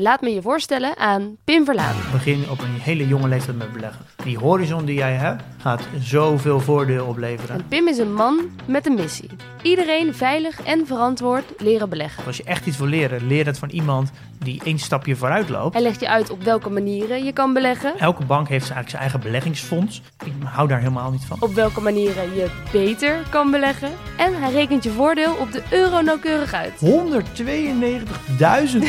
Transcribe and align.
Laat 0.00 0.20
me 0.20 0.30
je 0.30 0.42
voorstellen 0.42 0.96
aan 0.96 1.36
Pim 1.44 1.64
Verlaan. 1.64 1.96
Begin 2.12 2.50
op 2.50 2.60
een 2.60 2.80
hele 2.80 3.06
jonge 3.08 3.28
leeftijd 3.28 3.58
met 3.58 3.72
beleggen. 3.72 4.04
Die 4.24 4.38
horizon 4.38 4.84
die 4.84 4.94
jij 4.94 5.14
hebt, 5.14 5.42
gaat 5.58 5.82
zoveel 6.00 6.60
voordeel 6.60 7.06
opleveren. 7.06 7.54
En 7.54 7.66
Pim 7.68 7.88
is 7.88 7.98
een 7.98 8.14
man 8.14 8.50
met 8.66 8.86
een 8.86 8.94
missie. 8.94 9.30
Iedereen 9.62 10.14
veilig 10.14 10.62
en 10.62 10.86
verantwoord 10.86 11.44
leren 11.56 11.88
beleggen. 11.88 12.24
Als 12.24 12.36
je 12.36 12.42
echt 12.42 12.66
iets 12.66 12.78
wil 12.78 12.86
leren, 12.86 13.26
leer 13.26 13.46
het 13.46 13.58
van 13.58 13.68
iemand 13.68 14.10
die 14.38 14.60
één 14.64 14.78
stapje 14.78 15.16
vooruit 15.16 15.48
loopt. 15.48 15.74
Hij 15.74 15.82
legt 15.82 16.00
je 16.00 16.08
uit 16.08 16.30
op 16.30 16.42
welke 16.42 16.70
manieren 16.70 17.24
je 17.24 17.32
kan 17.32 17.52
beleggen. 17.52 17.98
Elke 17.98 18.24
bank 18.24 18.48
heeft 18.48 18.70
eigenlijk 18.70 18.90
zijn 18.90 19.02
eigen 19.02 19.20
beleggingsfonds. 19.20 20.02
Ik 20.24 20.32
hou 20.44 20.68
daar 20.68 20.78
helemaal 20.78 21.10
niet 21.10 21.24
van. 21.24 21.36
Op 21.40 21.54
welke 21.54 21.80
manieren 21.80 22.34
je 22.34 22.50
beter 22.72 23.16
kan 23.30 23.50
beleggen. 23.50 23.90
En 24.16 24.42
hij 24.42 24.52
rekent 24.52 24.84
je 24.84 24.90
voordeel 24.90 25.34
op 25.34 25.52
de 25.52 25.62
euro 25.70 26.00
nauwkeurig 26.00 26.52
uit. 26.52 26.72
192.000 26.80 26.88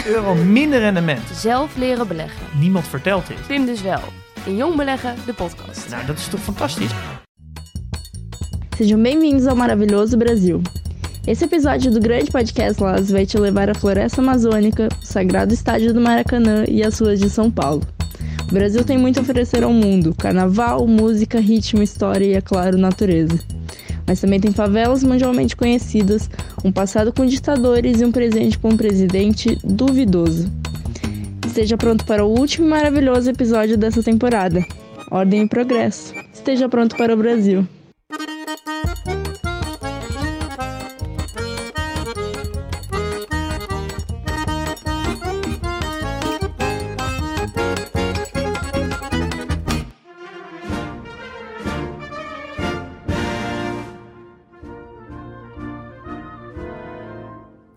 euro 0.06 0.36
minder 0.36 0.82
rendement. 1.00 1.36
Zelf 1.36 1.78
leren 1.78 2.08
beleggen. 2.08 2.46
Niemand 2.60 2.88
vertelt 2.88 3.28
dit. 3.28 3.48
Pim 3.48 3.66
dus 3.66 3.82
wel. 3.82 4.00
In 4.46 4.58
Jong 4.58 4.76
Beleggen, 4.76 5.16
de 5.26 5.34
podcast. 5.34 5.90
Nou, 5.90 6.06
dat 6.06 6.18
is 6.18 6.28
toch 6.28 6.40
fantastisch? 6.40 6.92
Sejam 8.78 9.02
bem-vindos 9.02 9.46
ao 9.46 9.56
maravilhoso 9.56 10.18
Brasil. 10.18 10.62
Esse 11.26 11.44
episódio 11.44 11.92
do 11.92 12.00
grande 12.00 12.32
podcast 12.32 12.82
Las 12.82 13.12
vai 13.12 13.26
te 13.26 13.38
levar 13.38 13.70
à 13.70 13.74
floresta 13.74 14.22
amazônica, 14.22 14.88
o 15.02 15.06
sagrado 15.06 15.54
estádio 15.54 15.94
do 15.94 16.02
Maracanã 16.02 16.64
e 16.68 16.84
as 16.84 17.00
ruas 17.00 17.20
de 17.20 17.30
São 17.30 17.52
Paulo. 17.52 17.82
O 18.50 18.54
Brasil 18.54 18.84
tem 18.84 18.98
muito 18.98 19.20
a 19.20 19.22
oferecer 19.22 19.64
ao 19.64 19.72
mundo: 19.72 20.14
carnaval, 20.18 20.88
música, 20.88 21.40
ritmo, 21.40 21.84
história 21.84 22.26
e, 22.26 22.34
é 22.34 22.42
claro, 22.42 22.78
natureza. 22.78 23.38
Mas 24.08 24.20
também 24.20 24.40
tem 24.40 24.52
favelas 24.52 25.04
mundialmente 25.04 25.56
conhecidas, 25.56 26.30
um 26.64 26.72
passado 26.72 27.14
com 27.14 27.26
ditadores 27.26 28.02
e 28.02 28.06
um 28.06 28.12
presente 28.12 28.58
com 28.58 28.70
um 28.70 28.78
presidente 28.78 29.58
duvidoso. 29.64 30.50
Esteja 31.50 31.76
pronto 31.76 32.06
para 32.06 32.24
o 32.24 32.30
último 32.30 32.68
e 32.68 32.70
maravilhoso 32.70 33.28
episódio 33.28 33.76
dessa 33.76 34.04
temporada. 34.04 34.64
Ordem 35.10 35.42
e 35.42 35.50
progresso. 35.50 36.14
Esteja 36.32 36.70
pronto 36.70 36.96
para 36.96 37.12
o 37.12 37.18
Brasil. 37.18 37.68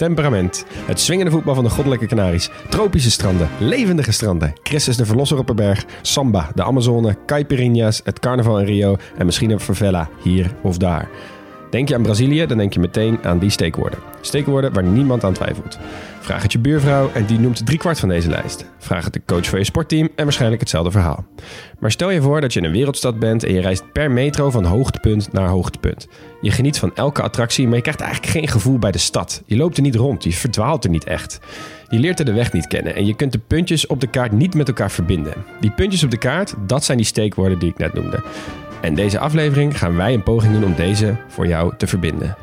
Temperament. 0.03 0.65
Het 0.75 1.01
swingende 1.01 1.31
voetbal 1.31 1.55
van 1.55 1.65
de 1.65 1.71
goddelijke 1.71 2.07
Canaries. 2.07 2.51
Tropische 2.69 3.11
stranden. 3.11 3.49
Levendige 3.61 4.13
stranden. 4.13 4.53
Christus 4.63 4.97
de 4.97 5.07
Verlosser 5.07 5.39
op 5.39 5.49
een 5.49 5.57
berg. 5.57 5.85
Samba, 6.01 6.51
de 6.55 6.63
Amazone, 6.63 7.17
caipirinha's, 7.27 8.01
het 8.05 8.19
carnaval 8.19 8.61
in 8.61 8.67
Rio 8.67 8.97
en 9.19 9.27
misschien 9.27 9.51
een 9.51 9.61
favela 9.61 10.09
hier 10.23 10.55
of 10.63 10.77
daar. 10.77 11.09
Denk 11.73 11.89
je 11.89 11.95
aan 11.95 12.03
Brazilië, 12.03 12.47
dan 12.47 12.59
denk 12.59 12.73
je 12.73 12.81
meteen 12.81 13.19
aan 13.23 13.39
die 13.39 13.51
steekwoorden. 13.51 13.99
Steekwoorden 14.21 14.73
waar 14.73 14.85
niemand 14.85 15.25
aan 15.25 15.33
twijfelt. 15.33 15.79
Vraag 16.21 16.43
het 16.43 16.53
je 16.53 16.59
buurvrouw 16.59 17.11
en 17.15 17.27
die 17.27 17.39
noemt 17.39 17.67
driekwart 17.67 18.01
van 18.01 18.09
deze 18.09 18.29
lijst. 18.29 18.65
Vraag 18.79 19.05
het 19.05 19.13
de 19.13 19.23
coach 19.27 19.49
van 19.49 19.59
je 19.59 19.65
sportteam 19.65 20.09
en 20.17 20.25
waarschijnlijk 20.25 20.61
hetzelfde 20.61 20.91
verhaal. 20.91 21.25
Maar 21.79 21.91
stel 21.91 22.11
je 22.11 22.23
voor 22.23 22.41
dat 22.41 22.53
je 22.53 22.61
in 22.61 22.67
een 22.67 22.73
wereldstad 22.73 23.19
bent 23.19 23.45
en 23.45 23.55
je 23.55 23.61
reist 23.61 23.93
per 23.93 24.11
metro 24.11 24.51
van 24.51 24.65
hoogtepunt 24.65 25.33
naar 25.33 25.49
hoogtepunt. 25.49 26.09
Je 26.41 26.51
geniet 26.51 26.79
van 26.79 26.95
elke 26.95 27.23
attractie, 27.23 27.67
maar 27.67 27.77
je 27.77 27.83
krijgt 27.83 28.01
eigenlijk 28.01 28.33
geen 28.33 28.49
gevoel 28.49 28.79
bij 28.79 28.93
de 28.93 28.99
stad. 28.99 29.43
Je 29.47 29.57
loopt 29.57 29.77
er 29.77 29.83
niet 29.83 29.95
rond, 29.95 30.25
je 30.25 30.33
verdwaalt 30.33 30.85
er 30.85 30.91
niet 30.91 31.05
echt. 31.05 31.41
Je 31.89 31.99
leert 31.99 32.19
er 32.19 32.25
de 32.25 32.33
weg 32.33 32.53
niet 32.53 32.67
kennen 32.67 32.95
en 32.95 33.07
je 33.07 33.15
kunt 33.17 33.33
de 33.33 33.41
puntjes 33.47 33.87
op 33.87 34.01
de 34.01 34.07
kaart 34.07 34.33
niet 34.33 34.55
met 34.55 34.69
elkaar 34.69 34.91
verbinden. 34.91 35.35
Die 35.61 35.71
puntjes 35.71 36.05
op 36.05 36.11
de 36.11 36.19
kaart, 36.19 36.55
dat 36.67 36.85
zijn 36.85 36.97
die 36.97 37.07
steekwoorden 37.07 37.59
die 37.59 37.71
ik 37.71 37.79
net 37.79 37.95
noemde. 37.95 38.23
En 38.83 38.95
deze 38.95 39.19
aflevering 39.19 39.79
gaan 39.79 39.97
wij 39.97 40.15
een 40.15 40.23
poging 40.23 40.53
doen 40.53 40.65
om 40.65 40.75
deze 40.75 41.17
voor 41.29 41.47
jou 41.47 41.73
te 41.77 41.87
verbinden. 41.87 42.37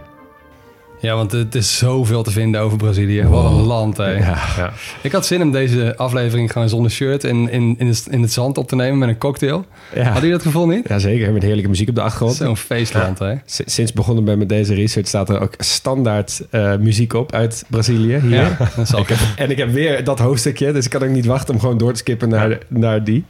Ja, 1.01 1.15
want 1.15 1.31
het 1.31 1.55
is 1.55 1.77
zoveel 1.77 2.23
te 2.23 2.31
vinden 2.31 2.61
over 2.61 2.77
Brazilië. 2.77 3.23
Wat 3.23 3.45
een 3.45 3.61
land, 3.61 3.97
hè. 3.97 4.11
Ja. 4.11 4.73
Ik 5.01 5.11
had 5.11 5.25
zin 5.25 5.41
om 5.41 5.51
deze 5.51 5.97
aflevering 5.97 6.51
gewoon 6.51 6.69
zonder 6.69 6.91
shirt 6.91 7.23
in, 7.23 7.49
in, 7.49 7.75
in, 7.77 7.87
het, 7.87 8.07
in 8.09 8.21
het 8.21 8.31
zand 8.31 8.57
op 8.57 8.67
te 8.67 8.75
nemen 8.75 8.97
met 8.97 9.09
een 9.09 9.17
cocktail. 9.17 9.65
Ja. 9.95 10.11
Had 10.11 10.21
je 10.21 10.29
dat 10.29 10.41
gevoel 10.41 10.67
niet? 10.67 10.87
Jazeker, 10.87 11.31
met 11.31 11.41
heerlijke 11.41 11.69
muziek 11.69 11.89
op 11.89 11.95
de 11.95 12.01
achtergrond. 12.01 12.35
Zo'n 12.35 12.57
feestland, 12.57 13.19
hè. 13.19 13.33
Sinds 13.45 13.93
begonnen 13.93 14.23
ben 14.23 14.37
met 14.37 14.49
deze 14.49 14.73
research 14.73 15.07
staat 15.07 15.29
er 15.29 15.41
ook 15.41 15.53
standaard 15.57 16.41
eh, 16.49 16.75
muziek 16.75 17.13
op 17.13 17.33
uit 17.33 17.65
Brazilië 17.67 18.19
hier. 18.19 18.29
Ja, 18.29 18.57
dat 18.75 18.87
zal 18.87 18.99
ik 19.07 19.15
En 19.35 19.51
ik 19.51 19.57
heb 19.57 19.71
weer 19.71 20.03
dat 20.03 20.19
hoofdstukje, 20.19 20.71
dus 20.71 20.85
ik 20.85 20.91
kan 20.91 21.03
ook 21.03 21.09
niet 21.09 21.25
wachten 21.25 21.53
om 21.53 21.59
gewoon 21.59 21.77
door 21.77 21.91
te 21.91 21.97
skippen 21.97 22.29
naar, 22.29 22.57
naar 22.67 23.03
die. 23.03 23.25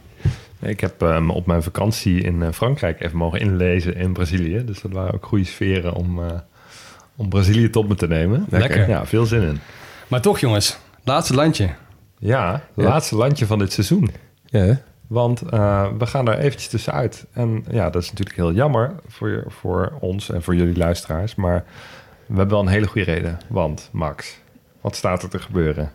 Ik 0.60 0.80
heb 0.80 1.00
me 1.00 1.32
op 1.32 1.46
mijn 1.46 1.62
vakantie 1.62 2.22
in 2.22 2.42
eh, 2.42 2.52
Frankrijk 2.52 3.00
even 3.00 3.16
mogen 3.16 3.40
inlezen 3.40 3.96
in 3.96 4.12
Brazilië. 4.12 4.64
Dus 4.64 4.80
dat 4.80 4.92
waren 4.92 5.14
ook 5.14 5.26
goede 5.26 5.44
sferen 5.44 5.94
om, 5.94 6.24
eh, 6.24 6.38
om 7.16 7.28
Brazilië 7.28 7.70
tot 7.70 7.88
me 7.88 7.94
te 7.94 8.08
nemen. 8.08 8.46
Lekker. 8.48 8.88
Ja, 8.88 9.06
veel 9.06 9.26
zin 9.26 9.42
in. 9.42 9.58
Maar 10.08 10.20
toch, 10.20 10.38
jongens. 10.38 10.78
Laatste 11.04 11.34
landje. 11.34 11.70
Ja, 12.18 12.62
laatste 12.74 13.16
landje 13.16 13.46
van 13.46 13.58
dit 13.58 13.72
seizoen. 13.72 14.10
Ja, 14.46 14.80
Want 15.06 15.42
eh, 15.42 15.88
we 15.98 16.06
gaan 16.06 16.28
er 16.28 16.38
eventjes 16.38 16.68
tussenuit. 16.68 17.26
En 17.32 17.64
ja, 17.70 17.90
dat 17.90 18.02
is 18.02 18.08
natuurlijk 18.10 18.36
heel 18.36 18.52
jammer 18.52 18.94
voor, 19.06 19.44
voor 19.46 19.92
ons 20.00 20.30
en 20.30 20.42
voor 20.42 20.54
jullie 20.54 20.76
luisteraars. 20.76 21.34
Maar 21.34 21.64
we 22.26 22.36
hebben 22.36 22.48
wel 22.48 22.60
een 22.60 22.72
hele 22.72 22.86
goede 22.86 23.12
reden. 23.12 23.38
Want, 23.48 23.88
Max, 23.92 24.38
wat 24.80 24.96
staat 24.96 25.22
er 25.22 25.28
te 25.28 25.38
gebeuren? 25.38 25.92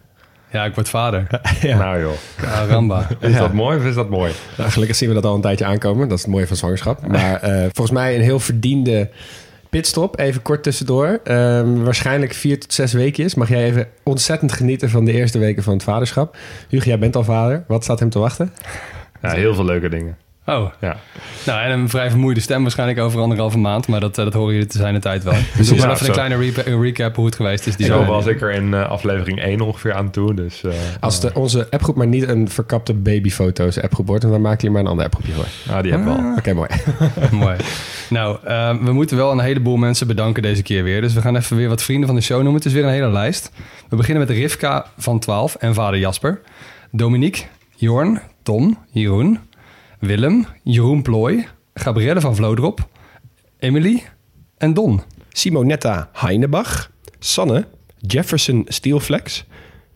Ja, 0.52 0.66
ik 0.66 0.76
word 0.76 0.90
vader. 0.90 1.28
Nou 1.64 2.00
joh, 2.02 2.12
Caramba. 2.42 3.08
is 3.20 3.32
Ja. 3.34 3.40
dat 3.40 3.54
mooi 3.54 3.78
of 3.78 3.86
is 3.86 3.96
dat 3.96 4.10
mooi? 4.10 4.32
nou, 4.58 4.70
gelukkig 4.72 4.96
zien 4.98 5.10
we 5.10 5.16
dat 5.16 5.26
al 5.26 5.36
een 5.36 5.42
tijdje 5.42 5.66
aankomen. 5.66 6.08
Dat 6.08 6.18
is 6.18 6.24
het 6.24 6.34
mooie 6.34 6.48
van 6.48 6.58
zwangerschap. 6.58 7.08
Maar 7.08 7.42
eh, 7.42 7.60
volgens 7.62 7.92
mij 7.92 8.16
een 8.16 8.22
heel 8.22 8.40
verdiende 8.40 9.10
pitstop. 9.70 10.20
Even 10.20 10.42
kort 10.42 10.64
tussendoor. 10.64 11.20
Ehm, 11.24 11.84
waarschijnlijk 11.84 12.34
vier 12.34 12.60
tot 12.60 12.74
zes 12.74 12.94
weekjes. 12.94 13.36
Mag 13.36 13.50
jij 13.50 13.64
even 13.66 13.88
ontzettend 14.04 14.52
genieten 14.52 14.90
van 14.90 15.06
de 15.06 15.12
eerste 15.12 15.40
weken 15.40 15.64
van 15.64 15.74
het 15.74 15.84
vaderschap. 15.84 16.38
Hugo, 16.70 16.86
jij 16.88 17.00
bent 17.00 17.16
al 17.16 17.24
vader. 17.24 17.64
Wat 17.68 17.84
staat 17.84 18.00
hem 18.00 18.10
te 18.10 18.20
wachten? 18.20 18.54
Ja, 19.22 19.32
heel 19.32 19.56
veel 19.56 19.66
leuke 19.66 19.90
dingen. 19.90 20.18
Oh, 20.48 20.72
Ja. 20.82 20.98
nou 21.46 21.62
en 21.62 21.72
een 21.72 21.90
vrij 21.90 22.10
vermoeide 22.10 22.40
stem 22.40 22.62
waarschijnlijk 22.62 23.00
over 23.00 23.20
anderhalve 23.22 23.58
maand. 23.58 23.88
Maar 23.88 24.00
dat, 24.00 24.18
eh, 24.18 24.24
dat 24.24 24.34
horen 24.34 24.54
jullie 24.54 24.68
te 24.70 24.78
zijn 24.78 24.94
de 24.94 25.00
tijd 25.00 25.24
wel. 25.24 25.34
Dus 25.58 25.70
Ja, 25.70 25.76
maar 25.76 25.92
even 25.92 26.06
een 26.06 26.12
kleine 26.12 26.52
recap 26.82 27.16
hoe 27.16 27.26
het 27.26 27.36
geweest 27.36 27.68
is. 27.68 27.76
Die 27.76 27.86
Zo 27.86 28.06
was 28.06 28.26
ik 28.26 28.42
er 28.42 28.52
in 28.52 28.74
eh, 28.74 28.90
aflevering 28.90 29.42
1 29.44 29.62
ongeveer 29.62 29.94
aan 29.94 30.10
toe. 30.12 30.34
Dus, 30.34 30.64
eh, 30.64 30.72
Als 31.00 31.20
de, 31.20 31.32
onze 31.34 31.68
appgroep 31.70 31.96
maar 31.96 32.08
niet 32.08 32.28
een 32.28 32.50
verkapte 32.50 32.94
babyfoto's 32.94 33.82
appgroep 33.82 34.08
wordt... 34.08 34.22
dan 34.22 34.42
maken 34.42 34.58
jullie 34.58 34.72
maar 34.72 34.82
een 34.82 34.88
ander 34.90 35.06
appgroepje 35.06 35.32
voor. 35.34 35.46
nou, 35.68 35.82
die 35.82 35.92
hebben 35.92 36.14
we 36.16 36.22
al. 36.22 36.36
Oké, 36.38 36.54
mooi. 36.54 36.70
Mooi. 37.46 37.56
Nou, 38.10 38.38
eh, 38.44 38.76
we 38.82 38.92
moeten 38.94 39.18
wel 39.18 39.32
een 39.32 39.40
heleboel 39.40 39.78
mensen 39.78 40.08
bedanken 40.08 40.42
deze 40.42 40.62
keer 40.64 40.84
weer. 40.84 41.02
Dus 41.02 41.14
we 41.14 41.22
gaan 41.22 41.36
even 41.36 41.58
weer 41.58 41.70
wat 41.70 41.84
vrienden 41.84 42.08
van 42.08 42.16
de 42.16 42.22
show 42.22 42.38
noemen. 42.38 42.56
Het 42.56 42.66
is 42.66 42.74
weer 42.74 42.84
een 42.84 42.90
hele 42.90 43.10
lijst. 43.12 43.52
We 43.90 43.96
beginnen 43.96 44.28
met 44.28 44.38
Rivka 44.38 44.86
van 44.98 45.20
12 45.20 45.56
en 45.56 45.74
vader 45.74 46.00
Jasper. 46.00 46.42
Dominique, 46.92 47.44
Jorn, 47.76 48.22
Tom, 48.44 48.78
Jeroen, 48.92 49.40
Willem, 50.00 50.46
Jeroen 50.64 51.02
Plooy, 51.02 51.48
Gabrielle 51.74 52.22
van 52.22 52.36
Vlodrop, 52.36 52.88
Emily 53.60 54.04
en 54.58 54.74
Don. 54.74 55.02
Simonetta 55.30 56.10
Heinebach, 56.14 56.92
Sanne, 57.20 57.68
Jefferson 58.00 58.66
Steelflex, 58.68 59.46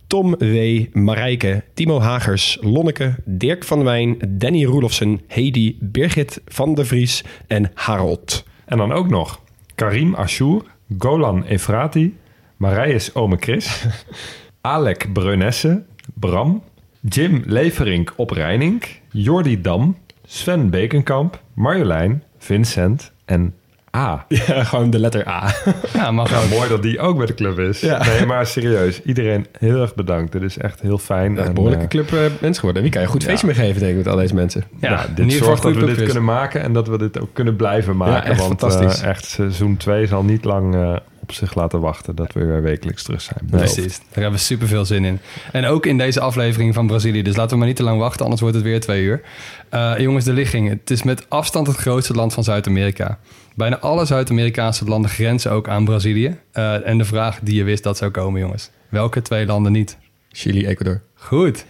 Tom 0.08 0.36
W. 0.38 0.86
Marijke, 0.94 1.64
Timo 1.74 2.02
Hagers, 2.02 2.58
Lonneke, 2.62 3.16
Dirk 3.26 3.64
van 3.64 3.84
Wijn, 3.84 4.18
Danny 4.28 4.66
Roelofsen, 4.66 5.22
Hedy, 5.28 5.76
Birgit 5.80 6.42
van 6.46 6.74
der 6.74 6.86
Vries 6.86 7.24
en 7.48 7.72
Harold. 7.74 8.44
En 8.66 8.78
dan 8.78 8.92
ook 8.92 9.10
nog 9.10 9.42
Karim 9.76 10.16
Ashour, 10.16 10.64
Golan 10.98 11.44
Efrati, 11.44 12.18
Marijs 12.58 13.16
Ome 13.16 13.38
Chris, 13.40 13.86
Alec 14.62 15.14
Breunesse, 15.14 15.84
Bram, 16.14 16.64
Jim 17.02 17.44
Leverink 17.46 18.14
op 18.16 18.30
Reining, 18.30 18.84
Jordi 19.12 19.62
Dam, 19.62 19.98
Sven 20.26 20.70
Bekenkamp, 20.70 21.40
Marjolein, 21.54 22.24
Vincent 22.38 23.12
en 23.26 23.54
A. 23.98 24.26
Ja, 24.28 24.64
gewoon 24.64 24.90
de 24.90 25.00
letter 25.00 25.28
A. 25.28 25.54
Ja, 25.94 26.12
mag 26.12 26.44
ook. 26.44 26.50
mooi 26.50 26.70
dat 26.70 26.82
die 26.84 27.00
ook 27.00 27.18
bij 27.18 27.26
de 27.26 27.34
club 27.34 27.60
is. 27.60 27.80
Ja. 27.80 28.06
Nee, 28.06 28.26
maar 28.26 28.46
serieus. 28.46 29.02
Iedereen 29.02 29.46
heel 29.60 29.82
erg 29.82 29.96
bedankt. 29.96 30.32
Dit 30.32 30.42
is 30.42 30.58
echt 30.58 30.82
heel 30.82 30.98
fijn. 30.98 31.38
Een 31.38 31.46
En, 31.46 31.54
behoorlijke 31.54 31.84
eh, 31.84 31.90
club 31.90 32.08
eh, 32.14 32.20
mensen 32.20 32.56
geworden. 32.56 32.82
Wie 32.82 32.92
kan 32.92 33.02
je 33.02 33.08
een 33.08 33.14
goed 33.14 33.24
feestje 33.24 33.48
Ja. 33.48 33.54
mee 33.54 33.66
geven, 33.66 33.80
denk 33.80 33.92
ik, 33.92 33.98
met 33.98 34.08
al 34.14 34.20
deze 34.20 34.34
mensen. 34.36 34.64
Ja, 34.80 34.90
nou, 34.90 35.14
dit 35.16 35.34
zorgt 35.34 35.62
dat 35.64 35.76
we 35.76 35.86
dit 35.86 36.04
kunnen 36.04 36.24
maken 36.26 36.62
en 36.62 36.74
dat 36.74 36.88
we 36.88 36.98
dit 36.98 37.20
ook 37.20 37.30
kunnen 37.34 37.56
blijven 37.56 37.98
maken. 37.98 38.30
echt 38.32 38.40
want 38.40 38.60
fantastisch. 38.60 39.02
eh, 39.02 39.10
echt 39.10 39.26
seizoen 39.26 39.78
2 39.78 40.08
zal 40.08 40.24
niet 40.24 40.44
lang 40.46 40.76
eh, 40.76 40.96
op 41.30 41.36
zich 41.36 41.56
laten 41.56 41.80
wachten 41.80 42.16
dat 42.16 42.34
we 42.34 42.46
weer 42.46 42.62
wekelijks 42.62 43.04
terug 43.04 43.22
zijn. 43.22 43.40
Precies, 43.50 43.98
daar 43.98 44.08
hebben 44.12 44.32
we 44.32 44.38
super 44.38 44.68
veel 44.68 44.86
zin 44.86 45.06
in. 45.06 45.20
En 45.52 45.66
ook 45.66 45.86
in 45.86 45.98
deze 45.98 46.20
aflevering 46.20 46.74
van 46.74 46.88
Brazilië. 46.88 47.22
Dus 47.22 47.36
laten 47.36 47.52
we 47.52 47.58
maar 47.58 47.68
niet 47.68 47.76
te 47.76 47.84
lang 47.84 48.00
wachten, 48.00 48.24
anders 48.24 48.42
wordt 48.42 48.56
het 48.56 48.66
weer 48.66 48.80
twee 48.80 49.04
uur. 49.04 49.22
Eh, 49.70 49.94
jongens, 49.98 50.26
de 50.26 50.34
ligging. 50.34 50.70
Het 50.70 50.90
is 50.90 51.04
met 51.04 51.30
afstand 51.30 51.68
het 51.68 51.76
grootste 51.76 52.14
land 52.14 52.34
van 52.34 52.44
Zuid-Amerika. 52.44 53.20
Bijna 53.56 53.80
alle 53.80 54.06
Zuid-Amerikaanse 54.06 54.86
landen 54.86 55.12
grenzen 55.12 55.52
ook 55.52 55.68
aan 55.68 55.86
Brazilië. 55.86 56.38
Eh, 56.52 56.88
en 56.88 56.98
de 56.98 57.06
vraag 57.06 57.40
die 57.42 57.56
je 57.56 57.64
wist 57.64 57.84
dat 57.84 57.98
zou 57.98 58.12
komen, 58.12 58.42
jongens. 58.42 58.70
Welke 58.90 59.22
twee 59.22 59.46
landen 59.46 59.72
niet? 59.72 59.98
Chili, 60.32 60.68
Ecuador. 60.68 61.02
Goed. 61.14 61.66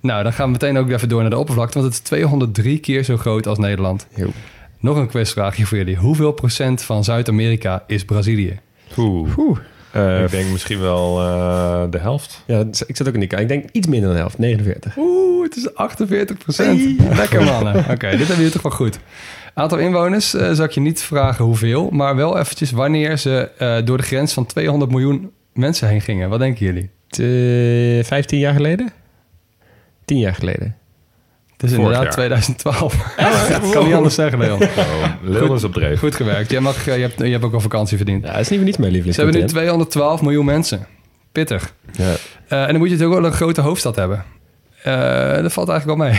Nou, 0.00 0.22
dan 0.22 0.32
gaan 0.32 0.46
we 0.46 0.52
meteen 0.52 0.78
ook 0.78 0.90
even 0.90 1.08
door 1.08 1.20
naar 1.20 1.30
de 1.30 1.38
oppervlakte. 1.38 1.78
Want 1.78 1.92
het 1.92 2.02
is 2.02 2.08
203 2.08 2.78
keer 2.78 3.04
zo 3.04 3.16
groot 3.16 3.46
als 3.46 3.58
Nederland. 3.58 4.06
Heel. 4.12 4.32
Nog 4.78 4.96
een 4.96 5.08
quizvraagje 5.08 5.66
voor 5.66 5.78
jullie. 5.78 5.96
Hoeveel 5.96 6.32
procent 6.32 6.82
van 6.82 7.04
Zuid-Amerika 7.04 7.84
is 7.86 8.04
Brazilië? 8.04 8.60
Oeh. 8.96 9.38
Oeh. 9.38 9.58
Eh, 9.92 10.22
ik 10.22 10.30
denk 10.30 10.50
misschien 10.50 10.80
wel 10.80 11.20
eh, 11.20 11.82
de 11.90 11.98
helft. 11.98 12.42
ja, 12.46 12.64
ik 12.86 12.96
zat 12.96 13.08
ook 13.08 13.14
in 13.14 13.20
die 13.20 13.28
kant. 13.28 13.42
Ik 13.42 13.48
denk 13.48 13.68
iets 13.72 13.86
minder 13.86 14.06
dan 14.06 14.14
de 14.14 14.20
helft, 14.20 14.38
49. 14.38 14.96
Oeh, 14.96 15.42
het 15.44 15.56
is 15.56 15.74
48 15.74 16.38
procent. 16.38 17.00
Lekker 17.16 17.44
mannen. 17.44 17.76
Oké, 17.76 18.10
dit 18.10 18.18
hebben 18.18 18.36
jullie 18.36 18.50
toch 18.50 18.62
wel 18.62 18.72
goed. 18.72 18.98
Aantal 19.54 19.78
inwoners 19.78 20.34
eh 20.34 20.52
zal 20.52 20.64
ik 20.64 20.70
je 20.70 20.80
niet 20.80 21.02
vragen 21.02 21.44
hoeveel, 21.44 21.90
maar 21.90 22.16
wel 22.16 22.38
eventjes 22.38 22.70
wanneer 22.70 23.16
ze 23.18 23.82
door 23.84 23.96
de 23.96 24.02
grens 24.02 24.32
van 24.32 24.46
200 24.46 24.90
miljoen 24.90 25.30
mensen 25.52 25.88
heen 25.88 26.00
gingen. 26.00 26.28
Wat 26.28 26.38
denken 26.38 26.66
jullie? 26.66 26.90
Eh, 27.10 28.04
15 28.04 28.38
jaar 28.38 28.54
geleden? 28.54 28.92
10 30.04 30.18
jaar 30.18 30.34
geleden. 30.34 30.76
Het 31.60 31.70
is 31.70 31.76
Vorig 31.76 31.92
inderdaad 31.92 32.02
jaar. 32.02 32.12
2012. 32.12 32.94
Ik 32.94 33.72
kan 33.72 33.84
niet 33.84 33.94
anders 33.94 34.14
zeggen, 34.14 34.38
Leon. 34.38 34.62
Oh, 34.62 35.04
Leon 35.22 35.54
is 35.56 35.64
op 35.64 35.72
dreef. 35.72 35.98
Goed 35.98 36.14
gewerkt. 36.14 36.50
Jij 36.50 36.60
mag, 36.60 36.86
eh, 36.88 36.94
je, 36.96 37.00
hebt, 37.02 37.18
je 37.18 37.24
hebt 37.30 37.44
ook 37.44 37.52
al 37.54 37.60
vakantie 37.60 37.96
verdiend. 37.96 38.24
Ja, 38.24 38.30
dat 38.32 38.40
is 38.40 38.48
niet 38.48 38.58
voor 38.58 38.66
niets 38.66 38.78
mijn 38.78 38.92
Ze 38.92 38.98
hebben 38.98 39.24
nu 39.26 39.32
lievelingscontent. 39.32 39.48
212 39.48 40.22
miljoen 40.22 40.44
mensen. 40.44 40.86
Pittig. 41.32 41.74
Ja. 41.92 42.04
Eh, 42.48 42.60
en 42.60 42.66
dan 42.68 42.76
moet 42.78 42.88
je 42.88 42.94
natuurlijk 42.94 43.20
wel 43.20 43.30
een 43.30 43.36
grote 43.36 43.60
hoofdstad 43.60 43.96
hebben. 43.96 44.24
Eh, 44.82 45.42
dat 45.42 45.52
valt 45.52 45.68
eigenlijk 45.68 45.98
wel 45.98 46.08
mee. 46.08 46.18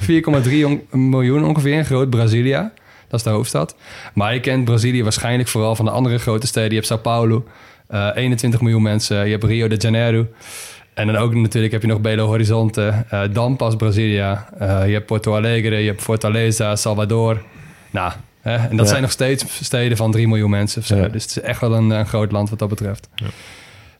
4,3 0.22 0.66
on- 0.66 1.08
miljoen 1.10 1.44
ongeveer 1.44 1.72
in 1.74 1.84
groot 1.84 2.10
Brazilia. 2.10 2.72
Dat 3.08 3.18
is 3.18 3.24
de 3.24 3.30
hoofdstad. 3.32 3.74
Maar 4.14 4.34
je 4.34 4.40
kent 4.40 4.64
Brazilië 4.64 5.02
waarschijnlijk 5.02 5.48
vooral 5.48 5.76
van 5.76 5.84
de 5.84 5.90
andere 5.90 6.18
grote 6.18 6.46
steden. 6.46 6.68
Je 6.68 6.74
hebt 6.74 6.86
Sao 6.86 6.96
Paulo, 6.98 7.44
eh 7.88 8.08
21 8.14 8.60
miljoen 8.60 8.82
mensen. 8.82 9.24
Je 9.24 9.30
hebt 9.30 9.44
Rio 9.44 9.68
de 9.68 9.76
Janeiro. 9.76 10.26
En 11.00 11.06
dan 11.06 11.16
ook 11.16 11.34
natuurlijk 11.34 11.72
heb 11.72 11.82
je 11.82 11.88
nog 11.88 12.00
Belo 12.00 12.26
Horizonte. 12.26 13.04
eh 13.10 13.22
dan 13.32 13.56
pas 13.56 13.76
Brasilia. 13.76 14.48
Eh, 14.58 14.86
je 14.86 14.92
hebt 14.92 15.06
Porto 15.06 15.34
Alegre, 15.36 15.76
je 15.76 15.86
hebt 15.88 16.02
Fortaleza, 16.02 16.76
Salvador. 16.76 17.42
Nou, 17.90 18.12
hè, 18.40 18.54
en 18.54 18.76
dat 18.76 18.84
Ja. 18.86 18.90
zijn 18.90 19.02
nog 19.02 19.10
steeds 19.10 19.64
steden 19.64 19.96
van 19.96 20.12
3 20.12 20.28
miljoen 20.28 20.50
mensen 20.50 20.80
of 20.80 20.86
zo. 20.86 20.96
Ja. 20.96 21.08
Dus 21.08 21.22
het 21.22 21.30
is 21.36 21.40
echt 21.40 21.60
wel 21.60 21.74
een, 21.74 21.90
een 21.90 22.06
groot 22.06 22.32
land 22.32 22.50
wat 22.50 22.58
dat 22.58 22.68
betreft. 22.68 23.08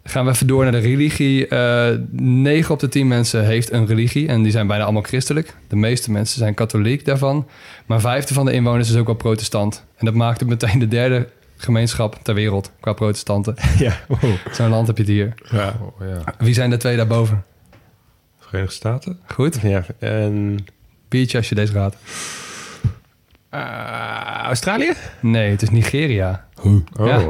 Gaan 0.04 0.24
we 0.24 0.30
even 0.30 0.46
door 0.46 0.62
naar 0.62 0.72
de 0.72 0.78
religie. 0.78 1.46
Eh 1.46 1.88
9 2.12 2.74
op 2.74 2.80
de 2.80 2.88
10 2.88 3.08
mensen 3.08 3.44
heeft 3.44 3.72
een 3.72 3.86
religie 3.86 4.28
en 4.28 4.42
die 4.42 4.52
zijn 4.52 4.66
bijna 4.66 4.84
allemaal 4.84 5.02
christelijk. 5.02 5.54
De 5.68 5.76
meeste 5.76 6.10
mensen 6.10 6.38
zijn 6.38 6.54
katholiek 6.54 7.04
daarvan. 7.04 7.46
Maar 7.86 8.00
vijfde 8.00 8.34
van 8.34 8.44
de 8.44 8.52
inwoners 8.52 8.90
is 8.90 8.96
ook 8.96 9.06
wel 9.06 9.14
protestant. 9.14 9.84
En 9.96 10.04
dat 10.04 10.14
maakt 10.14 10.40
het 10.40 10.48
meteen 10.48 10.78
de 10.78 10.88
derde 10.88 11.28
gemeenschap 11.62 12.18
ter 12.22 12.34
wereld 12.34 12.72
qua 12.80 12.92
protestanten. 12.92 13.54
Ja, 13.78 13.92
wow. 14.08 14.34
Zo'n 14.52 14.68
land 14.68 14.86
heb 14.86 14.96
je 14.96 15.02
het 15.02 15.12
hier. 15.12 15.34
Ja. 15.50 15.74
Oh, 15.80 16.08
ja. 16.08 16.34
Wie 16.38 16.54
zijn 16.54 16.70
de 16.70 16.76
twee 16.76 16.96
daarboven? 16.96 17.44
Verenigde 18.38 18.74
Staten? 18.74 19.20
Goed? 19.26 19.58
ja. 19.62 19.84
En 19.98 20.64
Biertje 21.08 21.36
als 21.38 21.48
je 21.48 21.54
deze 21.54 21.72
raadt. 21.72 21.96
eh, 23.50 23.60
Australië? 24.42 24.92
Nee, 25.20 25.50
het 25.50 25.62
is 25.62 25.70
Nigeria. 25.70 26.44
Oh. 26.62 26.80
Ja. 27.06 27.24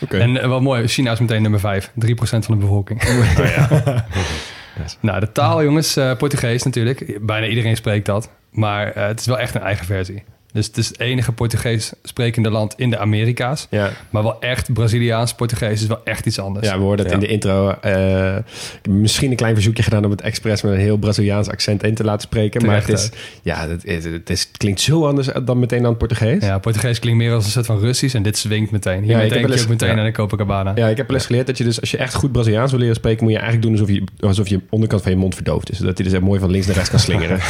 Oké. 0.00 0.18
En 0.18 0.40
eh, 0.42 0.48
wel 0.48 0.60
mooi, 0.60 0.86
China 0.88 1.12
is 1.12 1.20
meteen 1.20 1.42
nummer 1.42 1.60
5. 1.60 1.90
3% 1.90 1.92
van 2.20 2.40
de 2.40 2.56
bevolking. 2.56 3.02
nou, 5.00 5.20
de 5.20 5.32
taal, 5.32 5.62
jongens, 5.64 5.96
eh, 5.96 6.16
Portugees 6.16 6.62
natuurlijk. 6.62 7.18
Bijna 7.26 7.46
iedereen 7.46 7.76
spreekt 7.76 8.06
dat. 8.06 8.30
Maar 8.50 8.94
het 8.94 9.20
is 9.20 9.26
wel 9.26 9.38
echt 9.38 9.54
een 9.54 9.60
eigen 9.62 9.86
versie. 9.86 10.22
Dus 10.52 10.66
het 10.66 10.76
is 10.76 10.88
het 10.88 11.00
enige 11.00 11.32
Portugees 11.32 11.92
sprekende 12.02 12.50
land 12.50 12.74
in 12.76 12.90
de 12.90 12.98
Amerika's. 12.98 13.66
Ja. 13.70 13.90
Maar 14.10 14.22
wel 14.22 14.40
echt 14.40 14.72
Braziliaans 14.72 15.34
Portugees 15.34 15.80
is 15.82 15.86
wel 15.86 16.00
echt 16.04 16.26
iets 16.26 16.38
anders. 16.38 16.66
ja, 16.66 16.76
we 16.76 16.82
hoorden 16.82 17.04
het 17.06 17.14
Ja. 17.14 17.20
in 17.20 17.26
de 17.26 17.32
intro. 17.32 17.68
eh, 17.80 18.36
ik 18.36 18.42
heb 18.82 18.92
misschien 18.92 19.30
een 19.30 19.36
klein 19.36 19.54
verzoekje 19.54 19.82
gedaan 19.82 20.04
om 20.04 20.10
het 20.10 20.20
expres 20.20 20.62
met 20.62 20.72
een 20.72 20.78
heel 20.78 20.96
Braziliaans 20.96 21.48
accent 21.48 21.82
in 21.82 21.94
te 21.94 22.04
laten 22.04 22.20
spreken. 22.20 22.60
Terecht, 22.60 22.88
maar 22.88 22.96
het, 22.96 23.12
is, 23.12 23.18
ja, 23.42 23.68
het, 23.68 23.84
is, 23.84 24.04
het, 24.04 24.30
is, 24.30 24.40
het 24.40 24.56
klinkt 24.56 24.80
zo 24.80 25.06
anders 25.06 25.28
dan 25.44 25.58
meteen 25.58 25.82
aan 25.82 25.88
het 25.88 25.98
Portugees. 25.98 26.44
Ja, 26.44 26.58
Portugees 26.58 26.98
klinkt 26.98 27.18
meer 27.18 27.32
als 27.32 27.44
een 27.44 27.50
soort 27.50 27.66
van 27.66 27.78
Russisch 27.78 28.14
en 28.14 28.22
dit 28.22 28.38
zwingt 28.38 28.70
meteen. 28.70 29.02
Hier 29.02 29.10
Ja, 29.10 29.16
ik 29.16 29.22
meteen 29.22 29.38
heb 29.38 29.48
wel 29.48 29.56
je 29.56 29.62
ook 29.62 29.68
meteen 29.68 29.88
ja. 29.88 29.94
naar 29.94 30.04
de 30.04 30.12
Copacabana. 30.12 30.72
Ja, 30.74 30.88
ik 30.88 30.96
heb 30.96 31.06
wel 31.06 31.16
eens 31.16 31.26
geleerd 31.26 31.46
dat 31.46 31.58
je 31.58 31.64
dus 31.64 31.80
als 31.80 31.90
je 31.90 31.96
echt 31.96 32.14
goed 32.14 32.32
Braziliaans 32.32 32.70
wil 32.70 32.80
leren 32.80 32.94
spreken, 32.96 33.22
moet 33.24 33.32
je 33.32 33.38
eigenlijk 33.38 33.68
doen 33.68 33.80
alsof 33.80 33.96
je, 33.96 34.26
alsof 34.26 34.48
je 34.48 34.60
onderkant 34.70 35.02
van 35.02 35.10
je 35.12 35.16
mond 35.18 35.34
verdoofd 35.34 35.70
is. 35.70 35.78
Zodat 35.78 35.96
hij 35.96 36.04
dus 36.06 36.14
echt 36.14 36.24
mooi 36.24 36.40
van 36.40 36.50
links 36.50 36.66
naar 36.66 36.74
rechts 36.74 36.90
kan 36.90 36.98
slingeren. 36.98 37.38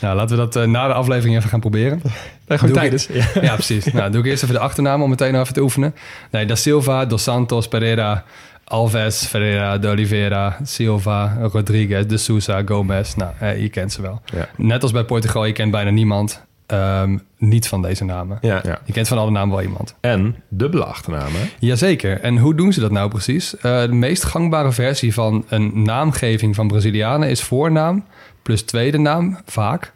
Nou, 0.00 0.16
laten 0.16 0.36
we 0.36 0.42
dat 0.42 0.56
eh, 0.56 0.64
na 0.64 0.86
de 0.86 0.92
aflevering 0.94 1.36
even 1.36 1.48
gaan 1.48 1.60
proberen. 1.60 1.93
Nee, 2.48 2.58
Doe 2.58 2.58
gewoon 2.58 2.74
tijdens. 2.74 3.06
Ja. 3.06 3.24
Ja, 3.40 3.54
precies. 3.54 3.84
nou, 3.92 4.10
doe 4.10 4.20
ik 4.20 4.26
eerst 4.26 4.42
even 4.42 4.54
de 4.54 4.60
achternaam 4.60 5.02
om 5.02 5.10
meteen 5.10 5.40
even 5.40 5.54
te 5.54 5.60
oefenen. 5.60 5.94
Nee, 6.30 6.46
Da 6.46 6.54
Silva, 6.54 7.04
Dos 7.04 7.22
Santos, 7.22 7.68
Pereira, 7.68 8.24
Alves, 8.64 9.26
Ferreira, 9.26 9.78
De 9.78 9.88
Oliveira, 9.88 10.56
Silva, 10.62 11.36
Rodriguez, 11.52 12.06
De 12.06 12.16
Souza, 12.16 12.62
Gomez. 12.64 13.14
Nou, 13.14 13.32
eh, 13.38 13.60
je 13.60 13.68
kent 13.68 13.92
ze 13.92 14.02
wel. 14.02 14.20
Ja. 14.34 14.48
Net 14.56 14.82
als 14.82 14.92
bij 14.92 15.04
Portugal, 15.04 15.44
je 15.44 15.52
kent 15.52 15.70
bijna 15.70 15.90
niemand 15.90 16.42
ehm, 16.66 17.18
niet 17.38 17.68
van 17.68 17.82
deze 17.82 18.04
namen. 18.04 18.38
Ja. 18.40 18.60
Ja. 18.64 18.78
Je 18.84 18.92
kent 18.92 19.08
van 19.08 19.18
alle 19.18 19.30
namen 19.30 19.54
wel 19.54 19.64
iemand. 19.64 19.94
En 20.00 20.36
dubbele 20.48 20.84
achternamen. 20.84 21.40
Jazeker. 21.58 22.20
En 22.20 22.38
hoe 22.38 22.54
doen 22.54 22.72
ze 22.72 22.80
dat 22.80 22.90
nou 22.90 23.08
precies? 23.08 23.56
Eh, 23.56 23.80
de 23.80 23.92
meest 23.92 24.24
gangbare 24.24 24.72
versie 24.72 25.14
van 25.14 25.44
een 25.48 25.82
naamgeving 25.82 26.54
van 26.54 26.68
Brazilianen 26.68 27.28
is 27.28 27.42
voornaam 27.42 28.04
plus 28.42 28.62
tweede 28.62 28.98
naam, 28.98 29.38
vaak, 29.46 29.92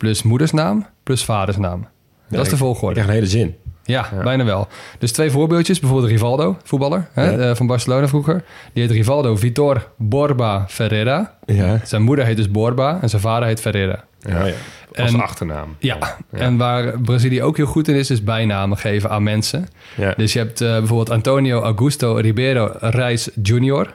plus 0.00 0.22
moedersnaam 0.22 0.86
plus 1.02 1.24
vadersnaam. 1.24 1.86
Dat 2.28 2.44
is 2.44 2.50
de 2.50 2.56
volgorde. 2.56 3.00
Ik 3.00 3.02
krijg 3.06 3.06
een 3.08 3.14
hele 3.14 3.26
zin. 3.26 3.54
Ja, 3.84 4.08
bijna 4.22 4.44
wel. 4.44 4.68
Dus 4.98 5.12
twee 5.12 5.30
voorbeeldjes. 5.30 5.80
Bijvoorbeeld 5.80 6.10
Rivaldo, 6.10 6.56
voetballer 6.64 7.08
hè, 7.12 7.30
Ja. 7.30 7.38
eh, 7.50 7.54
van 7.56 7.66
Barcelona 7.66 8.08
vroeger. 8.08 8.44
Die 8.72 8.82
heet 8.82 8.92
Rivaldo 8.92 9.36
Vitor 9.36 9.88
Borba 9.96 10.64
Ferreira. 10.68 11.34
Ja. 11.46 11.80
Zijn 11.84 12.02
moeder 12.02 12.24
heet 12.24 12.36
dus 12.36 12.50
Borba 12.50 12.98
en 13.02 13.08
zijn 13.08 13.22
vader 13.22 13.48
heet 13.48 13.60
Ferreira. 13.60 14.04
Ja. 14.20 14.44
ja. 14.46 14.54
Als 14.94 15.12
En- 15.12 15.20
achternaam. 15.20 15.76
Ja, 15.78 15.98
en 16.30 16.56
waar 16.56 17.00
Brazilië 17.00 17.42
ook 17.42 17.56
heel 17.56 17.66
goed 17.66 17.88
in 17.88 17.94
is, 17.94 18.10
is 18.10 18.24
bijnamen 18.24 18.78
geven 18.78 19.10
aan 19.10 19.22
mensen. 19.22 19.68
Ja. 19.96 20.14
Dus 20.16 20.32
je 20.32 20.38
hebt 20.38 20.60
eh, 20.60 20.68
bijvoorbeeld 20.78 21.10
Antonio 21.10 21.60
Augusto 21.62 22.14
Ribeiro 22.14 22.72
Reis 22.78 23.28
Junior. 23.42 23.94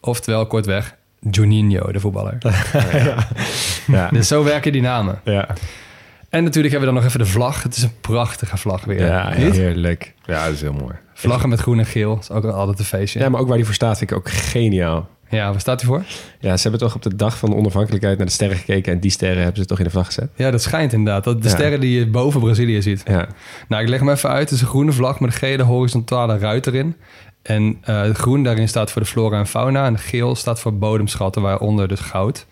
Oftewel, 0.00 0.46
kortweg, 0.46 0.96
Juninho, 1.30 1.92
de 1.92 2.00
voetballer. 2.00 2.38
Ja. 3.86 4.08
dus 4.10 4.28
zo 4.28 4.44
werken 4.44 4.72
die 4.72 4.80
namen. 4.82 5.20
Ja. 5.24 5.48
En 6.28 6.44
natuurlijk 6.44 6.72
hebben 6.72 6.78
we 6.88 6.94
dan 6.94 6.94
nog 6.94 7.04
even 7.04 7.18
de 7.26 7.32
vlag. 7.32 7.62
Het 7.62 7.76
is 7.76 7.82
een 7.82 8.00
prachtige 8.00 8.56
vlag 8.56 8.84
weer. 8.84 9.06
Ja, 9.06 9.34
Niet? 9.36 9.56
heerlijk. 9.56 10.14
Ja, 10.24 10.44
dat 10.44 10.54
is 10.54 10.60
heel 10.60 10.72
mooi. 10.72 10.94
Vlaggen 11.14 11.48
met 11.48 11.60
groen 11.60 11.78
en 11.78 11.86
geel. 11.86 12.14
Dat 12.14 12.22
is 12.22 12.30
ook 12.30 12.44
altijd 12.44 12.78
een 12.78 12.84
feestje. 12.84 13.18
Ja, 13.20 13.28
maar 13.28 13.40
ook 13.40 13.46
waar 13.48 13.56
die 13.56 13.64
voor 13.66 13.74
staat 13.74 13.98
vind 13.98 14.10
ik 14.10 14.16
ook 14.16 14.30
geniaal. 14.30 15.08
Ja, 15.28 15.50
waar 15.50 15.60
staat 15.60 15.80
hij 15.80 15.90
voor? 15.90 16.02
Ja, 16.40 16.56
ze 16.56 16.62
hebben 16.62 16.80
toch 16.80 16.94
op 16.94 17.02
de 17.02 17.16
dag 17.16 17.38
van 17.38 17.50
de 17.50 17.56
onafhankelijkheid 17.56 18.16
naar 18.18 18.26
de 18.26 18.32
sterren 18.32 18.56
gekeken... 18.56 18.92
en 18.92 19.00
die 19.00 19.10
sterren 19.10 19.42
hebben 19.42 19.62
ze 19.62 19.68
toch 19.68 19.78
in 19.78 19.84
de 19.84 19.90
vlag 19.90 20.06
gezet? 20.06 20.28
Ja, 20.34 20.50
dat 20.50 20.62
schijnt 20.62 20.92
inderdaad. 20.92 21.24
Dat 21.24 21.42
de 21.42 21.48
Ja. 21.48 21.54
sterren 21.54 21.80
die 21.80 21.98
je 21.98 22.06
boven 22.06 22.40
Brazilië 22.40 22.82
ziet. 22.82 23.02
Ja. 23.06 23.26
Nou, 23.68 23.82
ik 23.82 23.88
leg 23.88 23.98
hem 23.98 24.08
even 24.10 24.30
uit. 24.30 24.40
Het 24.40 24.50
is 24.50 24.60
een 24.60 24.66
groene 24.66 24.92
vlag 24.92 25.20
met 25.20 25.32
een 25.32 25.38
gele 25.38 25.62
horizontale 25.62 26.38
ruit 26.38 26.66
erin. 26.66 26.96
En 27.42 27.78
eh, 27.82 28.02
het 28.02 28.16
groen 28.16 28.42
daarin 28.42 28.68
staat 28.68 28.90
voor 28.90 29.02
de 29.02 29.08
flora 29.08 29.38
en 29.38 29.46
fauna. 29.46 29.86
En 29.86 29.98
geel 29.98 30.34
staat 30.34 30.60
voor 30.60 30.78
bodemschatten, 30.78 31.42
waaronder 31.42 31.88
dus 31.88 32.00
goud. 32.00 32.46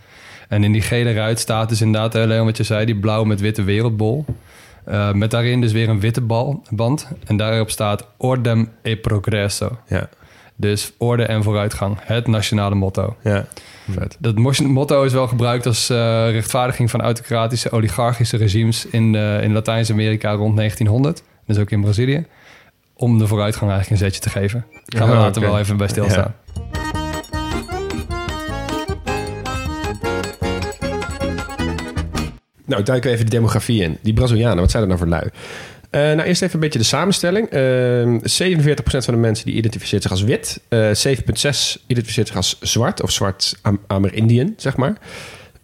En 0.48 0.64
in 0.64 0.72
die 0.72 0.82
gele 0.82 1.12
ruit 1.12 1.38
staat 1.38 1.68
dus 1.68 1.80
inderdaad, 1.80 2.12
hè, 2.12 2.26
Leon, 2.26 2.44
wat 2.44 2.56
je 2.56 2.62
zei, 2.62 2.84
die 2.84 2.96
blauw 2.96 3.24
met 3.24 3.40
witte 3.40 3.62
wereldbol. 3.62 4.24
Eh, 4.84 5.12
met 5.12 5.30
daarin 5.30 5.60
dus 5.60 5.72
weer 5.72 5.88
een 5.88 6.00
witte 6.00 6.20
bal, 6.20 6.62
band. 6.70 7.08
En 7.26 7.36
daarop 7.36 7.70
staat 7.70 8.08
Ordem 8.16 8.68
e 8.82 8.96
Progresso. 8.96 9.78
Ja. 9.86 10.08
Dus 10.56 10.92
orde 10.96 11.22
en 11.22 11.42
vooruitgang. 11.42 11.96
Het 12.00 12.26
nationale 12.26 12.74
motto. 12.74 13.16
Ja. 13.22 13.46
Vet. 13.90 14.16
Dat 14.18 14.38
motto 14.60 15.02
is 15.02 15.12
wel 15.12 15.28
gebruikt 15.28 15.66
als 15.66 15.90
eh, 15.90 16.30
rechtvaardiging 16.30 16.90
van 16.90 17.00
autocratische, 17.00 17.70
oligarchische 17.70 18.36
regimes 18.36 18.86
in, 18.86 19.14
eh, 19.14 19.42
in 19.42 19.52
Latijns-Amerika 19.52 20.32
rond 20.32 20.56
1900. 20.56 21.22
Dus 21.46 21.58
ook 21.58 21.70
in 21.70 21.80
Brazilië. 21.80 22.26
Om 23.00 23.18
de 23.18 23.26
vooruitgang 23.26 23.70
eigenlijk 23.70 24.00
een 24.02 24.06
zetje 24.10 24.20
te 24.20 24.30
geven. 24.38 24.64
Gaan 24.86 25.08
we 25.08 25.14
Ja, 25.14 25.20
later 25.20 25.42
wel 25.42 25.58
even 25.58 25.76
bij 25.76 25.88
stilstaan. 25.88 26.34
Nou, 32.66 32.82
duiken 32.82 33.08
we 33.10 33.14
even 33.14 33.24
de 33.24 33.36
demografie 33.36 33.82
in. 33.82 33.98
Die 34.02 34.12
Brazilianen, 34.12 34.58
wat 34.58 34.70
zijn 34.70 34.88
dat 34.88 34.98
nou 34.98 35.10
voor 35.10 35.18
lui? 35.18 35.30
Eh, 35.90 36.00
nou, 36.16 36.28
eerst 36.28 36.42
even 36.42 36.54
een 36.54 36.60
beetje 36.60 36.78
de 36.78 36.84
samenstelling. 36.84 37.48
Eh 37.48 37.60
47% 38.22 39.04
van 39.04 39.14
de 39.14 39.20
mensen 39.20 39.46
die 39.46 39.54
identificeert 39.54 40.02
zich 40.02 40.10
als 40.10 40.22
wit. 40.22 40.60
Eh 40.68 40.90
7,6 40.90 41.76
identificeert 41.86 42.26
zich 42.26 42.36
als 42.36 42.58
zwart 42.60 43.02
of 43.02 43.10
zwart 43.10 43.58
Am- 43.62 43.80
Amer-Indian, 43.86 44.54
zeg 44.56 44.76
maar. 44.76 44.92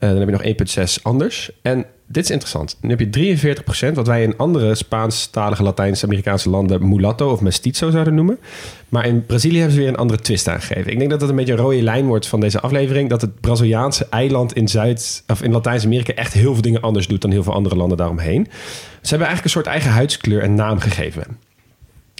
Eh, 0.04 0.11
dan 0.11 0.18
heb 0.18 0.28
je 0.28 0.34
nog 0.34 0.42
1,6 0.42 1.02
anders. 1.02 1.50
En 1.62 1.87
dit 2.06 2.25
is 2.25 2.30
interessant. 2.30 2.76
Dan 2.80 2.90
heb 2.90 3.00
je 3.00 3.11
43%, 3.11 3.94
wat 3.94 4.06
wij 4.06 4.23
in 4.23 4.37
andere 4.37 4.75
Spaanstalige 4.75 5.62
Latijns-Amerikaanse 5.62 6.50
landen 6.50 6.88
mulatto 6.88 7.30
of 7.30 7.40
mestizo 7.40 7.90
zouden 7.90 8.14
noemen. 8.14 8.38
Maar 8.88 9.06
in 9.06 9.26
Brazilië 9.26 9.56
hebben 9.56 9.75
ze 9.75 9.80
weer 9.80 9.88
een 9.88 9.96
andere 9.96 10.20
twist 10.20 10.49
aangegeven. 10.49 10.92
Ik 10.92 10.99
denk 10.99 11.11
dat 11.11 11.20
dat 11.20 11.28
een 11.28 11.37
beetje 11.37 11.52
een 11.52 11.58
rode 11.58 11.82
lijn 11.82 12.06
wordt 12.06 12.26
van 12.26 12.40
deze 12.40 12.61
aflevering. 12.61 13.08
Dat 13.08 13.20
het 13.20 13.40
Braziliaanse 13.40 14.06
eiland 14.11 14.52
in, 14.52 14.68
Zuid, 14.68 15.23
of 15.26 15.42
in 15.42 15.52
Latijns-Amerika 15.52 16.14
echt 16.14 16.32
heel 16.32 16.52
veel 16.52 16.62
dingen 16.62 16.80
anders 16.80 17.06
doet 17.06 17.20
dan 17.20 17.30
heel 17.30 17.42
veel 17.42 17.54
andere 17.54 17.76
landen 17.76 17.96
daaromheen. 17.96 18.46
Ze 19.00 19.08
hebben 19.08 19.28
eigenlijk 19.28 19.44
een 19.44 19.62
soort 19.62 19.66
eigen 19.66 19.90
huidskleur 19.90 20.42
en 20.42 20.54
naam 20.54 20.78
gegeven. 20.78 21.38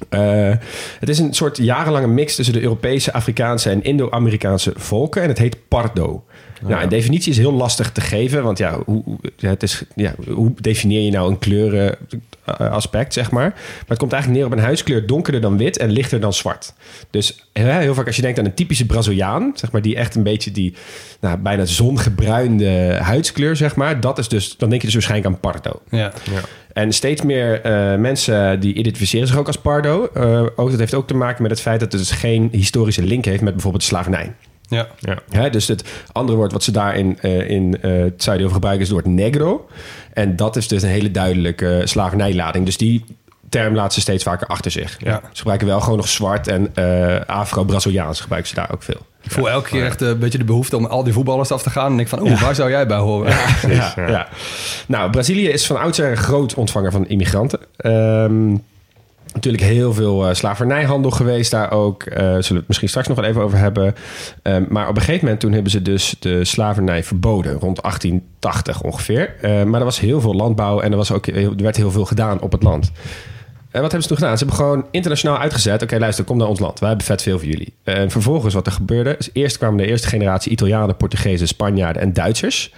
Eh, 0.09 0.53
het 1.01 1.09
is 1.09 1.19
een 1.19 1.35
soort 1.35 1.57
jarenlange 1.57 2.07
mix 2.07 2.35
tussen 2.35 2.55
de 2.55 2.63
Europese, 2.63 3.13
Afrikaanse 3.13 3.71
en 3.71 3.83
Indo-Amerikaanse 3.83 4.73
volken. 4.77 5.23
En 5.23 5.29
het 5.29 5.39
heet 5.39 5.69
Pardo. 5.69 6.25
Nou, 6.69 6.83
een 6.83 6.89
definitie 6.89 7.33
is 7.33 7.39
heel 7.39 7.53
lastig 7.53 7.93
te 7.93 8.01
geven. 8.01 8.43
Want 8.43 8.59
ja, 8.59 8.79
hoe, 8.85 9.03
ja, 9.37 9.49
het 9.49 9.63
is, 9.63 9.83
ja, 9.95 10.15
hoe 10.33 10.53
definieer 10.61 11.01
je 11.01 11.11
nou 11.11 11.31
een 11.31 11.39
kleurenaspect, 11.39 13.13
zeg 13.13 13.31
maar? 13.31 13.51
Maar 13.51 13.85
het 13.89 13.99
komt 13.99 14.13
eigenlijk 14.13 14.43
neer 14.43 14.53
op 14.53 14.59
een 14.59 14.65
huidskleur 14.65 15.07
donkerder 15.07 15.41
dan 15.41 15.57
wit 15.57 15.79
en 15.79 15.91
lichter 15.91 16.21
dan 16.21 16.33
zwart. 16.33 16.73
Dus 17.11 17.49
heel, 17.53 17.67
heel 17.67 17.95
vaak 17.95 18.07
als 18.07 18.17
je 18.17 18.23
denkt 18.23 18.39
aan 18.39 18.45
een 18.45 18.55
typische 18.55 18.87
Braziliaan, 18.87 19.53
zeg 19.55 19.73
maar, 19.73 19.83
die 19.83 19.97
echt 19.97 20.15
een 20.15 20.23
beetje 20.23 20.51
die 20.51 20.75
nou, 21.21 21.39
bijna 21.39 21.65
zongebruinde 21.65 22.99
huidskleur, 23.01 23.57
zeg 23.57 23.77
maar. 23.77 24.01
Dat 24.01 24.19
is 24.19 24.29
dus, 24.29 24.57
dan 24.57 24.69
denk 24.69 24.81
je 24.81 24.87
dus 24.87 24.97
waarschijnlijk 24.97 25.35
aan 25.35 25.41
Pardo. 25.41 25.81
Ja. 25.91 26.13
En 26.73 26.93
steeds 26.93 27.23
meer 27.23 27.61
eh, 27.61 27.99
mensen 27.99 28.61
die 28.61 28.75
identificeren 28.75 29.27
zich 29.27 29.37
ook 29.37 29.47
als 29.47 29.59
Pardo. 29.59 30.09
Eh, 30.15 30.43
ook, 30.57 30.71
dat 30.71 30.79
heeft 30.79 30.95
ook 30.95 31.07
te 31.07 31.15
maken 31.15 31.43
met 31.43 31.51
het 31.51 31.61
feit 31.61 31.81
dat 31.81 31.93
het 31.93 32.01
dus 32.01 32.11
geen 32.11 32.49
historische 32.53 33.03
link 33.03 33.25
heeft 33.25 33.43
met 33.43 33.53
bijvoorbeeld 33.53 33.83
de 33.83 33.89
slavernij. 33.89 34.33
Ja. 34.75 34.89
Ja. 34.99 35.19
Hè, 35.31 35.51
dus 35.51 35.69
het 35.69 35.85
andere 36.13 36.39
woord 36.39 36.53
wat 36.53 36.63
ze 36.63 36.71
daar 36.71 36.97
in, 36.97 37.19
eh, 37.21 37.51
in 37.51 37.83
eh, 37.83 37.91
het 37.91 38.23
zuiden 38.23 38.45
over 38.45 38.57
gebruiken 38.57 38.87
is 38.87 38.93
het 38.93 39.03
woord 39.03 39.15
negro. 39.17 39.69
En 40.13 40.37
dat 40.37 40.57
is 40.57 40.69
dus 40.69 40.83
een 40.83 40.89
hele 40.89 41.11
duidelijke 41.11 41.83
slavernijlading. 41.85 42.65
Dus 42.65 42.77
die 42.77 43.05
term 43.49 43.75
laat 43.75 43.95
ze 43.95 44.01
steeds 44.01 44.25
vaker 44.25 44.47
achter 44.47 44.71
zich. 44.71 44.97
Ja. 44.99 45.21
Ze 45.33 45.37
gebruiken 45.37 45.67
wel 45.67 45.81
gewoon 45.81 45.97
nog 45.97 46.09
zwart 46.09 46.49
en 46.49 46.75
eh, 46.75 47.21
Afro-Braziliaans 47.27 48.21
gebruiken 48.21 48.51
ze 48.51 48.57
daar 48.57 48.73
ook 48.73 48.83
veel. 48.83 49.07
Ik 49.23 49.31
voel 49.31 49.51
elke 49.51 49.69
keer 49.69 49.85
echt 49.85 50.01
een 50.01 50.19
beetje 50.19 50.39
de 50.39 50.45
behoefte 50.45 50.77
om 50.77 50.85
al 50.85 51.05
die 51.05 51.13
voetballers 51.13 51.51
af 51.51 51.63
te 51.63 51.71
gaan. 51.71 51.93
En 51.93 52.01
ik 52.01 52.09
van, 52.09 52.21
oeh, 52.21 52.41
waar 52.43 52.55
zou 52.55 52.71
jij 52.71 52.87
bij 52.87 52.97
horen? 52.97 53.33
ja, 53.69 53.93
ja. 53.97 54.29
Nou, 54.87 55.11
Brazilië 55.11 55.49
is 55.49 55.67
van 55.67 55.81
oudsher 55.81 56.11
een 56.11 56.17
groot 56.17 56.55
ontvanger 56.55 56.93
van 56.93 57.09
immigranten. 57.09 57.61
Ehm, 57.77 58.57
natuurlijk 59.35 59.63
heel 59.63 59.93
veel 59.93 60.29
eh, 60.29 60.35
slavernijhandel 60.35 61.11
geweest 61.11 61.51
daar 61.51 61.71
ook. 61.71 62.03
Eh 62.03 62.23
zullen 62.23 62.49
we 62.49 62.55
het 62.55 62.69
misschien 62.69 62.89
straks 62.89 63.09
nog 63.09 63.23
even 63.23 63.43
over 63.43 63.59
hebben. 63.59 63.95
Ehm, 64.43 64.65
maar 64.69 64.89
op 64.89 64.97
een 64.97 65.03
gegeven 65.03 65.25
moment 65.25 65.41
toen 65.41 65.53
hebben 65.53 65.71
ze 65.71 65.83
dus 65.83 66.15
de 66.19 66.45
slavernij 66.45 67.05
verboden. 67.05 67.53
Rond 67.53 67.83
1880 67.83 68.83
ongeveer. 68.83 69.35
Eh, 69.41 69.63
maar 69.63 69.79
er 69.79 69.85
was 69.85 70.01
heel 70.01 70.21
veel 70.21 70.35
landbouw 70.35 70.81
en 70.81 70.91
er, 70.91 70.97
was 70.97 71.13
ook, 71.13 71.27
er 71.27 71.57
werd 71.57 71.77
heel 71.77 71.91
veel 71.91 72.05
gedaan 72.05 72.41
op 72.41 72.53
het 72.53 72.63
land. 72.63 72.93
En 73.71 73.81
wat 73.81 73.93
hebben 73.93 74.03
ze 74.03 74.09
toen 74.09 74.17
gedaan? 74.17 74.39
Ze 74.39 74.45
hebben 74.45 74.65
gewoon 74.65 74.87
internationaal 74.91 75.39
uitgezet. 75.39 75.83
Oké, 75.83 75.99
luister, 75.99 76.25
kom 76.25 76.37
naar 76.37 76.49
ons 76.49 76.59
land. 76.59 76.79
Wij 76.79 76.89
hebben 76.89 77.07
vet 77.07 77.23
veel 77.23 77.39
voor 77.39 77.49
jullie. 77.49 77.75
En 77.83 78.11
vervolgens 78.11 78.55
wat 78.55 78.67
er 78.67 78.73
gebeurde... 78.73 79.19
eerst 79.33 79.59
kwamen 79.59 79.77
de 79.77 79.87
eerste 79.87 80.09
generatie 80.09 80.53
Italianen, 80.53 80.97
Portugezen, 80.97 81.49
Spanjaarden 81.49 82.03
en 82.03 82.13
Duitsers. 82.13 82.73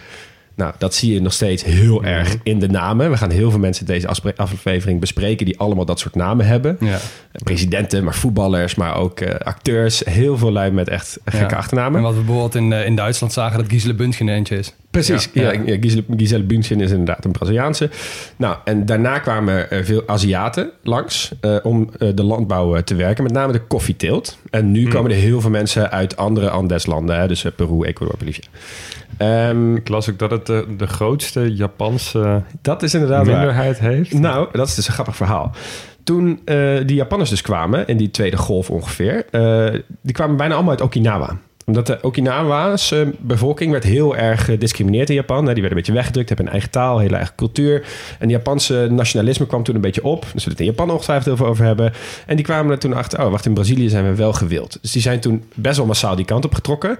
Nou, 0.56 0.72
dat 0.78 0.94
zie 0.94 1.12
je 1.14 1.20
nog 1.20 1.32
steeds 1.32 1.64
heel 1.64 2.04
erg 2.04 2.36
in 2.42 2.58
de 2.58 2.68
namen. 2.68 3.10
We 3.10 3.16
gaan 3.16 3.30
heel 3.30 3.50
veel 3.50 3.58
mensen 3.58 3.86
deze 3.86 4.08
aflevering 4.36 5.00
bespreken... 5.00 5.46
die 5.46 5.58
allemaal 5.58 5.84
dat 5.84 5.98
soort 6.00 6.14
namen 6.14 6.46
hebben. 6.46 6.76
Ja. 6.80 6.98
Presidenten, 7.44 8.04
maar 8.04 8.14
voetballers, 8.14 8.74
maar 8.74 8.96
ook 8.96 9.20
eh, 9.20 9.34
acteurs. 9.46 10.02
Heel 10.04 10.38
veel 10.38 10.52
lui 10.52 10.70
met 10.70 10.88
echt 10.88 11.18
gekke 11.24 11.54
Ja. 11.54 11.56
achternamen. 11.60 11.96
En 11.98 12.02
wat 12.02 12.14
we 12.14 12.18
bijvoorbeeld 12.20 12.54
in, 12.54 12.72
eh, 12.72 12.86
in 12.86 12.96
Duitsland 12.96 13.32
zagen, 13.32 13.58
dat 13.58 13.68
Gisele 13.68 13.94
Bündchen 13.94 14.28
eentje 14.28 14.58
is. 14.58 14.74
Precies, 14.90 15.28
Ja. 15.32 15.52
ja. 15.52 15.76
Gisele, 15.80 16.04
Gisele 16.16 16.42
Bündchen 16.44 16.80
is 16.80 16.90
inderdaad 16.90 17.24
een 17.24 17.30
Braziliaanse. 17.32 17.90
Nou, 18.36 18.56
en 18.64 18.86
daarna 18.86 19.18
kwamen 19.18 19.70
er 19.70 19.84
veel 19.84 20.02
Aziaten 20.06 20.70
langs 20.82 21.32
eh, 21.40 21.56
om 21.62 21.90
de 22.14 22.22
landbouw 22.22 22.80
te 22.82 22.94
werken, 22.94 23.22
met 23.24 23.32
name 23.32 23.52
de 23.52 23.60
koffieteelt. 23.60 24.38
En 24.50 24.70
nu 24.70 24.88
komen 24.88 25.10
er 25.10 25.16
heel 25.16 25.40
veel 25.40 25.50
mensen 25.50 25.90
uit 25.90 26.16
andere 26.16 26.50
Andeslanden, 26.50 27.18
hè, 27.20 27.28
dus 27.28 27.44
Peru, 27.56 27.82
Ecuador, 27.84 28.16
Bolivia. 28.18 28.44
Ehm, 29.16 29.76
Ik 29.76 29.88
las 29.88 30.10
ook 30.10 30.18
dat 30.18 30.30
het 30.30 30.46
de, 30.46 30.64
de 30.76 30.86
grootste 30.86 31.54
Japanse 31.54 32.42
dat 32.62 32.82
is 32.82 32.94
inderdaad 32.94 33.26
waar. 33.26 33.36
minderheid 33.36 33.78
heeft. 33.78 34.12
Nou, 34.12 34.48
dat 34.52 34.68
is 34.68 34.74
dus 34.74 34.86
een 34.86 34.92
grappig 34.92 35.16
verhaal. 35.16 35.50
Toen 36.04 36.40
eh 36.44 36.58
die 36.86 36.96
Japanners 36.96 37.30
dus 37.30 37.42
kwamen, 37.42 37.86
in 37.86 37.96
die 37.96 38.10
tweede 38.10 38.36
golf 38.36 38.70
ongeveer, 38.70 39.24
eh, 39.30 39.80
die 40.00 40.12
kwamen 40.12 40.36
bijna 40.36 40.54
allemaal 40.54 40.72
uit 40.72 40.80
Okinawa. 40.80 41.36
Omdat 41.66 41.86
de 41.86 41.98
Okinawa's 42.02 42.94
bevolking 43.18 43.70
werd 43.72 43.84
heel 43.84 44.16
erg 44.16 44.44
gediscrimineerd 44.44 45.08
in 45.08 45.14
Japan. 45.14 45.46
hè. 45.46 45.52
Die 45.52 45.62
werden 45.62 45.70
een 45.70 45.76
beetje 45.76 45.92
weggedrukt, 45.92 46.28
hebben 46.28 46.46
een 46.46 46.52
eigen 46.52 46.70
taal, 46.70 46.96
een 46.96 47.02
hele 47.02 47.16
eigen 47.16 47.34
cultuur. 47.34 47.86
En 48.18 48.28
die 48.28 48.36
Japanse 48.36 48.88
nationalisme 48.90 49.46
kwam 49.46 49.62
toen 49.62 49.74
een 49.74 49.80
beetje 49.80 50.04
op. 50.04 50.24
Zullen 50.24 50.42
we 50.44 50.50
het 50.50 50.60
in 50.60 50.66
Japan 50.66 50.90
ongetwijfeld 50.90 51.26
heel 51.26 51.36
veel 51.36 51.46
over 51.46 51.64
hebben. 51.64 51.92
En 52.26 52.36
die 52.36 52.44
kwamen 52.44 52.72
er 52.72 52.78
toen 52.78 52.92
achter, 52.92 53.24
oh 53.24 53.30
wacht, 53.30 53.46
in 53.46 53.54
Brazilië 53.54 53.88
zijn 53.88 54.04
we 54.04 54.14
wel 54.14 54.32
gewild. 54.32 54.78
Dus 54.80 54.92
die 54.92 55.02
zijn 55.02 55.20
toen 55.20 55.44
best 55.54 55.76
wel 55.76 55.86
massaal 55.86 56.16
die 56.16 56.24
kant 56.24 56.44
op 56.44 56.54
getrokken. 56.54 56.98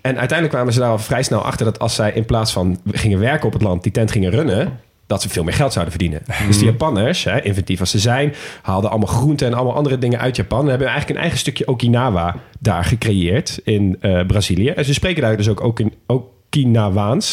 En 0.00 0.18
uiteindelijk 0.18 0.50
kwamen 0.50 0.72
ze 0.72 0.78
daar 0.80 0.90
al 0.90 0.98
vrij 0.98 1.22
snel 1.22 1.44
achter 1.44 1.64
dat 1.64 1.78
als 1.78 1.94
zij 1.94 2.12
in 2.12 2.24
plaats 2.24 2.52
van 2.52 2.80
gingen 2.92 3.18
werken 3.18 3.46
op 3.46 3.52
het 3.52 3.62
land, 3.62 3.82
die 3.82 3.92
tent 3.92 4.10
gingen 4.10 4.30
runnen, 4.30 4.80
dat 5.08 5.22
ze 5.22 5.28
veel 5.28 5.44
meer 5.44 5.54
geld 5.54 5.72
zouden 5.72 5.94
verdienen. 5.94 6.22
Dus 6.46 6.58
die 6.58 6.66
Japanners, 6.66 7.24
hè, 7.24 7.42
inventief 7.42 7.80
als 7.80 7.90
ze 7.90 7.98
zijn, 7.98 8.34
haalden 8.62 8.90
allemaal 8.90 9.14
groenten 9.14 9.46
en 9.46 9.54
allemaal 9.54 9.74
andere 9.74 9.98
dingen 9.98 10.18
uit 10.18 10.36
Japan. 10.36 10.62
En 10.62 10.68
hebben 10.68 10.86
eigenlijk 10.86 11.16
een 11.16 11.22
eigen 11.22 11.40
stukje 11.40 11.68
Okinawa 11.68 12.36
daar 12.58 12.84
gecreëerd 12.84 13.60
in 13.64 13.96
eh, 14.00 14.26
Brazilië. 14.26 14.68
En 14.68 14.84
ze 14.84 14.94
spreken 14.94 15.22
daar 15.22 15.36
dus 15.36 15.48
ook, 15.48 15.60
ook 15.60 15.80
in 15.80 15.92
Okinawaans, 16.06 16.37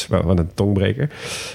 wat 0.10 0.24
wat 0.24 0.40
een 0.40 0.50
tongbreker. 0.54 1.10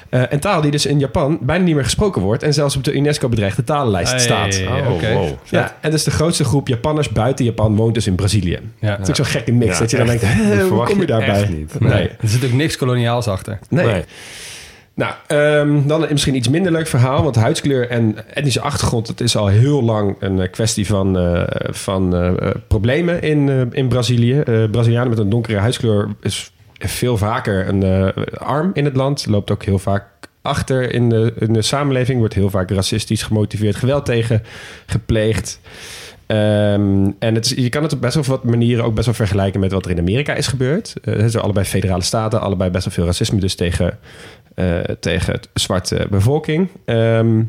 Eh, 0.09 0.23
een 0.29 0.41
taal 0.41 0.61
die 0.61 0.71
dus 0.71 0.87
in 0.87 0.99
Japan 0.99 1.39
bijna 1.43 1.65
niet 1.65 1.75
meer 1.75 1.85
gesproken 1.85 2.23
wordt 2.23 2.43
en 2.43 2.55
zelfs 2.55 2.77
op 2.77 2.85
de 2.85 2.93
UNESCO 2.93 3.29
bedreigde 3.29 3.65
talenlijst 3.65 4.11
Hey, 4.11 4.21
staat. 4.21 4.61
Oh, 4.69 4.93
oké. 4.95 5.13
wow. 5.13 5.29
Ja, 5.45 5.77
en 5.81 5.91
dus 5.91 6.05
de 6.05 6.11
grootste 6.11 6.45
groep 6.45 6.69
Japanners 6.69 7.09
buiten 7.09 7.45
Japan 7.45 7.77
woont 7.77 7.95
dus 7.95 8.07
in 8.07 8.15
Brazilië. 8.15 8.59
Ja. 8.79 8.91
Het 8.91 9.01
is 9.03 9.09
ook 9.09 9.17
zo'n 9.17 9.25
gekke 9.25 9.53
mix 9.53 9.73
Ja, 9.73 9.79
dat 9.79 9.91
je 9.91 9.97
dan 9.97 10.09
echt. 10.11 10.21
denkt, 10.21 10.37
Dat 10.37 10.47
hè, 10.47 10.57
hoe 10.59 10.67
verwacht 10.67 10.89
kom 10.91 11.01
je 11.01 11.07
je 11.07 11.13
daarbij? 11.13 11.41
echt 11.41 11.51
niet. 11.51 11.81
Nee. 11.81 12.09
Er 12.09 12.29
zit 12.29 12.45
ook 12.45 12.53
niks 12.53 12.77
koloniaals 12.77 13.29
achter. 13.29 13.59
Nee. 13.69 13.87
Nee. 13.87 14.05
Nou, 14.95 15.13
ehm, 15.27 15.87
dan 15.87 16.03
een 16.03 16.09
misschien 16.11 16.35
iets 16.35 16.49
minder 16.49 16.73
leuk 16.73 16.87
verhaal. 16.87 17.23
Want 17.23 17.37
huidskleur 17.37 17.89
en 17.89 18.17
etnische 18.35 18.61
achtergrond... 18.61 19.07
het 19.09 19.21
is 19.21 19.37
al 19.37 19.47
heel 19.47 19.83
lang 19.83 20.17
een 20.19 20.41
eh, 20.41 20.51
kwestie 20.51 20.87
van, 20.87 21.19
eh, 21.19 21.43
van 21.71 22.35
problemen 22.69 23.23
in, 23.23 23.49
eh, 23.49 23.61
in 23.71 23.89
Brazilië. 23.89 24.41
Eh, 24.41 24.65
Brazilianen 24.71 25.09
met 25.11 25.19
een 25.19 25.29
donkere 25.31 25.59
huidskleur 25.59 26.09
is 26.23 26.53
veel 26.89 27.17
vaker 27.17 27.69
een 27.69 27.83
eh, 27.83 28.25
arm 28.35 28.71
in 28.75 28.85
het 28.85 28.97
land. 28.97 29.27
Loopt 29.27 29.51
ook 29.51 29.65
heel 29.65 29.79
vaak 29.79 30.05
achter 30.43 30.93
in 30.93 31.09
de, 31.09 31.33
in 31.39 31.53
de 31.53 31.63
samenleving. 31.63 32.19
Wordt 32.19 32.35
heel 32.35 32.51
vaak 32.51 32.71
racistisch 32.71 33.23
gemotiveerd 33.23 33.77
geweld 33.77 34.05
tegen 34.05 34.43
gepleegd. 34.87 35.61
Ehm, 36.31 37.11
en 37.19 37.35
het 37.35 37.45
is, 37.45 37.51
je 37.51 37.69
kan 37.69 37.83
het 37.83 37.93
op 37.93 38.01
best 38.01 38.15
wel 38.15 38.25
wat 38.25 38.45
manieren 38.45 38.85
ook 38.85 38.95
best 38.95 39.07
wel 39.07 39.15
vergelijken 39.15 39.61
met 39.61 39.73
wat 39.73 39.85
er 39.85 39.91
in 39.91 39.99
Amerika 39.99 40.35
is 40.35 40.47
gebeurd. 40.47 40.95
Eh, 41.03 41.17
het 41.17 41.31
zijn 41.31 41.45
allebei 41.45 41.67
federale 41.67 42.03
staten, 42.03 42.41
allebei 42.41 42.71
best 42.71 42.85
wel 42.85 42.95
veel 42.95 43.05
racisme, 43.05 43.41
dus 43.41 43.55
tegen, 43.55 43.99
eh, 44.55 44.79
tegen 45.01 45.41
zwarte 45.55 46.07
bevolking. 46.11 46.69
Ehm, 46.85 47.43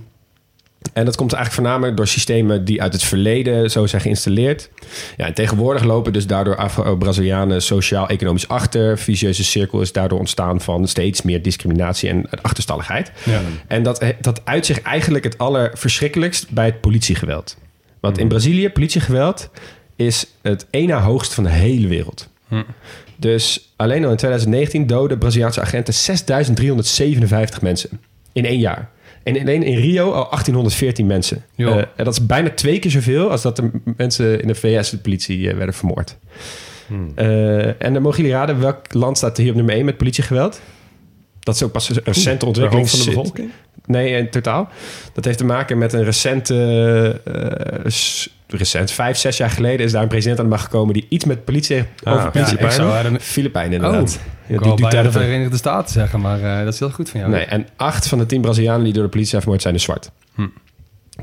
en 0.94 1.06
dat 1.06 1.16
komt 1.16 1.34
eigenlijk 1.34 1.64
voornamelijk 1.64 1.98
door 1.98 2.08
systemen 2.08 2.66
die 2.66 2.82
uit 2.82 2.94
het 2.94 3.04
verleden 3.04 3.72
zo 3.72 3.86
zijn 3.86 4.02
geïnstalleerd. 4.02 4.70
Ja, 5.18 5.26
en 5.26 5.34
tegenwoordig 5.34 5.84
lopen 5.84 6.14
dus 6.14 6.28
daardoor 6.28 6.56
Afro-Brazilianen 6.56 7.62
sociaal-economisch 7.62 8.48
achter. 8.48 8.98
Vicieuze 8.98 9.44
cirkel 9.44 9.82
is 9.82 9.92
daardoor 9.92 10.20
ontstaan 10.20 10.62
van 10.62 10.88
steeds 10.88 11.22
meer 11.22 11.42
discriminatie 11.42 12.10
en 12.10 12.30
achterstalligheid. 12.42 13.12
Ja. 13.24 13.42
En 13.68 13.84
dat, 13.84 14.04
dat 14.22 14.42
uit 14.44 14.66
zich 14.66 14.82
eigenlijk 14.82 15.24
het 15.24 15.38
allerverschrikkelijkst 15.38 16.50
bij 16.50 16.66
het 16.66 16.82
politiegeweld. 16.82 17.58
Want 18.00 18.18
in 18.18 18.28
Brazilië, 18.28 18.70
politiegeweld 18.70 19.50
is 19.96 20.28
het 20.42 20.66
na 20.72 21.02
hoogst 21.02 21.34
van 21.34 21.44
de 21.44 21.50
hele 21.50 21.88
wereld. 21.88 22.30
Hm. 22.48 22.64
Dus 23.18 23.74
alleen 23.76 24.06
al 24.06 24.12
in 24.12 24.18
2019 24.18 24.88
doden 24.88 25.18
Braziliaanse 25.18 25.62
agenten 25.62 25.94
6357 25.94 27.62
mensen 27.62 27.90
in 28.34 28.46
één 28.46 28.60
jaar. 28.60 28.90
En 29.24 29.40
alleen 29.40 29.64
in 29.64 29.78
Rio 29.78 30.06
al 30.06 30.30
1814 30.30 31.06
mensen. 31.06 31.46
Eh, 31.56 31.76
en 31.76 32.04
dat 32.04 32.14
is 32.14 32.26
bijna 32.26 32.50
twee 32.50 32.80
keer 32.80 32.92
zoveel 32.92 33.32
als 33.32 33.42
dat 33.42 33.58
er 33.58 33.72
mensen 33.98 34.42
in 34.42 34.48
de 34.48 34.56
VS 34.56 34.90
de 34.90 34.98
politie 34.98 35.50
eh, 35.50 35.56
werden 35.56 35.76
vermoord. 35.76 36.18
Eh, 37.16 37.82
en 37.82 37.94
dan 37.94 38.02
mogen 38.02 38.18
jullie 38.18 38.38
raden 38.38 38.60
welk 38.60 38.94
land 38.94 39.18
staat 39.18 39.38
hier 39.38 39.50
op 39.50 39.56
nummer 39.56 39.76
1 39.76 39.86
met 39.86 39.98
politiegeweld? 39.98 40.62
Dat 41.40 41.56
is 41.56 41.64
ook 41.64 41.72
pas 41.72 41.90
een 41.90 42.02
recente 42.04 42.46
ontwikkeling 42.46 42.90
van 42.90 43.00
de 43.00 43.06
bevolking? 43.06 43.50
Nee, 43.92 44.18
in 44.18 44.30
totaal. 44.30 44.70
Dat 45.14 45.26
heeft 45.26 45.38
te 45.38 45.46
maken 45.46 45.78
met 45.78 45.94
een 45.94 46.04
recente... 46.04 47.22
eh, 47.26 47.92
s- 47.92 48.30
recent, 48.48 48.92
vijf, 48.92 49.18
zes 49.18 49.38
jaar 49.38 49.50
geleden 49.50 49.86
is 49.86 49.92
daar 49.92 50.02
een 50.02 50.08
president 50.08 50.40
aan 50.40 50.46
de 50.46 50.52
macht 50.52 50.64
gekomen... 50.64 50.94
die 50.94 51.06
iets 51.10 51.26
met 51.26 51.46
politie 51.46 51.78
Ah, 52.04 52.14
over 52.14 52.26
Ja, 52.26 52.30
politie. 52.30 52.58
ik 52.60 52.72
zou 52.72 52.92
haar 52.92 53.14
de- 53.14 53.20
Filipijnen 53.20 53.74
inderdaad. 53.74 54.20
Ik 54.48 54.64
Ja, 54.66 54.74
bijna 54.76 55.02
de. 55.02 55.12
Verenigde 55.12 55.58
Staten 55.58 55.94
zeggen, 55.94 56.20
maar 56.20 56.42
eh, 56.44 56.64
dat 56.64 56.74
is 56.74 56.80
heel 56.80 56.90
goed 56.92 57.10
van 57.10 57.20
jou. 57.20 57.32
Nee, 57.32 57.46
en 57.46 57.68
acht 57.76 58.08
van 58.08 58.18
de 58.18 58.26
tien 58.26 58.42
Brazilianen 58.42 58.84
die 58.84 58.94
door 58.94 59.04
de 59.04 59.10
politie 59.10 59.30
zijn 59.30 59.42
vermoord 59.42 59.62
zijn 59.62 59.74
dus 59.74 59.84
zwart. 59.84 60.12
Hm. 60.36 60.48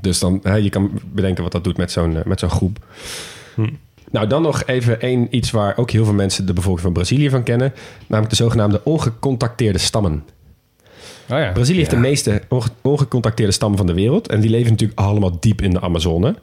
Dus 0.01 0.19
dan, 0.19 0.41
hè, 0.43 0.55
je 0.55 0.69
kan 0.71 0.91
bedenken 1.13 1.43
wat 1.43 1.53
dat 1.53 1.65
doet 1.65 1.77
met 1.77 1.91
zo'n 1.93 2.17
eh, 2.17 2.25
met 2.25 2.41
zo'n 2.41 2.51
groep. 2.51 2.79
Hm. 3.55 3.69
Nou, 4.11 4.27
dan 4.27 4.43
nog 4.43 4.63
even 4.67 5.01
één 5.01 5.27
iets 5.37 5.51
waar 5.51 5.77
ook 5.77 5.91
heel 5.91 6.05
veel 6.05 6.15
mensen 6.15 6.47
de 6.47 6.53
bevolking 6.53 6.83
van 6.85 6.93
Brazilië 6.93 7.31
van 7.31 7.43
kennen. 7.43 7.73
Namelijk 8.07 8.31
de 8.37 8.43
zogenaamde 8.43 8.81
ongecontacteerde 8.85 9.79
stammen. 9.79 10.25
Oh 11.31 11.39
ja. 11.39 11.51
Brazilië 11.53 11.79
heeft 11.79 11.91
de 11.91 11.97
meeste 11.97 12.43
onge- 12.49 12.69
ongecontacteerde 12.83 13.53
stammen 13.53 13.79
van 13.79 13.87
de 13.87 13.95
wereld. 13.95 14.29
En 14.29 14.41
die 14.41 14.51
leven 14.51 14.71
natuurlijk 14.71 14.99
allemaal 14.99 15.37
diep 15.41 15.63
in 15.63 15.71
de 15.71 15.81
Amazone. 15.81 16.35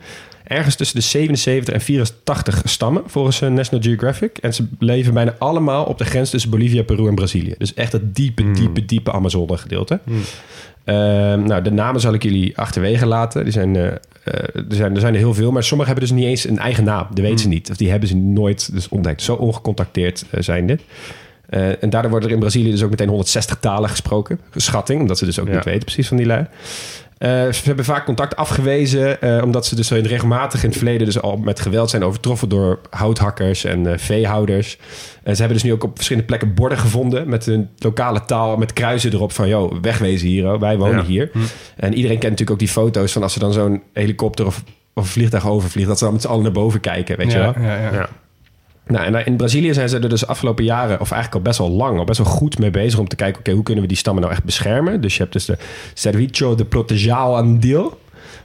Ergens 0.43 0.75
tussen 0.75 0.95
de 0.95 1.01
77 1.03 1.73
en 1.73 1.81
84 1.81 2.61
stammen 2.65 3.03
volgens 3.05 3.41
eh, 3.41 3.49
National 3.49 3.83
Geographic. 3.83 4.37
En 4.37 4.53
ze 4.53 4.67
leven 4.79 5.13
bijna 5.13 5.35
allemaal 5.39 5.83
op 5.85 5.97
de 5.97 6.05
grens 6.05 6.29
tussen 6.29 6.49
Bolivia, 6.49 6.83
Peru 6.83 7.07
en 7.07 7.15
Brazilië. 7.15 7.55
Dus 7.57 7.73
echt 7.73 7.91
het 7.91 8.15
diepe, 8.15 8.41
Hmm. 8.41 8.53
diepe, 8.53 8.85
diepe 8.85 9.11
Amazone 9.11 9.57
gedeelte. 9.57 9.99
Ehm, 10.83 11.43
nou, 11.43 11.61
de 11.61 11.71
namen 11.71 12.01
zal 12.01 12.13
ik 12.13 12.23
jullie 12.23 12.57
achterwege 12.57 13.05
laten. 13.05 13.43
Die 13.43 13.53
zijn, 13.53 13.75
eh, 13.75 13.85
eh, 13.85 13.93
er, 14.53 14.65
zijn, 14.69 14.93
er 14.93 14.99
zijn 14.99 15.13
er 15.13 15.19
heel 15.19 15.33
veel, 15.33 15.51
maar 15.51 15.63
sommigen 15.63 15.93
hebben 15.93 16.09
dus 16.09 16.19
niet 16.19 16.29
eens 16.29 16.47
een 16.47 16.59
eigen 16.59 16.83
naam. 16.83 17.07
Dat 17.09 17.19
weten 17.19 17.39
ze 17.39 17.47
niet. 17.47 17.69
Of 17.69 17.77
die 17.77 17.89
hebben 17.89 18.09
ze 18.09 18.15
nooit 18.15 18.73
dus 18.73 18.89
ontdekt. 18.89 19.21
Zo 19.21 19.33
ongecontacteerd 19.33 20.25
zijn 20.39 20.67
dit. 20.67 20.81
Eh, 21.55 21.83
en 21.83 21.89
daardoor 21.89 22.11
worden 22.11 22.29
er 22.29 22.35
in 22.35 22.41
Brazilië 22.41 22.71
dus 22.71 22.83
ook 22.83 22.89
meteen 22.89 23.07
160 23.07 23.57
talen 23.59 23.89
gesproken. 23.89 24.39
Schatting, 24.55 25.01
omdat 25.01 25.17
ze 25.17 25.25
dus 25.25 25.39
ook 25.39 25.47
Ja. 25.47 25.53
niet 25.53 25.63
weten 25.65 25.83
precies 25.83 26.07
van 26.07 26.17
die 26.17 26.25
lui. 26.25 26.45
Eh, 27.17 27.29
ze 27.29 27.61
hebben 27.63 27.85
vaak 27.85 28.05
contact 28.05 28.35
afgewezen, 28.35 29.21
eh, 29.21 29.43
omdat 29.43 29.65
ze 29.65 29.75
dus 29.75 29.89
regelmatig 29.91 30.63
in 30.63 30.69
het 30.69 30.77
verleden 30.77 31.05
dus 31.05 31.21
al 31.21 31.37
met 31.37 31.59
geweld 31.59 31.89
zijn 31.89 32.03
overtroffen 32.03 32.49
door 32.49 32.79
houthakkers 32.89 33.63
en 33.63 33.87
eh, 33.91 33.97
veehouders. 33.97 34.77
En 35.23 35.33
ze 35.35 35.39
hebben 35.39 35.57
dus 35.57 35.63
nu 35.67 35.73
ook 35.73 35.83
op 35.83 35.95
verschillende 35.95 36.27
plekken 36.27 36.53
borden 36.53 36.77
gevonden 36.77 37.29
met 37.29 37.47
een 37.47 37.69
lokale 37.77 38.25
taal, 38.25 38.57
met 38.57 38.73
kruisen 38.73 39.13
erop 39.13 39.31
van, 39.31 39.47
joh, 39.47 39.73
wegwezen 39.81 40.27
hier, 40.27 40.53
oh, 40.53 40.59
wij 40.59 40.77
wonen 40.77 40.97
Ja. 40.97 41.03
hier. 41.05 41.31
En 41.75 41.93
iedereen 41.93 42.17
kent 42.19 42.31
natuurlijk 42.31 42.51
ook 42.51 42.59
die 42.59 42.67
foto's 42.67 43.11
van 43.11 43.23
als 43.23 43.33
ze 43.33 43.39
dan 43.39 43.53
zo'n 43.53 43.81
helikopter 43.93 44.45
of, 44.45 44.63
of 44.93 45.03
een 45.03 45.09
vliegtuig 45.09 45.47
overvliegt, 45.47 45.87
dat 45.87 45.97
ze 45.97 46.03
dan 46.03 46.13
met 46.13 46.21
z'n 46.21 46.27
allen 46.27 46.43
naar 46.43 46.51
boven 46.51 46.79
kijken, 46.79 47.17
weet 47.17 47.31
je 47.31 47.37
wel. 47.37 47.53
ja, 47.59 47.75
ja, 47.75 47.81
ja. 47.81 47.93
Ja. 47.93 48.09
Nou, 48.87 49.05
en 49.05 49.25
in 49.25 49.37
Brazilië 49.37 49.73
zijn 49.73 49.89
ze 49.89 49.99
er 49.99 50.09
dus 50.09 50.19
de 50.19 50.27
afgelopen 50.27 50.63
jaren, 50.63 50.99
of 50.99 51.11
eigenlijk 51.11 51.33
al 51.33 51.51
best 51.51 51.57
wel 51.57 51.69
lang, 51.69 51.97
al 51.97 52.03
best 52.03 52.17
wel 52.17 52.31
goed 52.31 52.59
mee 52.59 52.71
bezig 52.71 52.99
om 52.99 53.07
te 53.07 53.15
kijken, 53.15 53.39
oké, 53.39 53.51
hoe 53.51 53.63
kunnen 53.63 53.83
we 53.83 53.89
die 53.89 53.97
stammen 53.97 54.21
nou 54.21 54.35
echt 54.35 54.43
beschermen? 54.43 55.01
Dus 55.01 55.13
je 55.13 55.21
hebt 55.21 55.33
dus 55.33 55.45
de 55.45 55.57
Servicio 55.93 56.55
de 56.55 56.65
Protejao 56.65 57.35
Andil, 57.35 57.99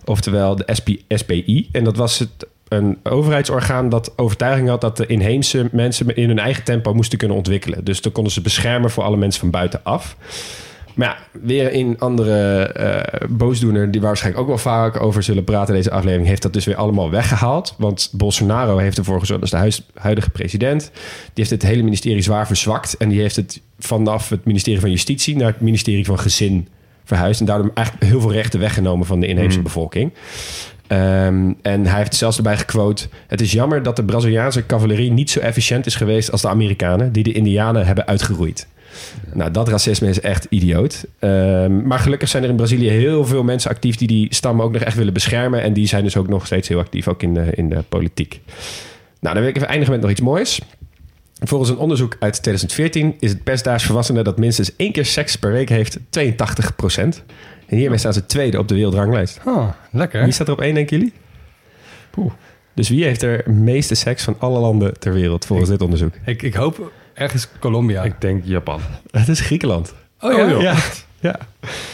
oftewel 0.04 0.56
de 0.56 0.64
SP, 0.78 0.88
SPI. 1.08 1.68
En 1.72 1.84
dat 1.84 1.96
was 1.96 2.18
het, 2.18 2.46
een 2.68 2.98
overheidsorgaan 3.02 3.88
dat 3.88 4.12
overtuiging 4.16 4.68
had 4.68 4.80
dat 4.80 4.96
de 4.96 5.06
inheemse 5.06 5.68
mensen 5.72 6.16
in 6.16 6.28
hun 6.28 6.38
eigen 6.38 6.64
tempo 6.64 6.94
moesten 6.94 7.18
kunnen 7.18 7.36
ontwikkelen. 7.36 7.84
Dus 7.84 8.00
dan 8.00 8.12
konden 8.12 8.32
ze 8.32 8.40
beschermen 8.40 8.90
voor 8.90 9.04
alle 9.04 9.16
mensen 9.16 9.40
van 9.40 9.50
buitenaf. 9.50 10.16
Maar 11.00 11.08
ja, 11.32 11.40
weer 11.40 11.74
een 11.74 11.96
andere 11.98 12.62
eh, 12.62 13.28
boosdoener... 13.28 13.90
die 13.90 14.00
waarschijnlijk 14.00 14.42
ook 14.42 14.48
wel 14.48 14.58
vaak 14.58 15.00
over 15.00 15.22
zullen 15.22 15.44
praten 15.44 15.74
in 15.74 15.80
deze 15.80 15.90
aflevering... 15.90 16.28
heeft 16.28 16.42
dat 16.42 16.52
dus 16.52 16.64
weer 16.64 16.76
allemaal 16.76 17.10
weggehaald. 17.10 17.74
Want 17.78 18.10
Bolsonaro 18.12 18.78
heeft 18.78 18.98
ervoor 18.98 19.20
gezorgd... 19.20 19.42
dat 19.42 19.52
is 19.52 19.58
de 19.58 19.60
huis- 19.60 19.86
huidige 19.94 20.30
president... 20.30 20.90
die 20.92 21.30
heeft 21.34 21.50
het 21.50 21.62
hele 21.62 21.82
ministerie 21.82 22.22
zwaar 22.22 22.46
verzwakt... 22.46 22.96
en 22.96 23.08
die 23.08 23.20
heeft 23.20 23.36
het 23.36 23.60
vanaf 23.78 24.28
het 24.28 24.44
ministerie 24.44 24.80
van 24.80 24.90
Justitie... 24.90 25.36
naar 25.36 25.46
het 25.46 25.60
ministerie 25.60 26.04
van 26.04 26.18
Gezin 26.18 26.68
verhuisd... 27.04 27.40
en 27.40 27.46
daardoor 27.46 27.70
eigenlijk 27.74 28.06
heel 28.06 28.20
veel 28.20 28.32
rechten 28.32 28.60
weggenomen... 28.60 29.06
van 29.06 29.20
de 29.20 29.26
inheemse 29.26 29.56
Mm. 29.56 29.64
bevolking. 29.64 30.12
Ehm, 30.86 31.52
en 31.62 31.86
hij 31.86 31.98
heeft 31.98 32.14
zelfs 32.14 32.36
erbij 32.36 32.56
gequote... 32.56 33.08
Het 33.26 33.40
is 33.40 33.52
jammer 33.52 33.82
dat 33.82 33.96
de 33.96 34.04
Braziliaanse 34.04 34.66
cavalerie 34.66 35.10
niet 35.10 35.30
zo 35.30 35.40
efficiënt 35.40 35.86
is 35.86 35.94
geweest... 35.94 36.32
als 36.32 36.40
de 36.40 36.48
Amerikanen... 36.48 37.12
die 37.12 37.22
de 37.22 37.32
Indianen 37.32 37.86
hebben 37.86 38.06
uitgeroeid. 38.06 38.66
Nou, 39.32 39.50
dat 39.50 39.68
racisme 39.68 40.08
is 40.08 40.20
echt 40.20 40.46
idioot. 40.48 41.04
Ehm, 41.18 41.86
maar 41.86 41.98
gelukkig 41.98 42.28
zijn 42.28 42.42
er 42.42 42.48
in 42.48 42.56
Brazilië 42.56 42.88
heel 42.88 43.24
veel 43.24 43.42
mensen 43.42 43.70
actief... 43.70 43.96
die 43.96 44.08
die 44.08 44.34
stammen 44.34 44.64
ook 44.64 44.72
nog 44.72 44.82
echt 44.82 44.96
willen 44.96 45.12
beschermen. 45.12 45.62
En 45.62 45.72
die 45.72 45.86
zijn 45.86 46.04
dus 46.04 46.16
ook 46.16 46.28
nog 46.28 46.46
steeds 46.46 46.68
heel 46.68 46.78
actief, 46.78 47.08
ook 47.08 47.22
in 47.22 47.34
de, 47.34 47.50
in 47.54 47.68
de 47.68 47.82
politiek. 47.88 48.40
Nou, 49.20 49.34
dan 49.34 49.42
wil 49.42 49.50
ik 49.50 49.56
even 49.56 49.68
eindigen 49.68 49.92
met 49.92 50.02
nog 50.02 50.10
iets 50.10 50.20
moois. 50.20 50.60
Volgens 51.42 51.70
een 51.70 51.76
onderzoek 51.76 52.16
uit 52.18 52.42
2014 52.42 53.16
is 53.18 53.30
het 53.30 53.44
percentage 53.44 53.86
volwassenen... 53.86 54.24
dat 54.24 54.38
minstens 54.38 54.76
één 54.76 54.92
keer 54.92 55.06
seks 55.06 55.36
per 55.36 55.52
week 55.52 55.68
heeft 55.68 55.98
82 56.10 56.76
procent. 56.76 57.24
En 57.66 57.76
hiermee 57.76 57.98
staan 57.98 58.12
ze 58.12 58.26
tweede 58.26 58.58
op 58.58 58.68
de 58.68 58.74
wereldranglijst. 58.74 59.40
Oh, 59.46 59.68
lekker. 59.90 60.24
Wie 60.24 60.32
staat 60.32 60.46
er 60.46 60.52
op 60.52 60.60
één, 60.60 60.74
denken 60.74 60.98
jullie? 60.98 61.12
Poeh. 62.10 62.32
Dus 62.74 62.88
wie 62.88 63.04
heeft 63.04 63.22
er 63.22 63.50
meeste 63.50 63.94
seks 63.94 64.24
van 64.24 64.36
alle 64.38 64.58
landen 64.58 64.98
ter 64.98 65.12
wereld 65.12 65.46
volgens 65.46 65.68
dit 65.68 65.80
onderzoek? 65.80 66.12
Ik, 66.24 66.42
ik 66.42 66.54
hoop 66.54 66.92
ergens 67.20 67.48
Colombia. 67.58 68.02
Ik 68.02 68.20
denk 68.20 68.44
Japan. 68.44 68.80
Het 69.10 69.28
is 69.28 69.40
Griekenland. 69.40 69.94
oh 70.20 70.32
ja? 70.32 70.48
joh. 70.48 70.60
Ja, 70.60 70.76
ja. 71.20 71.38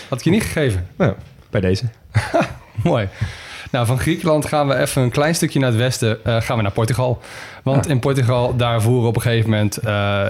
Had 0.09 0.19
ik 0.19 0.25
je 0.25 0.31
niet 0.31 0.43
gegeven. 0.43 0.87
Nou, 0.97 1.13
bij 1.51 1.61
deze. 1.61 1.85
Mooi. 2.83 3.09
Nou, 3.71 3.87
van 3.87 3.99
Griekenland 3.99 4.47
gaan 4.47 4.69
we 4.69 4.75
even 4.77 5.03
een 5.03 5.11
klein 5.11 5.35
stukje 5.35 5.59
naar 5.59 5.69
het 5.69 5.79
westen. 5.79 6.25
eh, 6.25 6.41
gaan 6.41 6.57
we 6.57 6.63
naar 6.63 6.73
Portugal. 6.73 7.21
Want 7.63 7.89
in 7.89 7.99
Portugal, 7.99 8.57
daar 8.57 8.83
voeren 8.83 9.09
op 9.09 9.17
een 9.17 9.23
gegeven 9.23 9.51
moment 9.51 9.77
eh, 9.77 10.27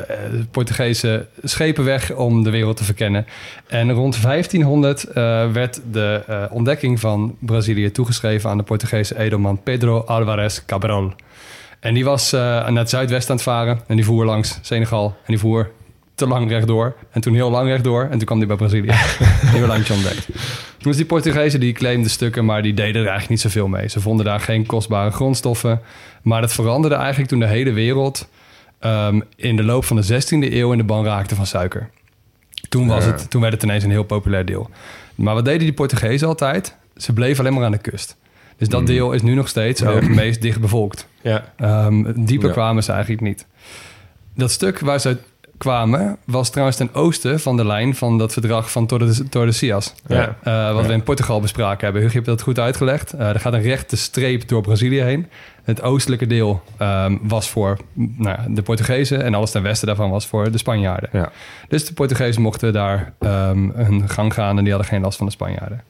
Portugese 0.51 1.27
schepen 1.43 1.85
weg 1.85 2.13
om 2.13 2.43
de 2.43 2.51
wereld 2.51 2.77
te 2.77 2.85
verkennen. 2.85 3.27
En 3.67 3.93
rond 3.93 4.23
1500 4.23 5.05
eh, 5.05 5.13
werd 5.53 5.81
de 5.91 6.23
eh, 6.27 6.43
ontdekking 6.51 7.01
van 7.01 7.37
Brazilië 7.41 7.91
toegeschreven 7.91 8.51
aan 8.51 8.57
de 8.57 8.63
Portugese 8.63 9.19
edelman 9.19 9.63
Pedro 9.63 10.05
Álvares 10.07 10.65
Cabral. 10.65 11.15
En 11.87 11.94
die 11.94 12.05
was 12.05 12.33
eh, 12.33 12.40
naar 12.40 12.77
het 12.77 12.90
zuidwesten 12.90 13.31
aan 13.31 13.37
het 13.37 13.44
varen 13.44 13.81
en 13.87 13.96
die 13.96 14.05
voer 14.05 14.25
langs 14.25 14.59
Senegal. 14.62 15.07
En 15.07 15.25
die 15.27 15.38
voer 15.38 15.70
te 16.14 16.27
lang 16.27 16.49
rechtdoor. 16.49 16.96
En 17.11 17.20
toen 17.20 17.35
heel 17.35 17.51
lang 17.51 17.68
rechtdoor. 17.68 18.03
En 18.03 18.11
toen 18.11 18.25
kwam 18.25 18.38
hij 18.38 18.46
bij 18.46 18.57
Brazilië. 18.57 18.92
Nieuw 19.55 19.66
landje 19.66 19.94
ontdekt. 19.94 20.29
Dus 20.79 20.96
die 20.96 21.05
Portugezen 21.05 21.61
die 21.61 21.72
claimden 21.72 22.11
stukken, 22.11 22.44
maar 22.44 22.62
die 22.62 22.75
deden 22.75 22.94
er 22.94 23.09
eigenlijk 23.09 23.29
niet 23.29 23.40
zoveel 23.40 23.68
mee. 23.68 23.88
Ze 23.88 24.01
vonden 24.01 24.25
daar 24.25 24.40
geen 24.40 24.66
kostbare 24.66 25.11
grondstoffen. 25.11 25.81
Maar 26.22 26.40
dat 26.40 26.53
veranderde 26.53 26.96
eigenlijk 26.96 27.29
toen 27.29 27.38
de 27.38 27.46
hele 27.46 27.72
wereld 27.72 28.29
ehm, 28.79 29.20
in 29.37 29.57
de 29.57 29.64
loop 29.64 29.85
van 29.85 29.96
de 29.96 30.22
16e 30.22 30.53
eeuw 30.53 30.72
in 30.72 30.79
de 30.79 30.85
ban 30.85 31.05
raakte 31.05 31.35
van 31.35 31.46
suiker. 31.46 31.90
Toen, 32.68 32.87
was 32.87 33.05
het, 33.05 33.31
toen 33.31 33.40
werd 33.40 33.53
het 33.53 33.62
ineens 33.62 33.85
een 33.85 33.90
heel 33.90 34.05
populair 34.05 34.44
deel. 34.44 34.70
Maar 35.14 35.35
wat 35.35 35.44
deden 35.44 35.61
die 35.61 35.72
Portugezen 35.72 36.29
altijd? 36.29 36.77
Ze 36.96 37.12
bleven 37.12 37.40
alleen 37.40 37.57
maar 37.57 37.64
aan 37.64 37.72
de 37.72 37.79
kust. 37.79 38.16
Dus 38.59 38.69
dat 38.69 38.87
deel 38.87 39.12
is 39.12 39.23
nu 39.23 39.35
nog 39.35 39.49
steeds 39.49 39.85
ook 39.85 40.01
het 40.01 40.14
meest 40.14 40.42
dicht 40.42 40.61
bevolkt. 40.61 41.07
Ja. 41.21 41.53
Ehm, 41.57 42.12
dieper 42.25 42.49
Ja. 42.49 42.53
kwamen 42.55 42.83
ze 42.83 42.92
eigenlijk 42.92 43.23
niet. 43.23 43.47
Dat 44.35 44.51
stuk 44.51 44.79
waar 44.81 45.01
ze 45.01 45.16
kwamen 45.59 46.16
was 46.25 46.51
trouwens 46.51 46.77
ten 46.77 46.95
oosten 46.95 47.40
van 47.40 47.57
de 47.57 47.64
lijn 47.66 47.95
van 47.95 48.19
dat 48.19 48.33
verdrag 48.33 48.71
van 48.71 48.87
Tordes- 48.87 49.23
Tordesillas. 49.31 49.95
Ja. 50.07 50.37
Eh, 50.42 50.75
wat 50.75 50.87
we 50.87 50.92
in 50.92 51.03
Portugal 51.03 51.40
bespraken 51.40 51.85
hebben. 51.85 52.03
Hugo, 52.03 52.12
je 52.12 52.25
hebt 52.25 52.31
dat 52.37 52.42
goed 52.42 52.59
uitgelegd. 52.59 53.12
Eh, 53.12 53.29
er 53.29 53.40
gaat 53.40 53.53
een 53.53 53.62
rechte 53.62 53.97
streep 53.97 54.49
door 54.49 54.62
Brazilië 54.62 55.01
heen. 55.01 55.27
Het 55.62 55.83
oostelijke 55.83 56.27
deel 56.27 56.62
ehm, 56.77 57.16
was 57.23 57.49
voor 57.49 57.77
mm, 57.92 58.14
nou, 58.19 58.38
de 58.55 58.62
Portugezen... 58.62 59.23
en 59.23 59.35
alles 59.35 59.51
ten 59.51 59.62
westen 59.62 59.87
daarvan 59.87 60.11
was 60.11 60.27
voor 60.27 60.51
de 60.51 60.59
Spanjaarden. 60.59 61.09
Ja. 61.12 61.31
Dus 61.69 61.87
de 61.87 61.92
Portugezen 61.92 62.42
mochten 62.42 62.73
daar 62.73 63.12
ehm, 63.19 63.69
hun 63.75 64.09
gang 64.09 64.35
gaan... 64.35 64.57
en 64.59 64.62
die 64.64 64.73
hadden 64.73 64.90
geen 64.90 65.03
last 65.03 65.16
van 65.16 65.27
de 65.27 65.33
Spanjaarden. 65.33 65.83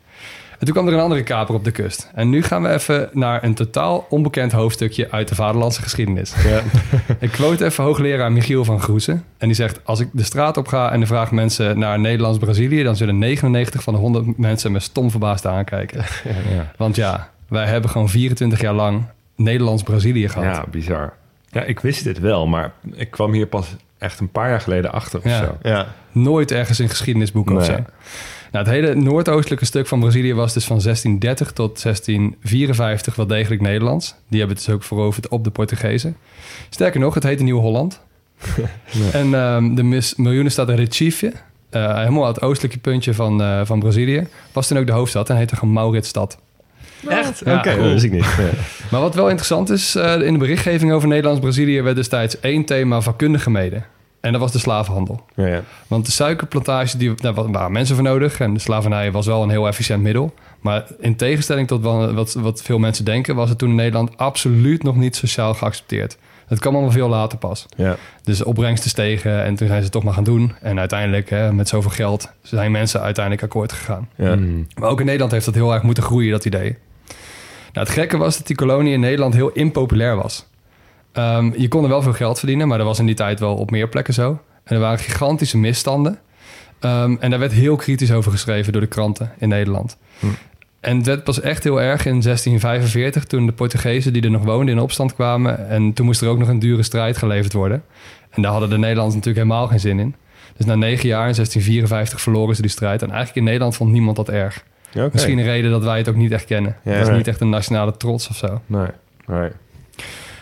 En 0.58 0.64
toen 0.66 0.74
kwam 0.74 0.86
er 0.86 0.92
een 0.92 1.00
andere 1.00 1.22
kaper 1.22 1.54
op 1.54 1.64
de 1.64 1.70
kust. 1.70 2.10
En 2.14 2.28
nu 2.28 2.42
gaan 2.42 2.62
we 2.62 2.68
even 2.68 3.08
naar 3.12 3.44
een 3.44 3.54
totaal 3.54 4.06
onbekend 4.10 4.52
hoofdstukje... 4.52 5.10
uit 5.10 5.28
de 5.28 5.34
vaderlandse 5.34 5.82
geschiedenis. 5.82 6.34
Ik 7.18 7.30
quote 7.30 7.64
even 7.64 7.84
hoogleraar 7.84 8.32
Michiel 8.32 8.64
van 8.64 8.80
Groesen. 8.80 9.24
En 9.38 9.46
die 9.46 9.56
zegt... 9.56 9.80
als 9.84 10.00
ik 10.00 10.08
de 10.12 10.22
straat 10.22 10.56
op 10.56 10.66
ga 10.68 10.92
en 10.92 11.00
ik 11.00 11.06
vraag 11.06 11.30
mensen 11.30 11.78
naar 11.78 11.98
Nederlands-Brazilië... 11.98 12.82
dan 12.82 12.96
zullen 12.96 13.18
99 13.18 13.82
van 13.82 13.94
de 13.94 14.00
100 14.00 14.38
mensen 14.38 14.72
me 14.72 14.80
stom 14.80 15.10
verbaasd 15.10 15.46
aankijken. 15.46 16.04
Ja. 16.54 16.72
Want 16.76 16.96
ja, 16.96 17.30
wij 17.48 17.66
hebben 17.66 17.90
gewoon 17.90 18.08
24 18.08 18.60
jaar 18.60 18.74
lang 18.74 19.04
Nederlands-Brazilië 19.36 20.28
gehad. 20.28 20.56
ja, 20.56 20.64
bizar. 20.70 21.12
Ja, 21.50 21.62
ik 21.62 21.80
wist 21.80 22.04
dit 22.04 22.18
wel, 22.18 22.46
maar 22.46 22.72
ik 22.94 23.10
kwam 23.10 23.32
hier 23.32 23.46
pas 23.46 23.66
echt 23.98 24.20
een 24.20 24.30
paar 24.30 24.48
jaar 24.48 24.60
geleden 24.60 24.92
achter 24.92 25.18
of 25.18 25.24
Ja. 25.24 25.38
zo. 25.38 25.56
Ja. 25.62 25.86
Nooit 26.12 26.50
ergens 26.52 26.80
in 26.80 26.88
geschiedenisboeken 26.88 27.56
of 27.56 27.68
Nee. 27.68 27.76
zo. 27.76 27.82
Nou, 28.56 28.68
het 28.68 28.76
hele 28.76 28.94
noordoostelijke 28.94 29.64
stuk 29.64 29.86
van 29.86 30.00
Brazilië 30.00 30.34
was 30.34 30.52
dus 30.52 30.64
van 30.64 30.78
1630 30.80 31.52
tot 31.52 31.82
1654 31.82 33.14
wel 33.14 33.26
degelijk 33.26 33.60
Nederlands. 33.60 34.14
Die 34.28 34.38
hebben 34.38 34.56
het 34.56 34.66
dus 34.66 34.74
ook 34.74 34.82
veroverd 34.82 35.28
op 35.28 35.44
de 35.44 35.50
Portugezen. 35.50 36.16
Sterker 36.70 37.00
nog, 37.00 37.14
het 37.14 37.22
heette 37.22 37.42
Nieuw-Holland. 37.42 38.00
En 39.12 39.34
ehm, 39.34 39.74
de 39.74 39.82
mis- 39.82 40.14
miljoenenstad 40.14 40.70
Recife, 40.70 41.32
eh, 41.70 41.98
helemaal 41.98 42.22
aan 42.22 42.32
het 42.32 42.42
oostelijke 42.42 42.78
puntje 42.78 43.14
van, 43.14 43.42
eh, 43.42 43.60
van 43.64 43.78
Brazilië, 43.78 44.26
was 44.52 44.66
toen 44.68 44.78
ook 44.78 44.86
de 44.86 44.92
hoofdstad 44.92 45.30
en 45.30 45.36
heette 45.36 45.56
gewoon 45.56 45.74
Mauritsstad. 45.74 46.38
Echt? 47.08 47.42
Ja, 47.44 47.58
Oké, 47.58 47.70
cool. 47.70 47.82
dat 47.82 47.92
wist 47.92 48.04
ik 48.04 48.12
niet. 48.12 48.24
Ja. 48.38 48.48
Maar 48.90 49.00
wat 49.00 49.14
wel 49.14 49.26
interessant 49.26 49.70
is, 49.70 49.94
eh, 49.94 50.20
in 50.20 50.32
de 50.32 50.38
berichtgeving 50.38 50.92
over 50.92 51.08
Nederlands-Brazilië 51.08 51.82
werd 51.82 51.96
destijds 51.96 52.40
één 52.40 52.64
thema 52.64 53.00
vakkundig 53.00 53.42
gemeden. 53.42 53.84
En 54.20 54.32
dat 54.32 54.40
was 54.40 54.52
de 54.52 54.58
slavenhandel. 54.58 55.24
Ja, 55.34 55.46
ja. 55.46 55.62
Want 55.86 56.06
de 56.06 56.12
suikerplantage, 56.12 56.96
die, 56.96 57.14
daar 57.14 57.34
wa- 57.34 57.50
waren 57.50 57.72
mensen 57.72 57.94
voor 57.94 58.04
nodig. 58.04 58.40
En 58.40 58.54
de 58.54 58.60
slavernij 58.60 59.12
was 59.12 59.26
wel 59.26 59.42
een 59.42 59.50
heel 59.50 59.66
efficiënt 59.66 60.02
middel. 60.02 60.34
Maar 60.60 60.84
in 61.00 61.16
tegenstelling 61.16 61.68
tot 61.68 61.82
wa- 61.82 62.12
wat, 62.12 62.32
wat 62.34 62.62
veel 62.62 62.78
mensen 62.78 63.04
denken... 63.04 63.34
was 63.34 63.48
het 63.48 63.58
toen 63.58 63.68
in 63.68 63.74
Nederland 63.74 64.16
absoluut 64.16 64.82
nog 64.82 64.96
niet 64.96 65.16
sociaal 65.16 65.54
geaccepteerd. 65.54 66.18
Dat 66.48 66.58
kwam 66.58 66.72
allemaal 66.74 66.92
veel 66.92 67.08
later 67.08 67.38
pas. 67.38 67.66
Ja. 67.76 67.96
Dus 68.22 68.38
de 68.38 68.44
opbrengsten 68.44 68.90
stegen 68.90 69.42
en 69.44 69.54
toen 69.54 69.66
zijn 69.66 69.78
ze 69.78 69.84
het 69.84 69.92
toch 69.92 70.02
maar 70.04 70.14
gaan 70.14 70.24
doen. 70.24 70.52
En 70.60 70.78
uiteindelijk, 70.78 71.30
hè, 71.30 71.52
met 71.52 71.68
zoveel 71.68 71.90
geld, 71.90 72.30
zijn 72.42 72.70
mensen 72.70 73.00
uiteindelijk 73.00 73.44
akkoord 73.44 73.72
gegaan. 73.72 74.08
Ja. 74.16 74.34
Mm. 74.36 74.66
Maar 74.78 74.88
ook 74.90 74.98
in 75.00 75.04
Nederland 75.06 75.32
heeft 75.32 75.44
dat 75.44 75.54
heel 75.54 75.72
erg 75.72 75.82
moeten 75.82 76.02
groeien, 76.02 76.30
dat 76.30 76.44
idee. 76.44 76.76
Nou, 77.72 77.86
het 77.86 77.96
gekke 77.96 78.16
was 78.16 78.36
dat 78.36 78.46
die 78.46 78.56
kolonie 78.56 78.92
in 78.92 79.00
Nederland 79.00 79.34
heel 79.34 79.50
impopulair 79.50 80.16
was. 80.16 80.46
Ehm, 81.16 81.50
je 81.56 81.68
kon 81.68 81.82
er 81.82 81.88
wel 81.88 82.02
veel 82.02 82.12
geld 82.12 82.38
verdienen, 82.38 82.68
maar 82.68 82.78
dat 82.78 82.86
was 82.86 82.98
in 82.98 83.06
die 83.06 83.14
tijd 83.14 83.40
wel 83.40 83.54
op 83.54 83.70
meer 83.70 83.88
plekken 83.88 84.14
zo. 84.14 84.40
En 84.64 84.74
er 84.74 84.80
waren 84.80 84.98
gigantische 84.98 85.58
misstanden. 85.58 86.18
Ehm, 86.80 87.16
en 87.20 87.30
daar 87.30 87.38
werd 87.38 87.52
heel 87.52 87.76
kritisch 87.76 88.12
over 88.12 88.30
geschreven 88.32 88.72
door 88.72 88.80
de 88.82 88.86
kranten 88.88 89.32
in 89.38 89.48
Nederland. 89.48 89.96
Hm. 90.18 90.26
En 90.80 90.96
het 90.96 91.06
werd 91.06 91.24
pas 91.24 91.40
echt 91.40 91.64
heel 91.64 91.80
erg 91.80 92.06
in 92.06 92.22
1645, 92.22 93.24
toen 93.24 93.46
de 93.46 93.52
Portugezen 93.52 94.12
die 94.12 94.22
er 94.22 94.30
nog 94.30 94.44
woonden 94.44 94.74
in 94.74 94.80
opstand 94.80 95.14
kwamen. 95.14 95.68
En 95.68 95.92
toen 95.92 96.06
moest 96.06 96.20
er 96.22 96.28
ook 96.28 96.38
nog 96.38 96.48
een 96.48 96.58
dure 96.58 96.82
strijd 96.82 97.16
geleverd 97.16 97.52
worden. 97.52 97.82
En 98.30 98.42
daar 98.42 98.50
hadden 98.50 98.70
de 98.70 98.78
Nederlanders 98.78 99.14
natuurlijk 99.14 99.46
helemaal 99.46 99.66
geen 99.68 99.80
zin 99.80 99.98
in. 99.98 100.14
Dus 100.56 100.66
na 100.66 100.74
negen 100.74 101.08
jaar, 101.08 101.28
in 101.28 101.34
1654, 101.34 102.20
verloren 102.20 102.54
ze 102.54 102.62
die 102.62 102.70
strijd. 102.70 103.02
En 103.02 103.08
eigenlijk 103.08 103.36
in 103.38 103.44
Nederland 103.44 103.76
vond 103.76 103.92
niemand 103.92 104.16
dat 104.16 104.28
erg. 104.28 104.64
Misschien 105.12 105.38
een 105.38 105.44
reden 105.44 105.70
dat 105.70 105.82
wij 105.82 105.98
het 105.98 106.08
ook 106.08 106.14
niet 106.14 106.32
echt 106.32 106.44
kennen. 106.44 106.76
Ja. 106.84 106.90
Het 106.90 107.00
is 107.00 107.08
Nee. 107.08 107.16
niet 107.16 107.28
echt 107.28 107.40
een 107.40 107.48
nationale 107.50 107.96
trots 107.96 108.28
of 108.28 108.36
zo. 108.36 108.60
Nee. 108.66 108.86
Right. 109.26 109.54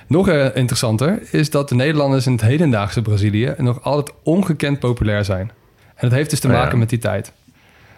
Nog 0.06 0.28
eh, 0.28 0.56
interessanter 0.56 1.22
is 1.30 1.50
dat 1.50 1.68
de 1.68 1.74
Nederlanders 1.74 2.26
in 2.26 2.32
het 2.32 2.40
hedendaagse 2.40 3.02
Brazilië 3.02 3.54
nog 3.58 3.82
altijd 3.82 4.16
ongekend 4.22 4.78
populair 4.78 5.24
zijn. 5.24 5.50
En 5.94 6.08
dat 6.08 6.12
heeft 6.12 6.30
dus 6.30 6.40
te 6.40 6.46
Oh 6.46 6.52
ja. 6.52 6.58
maken 6.58 6.78
met 6.78 6.88
die 6.88 6.98
tijd. 6.98 7.32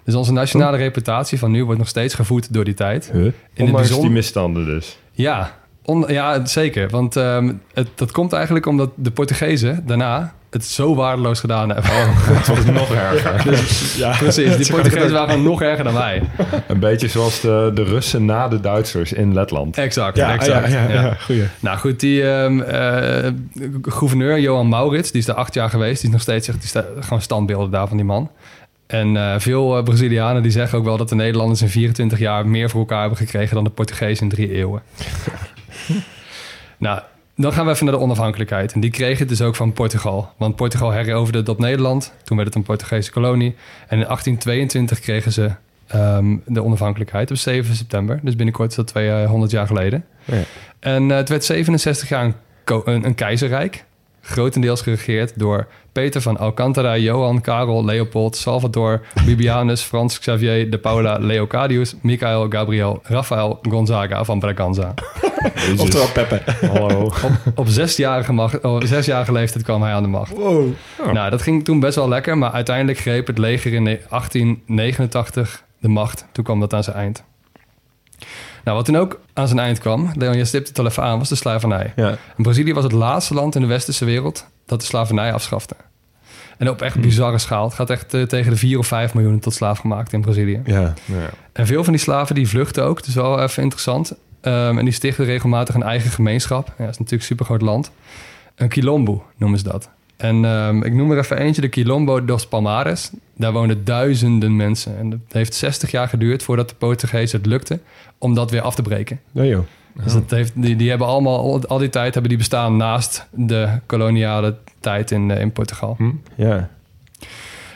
Dus 0.04 0.14
onze 0.14 0.32
nationale 0.32 0.76
reputatie 0.76 1.38
van 1.38 1.50
nu 1.50 1.64
wordt 1.64 1.78
nog 1.78 1.88
steeds 1.88 2.14
gevoed 2.14 2.52
door 2.52 2.64
die 2.64 2.74
tijd. 2.74 3.10
Huh? 3.12 3.24
In 3.24 3.32
Ondanks 3.32 3.54
die 3.54 3.72
bijzonder, 3.72 4.10
misstanden 4.10 4.64
dus. 4.64 4.98
ja, 5.12 5.58
on- 5.86 6.04
ja, 6.08 6.44
zeker. 6.46 6.88
Want 6.90 7.16
ehm, 7.16 7.52
het, 7.74 7.88
dat 7.94 8.10
komt 8.12 8.32
eigenlijk 8.32 8.66
omdat 8.66 8.90
de 8.94 9.10
Portugezen 9.10 9.82
daarna 9.86 10.34
het 10.50 10.64
zo 10.64 10.94
waardeloos 10.94 11.40
gedaan 11.40 11.68
hebben. 11.68 11.90
Het 12.36 12.46
was 12.46 12.64
nog 12.64 12.94
erger. 12.94 13.44
Ja, 14.02 14.16
Precies, 14.18 14.56
die 14.56 14.70
Portugezen 14.76 15.12
waren 15.12 15.42
nog 15.42 15.62
erger 15.62 15.84
dan 15.84 15.94
wij. 15.94 16.22
Een 16.68 16.78
beetje 16.78 17.08
zoals 17.08 17.40
de, 17.40 17.70
de 17.74 17.82
Russen 17.84 18.24
na 18.24 18.48
de 18.48 18.60
Duitsers 18.60 19.12
in 19.12 19.34
Letland. 19.34 19.76
Exact, 19.76 20.16
Ja, 20.16 20.32
exact. 20.32 20.70
ja, 20.72 20.82
ja, 20.82 20.88
ja. 20.94 21.02
ja. 21.02 21.14
goeie. 21.20 21.44
Nou 21.60 21.78
goed, 21.78 22.00
die 22.00 22.28
ehm, 22.30 22.60
eh, 22.60 23.30
gouverneur 23.82 24.40
Johan 24.40 24.68
Maurits, 24.68 25.10
die 25.10 25.20
is 25.20 25.26
daar 25.26 25.36
acht 25.36 25.54
jaar 25.54 25.70
geweest. 25.70 25.96
Die 26.00 26.06
is 26.08 26.12
nog 26.14 26.22
steeds 26.22 26.48
echt, 26.48 26.58
die 26.60 26.68
sta- 26.68 26.84
gewoon 27.00 27.22
standbeelden 27.22 27.70
daar 27.70 27.88
van 27.88 27.96
die 27.96 28.06
man. 28.06 28.30
En 28.86 29.16
eh, 29.16 29.34
veel 29.38 29.76
eh, 29.76 29.82
Brazilianen 29.84 30.42
die 30.42 30.50
zeggen 30.52 30.78
ook 30.78 30.84
wel 30.84 30.96
dat 30.96 31.08
de 31.08 31.14
Nederlanders 31.14 31.62
in 31.62 31.68
24 31.68 32.18
jaar 32.18 32.46
meer 32.48 32.70
voor 32.70 32.80
elkaar 32.80 33.00
hebben 33.00 33.18
gekregen 33.18 33.54
dan 33.54 33.64
de 33.64 33.70
Portugezen 33.70 34.22
in 34.22 34.28
drie 34.34 34.52
eeuwen. 34.54 34.82
nou, 36.78 37.00
dan 37.36 37.52
gaan 37.52 37.66
we 37.66 37.72
even 37.72 37.84
naar 37.84 37.94
de 37.94 38.00
onafhankelijkheid. 38.00 38.72
En 38.72 38.80
die 38.80 38.90
kregen 38.90 39.18
het 39.18 39.28
dus 39.28 39.42
ook 39.42 39.56
van 39.56 39.72
Portugal. 39.72 40.32
Want 40.36 40.56
Portugal 40.56 40.90
heroverde 40.90 41.38
het 41.38 41.48
op 41.48 41.58
Nederland. 41.58 42.12
Toen 42.24 42.36
werd 42.36 42.48
het 42.48 42.56
een 42.56 42.62
Portugese 42.62 43.10
kolonie. 43.10 43.54
En 43.88 43.98
in 43.98 44.04
1822 44.04 45.00
kregen 45.00 45.32
ze 45.32 45.50
ehm, 45.86 46.36
de 46.46 46.64
onafhankelijkheid 46.64 47.30
op 47.30 47.36
7 47.36 47.74
september. 47.74 48.20
Dus 48.22 48.36
binnenkort 48.36 48.70
is 48.70 48.76
dat 48.76 48.86
200 48.86 49.50
jaar 49.50 49.66
geleden. 49.66 50.04
Ja. 50.24 50.42
En 50.80 51.10
eh, 51.10 51.16
het 51.16 51.28
werd 51.28 51.44
67 51.44 52.08
jaar 52.08 52.32
een, 52.64 53.04
een 53.04 53.14
keizerrijk. 53.14 53.84
Grotendeels 54.20 54.82
geregeerd 54.82 55.38
door 55.38 55.66
Peter 55.96 56.20
van 56.20 56.38
Alcantara, 56.38 56.96
Johan, 56.96 57.40
Karel, 57.40 57.84
Leopold, 57.84 58.36
Salvador, 58.36 59.00
Bibianus, 59.24 59.82
Frans 59.82 60.18
Xavier, 60.18 60.70
de 60.70 60.78
Paula, 60.78 61.18
Leocadius, 61.18 61.94
Michael, 62.00 62.46
Gabriel, 62.48 63.00
Rafael, 63.02 63.58
Gonzaga 63.62 64.24
van 64.24 64.38
Braganza. 64.38 64.94
Oftewel 65.78 66.08
Peppe. 66.08 66.42
Hallo. 66.66 67.12
Op 67.54 67.68
zesjarige, 67.68 68.32
macht, 68.32 68.60
oh, 68.60 68.80
zesjarige 68.82 69.32
leeftijd 69.32 69.64
kwam 69.64 69.82
hij 69.82 69.92
aan 69.92 70.02
de 70.02 70.08
macht. 70.08 70.32
Wow. 70.32 70.68
Nou, 71.12 71.30
dat 71.30 71.42
ging 71.42 71.64
toen 71.64 71.80
best 71.80 71.94
wel 71.94 72.08
lekker, 72.08 72.38
maar 72.38 72.50
uiteindelijk 72.50 72.98
greep 72.98 73.26
het 73.26 73.38
leger 73.38 73.72
in 73.72 73.84
1889 73.84 75.64
de 75.78 75.88
macht. 75.88 76.26
Toen 76.32 76.44
kwam 76.44 76.60
dat 76.60 76.74
aan 76.74 76.84
zijn 76.84 76.96
eind. 76.96 77.24
Nou, 78.64 78.76
wat 78.76 78.86
toen 78.86 78.96
ook 78.96 79.20
aan 79.32 79.48
zijn 79.48 79.60
eind 79.60 79.78
kwam, 79.78 80.10
Leon, 80.14 80.36
je 80.36 80.44
stipt 80.44 80.68
het 80.68 80.78
al 80.78 80.86
even 80.86 81.02
aan, 81.02 81.18
was 81.18 81.28
de 81.28 81.34
slavernij. 81.34 81.92
Ja. 81.96 82.08
En 82.08 82.42
Brazilië 82.42 82.74
was 82.74 82.84
het 82.84 82.92
laatste 82.92 83.34
land 83.34 83.54
in 83.54 83.60
de 83.60 83.66
westerse 83.66 84.04
wereld 84.04 84.46
dat 84.66 84.80
de 84.80 84.86
slavernij 84.86 85.32
afschafte. 85.32 85.76
En 86.58 86.70
op 86.70 86.82
echt 86.82 87.00
bizarre 87.00 87.38
schaal. 87.38 87.64
Het 87.64 87.74
gaat 87.74 87.90
echt 87.90 88.14
eh, 88.14 88.22
tegen 88.22 88.50
de 88.50 88.56
4 88.56 88.78
of 88.78 88.86
5 88.86 89.14
miljoen 89.14 89.38
tot 89.38 89.54
slaaf 89.54 89.78
gemaakt 89.78 90.12
in 90.12 90.20
Brazilië. 90.20 90.60
Ja. 90.64 90.94
Ja. 91.04 91.30
En 91.52 91.66
veel 91.66 91.84
van 91.84 91.92
die 91.92 92.02
slaven 92.02 92.34
die 92.34 92.48
vluchten 92.48 92.84
ook. 92.84 93.00
Is 93.00 93.14
wel 93.14 93.42
even 93.42 93.62
interessant. 93.62 94.14
Ehm, 94.40 94.78
en 94.78 94.84
die 94.84 94.94
stichten 94.94 95.24
regelmatig 95.24 95.74
een 95.74 95.82
eigen 95.82 96.10
gemeenschap. 96.10 96.66
Ja, 96.66 96.72
dat 96.84 96.90
is 96.90 96.98
natuurlijk 96.98 97.12
een 97.12 97.26
supergroot 97.26 97.62
land. 97.62 97.90
Een 98.54 98.68
quilombo 98.68 99.24
noemen 99.36 99.58
ze 99.58 99.64
dat. 99.64 99.88
En 100.16 100.44
ehm, 100.44 100.82
ik 100.82 100.94
noem 100.94 101.10
er 101.10 101.18
even 101.18 101.38
eentje, 101.38 101.60
de 101.60 101.68
Quilombo 101.68 102.24
dos 102.24 102.46
Palmares. 102.46 103.10
Daar 103.36 103.52
woonden 103.52 103.84
duizenden 103.84 104.56
mensen. 104.56 104.98
En 104.98 105.10
het 105.10 105.32
heeft 105.32 105.54
60 105.54 105.90
jaar 105.90 106.08
geduurd 106.08 106.42
voordat 106.42 106.68
de 106.68 106.74
Portugezen 106.74 107.38
het 107.38 107.46
lukte 107.46 107.80
om 108.18 108.34
dat 108.34 108.50
weer 108.50 108.60
af 108.60 108.74
te 108.74 108.82
breken. 108.82 109.20
Nou 109.32 109.48
joh. 109.48 109.64
Dus 110.04 110.12
dat 110.12 110.30
heeft, 110.30 110.52
die, 110.54 110.76
die 110.76 110.88
hebben 110.88 111.06
allemaal, 111.06 111.60
al, 111.66 111.78
die 111.78 111.88
tijd 111.88 112.12
hebben 112.12 112.28
die 112.30 112.38
bestaan 112.38 112.76
naast 112.76 113.26
de 113.30 113.68
koloniale 113.86 114.56
tijd 114.80 115.10
in, 115.10 115.30
eh, 115.30 115.40
in 115.40 115.52
Portugal. 115.52 115.94
Hm? 115.98 116.10
Ja. 116.34 116.68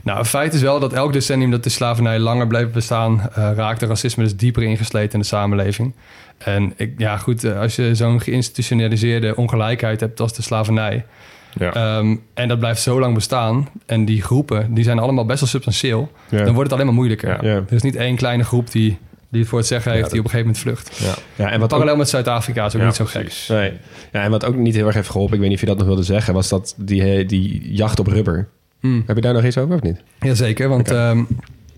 Nou, 0.05 0.19
het 0.19 0.29
feit 0.29 0.55
is 0.55 0.63
wel 0.63 0.81
dat 0.81 0.93
elk 0.93 1.13
decennium 1.13 1.51
dat 1.51 1.65
de 1.65 1.71
slavernij 1.71 2.19
langer 2.19 2.47
bleef 2.47 2.71
bestaan, 2.71 3.21
eh 3.35 3.51
raakte 3.55 3.87
racisme 3.87 4.23
dus 4.25 4.37
dieper 4.37 4.63
ingesleten 4.63 5.13
in 5.13 5.19
de 5.21 5.27
samenleving. 5.27 5.95
En 6.39 6.73
ik, 6.77 6.93
ja, 6.97 7.17
goed, 7.17 7.45
eh, 7.45 7.61
als 7.61 7.77
je 7.77 7.95
zo'n 7.95 8.21
geïnstitutionaliseerde 8.21 9.37
ongelijkheid 9.37 10.01
hebt 10.01 10.21
als 10.21 10.33
de 10.35 10.43
slavernij, 10.43 11.05
Ja. 11.59 11.73
ehm, 11.73 12.17
en 12.35 12.49
dat 12.49 12.59
blijft 12.59 12.83
zo 12.83 13.01
lang 13.01 13.15
bestaan, 13.15 13.69
en 13.87 14.05
die 14.05 14.23
groepen, 14.23 14.75
die 14.75 14.85
zijn 14.85 14.99
allemaal 14.99 15.25
best 15.27 15.41
wel 15.41 15.49
substantieel, 15.49 16.11
Ja. 16.29 16.37
dan 16.45 16.55
wordt 16.55 16.63
het 16.63 16.73
alleen 16.73 16.87
maar 16.87 16.95
moeilijker. 16.95 17.45
Ja. 17.45 17.55
Er 17.55 17.65
is 17.73 17.83
niet 17.83 17.97
één 17.97 18.17
kleine 18.17 18.45
groep 18.45 18.71
die, 18.71 18.99
die 19.31 19.41
het 19.41 19.49
voor 19.49 19.59
het 19.59 19.67
zeggen 19.69 19.93
heeft, 19.93 20.05
Ja, 20.05 20.11
die 20.11 20.19
op 20.21 20.25
een 20.25 20.31
gegeven 20.31 20.53
moment 20.53 20.83
vlucht. 20.83 20.99
ja. 21.37 21.45
ja, 21.45 21.51
en 21.51 21.61
wat 21.61 21.63
ook, 21.63 21.69
Parallel 21.79 21.97
met 21.97 22.09
Zuid-Afrika 22.09 22.67
is 22.67 22.75
ook 22.75 22.81
Ja, 22.81 22.87
niet 22.87 22.97
zo 22.97 23.05
gek. 23.05 23.33
nee. 23.49 23.73
ja, 24.13 24.23
en 24.23 24.31
wat 24.31 24.45
ook 24.45 24.55
niet 24.57 24.75
heel 24.75 24.87
erg 24.87 24.95
heeft 24.95 25.11
geholpen, 25.11 25.35
ik 25.35 25.41
weet 25.41 25.49
niet 25.49 25.59
of 25.59 25.65
je 25.65 25.71
dat 25.71 25.79
nog 25.79 25.87
wilde 25.87 26.03
zeggen, 26.03 26.35
was 26.35 26.49
dat 26.49 26.75
die, 26.77 27.27
die 27.27 27.73
jacht 27.75 27.99
op 27.99 28.07
rubber. 28.07 28.49
Hmm. 28.81 29.03
Heb 29.07 29.17
je 29.17 29.23
daar 29.23 29.33
nog 29.33 29.45
iets 29.45 29.59
over 29.59 29.75
of 29.75 29.83
niet? 29.83 30.03
Jazeker, 30.21 30.69
want 30.69 30.91
ehm, 30.91 31.23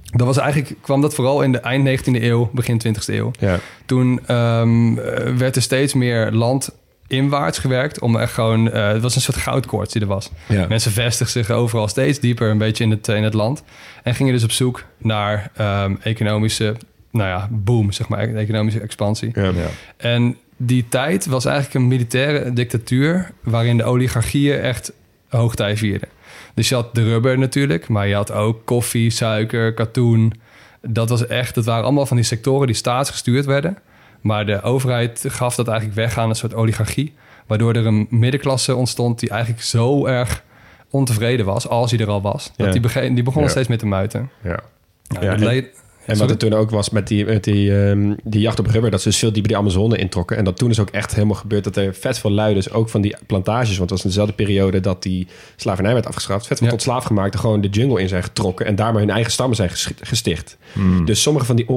dat 0.03 0.27
was 0.27 0.37
eigenlijk, 0.37 0.75
kwam 0.81 1.01
dat 1.01 1.15
vooral 1.15 1.43
in 1.43 1.53
de 1.53 1.59
eind 1.59 1.85
19e 2.03 2.23
eeuw, 2.23 2.51
begin 2.53 2.81
20e 2.89 3.05
eeuw. 3.07 3.31
Ja. 3.39 3.59
Toen 3.87 4.21
ehm, 4.27 4.99
eh, 4.99 5.35
werd 5.37 5.57
er 5.57 5.63
steeds 5.63 5.95
meer 5.95 6.31
land 6.33 6.71
inwaarts 7.07 7.59
gewerkt 7.59 8.01
om 8.01 8.17
echt 8.17 8.33
gewoon... 8.33 8.71
eh, 8.71 8.89
het 8.89 9.03
was 9.03 9.15
een 9.15 9.21
soort 9.21 9.37
goudkoorts 9.37 9.93
die 9.93 10.03
er 10.03 10.09
was. 10.09 10.31
Ja. 10.49 10.67
Mensen 10.69 10.93
vestigden 10.93 11.45
zich 11.45 11.51
overal 11.57 11.89
steeds 11.89 12.21
dieper 12.21 12.51
een 12.51 12.59
beetje 12.59 12.85
in 12.85 12.91
het, 12.91 13.09
in 13.09 13.23
het 13.23 13.35
land. 13.35 13.63
En 14.03 14.15
gingen 14.15 14.33
dus 14.33 14.45
op 14.45 14.51
zoek 14.51 14.85
naar 14.99 15.51
ehm, 15.57 15.95
economische, 16.03 16.75
nou 17.13 17.29
ja, 17.29 17.49
boom, 17.51 17.93
zeg 17.93 18.09
maar, 18.09 18.35
economische 18.35 18.81
expansie. 18.81 19.31
Ja. 19.35 19.43
Ja. 19.43 19.67
En 19.97 20.37
die 20.57 20.89
tijd 20.89 21.27
was 21.27 21.45
eigenlijk 21.45 21.75
een 21.75 21.89
militaire 21.89 22.53
dictatuur... 22.53 23.31
waarin 23.43 23.77
de 23.77 23.85
oligarchieën 23.85 24.61
echt 24.61 24.93
hoogtij 25.29 25.77
vierden. 25.77 26.09
Dus 26.55 26.69
je 26.69 26.75
had 26.75 26.95
de 26.95 27.03
rubber 27.05 27.39
natuurlijk, 27.39 27.89
maar 27.89 28.09
je 28.09 28.15
had 28.15 28.33
ook 28.33 28.65
koffie, 28.65 29.11
suiker, 29.11 29.75
katoen. 29.75 30.33
Dat, 30.81 31.09
was 31.09 31.27
echt, 31.27 31.55
dat 31.55 31.65
waren 31.65 31.85
allemaal 31.85 32.07
van 32.07 32.17
die 32.17 32.27
sectoren 32.27 32.67
die 32.67 32.77
staatsgestuurd 32.77 33.45
werden. 33.45 33.79
Maar 34.21 34.47
de 34.47 34.63
overheid 34.63 35.25
gaf 35.29 35.55
dat 35.55 35.69
eigenlijk 35.69 35.99
weg 35.99 36.19
aan 36.19 36.29
een 36.29 36.35
soort 36.35 36.55
oligarchie. 36.55 37.13
Waardoor 37.47 37.75
er 37.75 37.87
een 37.87 38.07
middenklasse 38.11 38.77
ontstond 38.77 39.19
die 39.21 39.31
eigenlijk 39.31 39.63
zo 39.63 40.07
erg 40.07 40.43
ontevreden 40.91 41.47
was, 41.47 41.69
als 41.69 41.91
hij 41.91 42.01
er 42.01 42.09
al 42.09 42.23
was. 42.23 42.53
Dat 42.57 42.67
Ja. 42.75 42.81
die, 42.81 43.15
die 43.15 43.23
begon 43.23 43.43
Ja. 43.43 43.49
steeds 43.49 43.69
meer 43.69 43.79
te 43.79 43.87
muiten. 43.87 44.31
Ja. 44.43 44.61
Nou, 45.09 45.25
Ja, 45.25 45.63
en- 46.07 46.19
wat 46.19 46.31
er 46.31 46.37
toen 46.37 46.53
ook 46.53 46.71
was 46.71 46.91
met 46.91 47.09
die, 47.09 47.25
met 47.25 47.45
die, 47.45 47.85
ehm, 47.85 48.15
die 48.25 48.41
jacht 48.41 48.59
op 48.59 48.67
rubber, 48.67 48.91
dat 48.91 49.03
ze 49.03 49.09
dus 49.09 49.19
veel 49.19 49.33
dieper 49.33 49.49
die 49.51 49.59
Amazone 49.61 49.97
introkken. 49.97 50.37
En 50.37 50.45
dat 50.45 50.57
toen 50.57 50.71
is 50.71 50.79
ook 50.81 50.91
echt 50.91 51.15
helemaal 51.15 51.37
gebeurd 51.37 51.65
dat 51.65 51.77
er 51.77 51.95
vet 51.95 52.19
veel 52.19 52.31
lui, 52.31 52.55
dus 52.55 52.71
ook 52.71 52.89
van 52.89 53.01
die 53.01 53.17
plantages, 53.27 53.69
want 53.79 53.81
het 53.81 53.91
was 53.91 54.03
in 54.03 54.09
dezelfde 54.09 54.35
periode 54.35 54.81
dat 54.81 55.03
die 55.03 55.27
slavernij 55.57 55.93
werd 55.93 56.07
afgeschaft, 56.07 56.47
vet 56.47 56.59
veel 56.59 56.67
Ja. 56.67 56.73
tot 56.73 56.83
slaaf 56.83 57.05
gemaakt, 57.05 57.37
gewoon 57.37 57.61
de 57.61 57.69
jungle 57.69 58.01
in 58.01 58.09
zijn 58.09 58.23
getrokken 58.23 58.67
en 58.67 58.75
daarmee 58.75 59.01
hun 59.05 59.11
eigen 59.15 59.33
stammen 59.33 59.57
zijn 59.57 59.71
ges- 59.71 59.91
gesticht. 60.01 60.57
Hm. 60.73 61.05
Dus 61.05 61.23
sommige 61.23 61.47
van 61.47 61.57
die 61.57 61.69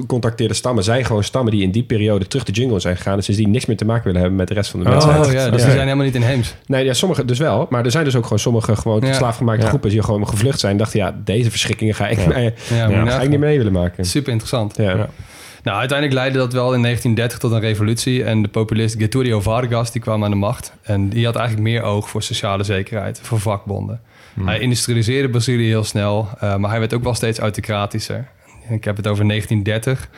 ongecontacteerde 0.00 0.54
stammen 0.54 0.84
zijn 0.84 1.04
gewoon 1.04 1.24
stammen 1.24 1.52
die 1.52 1.62
in 1.62 1.70
die 1.70 1.82
periode 1.82 2.26
terug 2.26 2.44
de 2.44 2.52
jungle 2.52 2.80
zijn 2.80 2.96
gegaan. 2.96 3.16
Dus 3.16 3.26
die 3.26 3.48
niks 3.48 3.66
meer 3.66 3.76
te 3.76 3.84
maken 3.84 4.04
willen 4.04 4.20
hebben 4.20 4.38
met 4.38 4.48
de 4.48 4.54
rest 4.54 4.70
van 4.70 4.80
de 4.80 4.86
Oh, 4.86 4.92
mensheid. 4.92 5.26
Oh 5.26 5.32
ja, 5.32 5.32
dus 5.32 5.42
Ja. 5.44 5.50
die 5.50 5.60
zijn 5.60 5.78
helemaal 5.78 6.04
niet 6.04 6.14
in 6.14 6.22
Heems. 6.22 6.54
Nee, 6.66 6.84
ja, 6.84 6.92
sommige 6.92 7.24
dus 7.24 7.38
wel. 7.38 7.66
Maar 7.70 7.84
er 7.84 7.90
zijn 7.90 8.04
dus 8.04 8.16
ook 8.16 8.22
gewoon 8.22 8.38
sommige 8.38 8.76
gewoon 8.76 9.00
Ja. 9.06 9.12
slaafgemaakte 9.12 9.62
Ja. 9.62 9.68
groepen 9.68 9.90
die 9.90 10.02
gewoon 10.02 10.28
gevlucht 10.28 10.60
zijn. 10.60 10.76
Dachten, 10.76 10.98
ja, 10.98 11.14
deze 11.24 11.50
verschrikkingen 11.50 11.94
ga 11.94 12.08
ik, 12.08 12.18
Ja. 12.18 12.28
mee- 12.28 12.52
Ja, 12.68 12.76
Ja, 12.76 12.86
moet 12.88 13.06
je 13.06 13.10
ga 13.12 13.20
ik 13.20 13.28
niet 13.28 13.38
mee 13.38 13.56
willen 13.56 13.72
maken. 13.72 14.04
Super 14.04 14.30
interessant. 14.32 14.76
Ja. 14.76 14.96
Ja. 14.96 15.08
Nou, 15.62 15.78
uiteindelijk 15.78 16.18
leidde 16.18 16.38
dat 16.38 16.52
wel 16.52 16.74
in 16.74 16.80
1930 16.80 17.38
tot 17.38 17.52
een 17.52 17.60
revolutie. 17.60 18.24
En 18.24 18.42
de 18.42 18.48
populist 18.48 18.96
Getúlio 18.98 19.40
Vargas 19.40 19.92
die 19.92 20.00
kwam 20.02 20.24
aan 20.24 20.30
de 20.30 20.36
macht. 20.36 20.72
En 20.82 21.08
die 21.08 21.24
had 21.24 21.36
eigenlijk 21.36 21.68
meer 21.68 21.82
oog 21.82 22.08
voor 22.08 22.22
sociale 22.22 22.62
zekerheid, 22.62 23.20
voor 23.22 23.40
vakbonden. 23.40 24.00
Hm. 24.34 24.46
Hij 24.46 24.58
industrialiseerde 24.58 25.28
Brazilië 25.30 25.66
heel 25.66 25.84
snel, 25.84 26.28
eh, 26.40 26.56
maar 26.56 26.70
hij 26.70 26.78
werd 26.78 26.94
ook 26.94 27.02
wel 27.02 27.14
steeds 27.14 27.38
autocratischer. 27.38 28.28
Ik 28.68 28.84
heb 28.84 28.96
het 28.96 29.06
over 29.06 29.26
1930. 29.28 30.08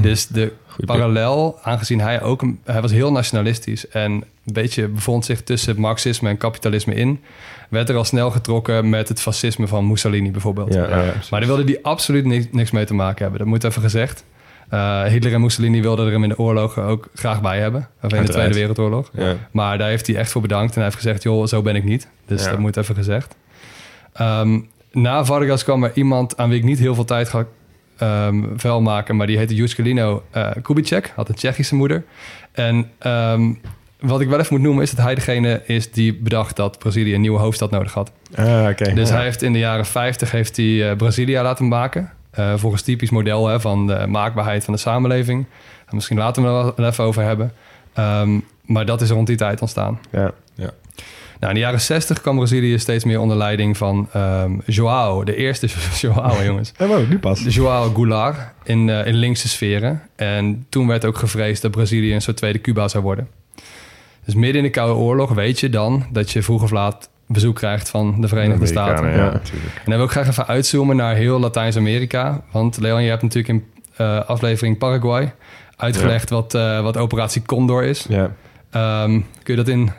Dus 0.00 0.26
de 0.26 0.52
Goeie 0.66 0.86
parallel, 0.86 1.58
aangezien 1.62 2.00
hij 2.00 2.22
ook... 2.22 2.42
Een, 2.42 2.60
hij 2.64 2.80
was 2.80 2.90
heel 2.92 3.12
nationalistisch. 3.12 3.88
En 3.88 4.12
een 4.12 4.24
beetje 4.52 4.88
bevond 4.88 5.24
zich 5.24 5.42
tussen 5.42 5.80
marxisme 5.80 6.28
en 6.28 6.36
kapitalisme 6.36 6.94
in, 6.94 7.20
werd 7.68 7.88
er 7.88 7.96
al 7.96 8.04
snel 8.04 8.30
getrokken 8.30 8.88
met 8.88 9.08
het 9.08 9.20
fascisme 9.20 9.66
van 9.66 9.86
Mussolini 9.86 10.30
bijvoorbeeld. 10.30 10.74
Ja, 10.74 10.88
ja, 10.88 11.02
ja. 11.04 11.12
Maar 11.30 11.40
daar 11.40 11.48
wilde 11.48 11.64
hij 11.72 11.78
absoluut 11.82 12.24
ni- 12.24 12.48
niks 12.52 12.70
mee 12.70 12.84
te 12.84 12.94
maken 12.94 13.22
hebben. 13.22 13.38
Dat 13.38 13.48
moet 13.48 13.64
even 13.64 13.82
gezegd. 13.82 14.24
Eh, 14.68 15.02
Hitler 15.04 15.32
en 15.32 15.40
Mussolini 15.40 15.82
wilden 15.82 16.06
er 16.06 16.12
hem 16.12 16.22
in 16.22 16.28
de 16.28 16.38
oorlogen 16.38 16.82
ook 16.82 17.08
graag 17.14 17.40
bij 17.40 17.60
hebben. 17.60 17.88
Of 18.02 18.12
in 18.12 18.24
de. 18.24 18.32
Tweede 18.32 18.54
Wereldoorlog. 18.54 19.10
Ja. 19.12 19.34
Maar 19.50 19.78
daar 19.78 19.88
heeft 19.88 20.06
hij 20.06 20.16
echt 20.16 20.30
voor 20.30 20.42
bedankt. 20.42 20.68
En 20.68 20.74
hij 20.74 20.84
heeft 20.84 20.96
gezegd, 20.96 21.22
joh, 21.22 21.46
zo 21.46 21.62
ben 21.62 21.76
ik 21.76 21.84
niet. 21.84 22.08
Dus 22.26 22.44
Ja. 22.44 22.50
dat 22.50 22.58
moet 22.58 22.76
even 22.76 22.94
gezegd. 22.94 23.36
Ehm, 24.12 24.60
na 24.92 25.24
Vargas 25.24 25.64
kwam 25.64 25.84
er 25.84 25.90
iemand 25.94 26.36
aan 26.36 26.48
wie 26.48 26.58
ik 26.58 26.64
niet 26.64 26.78
heel 26.78 26.94
veel 26.94 27.04
tijd 27.04 27.28
ga 27.28 27.46
ehm 27.98 28.42
vuil 28.56 28.80
maken. 28.80 29.16
Maar 29.16 29.26
die 29.26 29.36
heette 29.38 29.54
Juscelino 29.54 30.22
eh 30.30 30.50
Kubitschek. 30.62 31.12
Had 31.16 31.28
een 31.28 31.34
Tsjechische 31.34 31.74
moeder. 31.74 32.04
En 32.52 32.90
ehm, 32.98 33.52
wat 34.00 34.20
ik 34.20 34.28
wel 34.28 34.38
even 34.38 34.54
moet 34.54 34.62
noemen 34.62 34.82
is 34.82 34.90
dat 34.90 35.04
hij 35.04 35.14
degene 35.14 35.62
is 35.66 35.90
die 35.92 36.14
bedacht 36.14 36.56
dat 36.56 36.78
Brazilië 36.78 37.14
een 37.14 37.20
nieuwe 37.20 37.38
hoofdstad 37.38 37.70
nodig 37.70 37.92
had. 37.92 38.12
Ah, 38.34 38.66
oké. 38.70 38.92
Dus 38.94 39.08
Ja. 39.08 39.14
hij 39.14 39.24
heeft 39.24 39.42
in 39.42 39.52
de 39.52 39.58
jaren 39.58 39.86
50 39.86 40.30
heeft 40.30 40.56
hij, 40.56 40.90
eh, 40.90 40.96
Brasilia 40.96 41.42
laten 41.42 41.68
maken. 41.68 42.10
Eh, 42.30 42.52
volgens 42.56 42.82
typisch 42.82 43.10
model 43.10 43.46
hè, 43.48 43.60
van 43.60 43.86
de 43.86 44.06
maakbaarheid 44.08 44.64
van 44.64 44.74
de 44.74 44.80
samenleving. 44.80 45.46
Misschien 45.90 46.18
laten 46.18 46.42
we 46.42 46.48
er 46.48 46.72
wel 46.76 46.86
even 46.88 47.04
over 47.04 47.22
hebben. 47.22 47.52
Ehm, 47.92 48.38
maar 48.62 48.86
dat 48.86 49.00
is 49.00 49.10
rond 49.10 49.26
die 49.26 49.36
tijd 49.36 49.60
ontstaan. 49.60 49.98
Ja. 50.10 50.32
Nou, 51.44 51.56
in 51.56 51.62
de 51.62 51.66
jaren 51.66 51.84
60 51.86 52.20
kwam 52.20 52.36
Brazilië 52.36 52.78
steeds 52.78 53.04
meer 53.04 53.20
onder 53.20 53.36
leiding 53.36 53.76
van 53.76 54.08
ehm 54.12 54.58
João, 54.66 55.24
de 55.24 55.36
eerste 55.36 55.66
João, 56.02 56.44
jongens. 56.44 56.72
Ja, 56.78 56.86
wow, 56.86 57.08
nu 57.08 57.18
pas. 57.18 57.42
De 57.42 57.50
João 57.50 57.94
Goulart 57.94 58.38
in, 58.62 58.88
eh, 58.88 59.06
in 59.06 59.14
linkse 59.14 59.48
sferen. 59.48 60.02
En 60.16 60.66
toen 60.68 60.86
werd 60.86 61.04
ook 61.04 61.18
gevreesd 61.18 61.62
dat 61.62 61.70
Brazilië 61.70 62.14
een 62.14 62.22
soort 62.22 62.36
tweede 62.36 62.60
Cuba 62.60 62.88
zou 62.88 63.04
worden. 63.04 63.28
Dus 64.24 64.34
midden 64.34 64.56
in 64.56 64.62
de 64.62 64.70
Koude 64.70 64.94
Oorlog 64.94 65.32
weet 65.32 65.60
je 65.60 65.68
dan 65.68 66.06
dat 66.12 66.30
je 66.30 66.42
vroeg 66.42 66.62
of 66.62 66.70
laat 66.70 67.10
bezoek 67.26 67.56
krijgt 67.56 67.88
van 67.88 68.20
de 68.20 68.28
Verenigde 68.28 68.66
Staten. 68.66 69.10
Ja. 69.10 69.32
Natuurlijk. 69.32 69.74
En 69.74 69.84
dan 69.84 69.96
wil 69.96 70.04
ik 70.04 70.10
graag 70.10 70.28
even 70.28 70.46
uitzoomen 70.46 70.96
naar 70.96 71.14
heel 71.14 71.40
Latijns-Amerika. 71.40 72.42
Want 72.50 72.76
Leon, 72.76 73.02
je 73.02 73.08
hebt 73.08 73.22
natuurlijk 73.22 73.48
in 73.48 73.64
eh, 73.96 74.24
aflevering 74.24 74.78
Paraguay 74.78 75.34
uitgelegd 75.76 76.30
wat, 76.30 76.54
eh, 76.54 76.82
wat 76.82 76.96
operatie 76.96 77.42
Condor 77.42 77.84
is. 77.84 78.06
Ja. 78.08 78.30
Ehm, 78.70 79.20
kun 79.42 79.54
je 79.54 79.56
dat 79.56 79.68
in 79.68 79.92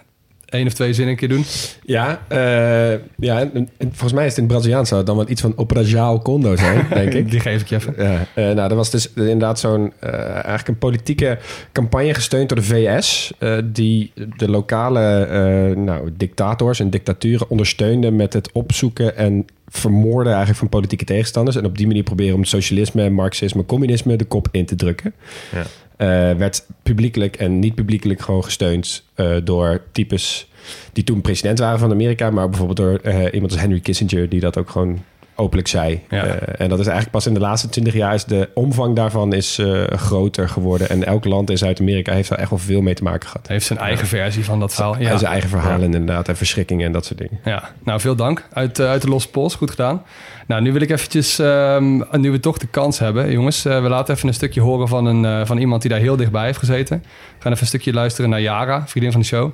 één 0.55 0.67
of 0.67 0.73
twee 0.73 0.93
zinnen 0.93 1.13
een 1.13 1.19
keer 1.19 1.29
doen? 1.29 1.45
Ja, 1.83 2.21
eh, 2.27 2.99
ja 3.17 3.39
en, 3.39 3.69
en 3.77 3.89
volgens 3.89 4.13
mij 4.13 4.23
is 4.23 4.29
het 4.29 4.37
in 4.37 4.43
het 4.43 4.51
Braziliaans 4.51 4.87
zou 4.87 4.99
het 4.99 5.09
dan 5.09 5.17
wat 5.17 5.29
iets 5.29 5.41
van 5.41 5.53
Operajaal 5.55 6.21
Condo 6.21 6.55
zijn, 6.55 6.85
denk 6.93 7.13
ik. 7.13 7.31
Die 7.31 7.39
geef 7.39 7.61
ik 7.61 7.67
je 7.67 7.75
even. 7.75 7.93
Ja, 7.97 8.25
eh, 8.33 8.55
nou, 8.55 8.69
er 8.69 8.75
was 8.75 8.91
dus 8.91 9.13
inderdaad 9.13 9.59
zo'n 9.59 9.93
eh, 9.99 10.13
eigenlijk 10.29 10.67
een 10.67 10.77
politieke 10.77 11.37
campagne 11.71 12.13
gesteund 12.13 12.49
door 12.49 12.57
de 12.57 12.63
VS, 12.63 13.33
die 13.63 14.11
de 14.37 14.49
lokale 14.49 15.73
nou, 15.75 16.09
dictators 16.17 16.79
en 16.79 16.89
dictaturen 16.89 17.49
ondersteunde 17.49 18.11
met 18.11 18.33
het 18.33 18.51
opzoeken 18.51 19.17
en 19.17 19.45
vermoorden 19.67 20.31
eigenlijk 20.31 20.59
van 20.59 20.69
politieke 20.69 21.05
tegenstanders. 21.05 21.55
En 21.55 21.65
op 21.65 21.77
die 21.77 21.87
manier 21.87 22.03
proberen 22.03 22.35
om 22.35 22.43
socialisme, 22.43 23.09
marxisme, 23.09 23.65
communisme 23.65 24.15
de 24.15 24.25
kop 24.25 24.47
in 24.51 24.65
te 24.65 24.75
drukken. 24.75 25.13
Ja. 25.51 25.63
Eh, 25.97 26.31
werd 26.31 26.65
publiekelijk 26.83 27.35
en 27.35 27.59
niet 27.59 27.75
publiekelijk 27.75 28.21
gewoon 28.21 28.43
gesteund 28.43 29.03
eh, 29.13 29.35
door 29.43 29.81
types 29.91 30.49
die 30.93 31.03
toen 31.03 31.21
president 31.21 31.59
waren 31.59 31.79
van 31.79 31.91
Amerika, 31.91 32.29
maar 32.29 32.49
bijvoorbeeld 32.49 32.77
door 32.77 32.99
eh, 33.13 33.33
iemand 33.33 33.51
als 33.51 33.61
Henry 33.61 33.79
Kissinger, 33.79 34.29
die 34.29 34.39
dat 34.39 34.57
ook 34.57 34.69
gewoon 34.69 35.03
openlijk 35.35 35.67
zei. 35.67 36.01
Ja. 36.09 36.23
Eh, 36.23 36.61
en 36.61 36.69
dat 36.69 36.79
is 36.79 36.85
eigenlijk 36.85 37.11
pas 37.11 37.27
in 37.27 37.33
de 37.33 37.39
laatste 37.39 37.69
twintig 37.69 37.93
jaar 37.93 38.13
is 38.13 38.25
de 38.25 38.49
omvang 38.53 38.95
daarvan 38.95 39.33
is 39.33 39.57
eh, 39.57 39.83
groter 39.83 40.49
geworden. 40.49 40.89
En 40.89 41.05
elk 41.05 41.25
land 41.25 41.49
in 41.49 41.57
Zuid-Amerika 41.57 42.13
heeft 42.13 42.29
daar 42.29 42.39
echt 42.39 42.49
wel 42.49 42.59
veel 42.59 42.81
mee 42.81 42.93
te 42.93 43.03
maken 43.03 43.27
gehad. 43.27 43.47
Heeft 43.47 43.65
zijn 43.65 43.79
eigen 43.79 44.07
versie 44.07 44.45
van 44.45 44.59
dat 44.59 44.73
verhaal. 44.73 44.95
En 44.95 45.19
zijn 45.19 45.31
eigen 45.31 45.49
verhalen 45.49 45.83
inderdaad 45.93 46.27
en 46.27 46.37
verschrikkingen 46.37 46.85
en 46.85 46.91
dat 46.91 47.05
soort 47.05 47.19
dingen. 47.19 47.39
Ja, 47.43 47.69
nou 47.83 47.99
veel 47.99 48.15
dank. 48.15 48.47
Uit, 48.53 48.79
eh, 48.79 48.87
uit 48.87 49.01
de 49.01 49.07
losse 49.07 49.29
pols, 49.29 49.55
goed 49.55 49.69
gedaan. 49.69 50.03
Nou, 50.47 50.61
nu 50.61 50.71
wil 50.71 50.81
ik 50.81 50.89
eventjes, 50.89 51.39
ehm, 51.39 52.01
nu 52.11 52.31
we 52.31 52.39
toch 52.39 52.57
de 52.57 52.67
kans 52.67 52.99
hebben, 52.99 53.31
jongens, 53.31 53.63
we 53.63 53.71
laten 53.71 54.15
even 54.15 54.27
een 54.27 54.33
stukje 54.33 54.61
horen 54.61 54.87
van, 54.87 55.05
een, 55.05 55.47
van 55.47 55.57
iemand 55.57 55.81
die 55.81 55.91
daar 55.91 55.99
heel 55.99 56.15
dichtbij 56.15 56.45
heeft 56.45 56.59
gezeten. 56.59 56.97
We 56.97 57.41
gaan 57.41 57.51
even 57.51 57.63
een 57.63 57.67
stukje 57.67 57.93
luisteren 57.93 58.29
naar 58.29 58.41
Yara, 58.41 58.87
vriendin 58.87 59.11
van 59.11 59.21
de 59.21 59.27
show. 59.27 59.51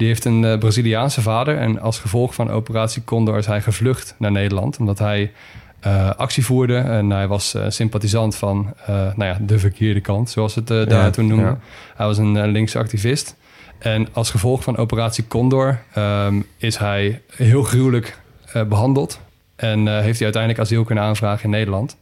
Die 0.00 0.08
heeft 0.08 0.24
een 0.24 0.44
eh, 0.44 0.58
Braziliaanse 0.58 1.22
vader 1.22 1.58
en 1.58 1.80
als 1.80 1.98
gevolg 1.98 2.34
van 2.34 2.50
operatie 2.50 3.04
Condor 3.04 3.38
is 3.38 3.46
hij 3.46 3.62
gevlucht 3.62 4.14
naar 4.18 4.30
Nederland, 4.32 4.78
omdat 4.78 4.98
hij 4.98 5.32
eh, 5.80 6.10
actie 6.10 6.44
voerde 6.44 6.76
en 6.76 7.10
hij 7.10 7.28
was 7.28 7.54
eh, 7.54 7.64
sympathisant 7.68 8.36
van 8.36 8.74
nou 8.86 9.24
ja, 9.24 9.38
de 9.40 9.58
verkeerde 9.58 10.00
kant, 10.00 10.30
zoals 10.30 10.54
het 10.54 10.66
daar 10.66 10.88
Ja, 10.88 11.10
toen 11.10 11.26
noemden. 11.26 11.46
ja. 11.46 11.58
Hij 11.96 12.06
was 12.06 12.18
een 12.18 12.46
linkse 12.46 12.78
activist. 12.78 13.36
En 13.78 14.08
als 14.12 14.30
gevolg 14.30 14.62
van 14.62 14.76
operatie 14.76 15.26
Condor 15.28 15.78
ehm, 15.92 16.40
is 16.56 16.76
hij 16.76 17.22
heel 17.36 17.62
gruwelijk 17.62 18.18
eh, 18.52 18.62
behandeld. 18.62 19.20
En 19.56 19.78
heeft 19.78 20.16
hij 20.16 20.24
uiteindelijk 20.24 20.58
asiel 20.58 20.84
kunnen 20.84 21.04
aanvragen 21.04 21.44
in 21.44 21.50
Nederland. 21.50 21.96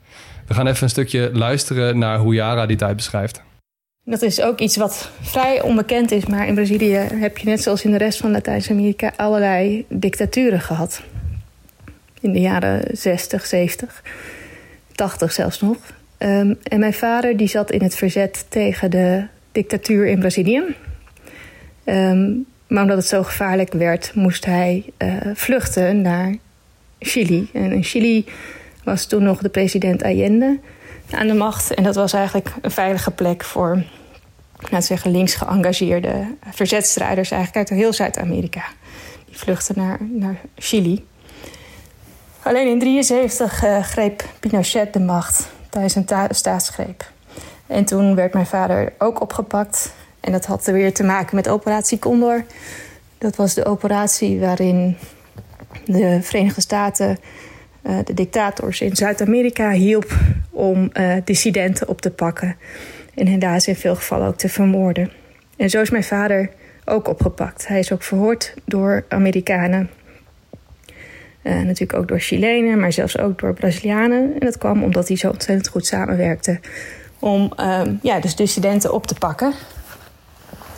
We 0.46 0.54
gaan 0.54 0.66
even 0.66 0.82
een 0.82 0.90
stukje 0.90 1.30
luisteren 1.32 1.98
naar 1.98 2.18
hoe 2.18 2.34
Yara 2.34 2.66
die 2.66 2.76
tijd 2.76 2.96
beschrijft. 2.96 3.42
Dat 4.08 4.22
is 4.22 4.40
ook 4.40 4.58
iets 4.58 4.76
wat 4.76 5.10
vrij 5.20 5.62
onbekend 5.62 6.10
is, 6.10 6.26
maar 6.26 6.46
in 6.46 6.54
Brazilië 6.54 6.96
heb 6.96 7.38
je 7.38 7.46
net 7.46 7.62
zoals 7.62 7.84
in 7.84 7.90
de 7.90 7.96
rest 7.96 8.18
van 8.18 8.30
Latijns-Amerika 8.30 9.12
allerlei 9.16 9.84
dictaturen 9.88 10.60
gehad. 10.60 11.02
In 12.20 12.32
de 12.32 12.40
jaren 12.40 12.82
60, 12.92 13.46
70, 13.46 14.02
80 14.94 15.32
zelfs 15.32 15.60
nog. 15.60 15.76
Ehm, 16.18 16.54
en 16.62 16.78
mijn 16.78 16.94
vader 16.94 17.36
die 17.36 17.48
zat 17.48 17.70
in 17.70 17.82
het 17.82 17.94
verzet 17.94 18.46
tegen 18.48 18.90
de 18.90 19.24
dictatuur 19.52 20.06
in 20.06 20.18
Brazilië. 20.18 20.62
Ehm, 21.84 22.30
maar 22.66 22.82
omdat 22.82 22.96
het 22.96 23.06
zo 23.06 23.22
gevaarlijk 23.22 23.72
werd, 23.72 24.14
moest 24.14 24.44
hij 24.44 24.84
eh, 24.96 25.16
vluchten 25.34 26.00
naar 26.00 26.36
Chili. 26.98 27.48
En 27.52 27.72
in 27.72 27.84
Chili 27.84 28.24
was 28.84 29.06
toen 29.06 29.22
nog 29.22 29.40
de 29.40 29.48
president 29.48 30.02
Allende 30.02 30.58
aan 31.10 31.26
de 31.26 31.34
macht. 31.34 31.74
En 31.74 31.82
dat 31.82 31.94
was 31.94 32.12
eigenlijk 32.12 32.50
een 32.60 32.70
veilige 32.70 33.10
plek 33.10 33.44
voor, 33.44 33.82
laten 34.60 34.82
zeggen, 34.82 35.10
links 35.10 35.34
geëngageerde 35.34 36.34
verzetstrijders, 36.50 37.30
eigenlijk 37.30 37.70
uit 37.70 37.78
heel 37.78 37.92
Zuid-Amerika. 37.92 38.64
Die 39.26 39.38
vluchtten 39.38 39.74
naar, 39.78 39.98
naar 40.00 40.40
Chili. 40.54 41.06
Alleen 42.42 42.68
in 42.68 42.78
1973 42.78 43.90
greep 43.90 44.24
Pinochet 44.40 44.92
de 44.92 45.00
macht 45.00 45.48
tijdens 45.70 45.94
een 45.94 46.04
ta- 46.04 46.28
staatsgreep. 46.30 47.12
En 47.66 47.84
toen 47.84 48.14
werd 48.14 48.32
mijn 48.32 48.46
vader 48.46 48.92
ook 48.98 49.20
opgepakt. 49.20 49.92
En 50.20 50.32
dat 50.32 50.46
had 50.46 50.66
er 50.66 50.72
weer 50.72 50.94
te 50.94 51.02
maken 51.02 51.36
met 51.36 51.48
Operatie 51.48 51.98
Condor. 51.98 52.44
Dat 53.18 53.36
was 53.36 53.54
de 53.54 53.64
operatie 53.64 54.40
waarin 54.40 54.96
de 55.84 56.18
Verenigde 56.22 56.60
Staten 56.60 57.18
eh, 57.82 57.98
de 58.04 58.14
dictators 58.14 58.80
in 58.80 58.96
Zuid-Amerika 58.96 59.70
hielp 59.70 60.18
om 60.50 60.90
eh, 60.92 61.16
dissidenten 61.24 61.88
op 61.88 62.00
te 62.00 62.10
pakken. 62.10 62.56
En 63.18 63.26
helaas 63.26 63.68
in 63.68 63.76
veel 63.76 63.94
gevallen 63.94 64.26
ook 64.26 64.36
te 64.36 64.48
vermoorden. 64.48 65.10
En 65.56 65.70
zo 65.70 65.80
is 65.80 65.90
mijn 65.90 66.04
vader 66.04 66.50
ook 66.84 67.08
opgepakt. 67.08 67.68
Hij 67.68 67.78
is 67.78 67.92
ook 67.92 68.02
verhoord 68.02 68.54
door 68.64 69.04
Amerikanen. 69.08 69.90
Eh, 71.42 71.60
natuurlijk 71.60 71.98
ook 71.98 72.08
door 72.08 72.20
Chilenen, 72.20 72.80
maar 72.80 72.92
zelfs 72.92 73.18
ook 73.18 73.38
door 73.38 73.54
Brazilianen. 73.54 74.32
En 74.32 74.40
dat 74.40 74.58
kwam 74.58 74.82
omdat 74.82 75.08
hij 75.08 75.16
zo 75.16 75.30
ontzettend 75.30 75.68
goed 75.68 75.86
samenwerkte 75.86 76.60
om 77.18 77.52
ehm, 77.56 77.94
ja, 78.02 78.20
dus 78.20 78.36
dissidenten 78.36 78.92
op 78.92 79.06
te 79.06 79.14
pakken. 79.14 79.52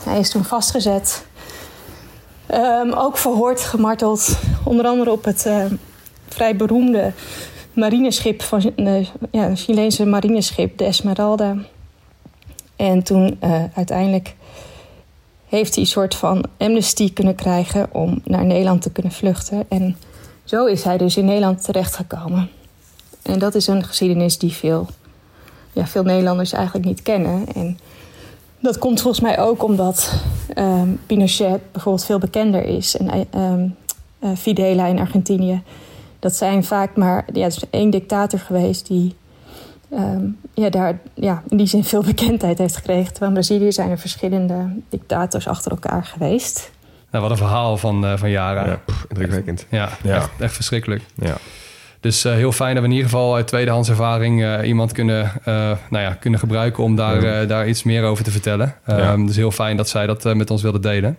Hij 0.05 0.19
is 0.19 0.31
toen 0.31 0.45
vastgezet. 0.45 1.25
Ehm, 2.47 2.93
ook 2.93 3.19
verhoord, 3.19 3.61
gemarteld. 3.61 4.39
Onder 4.65 4.87
andere 4.87 5.11
op 5.11 5.25
het 5.25 5.47
eh, 5.47 5.65
vrij 6.29 6.57
beroemde 6.57 7.13
marineschip 7.73 8.43
van 8.43 8.73
de 8.77 9.07
ja, 9.31 9.47
een 9.47 9.57
Chileense 9.57 10.07
marineschip, 10.07 10.79
de 10.79 10.85
Esmeralda. 10.85 11.57
En 12.81 13.03
toen 13.03 13.37
eh, 13.41 13.65
uiteindelijk 13.75 14.35
heeft 15.49 15.75
hij 15.75 15.83
een 15.83 15.91
soort 15.91 16.15
van 16.15 16.45
amnestie 16.57 17.13
kunnen 17.13 17.35
krijgen 17.35 17.89
om 17.93 18.21
naar 18.25 18.45
Nederland 18.45 18.83
te 18.83 18.91
kunnen 18.91 19.13
vluchten. 19.13 19.65
En 19.69 19.97
zo 20.45 20.67
is 20.67 20.83
hij 20.83 20.99
dus 20.99 21.17
in 21.17 21.25
Nederland 21.25 21.65
terechtgekomen. 21.65 22.51
En 23.23 23.39
dat 23.39 23.55
is 23.55 23.67
een 23.67 23.85
geschiedenis 23.85 24.39
die 24.39 24.53
veel, 24.53 24.87
ja, 25.73 25.87
veel 25.87 26.03
Nederlanders 26.03 26.53
eigenlijk 26.53 26.87
niet 26.87 27.03
kennen. 27.03 27.47
En 27.55 27.79
dat 28.59 28.79
komt 28.79 29.01
volgens 29.01 29.23
mij 29.23 29.39
ook 29.39 29.65
omdat 29.65 30.13
ehm, 30.55 30.89
Pinochet 31.07 31.73
bijvoorbeeld 31.73 32.05
veel 32.05 32.19
bekender 32.19 32.65
is. 32.65 32.97
En 32.97 33.27
ehm, 33.31 33.69
eh, 34.19 34.31
Fidela 34.37 34.87
in 34.87 34.99
Argentinië. 34.99 35.63
Dat 36.19 36.37
zijn 36.37 36.65
vaak 36.65 36.97
maar 36.97 37.25
ja, 37.33 37.47
is 37.47 37.63
één 37.71 37.91
dictator 37.91 38.39
geweest 38.39 38.87
die 38.87 39.15
ehm, 39.91 40.25
ja, 40.55 40.71
daar 40.71 40.99
ja, 41.15 41.43
in 41.49 41.57
die 41.57 41.67
zin 41.67 41.85
veel 41.85 42.03
bekendheid 42.13 42.59
heeft 42.59 42.77
gekregen. 42.77 43.11
Terwijl 43.13 43.27
in 43.33 43.37
Brazilië 43.39 43.73
zijn 43.73 43.91
er 43.91 43.99
verschillende 43.99 44.69
dictators 44.89 45.49
achter 45.49 45.71
elkaar 45.71 46.05
geweest. 46.05 46.71
Nou, 47.11 47.23
wat 47.23 47.31
een 47.33 47.37
verhaal 47.39 47.77
van, 47.77 48.05
eh, 48.07 48.13
van 48.17 48.31
Yara. 48.31 48.61
Ja, 48.65 48.71
Ja, 48.71 48.81
pff, 48.87 49.05
indrukwekkend. 49.09 49.67
Echt, 49.71 50.31
echt 50.39 50.55
verschrikkelijk. 50.55 51.03
Ja. 51.15 51.37
Dus 52.01 52.25
eh, 52.25 52.33
heel 52.33 52.53
fijn 52.53 52.75
dat 52.75 52.83
we 52.83 52.89
in 52.89 52.95
ieder 52.95 53.11
geval 53.11 53.35
uit 53.35 53.47
tweedehands 53.47 53.89
ervaring 53.89 54.43
eh, 54.45 54.69
iemand 54.69 54.93
kunnen, 54.93 55.25
eh, 55.45 55.55
nou 55.91 56.05
ja, 56.05 56.13
kunnen 56.15 56.41
gebruiken 56.41 56.85
om 56.85 56.97
daar, 56.97 57.23
Ja. 57.23 57.41
eh, 57.41 57.49
daar 57.49 57.69
iets 57.69 57.83
meer 57.83 58.05
over 58.05 58.25
te 58.25 58.31
vertellen. 58.31 58.75
Ja. 58.87 58.99
Ehm, 58.99 59.27
Dus 59.27 59.37
heel 59.37 59.51
fijn 59.51 59.77
dat 59.77 59.89
zij 59.89 60.07
dat 60.07 60.35
met 60.35 60.51
ons 60.51 60.63
wilde 60.63 60.81
delen. 60.81 61.19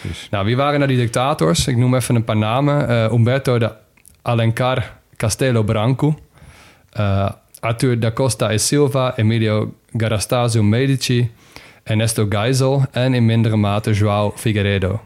precies. 0.00 0.28
Nou, 0.30 0.44
wie 0.44 0.56
waren 0.56 0.78
nou 0.78 0.90
die 0.90 1.00
dictators? 1.00 1.66
Ik 1.66 1.76
noem 1.76 1.94
even 1.94 2.14
een 2.14 2.24
paar 2.24 2.36
namen. 2.36 2.88
Eh, 2.88 3.12
Umberto 3.12 3.58
de 3.58 3.72
Alencar 4.22 4.92
Castelo 5.16 5.62
Branco. 5.62 6.18
Eh, 7.62 7.68
Arthur 7.68 7.98
da 8.00 8.12
Costa 8.12 8.50
e 8.52 8.58
Silva. 8.58 9.16
Emilio 9.16 9.74
Garastasio 9.96 10.62
Medici. 10.62 11.30
Ernesto 11.82 12.26
Geisel. 12.28 12.84
En 12.90 13.14
in 13.14 13.26
mindere 13.26 13.56
mate 13.56 13.92
João 13.92 14.32
Figueiredo. 14.34 15.00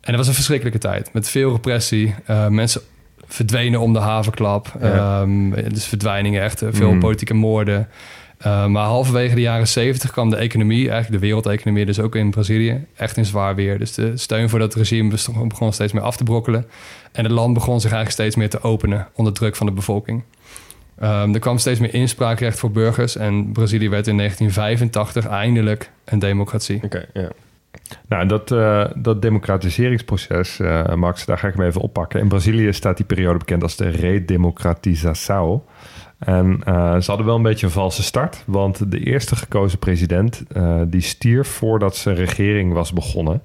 En 0.00 0.06
dat 0.12 0.16
was 0.16 0.26
een 0.28 0.34
verschrikkelijke 0.34 0.78
tijd. 0.78 1.12
Met 1.12 1.28
veel 1.28 1.52
repressie. 1.52 2.14
Eh, 2.26 2.46
mensen 2.48 2.80
verdwenen 3.26 3.80
om 3.80 3.92
de 3.92 3.98
havenklap. 3.98 4.72
Ja. 4.80 5.20
Ehm, 5.20 5.50
dus 5.72 5.84
verdwijningen 5.84 6.42
echt. 6.42 6.62
eh, 6.62 6.68
Veel 6.72 6.92
Mm. 6.92 6.98
politieke 7.00 7.34
moorden. 7.34 7.88
Uh, 8.46 8.66
maar 8.66 8.84
halverwege 8.84 9.34
de 9.34 9.40
jaren 9.40 9.68
70 9.68 10.10
kwam 10.10 10.30
de 10.30 10.36
economie, 10.36 10.90
eigenlijk 10.90 11.10
de 11.20 11.26
wereldeconomie, 11.26 11.84
dus 11.86 12.00
ook 12.00 12.14
in 12.14 12.30
Brazilië, 12.30 12.84
echt 12.96 13.16
in 13.16 13.24
zwaar 13.24 13.54
weer. 13.54 13.78
Dus 13.78 13.94
de 13.94 14.16
steun 14.16 14.48
voor 14.48 14.58
dat 14.58 14.74
regime 14.74 15.16
begon 15.48 15.72
steeds 15.72 15.92
meer 15.92 16.02
af 16.02 16.16
te 16.16 16.24
brokkelen. 16.24 16.66
En 17.12 17.24
het 17.24 17.32
land 17.32 17.54
begon 17.54 17.80
zich 17.80 17.92
eigenlijk 17.92 18.10
steeds 18.20 18.36
meer 18.36 18.50
te 18.50 18.62
openen 18.62 19.08
onder 19.14 19.32
druk 19.32 19.56
van 19.56 19.66
de 19.66 19.72
bevolking. 19.72 20.22
Um, 21.02 21.34
er 21.34 21.40
kwam 21.40 21.58
steeds 21.58 21.80
meer 21.80 21.94
inspraakrecht 21.94 22.58
voor 22.58 22.70
burgers 22.70 23.16
en 23.16 23.52
Brazilië 23.52 23.88
werd 23.88 24.06
in 24.06 24.16
1985 24.16 25.26
eindelijk 25.26 25.90
een 26.04 26.18
democratie. 26.18 26.80
Oké, 26.84 27.06
ja. 27.12 27.30
Nou, 28.08 28.26
dat, 28.26 28.50
eh, 28.50 28.84
dat 28.96 29.22
democratiseringsproces, 29.22 30.60
eh, 30.60 30.94
Max, 30.94 31.24
daar 31.24 31.38
ga 31.38 31.48
ik 31.48 31.54
hem 31.54 31.66
even 31.66 31.80
oppakken. 31.80 32.20
In 32.20 32.28
Brazilië 32.28 32.72
staat 32.72 32.96
die 32.96 33.06
periode 33.06 33.38
bekend 33.38 33.62
als 33.62 33.76
de 33.76 33.88
redemocratização. 33.88 35.60
En 36.18 36.60
uh, 36.68 37.00
ze 37.00 37.06
hadden 37.06 37.26
wel 37.26 37.36
een 37.36 37.42
beetje 37.42 37.66
een 37.66 37.72
valse 37.72 38.02
start, 38.02 38.42
want 38.46 38.90
de 38.90 38.98
eerste 38.98 39.36
gekozen 39.36 39.78
president 39.78 40.42
die 40.86 41.00
stierf 41.00 41.48
voordat 41.48 41.96
zijn 41.96 42.16
regering 42.16 42.72
was 42.72 42.92
begonnen. 42.92 43.42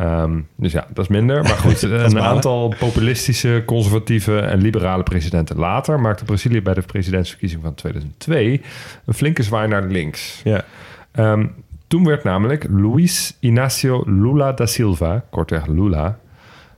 Um, 0.00 0.46
dus 0.56 0.72
ja, 0.72 0.86
dat 0.92 1.04
is 1.04 1.10
minder. 1.10 1.42
Maar 1.42 1.56
goed, 1.56 1.82
een 2.12 2.20
aantal 2.20 2.74
populistische, 2.78 3.62
conservatieve 3.66 4.38
en 4.38 4.60
liberale 4.60 5.02
presidenten 5.02 5.56
later 5.56 6.00
maakte 6.00 6.24
Brazilië 6.24 6.62
bij 6.62 6.74
de 6.74 6.80
presidentsverkiezing 6.82 7.62
van 7.62 7.74
2002 7.74 8.62
een 9.06 9.14
flinke 9.14 9.42
zwaai 9.42 9.68
naar 9.68 9.82
links. 9.84 10.40
Ja. 10.44 10.64
Um, 11.12 11.54
toen 11.86 12.04
werd 12.04 12.24
namelijk 12.24 12.66
Luiz 12.70 13.32
Inácio 13.40 14.02
Lula 14.06 14.52
da 14.52 14.66
Silva, 14.66 15.24
kortweg 15.30 15.66
Lula, 15.66 16.18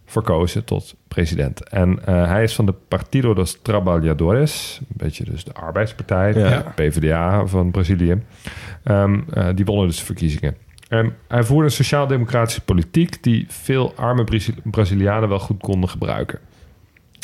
verkozen 0.06 0.64
tot 0.64 0.94
president. 1.08 1.68
En 1.68 1.98
uh, 2.08 2.26
hij 2.26 2.42
is 2.42 2.54
van 2.54 2.66
de 2.66 2.74
Partido 2.88 3.34
dos 3.34 3.58
Trabalhadores, 3.62 4.78
een 4.80 4.86
beetje 4.96 5.24
dus 5.24 5.44
de 5.44 5.52
arbeidspartij, 5.52 6.32
Ja. 6.34 6.48
de 6.48 6.64
PvdA 6.74 7.46
van 7.46 7.70
Brazilië. 7.70 8.22
Um, 8.84 9.24
uh, 9.34 9.48
die 9.54 9.64
wonnen 9.64 9.86
dus 9.86 9.98
de 9.98 10.04
verkiezingen. 10.04 10.56
En 10.92 11.16
hij 11.28 11.44
voerde 11.44 11.64
een 11.64 11.70
sociaal-democratische 11.70 12.60
politiek 12.60 13.22
die 13.22 13.46
veel 13.48 13.92
arme 13.96 14.24
Brazili 14.24 14.60
Brazilianen 14.64 15.28
wel 15.28 15.38
goed 15.38 15.60
konden 15.60 15.88
gebruiken. 15.88 16.38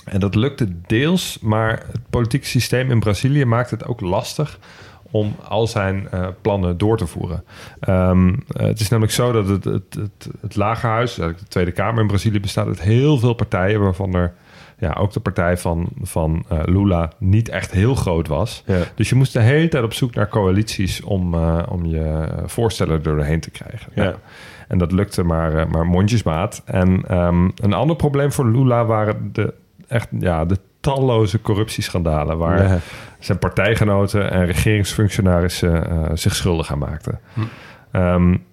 En 0.04 0.20
dat 0.20 0.34
lukte 0.34 0.80
deels, 0.86 1.38
maar 1.38 1.70
het 1.70 2.00
politieke 2.10 2.46
systeem 2.46 2.90
in 2.90 3.00
Brazilië 3.00 3.44
maakt 3.44 3.70
het 3.70 3.84
ook 3.84 4.00
lastig 4.00 4.58
om 5.10 5.36
al 5.48 5.66
zijn 5.66 6.08
uh, 6.14 6.26
plannen 6.40 6.78
door 6.78 6.96
te 6.96 7.06
voeren. 7.06 7.44
Uh, 7.88 8.32
het 8.46 8.80
is 8.80 8.88
namelijk 8.88 9.14
zo 9.14 9.32
dat 9.32 9.48
het, 9.48 9.64
het, 9.64 9.94
het, 9.94 10.28
het 10.40 10.56
Lagerhuis, 10.56 11.14
de 11.14 11.34
Tweede 11.48 11.72
Kamer 11.72 12.00
in 12.00 12.06
Brazilië, 12.06 12.40
bestaat 12.40 12.66
uit 12.66 12.82
heel 12.82 13.18
veel 13.18 13.34
partijen, 13.34 13.80
waarvan 13.80 14.14
er 14.14 14.34
ja, 14.78 14.96
ook 14.98 15.12
de 15.12 15.20
partij 15.20 15.56
van, 15.56 15.88
van 16.02 16.44
uh, 16.52 16.58
Lula 16.64 17.12
niet 17.18 17.48
echt 17.48 17.70
heel 17.70 17.94
groot 17.94 18.28
was. 18.28 18.62
Ja. 18.66 18.78
Dus 18.94 19.08
je 19.08 19.14
moest 19.14 19.32
de 19.32 19.40
hele 19.40 19.68
tijd 19.68 19.84
op 19.84 19.92
zoek 19.92 20.14
naar 20.14 20.28
coalities 20.28 21.02
om, 21.02 21.34
om 21.68 21.86
je 21.86 22.28
voorstellen 22.46 23.02
doorheen 23.02 23.40
te 23.40 23.50
krijgen. 23.50 23.92
Ja. 23.94 24.14
En 24.68 24.78
dat 24.78 24.92
lukte 24.92 25.22
maar, 25.22 25.68
maar 25.68 25.86
mondjesmaat. 25.86 26.62
En 26.64 27.18
um, 27.18 27.52
een 27.54 27.72
ander 27.72 27.96
probleem 27.96 28.32
voor 28.32 28.50
Lula 28.50 28.84
waren 28.84 29.30
de, 29.32 29.54
echt, 29.88 30.08
ja, 30.18 30.44
de 30.44 30.58
talloze 30.80 31.40
corruptieschandalen... 31.40 32.38
waar 32.38 32.62
Ja. 32.62 32.78
zijn 33.18 33.38
partijgenoten 33.38 34.30
en 34.30 34.46
regeringsfunctionarissen 34.46 36.10
zich 36.18 36.34
schuldig 36.34 36.72
aan 36.72 36.78
maakten. 36.78 37.20
Hm. 37.32 37.40
Um, 37.92 38.44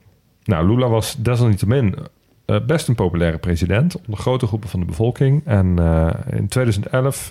nou, 0.44 0.68
Lula 0.68 0.90
was 0.90 1.16
desalniettemin 1.16 1.96
uh, 2.46 2.58
best 2.66 2.88
een 2.88 2.96
populaire 2.96 3.38
president 3.38 3.98
onder 4.06 4.20
grote 4.20 4.48
groepen 4.48 4.70
van 4.70 4.80
de 4.80 4.86
bevolking. 4.86 5.42
En 5.46 5.76
uh, 5.80 6.10
in 6.32 6.48
2011, 6.48 7.30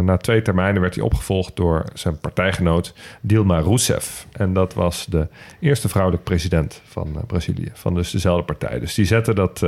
na 0.00 0.16
twee 0.16 0.42
termijnen, 0.42 0.80
werd 0.80 0.94
hij 0.94 1.04
opgevolgd 1.04 1.56
door 1.56 1.84
zijn 1.94 2.18
partijgenoot 2.18 2.94
Dilma 3.20 3.58
Rousseff. 3.58 4.26
En 4.32 4.52
dat 4.52 4.74
was 4.74 5.06
de 5.06 5.28
eerste 5.60 5.88
vrouwelijke 5.88 6.24
president 6.24 6.82
van 6.84 7.16
Brazilië, 7.26 7.70
van 7.72 7.94
dus 7.94 8.10
dezelfde 8.10 8.44
partij. 8.44 8.78
Dus 8.78 8.94
die 8.94 9.04
zette 9.04 9.34
dat, 9.34 9.58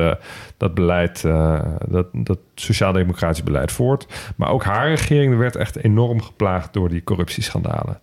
dat 0.57 0.74
beleid, 0.74 1.22
dat, 1.88 2.07
dat 2.12 2.38
sociaal-democratisch 2.55 3.42
beleid 3.42 3.72
voort. 3.72 4.07
Maar 4.37 4.51
ook 4.51 4.64
haar 4.64 4.88
regering 4.88 5.37
werd 5.37 5.57
echt 5.57 5.77
enorm 5.77 6.22
geplaagd 6.22 6.72
door 6.72 6.88
die 6.88 7.05
corruptieschandalen. 7.05 8.01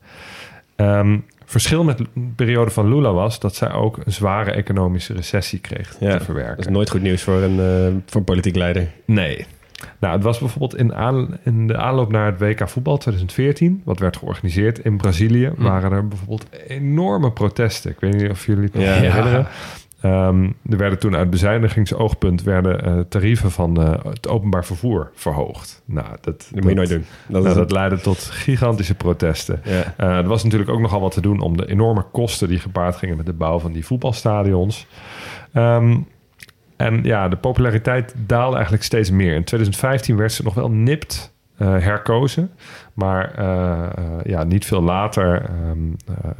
Um, 0.75 1.25
verschil 1.45 1.83
met 1.83 1.97
de 1.97 2.05
periode 2.35 2.71
van 2.71 2.89
Lula 2.95 3.13
was 3.13 3.39
dat 3.39 3.55
zij 3.55 3.71
ook 3.71 3.97
een 4.05 4.11
zware 4.11 4.51
economische 4.51 5.13
recessie 5.13 5.59
kreeg 5.59 5.95
Ja, 5.99 6.17
te 6.17 6.23
verwerken. 6.23 6.55
Dat 6.57 6.65
is 6.65 6.71
nooit 6.71 6.89
goed 6.89 7.01
nieuws 7.01 7.21
voor 7.23 7.41
een, 7.41 7.55
uh, 7.55 7.97
voor 8.05 8.19
een 8.19 8.23
politiek 8.23 8.55
leider. 8.55 8.87
Nee. 9.05 9.45
Nou, 9.99 10.13
het 10.13 10.23
was 10.23 10.39
bijvoorbeeld 10.39 10.75
in, 10.77 10.93
aan, 10.95 11.37
in 11.43 11.67
de 11.67 11.77
aanloop 11.77 12.11
naar 12.11 12.25
het 12.25 12.39
WK 12.39 12.69
voetbal 12.69 12.97
2014, 12.97 13.81
wat 13.85 13.99
werd 13.99 14.17
georganiseerd 14.17 14.79
in 14.79 14.97
Brazilië, 14.97 15.51
Hm. 15.55 15.63
waren 15.63 15.91
er 15.91 16.07
bijvoorbeeld 16.07 16.45
enorme 16.67 17.31
protesten. 17.31 17.91
Ik 17.91 17.99
weet 17.99 18.13
niet 18.21 18.29
of 18.29 18.45
jullie 18.45 18.63
het 18.63 18.73
nog 18.73 18.83
Ja. 18.83 18.91
herinneren. 18.91 19.47
Um, 20.05 20.55
er 20.69 20.77
werden 20.77 20.99
toen 20.99 21.15
uit 21.15 21.29
bezuinigingsoogpunt 21.29 22.43
werden 22.43 22.87
uh, 22.87 22.99
tarieven 23.09 23.51
van 23.51 23.81
uh, 23.81 23.93
het 24.03 24.27
openbaar 24.27 24.65
vervoer 24.65 25.11
verhoogd. 25.13 25.81
Nou, 25.85 26.07
dat, 26.21 26.23
Dat, 26.23 26.51
moet 26.51 26.69
je 26.69 26.75
nooit 26.75 26.89
doen. 26.89 27.05
Dat, 27.27 27.43
nou, 27.43 27.55
dat 27.55 27.71
leidde 27.71 28.01
tot 28.01 28.17
gigantische 28.17 28.95
protesten. 28.95 29.61
Ja. 29.63 29.93
Uh, 29.99 30.17
er 30.17 30.27
was 30.27 30.43
natuurlijk 30.43 30.69
ook 30.69 30.79
nogal 30.79 31.01
wat 31.01 31.11
te 31.11 31.21
doen 31.21 31.39
om 31.39 31.57
de 31.57 31.67
enorme 31.67 32.05
kosten 32.11 32.47
die 32.47 32.59
gepaard 32.59 32.95
gingen 32.95 33.17
met 33.17 33.25
de 33.25 33.33
bouw 33.33 33.59
van 33.59 33.71
die 33.71 33.85
voetbalstadions. 33.85 34.87
Um, 35.53 36.07
en 36.75 37.03
ja, 37.03 37.29
de 37.29 37.37
populariteit 37.37 38.13
daalde 38.17 38.55
eigenlijk 38.55 38.83
steeds 38.83 39.11
meer. 39.11 39.35
In 39.35 39.43
2015 39.43 40.17
werd 40.17 40.31
ze 40.31 40.43
nog 40.43 40.53
wel 40.53 40.69
nipt 40.69 41.33
herkozen. 41.57 42.51
Maar 42.95 43.39
uh, 43.39 44.19
ja, 44.23 44.43
niet 44.43 44.65
veel 44.65 44.81
later 44.81 45.49
um, 45.69 45.95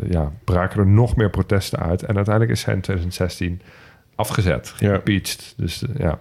ja, 0.09 0.31
braken 0.43 0.79
er 0.79 0.87
nog 0.87 1.15
meer 1.15 1.29
protesten 1.29 1.79
uit. 1.79 2.03
En 2.03 2.15
uiteindelijk 2.15 2.55
is 2.55 2.61
zij 2.61 2.73
in 2.73 2.81
2016 2.81 3.61
afgezet. 4.15 4.73
Ja. 4.77 5.01
Dus 5.57 5.83
ja. 5.97 6.19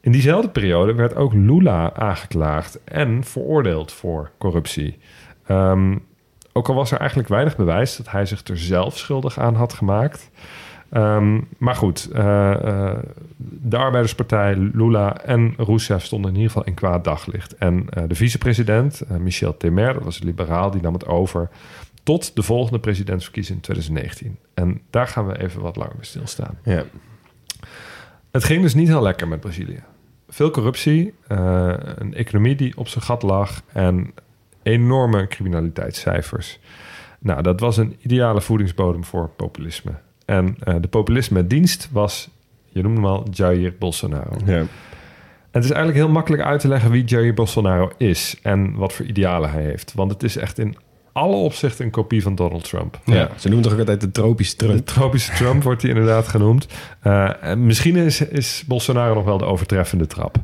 In 0.00 0.12
diezelfde 0.12 0.50
periode 0.50 0.94
werd 0.94 1.16
ook 1.16 1.32
Lula 1.32 1.92
aangeklaagd 1.92 2.84
en 2.84 3.24
veroordeeld 3.24 3.92
voor 3.92 4.30
corruptie. 4.38 4.98
Um, 5.48 6.06
ook 6.52 6.68
al 6.68 6.74
was 6.74 6.90
er 6.90 6.98
eigenlijk 6.98 7.28
weinig 7.28 7.56
bewijs 7.56 7.96
dat 7.96 8.10
hij 8.10 8.26
zich 8.26 8.44
er 8.44 8.58
zelf 8.58 8.98
schuldig 8.98 9.38
aan 9.38 9.54
had 9.54 9.72
gemaakt. 9.72 10.30
Um, 10.92 11.48
maar 11.58 11.74
goed, 11.74 12.08
uh, 12.12 12.18
uh, 12.64 12.98
de 13.36 13.76
Arbeiderspartij, 13.76 14.56
Lula 14.56 15.18
en 15.24 15.54
Rousseff 15.56 16.04
stonden 16.04 16.30
in 16.30 16.36
ieder 16.36 16.50
geval 16.52 16.66
in 16.66 16.74
kwaad 16.74 17.04
daglicht. 17.04 17.54
En 17.54 17.86
uh, 17.98 18.04
de 18.08 18.14
vicepresident, 18.14 19.02
Michel 19.18 19.56
Temer, 19.56 19.94
dat 19.94 20.02
was 20.02 20.20
een 20.20 20.26
liberaal, 20.26 20.70
die 20.70 20.82
nam 20.82 20.92
het 20.92 21.06
over 21.06 21.48
tot 22.02 22.36
de 22.36 22.42
volgende 22.42 22.78
presidentsverkiezing 22.78 23.56
in 23.56 23.62
2019. 23.62 24.36
En 24.54 24.80
daar 24.90 25.06
gaan 25.06 25.26
we 25.26 25.42
even 25.42 25.60
wat 25.60 25.76
langer 25.76 25.96
bij 25.96 26.04
stilstaan. 26.04 26.58
Ja. 26.64 26.84
Het 28.30 28.44
ging 28.44 28.62
dus 28.62 28.74
niet 28.74 28.88
heel 28.88 29.02
lekker 29.02 29.28
met 29.28 29.40
Brazilië. 29.40 29.82
Veel 30.28 30.50
corruptie, 30.50 31.14
een 31.26 32.14
economie 32.14 32.54
die 32.54 32.76
op 32.76 32.88
zijn 32.88 33.04
gat 33.04 33.22
lag 33.22 33.62
en 33.72 34.14
enorme 34.62 35.26
criminaliteitscijfers. 35.26 36.58
Nou, 37.18 37.42
dat 37.42 37.60
was 37.60 37.76
een 37.76 37.96
ideale 38.00 38.40
voedingsbodem 38.40 39.04
voor 39.04 39.28
populisme. 39.28 39.92
En 40.30 40.56
uh, 40.64 40.74
de 40.80 40.88
populisme-dienst 40.88 41.88
was, 41.92 42.28
je 42.68 42.82
noemde 42.82 43.00
hem 43.00 43.10
al, 43.10 43.26
Jair 43.30 43.74
Bolsonaro. 43.78 44.36
Ja. 44.44 44.56
En 44.56 44.68
het 45.50 45.64
is 45.64 45.70
eigenlijk 45.70 46.04
heel 46.04 46.14
makkelijk 46.14 46.42
uit 46.42 46.60
te 46.60 46.68
leggen 46.68 46.90
wie 46.90 47.04
Jair 47.04 47.34
Bolsonaro 47.34 47.90
is 47.96 48.36
en 48.42 48.74
wat 48.74 48.92
voor 48.92 49.06
idealen 49.06 49.50
hij 49.50 49.62
heeft. 49.62 49.92
Want 49.94 50.10
het 50.12 50.22
is 50.22 50.36
echt 50.36 50.58
in 50.58 50.76
alle 51.12 51.36
opzichten 51.36 51.84
een 51.84 51.90
kopie 51.90 52.22
van 52.22 52.34
Donald 52.34 52.64
Trump. 52.64 53.00
Ja, 53.04 53.28
ze 53.36 53.46
noemen 53.48 53.64
toch 53.64 53.72
ook 53.72 53.78
altijd 53.78 54.00
de 54.00 54.10
tropische 54.10 54.56
Trump. 54.56 54.76
De 54.76 54.82
tropische 54.82 55.32
Trump 55.32 55.62
wordt 55.62 55.82
hij 55.82 55.90
inderdaad 55.90 56.28
genoemd. 56.28 56.66
Uh, 57.04 57.44
en 57.44 57.66
misschien 57.66 57.96
is, 57.96 58.20
is 58.20 58.64
Bolsonaro 58.66 59.14
nog 59.14 59.24
wel 59.24 59.38
de 59.38 59.44
overtreffende 59.44 60.06
trap. 60.06 60.36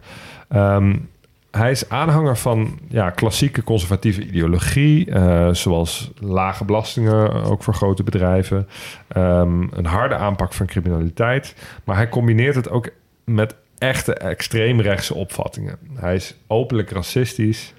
Um, 0.54 1.08
hij 1.56 1.70
is 1.70 1.88
aanhanger 1.88 2.36
van 2.36 2.78
ja, 2.88 3.10
klassieke 3.10 3.64
conservatieve 3.64 4.26
ideologie, 4.26 5.06
uh, 5.10 5.48
zoals 5.52 6.10
lage 6.18 6.64
belastingen, 6.64 7.44
ook 7.44 7.62
voor 7.62 7.74
grote 7.74 8.02
bedrijven, 8.02 8.68
um, 9.16 9.68
een 9.72 9.86
harde 9.86 10.14
aanpak 10.14 10.52
van 10.52 10.66
criminaliteit. 10.66 11.54
Maar 11.84 11.96
hij 11.96 12.08
combineert 12.08 12.54
het 12.54 12.70
ook 12.70 12.88
met 13.24 13.54
echte 13.78 14.14
extreemrechtse 14.14 15.14
opvattingen. 15.14 15.76
Hij 15.94 16.14
is 16.14 16.34
openlijk 16.46 16.90
racistisch. 16.90 17.74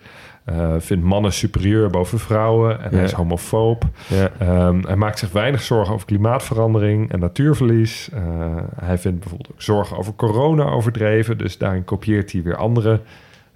eh, 0.45 0.73
vindt 0.78 1.05
mannen 1.05 1.34
superieur 1.34 1.89
boven 1.89 2.19
vrouwen 2.19 2.80
en 2.80 2.89
Ja. 2.91 2.95
hij 2.95 3.05
is 3.05 3.11
homofoob. 3.11 3.84
Ja. 4.07 4.30
Ehm, 4.39 4.82
hij 4.86 4.95
maakt 4.95 5.19
zich 5.19 5.32
weinig 5.32 5.61
zorgen 5.61 5.93
over 5.93 6.05
klimaatverandering 6.07 7.11
en 7.11 7.19
natuurverlies. 7.19 8.09
Eh, 8.13 8.21
hij 8.80 8.97
vindt 8.97 9.19
bijvoorbeeld 9.19 9.51
ook 9.51 9.61
zorgen 9.61 9.97
over 9.97 10.13
corona 10.15 10.63
overdreven. 10.63 11.38
Dus 11.38 11.57
daarin 11.57 11.84
kopieert 11.84 12.32
hij 12.32 12.41
weer 12.43 12.55
andere 12.55 12.99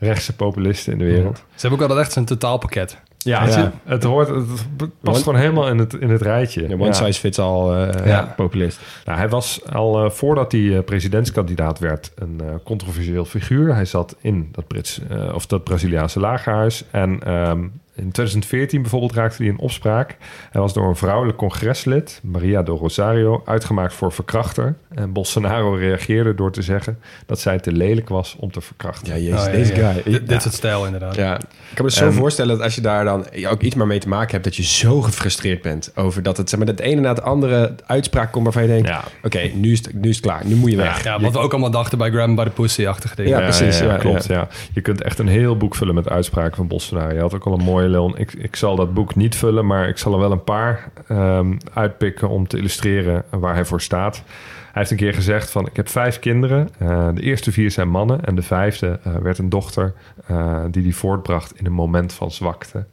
rechtse 0.06 0.36
populisten 0.36 0.94
in 0.94 1.00
de 1.00 1.06
wereld. 1.06 1.38
Ze 1.38 1.62
hebben 1.68 1.80
ook 1.80 1.82
altijd 1.90 2.06
echt 2.06 2.12
zo'n 2.16 2.26
totaalpakket. 2.26 2.98
Ja, 3.18 3.46
Ja. 3.48 3.50
Het, 3.64 3.72
het 3.86 4.04
hoort, 4.04 4.28
het 4.28 4.38
past 4.78 4.92
One- 5.04 5.18
gewoon 5.24 5.40
helemaal 5.40 5.68
in 5.68 5.78
het, 5.78 5.94
in 5.94 6.10
het 6.10 6.22
rijtje. 6.22 6.68
Ja, 6.68 6.74
one 6.74 6.86
Ja. 6.86 6.92
size 6.94 7.20
fits 7.20 7.40
all 7.40 7.72
eh, 7.88 8.06
Ja. 8.06 8.34
populist. 8.36 8.80
Nou, 9.06 9.18
hij 9.18 9.30
was 9.30 9.62
al 9.72 10.04
eh, 10.06 10.10
voordat 10.12 10.52
hij 10.52 10.78
eh, 10.78 10.84
presidentskandidaat 10.84 11.80
werd 11.80 12.12
een 12.16 12.42
eh, 12.44 12.48
controversieel 12.64 13.26
figuur. 13.26 13.74
Hij 13.74 13.86
zat 13.86 14.16
in 14.22 14.50
dat, 14.52 14.68
Brits, 14.68 15.00
eh, 15.10 15.34
of 15.34 15.46
dat 15.46 15.64
Braziliaanse 15.64 16.20
lagerhuis. 16.20 16.84
En 16.92 17.20
ehm, 17.24 17.60
in 17.96 18.12
2014 18.12 18.82
bijvoorbeeld 18.82 19.14
raakte 19.14 19.38
hij 19.44 19.52
in 19.52 19.60
opspraak. 19.60 20.18
Hij 20.52 20.62
was 20.62 20.74
door 20.74 20.88
een 20.88 20.96
vrouwelijk 20.96 21.38
congreslid, 21.38 22.20
Maria 22.24 22.64
do 22.64 22.76
Rosario, 22.76 23.42
uitgemaakt 23.46 23.94
voor 23.94 24.12
verkrachter. 24.12 24.76
En 24.94 25.12
Bolsonaro 25.12 25.74
reageerde 25.74 26.36
door 26.36 26.52
te 26.52 26.62
zeggen 26.62 27.00
dat 27.26 27.40
zij 27.40 27.60
te 27.60 27.72
lelijk 27.72 28.10
was 28.10 28.36
om 28.40 28.52
te 28.52 28.62
verkrachten. 28.62 29.08
Ja, 29.14 29.20
jezus, 29.20 29.40
Oh, 29.40 29.46
ja, 29.46 29.52
deze 29.52 29.76
ja. 29.76 29.92
guy. 29.92 30.04
Dit, 30.04 30.14
Ja. 30.14 30.20
dit 30.28 30.42
soort 30.42 30.54
stijl 30.54 30.86
inderdaad. 30.86 31.16
Ja, 31.16 31.36
ik 31.40 31.46
kan 31.76 31.86
me 31.86 31.92
zo 31.92 32.06
En- 32.06 32.14
voorstellen 32.14 32.56
dat 32.56 32.64
als 32.66 32.76
je 32.76 32.82
daar 32.82 33.04
dan 33.06 33.26
ook 33.50 33.62
iets 33.62 33.76
maar 33.76 33.88
mee 33.88 34.00
te 34.00 34.08
maken 34.08 34.32
hebt, 34.32 34.44
dat 34.44 34.56
je 34.56 34.64
zo 34.64 35.02
gefrustreerd 35.02 35.62
bent 35.62 35.92
over 35.96 36.24
dat 36.24 36.38
het, 36.38 36.50
zeg 36.50 36.60
maar, 36.60 36.68
het 36.68 36.80
ene 36.80 37.02
na 37.02 37.10
het 37.10 37.22
andere 37.22 37.76
uitspraak 37.86 38.32
komt 38.32 38.44
waarvan 38.44 38.62
je 38.64 38.68
denkt, 38.68 38.88
Ja. 38.88 39.04
oké, 39.24 39.40
nu, 39.54 39.72
is 39.72 39.78
het, 39.78 39.94
nu 39.94 40.10
is 40.10 40.16
het 40.16 40.26
klaar, 40.26 40.46
nu 40.46 40.56
moet 40.56 40.72
je 40.72 40.78
weg. 40.78 41.04
Ja, 41.04 41.20
wat 41.20 41.34
we 41.34 41.40
ook 41.40 41.52
allemaal 41.52 41.72
dachten 41.72 41.98
bij 41.98 42.10
Graham 42.12 42.36
by 42.36 42.44
the 42.44 42.50
Pussy-achtige 42.50 43.16
dingen. 43.16 43.32
Ja, 43.32 43.40
precies, 43.40 43.80
ja, 43.80 43.98
klopt. 43.98 44.26
Ja. 44.26 44.48
Je 44.74 44.82
kunt 44.82 45.02
echt 45.02 45.20
een 45.20 45.28
heel 45.28 45.58
boek 45.58 45.76
vullen 45.76 45.96
met 45.96 46.10
uitspraken 46.10 46.56
van 46.56 46.68
Bolsonaro. 46.68 47.14
Je 47.14 47.20
had 47.20 47.34
ook 47.36 47.46
al 47.46 47.54
een 47.54 47.64
Leon. 47.90 48.18
Ik, 48.18 48.34
ik 48.34 48.56
zal 48.56 48.76
dat 48.76 48.94
boek 48.94 49.16
niet 49.16 49.36
vullen, 49.36 49.66
maar 49.66 49.88
ik 49.88 49.98
zal 49.98 50.14
er 50.14 50.20
wel 50.20 50.32
een 50.32 50.44
paar 50.44 50.92
ehm, 51.08 51.54
uitpikken 51.74 52.30
om 52.30 52.48
te 52.48 52.58
illustreren 52.58 53.24
waar 53.30 53.54
hij 53.54 53.66
voor 53.66 53.82
staat. 53.82 54.24
Hij 54.62 54.82
heeft 54.82 54.92
een 54.92 54.98
keer 54.98 55.14
gezegd 55.14 55.52
van, 55.52 55.66
ik 55.68 55.76
heb 55.76 55.90
vijf 55.90 56.20
kinderen. 56.20 56.70
Eh, 56.78 57.10
de 57.14 57.22
eerste 57.22 57.52
vier 57.52 57.72
zijn 57.72 57.90
mannen 57.90 58.26
en 58.26 58.36
de 58.36 58.42
vijfde 58.42 59.00
eh, 59.04 59.16
werd 59.16 59.38
een 59.38 59.50
dochter 59.50 59.94
eh, 60.28 60.60
die 60.72 60.84
hij 60.84 60.92
voortbracht 60.92 61.60
in 61.60 61.66
een 61.66 61.72
moment 61.72 62.14
van 62.14 62.32
zwakte. 62.32 62.86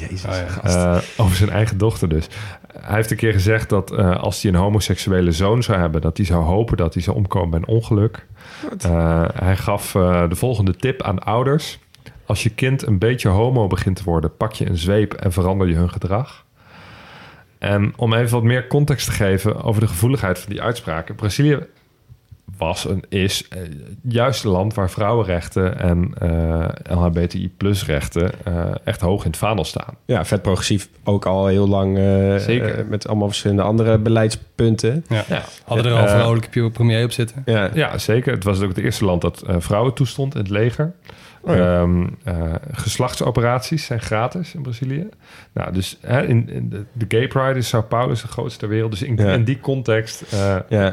Jezus, 0.00 0.24
Oh, 0.24 0.32
ja. 0.32 0.46
gast. 0.46 0.74
Eh, 0.74 0.98
over 1.24 1.36
zijn 1.36 1.50
eigen 1.50 1.78
dochter 1.78 2.08
dus. 2.08 2.28
Hij 2.80 2.94
heeft 2.94 3.10
een 3.10 3.16
keer 3.16 3.32
gezegd 3.32 3.68
dat 3.68 3.90
eh, 3.92 4.16
als 4.16 4.42
hij 4.42 4.52
een 4.52 4.58
homoseksuele 4.58 5.32
zoon 5.32 5.62
zou 5.62 5.78
hebben... 5.78 6.00
dat 6.00 6.16
hij 6.16 6.26
zou 6.26 6.44
hopen 6.44 6.76
dat 6.76 6.94
hij 6.94 7.02
zou 7.02 7.16
omkomen 7.16 7.50
bij 7.50 7.58
een 7.58 7.74
ongeluk. 7.74 8.26
Eh, 8.80 9.24
hij 9.34 9.56
gaf 9.56 9.94
eh, 9.94 10.28
de 10.28 10.36
volgende 10.36 10.76
tip 10.76 11.02
aan 11.02 11.18
ouders. 11.18 11.78
Als 12.26 12.42
je 12.42 12.50
kind 12.50 12.86
een 12.86 12.98
beetje 12.98 13.28
homo 13.28 13.66
begint 13.66 13.96
te 13.96 14.04
worden... 14.04 14.36
pak 14.36 14.52
je 14.52 14.68
een 14.68 14.76
zweep 14.76 15.12
en 15.12 15.32
verander 15.32 15.68
je 15.68 15.74
hun 15.74 15.90
gedrag. 15.90 16.44
En 17.58 17.92
om 17.96 18.14
even 18.14 18.32
wat 18.32 18.42
meer 18.42 18.66
context 18.66 19.06
te 19.06 19.12
geven 19.12 19.62
over 19.62 19.80
de 19.80 19.88
gevoeligheid 19.88 20.38
van 20.38 20.52
die 20.52 20.62
uitspraken. 20.62 21.14
Brazilië 21.14 21.66
was 22.56 22.86
en 22.86 23.02
is 23.08 23.48
eh, 23.48 23.60
juist 24.02 24.44
een 24.44 24.50
land 24.50 24.74
waar 24.74 24.90
vrouwenrechten 24.90 25.78
en 25.78 26.14
eh 26.18 26.46
LHBTI 26.88 27.50
plus 27.56 27.86
rechten 27.86 28.30
eh, 28.44 28.70
echt 28.84 29.00
hoog 29.00 29.24
in 29.24 29.30
het 29.30 29.38
vaandel 29.38 29.64
staan. 29.64 29.94
Ja, 30.04 30.24
vet 30.24 30.42
progressief. 30.42 30.88
Ook 31.04 31.26
al 31.26 31.46
heel 31.46 31.68
lang 31.68 31.98
eh, 31.98 32.36
Zeker. 32.36 32.86
met 32.86 33.08
allemaal 33.08 33.28
verschillende 33.28 33.62
andere 33.62 33.98
beleidspunten. 33.98 35.04
Ja. 35.08 35.24
Ja. 35.28 35.44
Hadden 35.64 35.86
er 35.86 35.92
al 35.92 36.02
een 36.02 36.08
vrouwelijke 36.08 36.70
premier 36.70 37.04
op 37.04 37.12
zitten. 37.12 37.42
Ja, 37.44 37.70
Ja, 37.74 37.98
zeker. 37.98 38.32
Het 38.32 38.44
was 38.44 38.60
ook 38.60 38.68
het 38.68 38.78
eerste 38.78 39.04
land 39.04 39.20
dat 39.20 39.42
eh, 39.42 39.56
vrouwen 39.58 39.94
toestond 39.94 40.34
in 40.34 40.40
het 40.40 40.50
leger. 40.50 40.92
Oh 41.46 41.56
ja. 41.56 41.80
Ehm, 41.80 42.06
eh, 42.24 42.54
geslachtsoperaties 42.72 43.84
zijn 43.84 44.00
gratis 44.00 44.54
in 44.54 44.62
Brazilië. 44.62 45.08
Nou, 45.52 45.72
dus 45.72 45.98
hè, 46.00 46.26
in, 46.26 46.48
in 46.48 46.68
de, 46.68 46.84
de 46.92 47.04
Gay 47.08 47.28
Pride 47.28 47.58
is 47.58 47.68
Sao 47.68 47.82
Paulo 47.82 48.12
is 48.12 48.20
de 48.22 48.28
grootste 48.28 48.58
ter 48.58 48.68
wereld. 48.68 48.90
Dus 48.90 49.02
in, 49.02 49.16
Ja. 49.16 49.32
in 49.32 49.44
die 49.44 49.60
context 49.60 50.22
eh, 50.32 50.56
ja, 50.68 50.92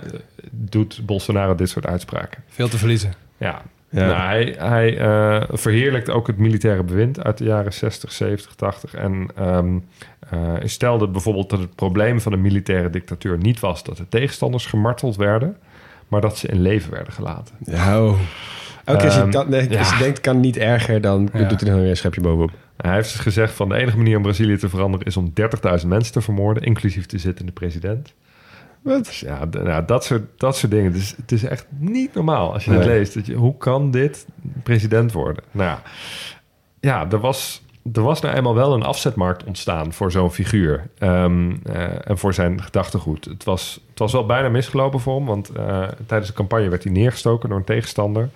doet 0.51 1.05
Bolsonaro 1.05 1.55
dit 1.55 1.69
soort 1.69 1.85
uitspraken. 1.85 2.43
Veel 2.47 2.67
te 2.67 2.77
verliezen. 2.77 3.13
Ja, 3.37 3.61
ja. 3.89 4.05
Nou, 4.05 4.21
hij 4.21 4.55
hij 4.57 4.97
eh, 4.97 5.43
verheerlijkt 5.51 6.09
ook 6.09 6.27
het 6.27 6.37
militaire 6.37 6.83
bewind 6.83 7.23
uit 7.23 7.37
de 7.37 7.43
jaren 7.43 7.73
60, 7.73 8.11
70, 8.11 8.55
80. 8.55 8.93
En 8.93 9.27
ehm, 9.35 9.77
eh, 10.29 10.53
stelde 10.63 11.07
bijvoorbeeld 11.07 11.49
dat 11.49 11.59
het 11.59 11.75
probleem 11.75 12.21
van 12.21 12.33
een 12.33 12.41
militaire 12.41 12.89
dictatuur 12.89 13.37
niet 13.37 13.59
was 13.59 13.83
dat 13.83 13.97
de 13.97 14.09
tegenstanders 14.09 14.65
gemarteld 14.65 15.15
werden, 15.15 15.57
maar 16.07 16.21
dat 16.21 16.37
ze 16.37 16.47
in 16.47 16.61
leven 16.61 16.91
werden 16.91 17.13
gelaten. 17.13 17.55
Ja, 17.65 18.03
oh. 18.03 18.19
Elke 18.83 18.99
keer 18.99 19.07
als 19.07 19.15
je, 19.15 19.21
Ehm, 19.21 19.31
dat, 19.31 19.47
nee, 19.49 19.77
als 19.77 19.89
je 19.89 19.95
ja. 19.95 20.01
denkt, 20.01 20.19
kan 20.21 20.39
niet 20.39 20.57
erger, 20.57 21.01
dan 21.01 21.25
doet 21.25 21.61
hij 21.61 21.69
er 21.69 21.79
weer 21.79 21.89
een 21.89 21.97
schepje 21.97 22.21
bovenop. 22.21 22.51
Hij 22.77 22.93
heeft 22.93 23.11
dus 23.11 23.21
gezegd 23.21 23.53
van 23.53 23.69
de 23.69 23.75
enige 23.75 23.97
manier 23.97 24.17
om 24.17 24.23
Brazilië 24.23 24.57
te 24.57 24.69
veranderen 24.69 25.05
is 25.05 25.17
om 25.17 25.33
30.000 25.81 25.87
mensen 25.87 26.13
te 26.13 26.21
vermoorden, 26.21 26.63
inclusief 26.63 27.05
de 27.05 27.17
zittende 27.17 27.51
president. 27.51 28.13
Wat? 28.81 29.05
Dus 29.05 29.19
ja, 29.19 29.45
nou, 29.51 29.85
dat, 29.85 30.03
soort, 30.03 30.21
dat 30.37 30.57
soort 30.57 30.71
dingen. 30.71 30.91
Dus 30.93 31.15
het 31.17 31.31
is 31.31 31.43
echt 31.43 31.65
niet 31.77 32.13
normaal 32.13 32.53
als 32.53 32.65
je 32.65 32.69
Nee. 32.71 32.79
het 32.79 32.87
leest. 32.87 33.13
Dat 33.13 33.25
je, 33.25 33.33
hoe 33.33 33.57
kan 33.57 33.91
dit 33.91 34.25
president 34.63 35.11
worden? 35.11 35.43
Nou 35.51 35.69
ja, 35.69 35.81
ja 36.79 37.07
er, 37.11 37.19
was, 37.19 37.61
er 37.93 38.01
was 38.01 38.21
nou 38.21 38.35
eenmaal 38.35 38.55
wel 38.55 38.73
een 38.73 38.83
afzetmarkt 38.83 39.43
ontstaan 39.43 39.93
voor 39.93 40.11
zo'n 40.11 40.31
figuur. 40.31 40.87
Ehm, 40.97 41.51
eh, 41.63 42.09
en 42.09 42.17
voor 42.17 42.33
zijn 42.33 42.61
gedachtegoed. 42.63 43.25
Het 43.25 43.43
was, 43.43 43.79
het 43.89 43.99
was 43.99 44.11
wel 44.11 44.25
bijna 44.25 44.49
misgelopen 44.49 44.99
voor 44.99 45.15
hem. 45.15 45.25
Want 45.25 45.49
eh, 45.49 45.83
tijdens 46.05 46.29
de 46.29 46.35
campagne 46.35 46.69
werd 46.69 46.83
hij 46.83 46.93
neergestoken 46.93 47.49
door 47.49 47.57
een 47.57 47.63
tegenstander. 47.63 48.29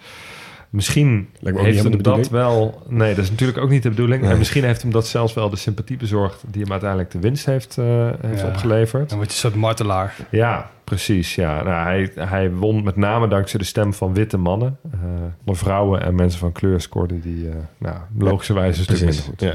Misschien 0.70 1.30
heeft 1.41 1.84
hem 1.84 2.01
dat 2.01 2.30
wel... 2.30 2.82
Nee, 2.88 3.15
dat 3.15 3.24
is 3.24 3.30
natuurlijk 3.30 3.57
ook 3.57 3.70
niet 3.70 3.84
de 3.84 3.89
bedoeling. 3.89 4.22
Nee. 4.22 4.32
En 4.32 4.38
misschien 4.38 4.63
heeft 4.63 4.82
hem 4.82 4.91
dat 4.91 5.07
zelfs 5.07 5.34
wel 5.34 5.49
de 5.49 5.55
sympathie 5.55 5.97
bezorgd... 5.97 6.43
die 6.47 6.61
hem 6.61 6.72
uiteindelijk 6.72 7.11
de 7.11 7.20
winst 7.20 7.45
heeft, 7.45 7.78
eh, 7.78 8.09
heeft 8.22 8.41
Ja. 8.41 8.47
opgeleverd. 8.47 9.09
Dan 9.09 9.18
word 9.18 9.30
je 9.30 9.36
een 9.36 9.39
soort 9.41 9.55
martelaar. 9.55 10.15
Ja, 10.32 10.70
precies. 10.84 11.36
Ja. 11.36 11.63
Nou, 11.63 11.84
hij, 11.84 12.11
hij 12.28 12.51
won 12.51 12.84
met 12.84 12.95
name 12.95 13.28
dankzij 13.28 13.59
de 13.59 13.65
stem 13.65 13.93
van 13.93 14.13
witte 14.13 14.38
mannen. 14.38 14.78
Eh 14.93 14.99
maar 15.45 15.55
vrouwen 15.55 16.01
en 16.01 16.15
mensen 16.15 16.39
van 16.39 16.51
kleur 16.51 16.82
scoorden 16.82 17.22
die 17.22 17.49
eh, 17.49 17.55
nou, 17.78 17.95
logischerwijze 18.18 18.80
een 18.80 18.84
stuk 18.95 18.99
minder 19.07 19.24
goed. 19.24 19.41
Ja. 19.41 19.53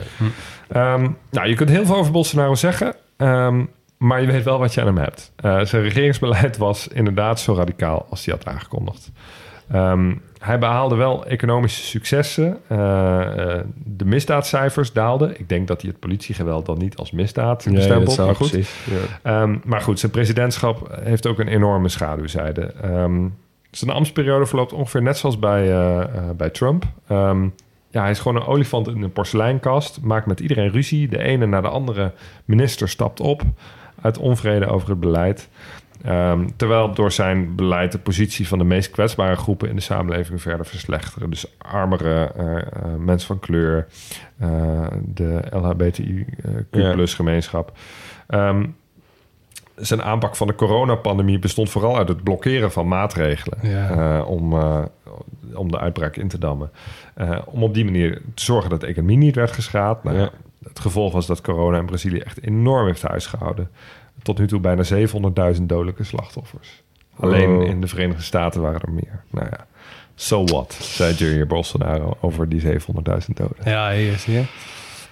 Ehm, 0.69 1.09
nou, 1.31 1.49
je 1.49 1.55
kunt 1.55 1.69
heel 1.71 1.87
veel 1.87 1.97
over 1.97 2.13
Bolsonaro 2.13 2.55
zeggen, 2.55 2.95
ehm, 3.17 3.65
maar 3.97 4.21
je 4.21 4.27
weet 4.27 4.45
wel 4.45 4.59
wat 4.59 4.75
je 4.75 4.81
aan 4.81 4.87
hem 4.87 4.97
hebt. 4.99 5.33
Eh, 5.37 5.61
zijn 5.61 5.83
regeringsbeleid 5.83 6.57
was 6.57 6.89
inderdaad 6.89 7.41
zo 7.41 7.55
radicaal 7.55 8.07
als 8.11 8.25
hij 8.25 8.35
had 8.35 8.47
aangekondigd. 8.55 9.11
Ehm, 9.71 10.15
hij 10.43 10.59
behaalde 10.59 10.95
wel 10.95 11.26
economische 11.26 11.82
successen. 11.82 12.59
Eh, 12.66 13.57
eh, 13.57 13.64
de 13.74 14.05
misdaadcijfers 14.05 14.93
daalden. 14.93 15.40
Ik 15.40 15.49
denk 15.49 15.68
dat 15.68 15.80
hij 15.82 15.90
het 15.90 16.01
politiegeweld 16.01 16.66
dan 16.66 16.78
niet 16.78 16.97
als 16.97 17.11
misdaad 17.11 17.64
Nee, 17.64 17.74
bestempelt. 17.74 18.16
maar 18.16 18.34
goed. 18.34 18.51
precies. 18.51 18.86
Ja. 18.90 19.40
Ehm, 19.43 19.57
maar 19.64 19.80
goed, 19.80 19.99
zijn 19.99 20.12
presidentschap 20.12 20.99
heeft 21.03 21.26
ook 21.26 21.38
een 21.38 21.49
enorme 21.49 21.88
schaduwzijde. 21.88 22.72
Ehm, 22.82 23.28
zijn 23.70 23.90
ambtsperiode 23.90 24.47
verloopt 24.47 24.72
ongeveer 24.72 25.03
net 25.03 25.18
zoals 25.18 25.38
bij, 25.38 25.72
eh, 25.72 26.05
bij 26.36 26.51
Trump. 26.51 26.84
Ehm, 27.09 27.43
ja, 27.90 28.01
hij 28.01 28.11
is 28.11 28.18
gewoon 28.18 28.43
een 28.43 28.49
olifant 28.49 28.88
in 28.88 29.03
een 29.03 29.12
porseleinkast. 29.12 30.01
Maakt 30.01 30.26
met 30.26 30.40
iedereen 30.40 30.70
ruzie. 30.70 31.09
De 31.09 31.18
ene 31.22 31.47
na 31.47 31.61
de 31.61 31.68
andere 31.68 32.12
minister 32.45 32.88
stapt 32.88 33.20
op 33.20 33.43
uit 34.01 34.18
onvrede 34.18 34.66
over 34.66 34.88
het 34.88 35.01
beleid. 35.01 35.49
Ehm, 36.05 36.48
terwijl 36.57 36.94
door 36.94 37.12
zijn 37.12 37.55
beleid 37.55 37.92
de 37.92 37.98
positie 37.98 38.48
van 38.48 38.59
de 38.59 38.64
meest 38.64 38.90
kwetsbare 38.90 39.36
groepen 39.36 39.68
in 39.68 39.74
de 39.76 39.80
samenleving 39.82 40.42
verder 40.42 40.66
verslechteren. 40.66 41.30
Dus 41.30 41.46
armere 41.59 42.32
eh, 42.36 42.57
eh, 42.57 42.62
mensen 42.98 43.26
van 43.26 43.38
kleur, 43.38 43.86
eh, 44.38 44.86
de 45.05 45.40
LHBTIQ-gemeenschap. 45.50 47.72
Ehm, 48.26 48.66
zijn 49.76 50.03
aanpak 50.03 50.36
van 50.36 50.46
de 50.46 50.55
coronapandemie 50.55 51.38
bestond 51.38 51.70
vooral 51.70 51.96
uit 51.96 52.09
het 52.09 52.22
blokkeren 52.22 52.72
van 52.72 52.88
maatregelen 52.88 53.59
Ja. 53.62 54.22
om, 54.22 54.53
om 55.55 55.70
de 55.70 55.78
uitbraak 55.78 56.16
in 56.16 56.28
te 56.28 56.38
dammen. 56.38 56.70
Om 57.44 57.62
op 57.62 57.74
die 57.74 57.84
manier 57.84 58.22
te 58.34 58.42
zorgen 58.42 58.70
dat 58.70 58.80
de 58.80 58.86
economie 58.86 59.16
niet 59.16 59.34
werd 59.34 59.53
geschaad. 59.53 60.05
Nou, 60.05 60.16
Ja. 60.16 60.30
Het 60.68 60.80
gevolg 60.80 61.12
was 61.12 61.26
dat 61.26 61.40
corona 61.40 61.78
in 61.78 61.86
Brazilië 61.86 62.18
echt 62.18 62.42
enorm 62.42 62.86
heeft 62.86 63.03
huisgehouden. 63.03 63.70
Tot 64.23 64.39
nu 64.39 64.47
toe 64.47 64.61
bijna 64.61 64.83
700.000 65.57 65.62
dodelijke 65.62 66.05
slachtoffers. 66.05 66.83
Alleen 67.16 67.57
Oh. 67.57 67.66
in 67.68 67.81
de 67.81 67.87
Verenigde 67.87 68.23
Staten 68.23 68.61
waren 68.61 68.81
er 68.81 68.93
meer. 68.93 69.25
Nou 69.31 69.47
ja, 69.51 69.66
so 70.14 70.45
what, 70.45 70.73
zei 70.73 71.14
Jair 71.14 71.47
Bolsonaro 71.47 72.16
over 72.20 72.49
die 72.49 72.61
700.000 72.61 73.35
doden. 73.35 73.57
Ja, 73.64 73.91
hier 73.93 74.18
zie 74.18 74.35
je. 74.35 74.45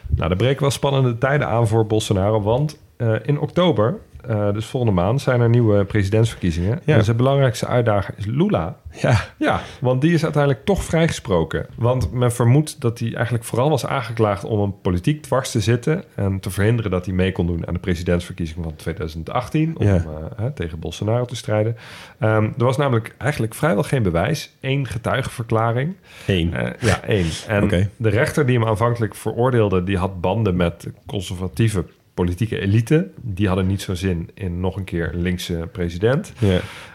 Nou, 0.08 0.30
er 0.30 0.36
breken 0.36 0.60
wel 0.60 0.70
spannende 0.70 1.18
tijden 1.18 1.48
aan 1.48 1.68
voor 1.68 1.86
Bolsonaro, 1.86 2.42
want 2.42 2.78
eh, 2.96 3.14
in 3.22 3.38
oktober 3.40 3.98
eh, 4.28 4.52
dus 4.52 4.66
volgende 4.66 4.94
maand, 5.00 5.20
zijn 5.20 5.40
er 5.40 5.48
nieuwe 5.48 5.84
presidentsverkiezingen. 5.84 6.80
Ja. 6.84 6.96
En 6.96 7.04
zijn 7.04 7.16
belangrijkste 7.16 7.66
uitdager 7.66 8.14
is 8.16 8.26
Lula. 8.26 8.76
Ja, 9.00 9.20
Ja, 9.36 9.60
want 9.80 10.00
die 10.00 10.12
is 10.12 10.22
uiteindelijk 10.24 10.64
toch 10.64 10.84
vrijgesproken. 10.84 11.66
Want 11.74 12.12
men 12.12 12.32
vermoedt 12.32 12.80
dat 12.80 12.98
hij 12.98 13.14
eigenlijk 13.14 13.44
vooral 13.44 13.70
was 13.70 13.86
aangeklaagd 13.86 14.44
om 14.44 14.60
een 14.60 14.80
politiek 14.80 15.22
dwars 15.22 15.50
te 15.50 15.60
zitten 15.60 16.04
en 16.14 16.40
te 16.40 16.50
verhinderen 16.50 16.90
dat 16.90 17.04
hij 17.06 17.14
mee 17.14 17.32
kon 17.32 17.46
doen 17.46 17.66
aan 17.66 17.74
de 17.74 17.80
presidentsverkiezingen 17.80 18.62
van 18.62 18.76
2018 18.76 19.76
om 19.78 19.86
Ja. 19.86 19.94
eh, 19.94 20.02
hè, 20.36 20.50
tegen 20.50 20.78
Bolsonaro 20.78 21.24
te 21.24 21.36
strijden. 21.36 21.76
Ehm, 22.18 22.44
er 22.44 22.64
was 22.64 22.76
namelijk 22.76 23.14
eigenlijk 23.18 23.54
vrijwel 23.54 23.82
geen 23.82 24.02
bewijs, 24.02 24.50
één 24.60 24.86
getuigenverklaring. 24.86 25.94
één. 26.26 26.54
Eh, 26.54 26.70
ja, 26.88 27.02
één. 27.02 27.26
En 27.48 27.68
de 27.96 28.08
rechter 28.08 28.46
die 28.46 28.58
hem 28.58 28.68
aanvankelijk 28.68 29.14
veroordeelde, 29.14 29.84
die 29.84 29.96
had 29.98 30.20
banden 30.20 30.56
met 30.56 30.86
conservatieve 31.06 31.84
politieke 32.20 32.60
elite. 32.60 33.10
Die 33.20 33.46
hadden 33.46 33.66
niet 33.66 33.82
zo'n 33.82 33.96
zin 33.96 34.30
in 34.34 34.60
nog 34.60 34.76
een 34.76 34.84
keer 34.84 35.10
linkse 35.14 35.68
president. 35.72 36.32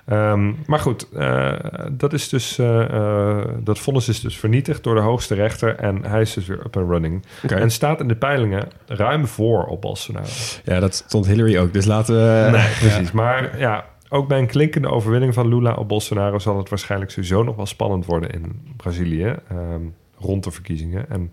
Ehm, 0.05 0.53
maar 0.65 0.79
goed, 0.79 1.09
eh, 1.09 1.53
dat, 1.91 2.13
is 2.13 2.29
dus, 2.29 2.57
eh, 2.57 2.81
eh, 2.81 3.45
dat 3.59 3.79
vonnis 3.79 4.07
is 4.07 4.19
dus 4.19 4.37
vernietigd 4.37 4.83
door 4.83 4.95
de 4.95 5.01
hoogste 5.01 5.35
rechter. 5.35 5.75
En 5.75 6.05
hij 6.05 6.21
is 6.21 6.33
dus 6.33 6.45
weer 6.45 6.65
up 6.65 6.77
and 6.77 6.89
running. 6.89 7.23
En 7.47 7.71
staat 7.71 7.99
in 7.99 8.07
de 8.07 8.15
peilingen 8.15 8.67
ruim 8.85 9.27
voor 9.27 9.65
op 9.65 9.81
Bolsonaro. 9.81 10.25
ja, 10.63 10.79
dat 10.79 10.95
stond 10.95 11.25
Hillary 11.25 11.57
ook. 11.57 11.73
Dus 11.73 11.85
laten 11.85 12.15
we... 12.15 12.49
nee, 12.51 12.69
precies. 12.79 13.11
Maar 13.11 13.59
ja, 13.59 13.85
ook 14.09 14.27
bij 14.27 14.39
een 14.39 14.47
klinkende 14.47 14.89
overwinning 14.89 15.33
van 15.33 15.47
Lula 15.47 15.73
op 15.73 15.87
Bolsonaro... 15.87 16.39
zal 16.39 16.57
het 16.57 16.69
waarschijnlijk 16.69 17.11
sowieso 17.11 17.43
nog 17.43 17.55
wel 17.55 17.65
spannend 17.65 18.05
worden 18.05 18.29
in 18.29 18.73
Brazilië. 18.77 19.35
ehm, 19.49 19.81
rond 20.17 20.43
de 20.43 20.51
verkiezingen. 20.51 21.09
En 21.09 21.31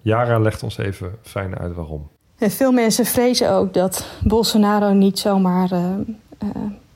Yara 0.00 0.38
legt 0.38 0.62
ons 0.62 0.78
even 0.78 1.12
fijn 1.22 1.58
uit 1.58 1.74
waarom. 1.74 2.10
Veel 2.38 2.72
mensen 2.72 3.06
vrezen 3.06 3.50
ook 3.50 3.74
dat 3.74 4.06
Bolsonaro 4.22 4.92
niet 4.92 5.18
zomaar 5.18 5.72
eh, 5.72 5.84
eh, 6.38 6.48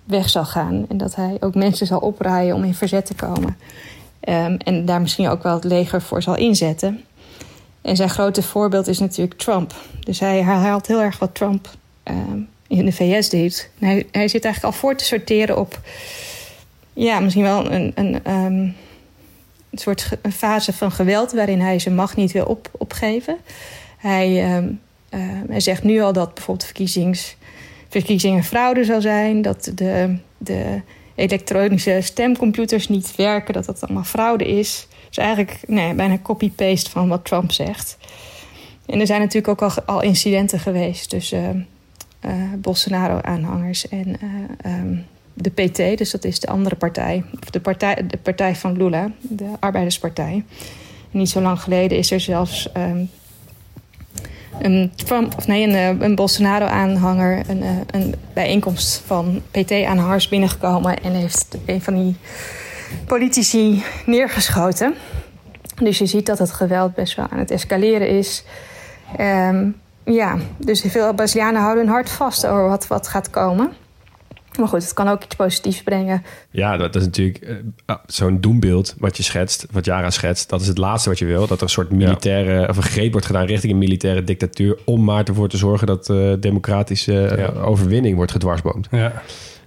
weg 0.04 0.28
zal 0.28 0.44
gaan. 0.44 0.86
En 0.88 0.96
dat 0.96 1.14
hij 1.14 1.36
ook 1.40 1.54
mensen 1.54 1.86
zal 1.86 1.98
opraaien 1.98 2.54
om 2.54 2.64
in 2.64 2.74
verzet 2.74 3.06
te 3.06 3.14
komen. 3.14 3.56
Ehm, 4.20 4.56
en 4.64 4.84
daar 4.84 5.00
misschien 5.00 5.28
ook 5.28 5.42
wel 5.42 5.54
het 5.54 5.64
leger 5.64 6.02
voor 6.02 6.22
zal 6.22 6.36
inzetten. 6.36 7.04
En 7.80 7.96
zijn 7.96 8.10
grote 8.10 8.42
voorbeeld 8.42 8.86
is 8.86 8.98
natuurlijk 8.98 9.38
Trump. 9.38 9.74
Dus 10.00 10.20
hij 10.20 10.42
herhaalt 10.42 10.86
heel 10.86 11.00
erg 11.00 11.18
wat 11.18 11.34
Trump 11.34 11.68
ehm, 12.02 12.38
in 12.66 12.84
de 12.84 12.92
VS 12.92 13.28
deed. 13.28 13.70
Hij, 13.78 14.06
zit 14.12 14.44
eigenlijk 14.44 14.64
al 14.64 14.72
voor 14.72 14.94
te 14.94 15.04
sorteren 15.04 15.58
op... 15.58 15.80
ja, 16.92 17.20
misschien 17.20 17.42
wel 17.44 17.72
een, 17.72 17.92
een, 17.94 18.24
ehm, 18.24 18.60
een 19.70 19.78
soort 19.78 20.10
fase 20.32 20.72
van 20.72 20.92
geweld... 20.92 21.32
waarin 21.32 21.60
hij 21.60 21.78
zijn 21.78 21.94
macht 21.94 22.16
niet 22.16 22.32
wil 22.32 22.44
op, 22.44 22.70
opgeven. 22.72 23.36
Hij... 23.96 24.44
ehm, 24.44 24.68
uh, 25.10 25.20
hij 25.48 25.60
zegt 25.60 25.82
nu 25.82 26.00
al 26.00 26.12
dat 26.12 26.34
bijvoorbeeld 26.34 26.66
verkiezings, 26.66 27.36
verkiezingen 27.88 28.44
fraude 28.44 28.84
zou 28.84 29.00
zijn, 29.00 29.42
dat 29.42 29.72
de, 29.74 30.16
de 30.38 30.80
elektronische 31.14 31.98
stemcomputers 32.02 32.88
niet 32.88 33.16
werken, 33.16 33.54
dat 33.54 33.64
dat 33.64 33.82
allemaal 33.82 34.04
fraude 34.04 34.46
is. 34.46 34.88
Dus 35.08 35.16
eigenlijk 35.16 35.60
nee, 35.66 35.94
bijna 35.94 36.18
copy-paste 36.18 36.90
van 36.90 37.08
wat 37.08 37.24
Trump 37.24 37.52
zegt. 37.52 37.96
En 38.86 39.00
er 39.00 39.06
zijn 39.06 39.20
natuurlijk 39.20 39.62
ook 39.62 39.72
al, 39.86 40.02
incidenten 40.02 40.58
geweest 40.58 41.08
tussen 41.08 41.66
uh, 42.24 42.30
uh, 42.30 42.52
Bolsonaro-aanhangers 42.56 43.88
en 43.88 44.08
uh, 44.64 44.78
um, 44.78 45.06
de 45.34 45.50
PT, 45.50 45.98
dus 45.98 46.10
dat 46.10 46.24
is 46.24 46.40
de 46.40 46.46
andere 46.46 46.76
partij, 46.76 47.24
of 47.42 47.50
de 47.50 47.60
partij, 47.60 48.06
de 48.06 48.16
partij 48.16 48.56
van 48.56 48.76
Lula, 48.76 49.10
de 49.20 49.50
Arbeiderspartij. 49.60 50.44
Niet 51.10 51.28
zo 51.28 51.40
lang 51.40 51.60
geleden 51.60 51.98
is 51.98 52.10
er 52.10 52.20
zelfs 52.20 52.68
um, 52.76 53.10
een 54.60 54.92
of 55.36 55.46
nee, 55.46 55.66
een, 55.66 56.02
een 56.02 56.14
Bolsonaro-aanhanger 56.14 57.42
een, 57.48 57.62
een 57.90 58.14
bijeenkomst 58.32 59.02
van 59.06 59.42
PT-aanhangers 59.50 60.28
binnengekomen 60.28 61.02
en 61.02 61.12
heeft 61.12 61.56
een 61.66 61.82
van 61.82 61.94
die 61.94 62.16
politici 63.06 63.82
neergeschoten. 64.06 64.94
Dus 65.82 65.98
je 65.98 66.06
ziet 66.06 66.26
dat 66.26 66.38
het 66.38 66.52
geweld 66.52 66.94
best 66.94 67.16
wel 67.16 67.26
aan 67.30 67.38
het 67.38 67.50
escaleren 67.50 68.08
is. 68.08 68.44
Um, 69.20 69.76
ja, 70.04 70.36
dus 70.56 70.84
veel 70.86 71.14
Brazilianen 71.14 71.60
houden 71.60 71.84
hun 71.84 71.92
hart 71.92 72.10
vast 72.10 72.46
over 72.46 72.68
wat, 72.68 72.86
wat 72.86 73.08
gaat 73.08 73.30
komen. 73.30 73.72
Maar 74.58 74.68
goed, 74.68 74.82
het 74.82 74.92
kan 74.92 75.08
ook 75.08 75.24
iets 75.24 75.36
positiefs 75.36 75.82
brengen. 75.82 76.22
Ja, 76.50 76.76
dat 76.76 76.94
is 76.94 77.04
natuurlijk 77.04 77.40
uh, 77.86 77.96
zo'n 78.06 78.40
doembeeld 78.40 78.94
wat 78.98 79.16
je 79.16 79.22
schetst, 79.22 79.66
wat 79.70 79.84
Jara 79.84 80.10
schetst. 80.10 80.48
Dat 80.48 80.60
is 80.60 80.66
het 80.66 80.78
laatste 80.78 81.08
wat 81.08 81.18
je 81.18 81.24
wil. 81.24 81.46
Dat 81.46 81.56
er 81.56 81.62
een 81.62 81.68
soort 81.68 81.90
militaire, 81.90 82.60
ja. 82.60 82.66
of 82.66 82.76
een 82.76 82.82
greep 82.82 83.12
wordt 83.12 83.26
gedaan 83.26 83.46
richting 83.46 83.72
een 83.72 83.78
militaire 83.78 84.24
dictatuur. 84.24 84.78
Om 84.84 85.04
maar 85.04 85.24
ervoor 85.24 85.48
te 85.48 85.56
zorgen 85.56 85.86
dat 85.86 86.08
uh, 86.08 86.32
democratische 86.40 87.34
ja. 87.36 87.60
overwinning 87.60 88.16
wordt 88.16 88.32
gedwarsboomd. 88.32 88.88
Ja. 88.90 89.22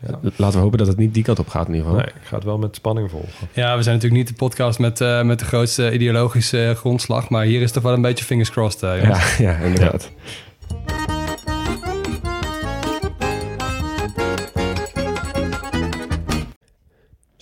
Ja. 0.08 0.20
Laten 0.36 0.58
we 0.58 0.64
hopen 0.64 0.78
dat 0.78 0.88
het 0.88 0.98
niet 0.98 1.14
die 1.14 1.24
kant 1.24 1.40
op 1.40 1.48
gaat 1.48 1.68
in 1.68 1.74
ieder 1.74 1.88
geval. 1.88 2.04
Nee, 2.04 2.14
ik 2.22 2.28
ga 2.28 2.36
het 2.36 2.44
wel 2.44 2.58
met 2.58 2.76
spanning 2.76 3.10
volgen. 3.10 3.48
Ja, 3.54 3.78
we 3.78 3.84
zijn 3.84 3.96
natuurlijk 3.96 4.22
niet 4.22 4.28
de 4.28 4.46
podcast 4.46 4.80
met, 4.80 5.02
uh, 5.02 5.24
met 5.24 5.40
de 5.40 5.46
grootste 5.46 5.94
ideologische 5.94 6.74
grondslag. 6.78 7.30
Maar 7.30 7.44
hier 7.44 7.62
is 7.62 7.72
toch 7.72 7.84
wel 7.84 7.94
een 7.94 8.02
beetje 8.02 8.26
fingers 8.26 8.52
crossed. 8.52 8.84
Uh, 8.84 9.04
ja, 9.04 9.20
ja, 9.38 9.58
inderdaad. 9.58 10.12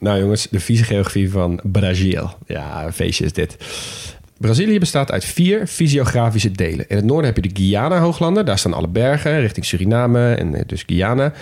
Nou 0.00 0.18
jongens, 0.18 0.48
de 0.50 0.60
fysiogeografie 0.60 1.30
van 1.30 1.60
Brazil. 1.62 2.30
Ja, 2.46 2.86
een 2.86 2.92
feestje 2.92 3.24
is 3.24 3.32
dit. 3.32 3.56
Brazilië 4.40 4.78
bestaat 4.78 5.10
uit 5.10 5.24
vier 5.24 5.66
fysiografische 5.66 6.50
delen. 6.50 6.88
In 6.88 6.96
het 6.96 7.04
noorden 7.04 7.24
heb 7.24 7.44
je 7.44 7.52
de 7.52 7.60
Guyana-hooglanden. 7.60 8.44
Daar 8.44 8.58
staan 8.58 8.72
alle 8.72 8.88
bergen 8.88 9.40
richting 9.40 9.66
Suriname 9.66 10.34
en 10.34 10.54
eh, 10.54 10.62
dus 10.66 10.82
Guyana. 10.86 11.32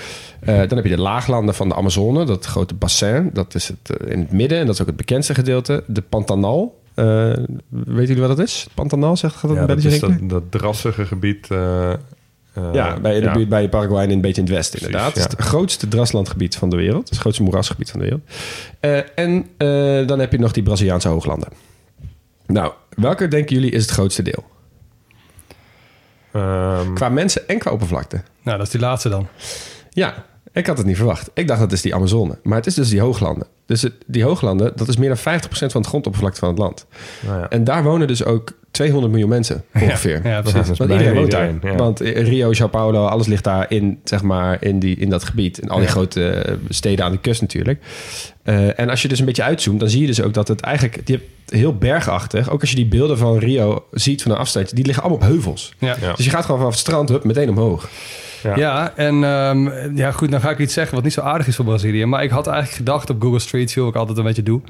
Eh, 0.40 0.56
dan 0.56 0.76
heb 0.76 0.84
je 0.84 0.96
de 0.96 1.02
laaglanden 1.02 1.54
van 1.54 1.68
de 1.68 1.74
Amazone. 1.74 2.24
Dat 2.24 2.44
grote 2.44 2.74
bassin. 2.74 3.30
Dat 3.32 3.54
is 3.54 3.68
het 3.68 3.96
eh, 3.96 4.12
in 4.12 4.18
het 4.18 4.32
midden. 4.32 4.58
En 4.58 4.66
dat 4.66 4.74
is 4.74 4.80
ook 4.80 4.86
het 4.86 4.96
bekendste 4.96 5.34
gedeelte. 5.34 5.84
De 5.86 6.02
Pantanal. 6.02 6.80
Eh 6.94 7.32
weten 7.68 8.06
jullie 8.06 8.26
wat 8.26 8.36
dat 8.36 8.46
is? 8.46 8.68
Pantanal, 8.74 9.16
zegt 9.16 9.34
gaat 9.34 9.50
dat 9.50 9.58
Ja, 9.58 9.66
dat 9.66 9.78
is 9.78 9.84
rinkelen? 9.84 10.28
dat, 10.28 10.28
dat 10.50 10.60
drassige 10.60 11.06
gebied... 11.06 11.48
eh, 12.58 12.74
Ja, 12.74 13.00
bij, 13.00 13.20
de 13.20 13.26
ja. 13.26 13.32
buurt 13.32 13.48
bij 13.48 13.68
Paraguay 13.68 14.04
en 14.04 14.10
een 14.10 14.20
beetje 14.20 14.40
in 14.40 14.46
het 14.46 14.56
westen, 14.56 14.78
Precies, 14.78 14.86
inderdaad. 14.86 15.14
Het 15.14 15.26
is 15.26 15.32
ja. 15.32 15.36
het 15.38 15.46
grootste 15.46 15.88
draslandgebied 15.88 16.56
van 16.56 16.70
de 16.70 16.76
wereld. 16.76 16.98
Het, 16.98 17.04
is 17.04 17.10
het 17.10 17.20
grootste 17.20 17.42
moerasgebied 17.42 17.90
van 17.90 18.00
de 18.00 18.04
wereld. 18.04 18.22
Eh, 18.80 19.24
en 19.24 19.46
eh, 19.56 20.06
dan 20.06 20.18
heb 20.18 20.32
je 20.32 20.38
nog 20.38 20.52
die 20.52 20.62
Braziliaanse 20.62 21.08
hooglanden. 21.08 21.48
Nou, 22.46 22.72
welke 22.88 23.28
denken 23.28 23.54
jullie 23.54 23.70
is 23.70 23.82
het 23.82 23.90
grootste 23.90 24.22
deel? 24.22 24.44
Ehm, 26.32 26.94
Qua 26.94 27.08
mensen 27.08 27.48
en 27.48 27.58
qua 27.58 27.70
oppervlakte. 27.70 28.22
Nou, 28.42 28.56
dat 28.58 28.66
is 28.66 28.72
die 28.72 28.80
laatste 28.80 29.08
dan. 29.08 29.28
Ja, 29.90 30.24
ik 30.52 30.66
had 30.66 30.78
het 30.78 30.86
niet 30.86 30.96
verwacht. 30.96 31.30
Ik 31.34 31.46
dacht 31.48 31.60
dat 31.60 31.72
is 31.72 31.82
die 31.82 31.94
Amazone. 31.94 32.38
Maar 32.42 32.56
het 32.56 32.66
is 32.66 32.74
dus 32.74 32.88
die 32.88 33.00
hooglanden. 33.00 33.46
Dus 33.66 33.82
het, 33.82 33.92
die 34.06 34.24
hooglanden, 34.24 34.72
dat 34.76 34.88
is 34.88 34.96
meer 34.96 35.08
dan 35.08 35.18
50% 35.18 35.20
van 35.50 35.68
het 35.80 35.86
grondoppervlakte 35.86 36.38
van 36.38 36.48
het 36.48 36.58
land. 36.58 36.86
nou 37.26 37.38
ja. 37.40 37.48
En 37.48 37.64
daar 37.64 37.82
wonen 37.82 38.06
dus 38.06 38.24
ook 38.24 38.52
200 38.70 39.10
miljoen 39.12 39.30
mensen 39.30 39.64
ongeveer. 39.74 40.20
Ja, 40.24 40.30
Ja, 40.30 40.40
precies. 40.40 40.58
dat 40.60 40.70
is 40.70 40.78
Want 40.78 40.90
iedereen 40.90 41.14
woont 41.14 41.30
daar. 41.30 41.52
ja. 41.62 41.74
Want 41.74 42.00
Rio, 42.00 42.52
Sao 42.52 42.68
Paulo, 42.68 43.06
alles 43.06 43.26
ligt 43.26 43.44
daar 43.44 43.66
in, 43.68 44.00
zeg 44.04 44.22
maar, 44.22 44.64
in, 44.64 44.78
die, 44.78 44.96
in 44.96 45.10
dat 45.10 45.24
gebied. 45.24 45.60
En 45.60 45.68
al 45.68 45.76
die 45.76 45.86
Ja. 45.86 45.90
grote 45.92 46.28
eh, 46.30 46.54
steden 46.68 47.04
aan 47.04 47.12
de 47.12 47.18
kust 47.18 47.40
natuurlijk. 47.40 47.82
Eh, 48.42 48.78
en 48.78 48.88
als 48.90 49.02
je 49.02 49.08
dus 49.08 49.18
een 49.18 49.24
beetje 49.26 49.42
uitzoomt, 49.42 49.80
dan 49.80 49.88
zie 49.90 50.00
je 50.00 50.06
dus 50.06 50.22
ook 50.22 50.34
dat 50.34 50.48
het 50.48 50.60
eigenlijk... 50.60 51.06
Die 51.06 51.16
hebt 51.16 51.28
heel 51.52 51.76
bergachtig. 51.76 52.50
Ook 52.50 52.60
als 52.60 52.70
je 52.70 52.76
die 52.76 52.86
beelden 52.86 53.18
van 53.18 53.38
Rio 53.38 53.84
ziet 53.90 54.22
van 54.22 54.30
een 54.32 54.38
afstand. 54.38 54.74
Die 54.76 54.84
liggen 54.84 55.02
allemaal 55.04 55.20
op 55.22 55.28
heuvels. 55.28 55.74
Ja. 55.78 55.96
Ja. 56.00 56.12
Dus 56.12 56.24
je 56.24 56.30
gaat 56.30 56.42
gewoon 56.44 56.58
vanaf 56.58 56.72
het 56.72 56.82
strand 56.82 57.08
hup, 57.08 57.24
meteen 57.24 57.48
omhoog. 57.48 57.88
Ja. 58.42 58.56
Ja, 58.56 58.92
en 58.96 59.24
ehm, 59.24 59.96
ja, 59.96 60.10
goed, 60.12 60.30
dan 60.30 60.40
ga 60.40 60.50
ik 60.50 60.58
iets 60.58 60.74
zeggen 60.74 60.94
wat 60.94 61.04
niet 61.04 61.12
zo 61.12 61.20
aardig 61.20 61.46
is 61.46 61.56
voor 61.56 61.64
Brazilië. 61.64 62.04
Maar 62.04 62.22
ik 62.22 62.30
had 62.30 62.46
eigenlijk 62.46 62.76
gedacht 62.76 63.10
op 63.10 63.22
Google 63.22 63.38
Street 63.38 63.72
View, 63.72 63.84
wat 63.84 63.92
ik 63.92 63.98
altijd 63.98 64.18
een 64.18 64.24
beetje 64.24 64.42
doe, 64.42 64.60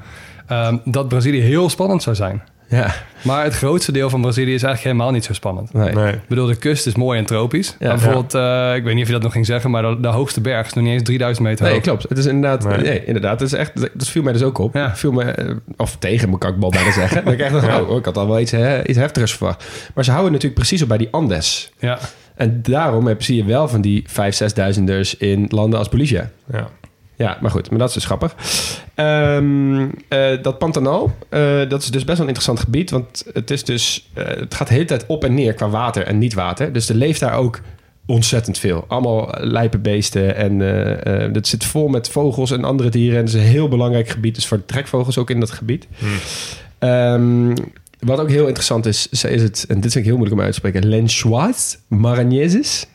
ehm, 0.47 0.77
dat 0.85 1.07
Brazilië 1.07 1.41
heel 1.41 1.69
spannend 1.69 2.03
zou 2.03 2.15
zijn. 2.15 2.41
Ja, 2.71 2.93
Maar 3.21 3.43
het 3.43 3.53
grootste 3.53 3.91
deel 3.91 4.09
van 4.09 4.21
Brazilië 4.21 4.53
is 4.53 4.63
eigenlijk 4.63 4.83
helemaal 4.95 5.13
niet 5.13 5.25
zo 5.25 5.33
spannend. 5.33 5.73
nee. 5.73 5.93
Nee. 5.93 6.13
Ik 6.13 6.27
bedoel, 6.27 6.45
de 6.47 6.55
kust 6.55 6.87
is 6.87 6.95
mooi 6.95 7.19
en 7.19 7.25
tropisch. 7.25 7.75
Ja. 7.79 7.89
bijvoorbeeld, 7.89 8.33
eh, 8.33 8.75
ik 8.75 8.83
weet 8.83 8.93
niet 8.93 9.01
of 9.01 9.07
je 9.07 9.13
dat 9.13 9.23
nog 9.23 9.31
ging 9.31 9.45
zeggen, 9.45 9.71
maar 9.71 9.81
de, 9.81 9.97
de 9.99 10.07
hoogste 10.07 10.41
berg 10.41 10.65
is 10.67 10.73
nog 10.73 10.83
niet 10.83 10.93
eens 10.93 11.03
3000 11.03 11.47
meter 11.47 11.63
Nee, 11.65 11.73
hoog. 11.73 11.83
klopt. 11.83 12.05
Het 12.09 12.17
is 12.17 12.25
inderdaad... 12.25 12.63
Nee, 12.63 12.77
Nee. 12.77 13.05
inderdaad. 13.05 13.39
Het 13.39 13.51
is 13.51 13.57
echt, 13.57 13.81
dat 13.97 14.07
viel 14.07 14.23
mij 14.23 14.33
dus 14.33 14.43
ook 14.43 14.57
op. 14.57 14.73
Ja. 14.73 14.95
Viel 14.95 15.11
me, 15.11 15.23
eh, 15.23 15.55
of 15.77 15.95
tegen, 15.99 16.29
moet 16.29 16.43
ik 16.43 16.49
ook 16.49 16.59
wel 16.59 16.69
bijna 16.69 16.91
zeggen. 16.91 17.25
Ik 17.33 17.39
echt 17.39 17.51
dacht, 17.53 17.81
oh, 17.81 17.97
ik 17.97 18.05
had 18.05 18.17
al 18.17 18.27
wel 18.27 18.39
iets, 18.39 18.51
hè, 18.51 18.87
iets 18.87 18.97
heftigers 18.97 19.33
verwacht. 19.35 19.65
Maar 19.95 20.03
ze 20.03 20.11
houden 20.11 20.31
natuurlijk 20.31 20.59
precies 20.59 20.81
op 20.81 20.87
bij 20.87 20.97
die 20.97 21.07
Andes. 21.11 21.71
Ja, 21.79 21.99
En 22.39 22.61
daarom 22.61 23.07
heb, 23.07 23.23
zie 23.23 23.35
je 23.35 23.43
wel 23.43 23.67
van 23.67 23.81
die 23.81 24.05
5.000, 24.07 24.13
6.000ers 24.79 25.17
in 25.17 25.45
landen 25.49 25.79
als 25.79 25.89
Bolivia. 25.89 26.31
Ja. 26.51 26.69
Ja, 27.15 27.37
maar 27.41 27.51
goed, 27.51 27.69
maar 27.69 27.79
dat 27.79 27.87
is 27.87 27.93
dus 27.93 28.05
grappig. 28.05 28.35
Ehm, 28.95 29.87
eh, 30.07 30.41
dat 30.41 30.57
Pantanal, 30.57 31.15
eh, 31.29 31.69
dat 31.69 31.81
is 31.81 31.87
dus 31.87 32.03
best 32.03 32.17
wel 32.17 32.27
een 32.27 32.33
interessant 32.33 32.59
gebied. 32.59 32.89
Want 32.89 33.25
het, 33.33 33.51
is 33.51 33.63
dus, 33.63 34.09
eh, 34.13 34.25
het 34.25 34.53
gaat 34.53 34.67
de 34.67 34.73
hele 34.73 34.85
tijd 34.85 35.05
op 35.05 35.23
en 35.23 35.33
neer 35.33 35.53
qua 35.53 35.69
water 35.69 36.03
en 36.03 36.17
niet 36.17 36.33
water. 36.33 36.73
Dus 36.73 36.89
er 36.89 36.95
leeft 36.95 37.19
daar 37.19 37.33
ook 37.33 37.59
ontzettend 38.05 38.57
veel. 38.57 38.85
Allemaal 38.87 39.35
lijpenbeesten. 39.39 40.35
En 40.35 40.59
het 41.33 41.47
zit 41.47 41.63
vol 41.63 41.87
met 41.87 42.09
vogels 42.09 42.51
en 42.51 42.63
andere 42.63 42.89
dieren. 42.89 43.17
En 43.17 43.25
het 43.25 43.33
is 43.33 43.41
een 43.41 43.47
heel 43.47 43.67
belangrijk 43.67 44.09
gebied. 44.09 44.35
Dus 44.35 44.47
voor 44.47 44.65
trekvogels 44.65 45.17
ook 45.17 45.29
in 45.29 45.39
dat 45.39 45.51
gebied. 45.51 45.87
Ehm, 46.79 47.53
wat 47.99 48.19
ook 48.19 48.29
heel 48.29 48.45
interessant 48.45 48.85
is, 48.85 49.07
is 49.09 49.21
het, 49.21 49.65
en 49.67 49.81
dit 49.81 49.91
vind 49.91 49.95
ik 49.95 50.03
heel 50.03 50.17
moeilijk 50.17 50.39
om 50.39 50.41
uit 50.41 50.53
te 50.53 50.59
spreken, 50.59 50.89
Lenchois 50.89 51.77
Maranhenses. 51.87 52.85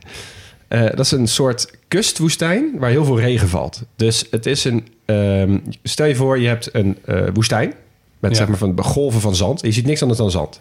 Eh, 0.68 0.80
dat 0.80 1.00
is 1.00 1.10
een 1.10 1.28
soort 1.28 1.70
kustwoestijn 1.88 2.78
waar 2.78 2.90
heel 2.90 3.04
veel 3.04 3.20
regen 3.20 3.48
valt. 3.48 3.82
Dus 3.96 4.24
het 4.30 4.46
is 4.46 4.64
een, 4.64 4.86
ehm, 5.04 5.58
stel 5.82 6.06
je 6.06 6.14
voor, 6.14 6.38
je 6.38 6.48
hebt 6.48 6.68
een 6.72 6.98
eh, 7.04 7.22
woestijn 7.32 7.74
met 8.18 8.30
Ja. 8.30 8.36
zeg 8.36 8.48
maar 8.48 8.58
van 8.58 8.82
golven 8.82 9.20
van 9.20 9.34
zand. 9.34 9.60
Je 9.60 9.72
ziet 9.72 9.86
niks 9.86 10.00
anders 10.02 10.20
dan 10.20 10.30
zand. 10.30 10.60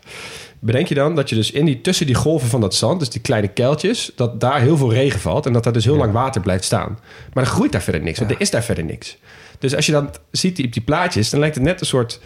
Bedenk 0.60 0.88
je 0.88 0.96
dan 0.96 1.16
dat 1.16 1.30
je 1.30 1.36
dus 1.36 1.52
in 1.52 1.66
die, 1.66 1.82
tussen 1.82 2.06
die 2.06 2.16
golven 2.16 2.50
van 2.50 2.62
dat 2.62 2.76
zand, 2.76 3.00
dus 3.00 3.10
die 3.10 3.22
kleine 3.22 3.48
kuiltjes, 3.48 4.12
dat 4.16 4.40
daar 4.40 4.62
heel 4.62 4.78
veel 4.78 4.94
regen 4.94 5.20
valt 5.20 5.46
en 5.46 5.54
dat 5.54 5.64
daar 5.64 5.74
dus 5.74 5.86
heel 5.86 5.96
lang 5.96 6.12
water 6.12 6.42
blijft 6.42 6.64
staan. 6.64 7.00
Maar 7.34 7.44
er 7.44 7.50
groeit 7.50 7.72
daar 7.72 7.82
verder 7.82 8.02
niks, 8.02 8.20
want 8.20 8.32
er 8.32 8.42
is 8.42 8.50
daar 8.52 8.64
verder 8.64 8.84
niks. 8.84 9.18
Dus 9.60 9.76
als 9.76 9.86
je 9.86 9.92
dan 9.92 10.10
ziet 10.32 10.56
die, 10.56 10.66
op 10.66 10.74
die 10.74 10.82
plaatjes, 10.82 11.30
dan 11.30 11.40
lijkt 11.40 11.56
het 11.56 11.64
net 11.64 11.82
een 11.82 11.88
soort 11.88 12.20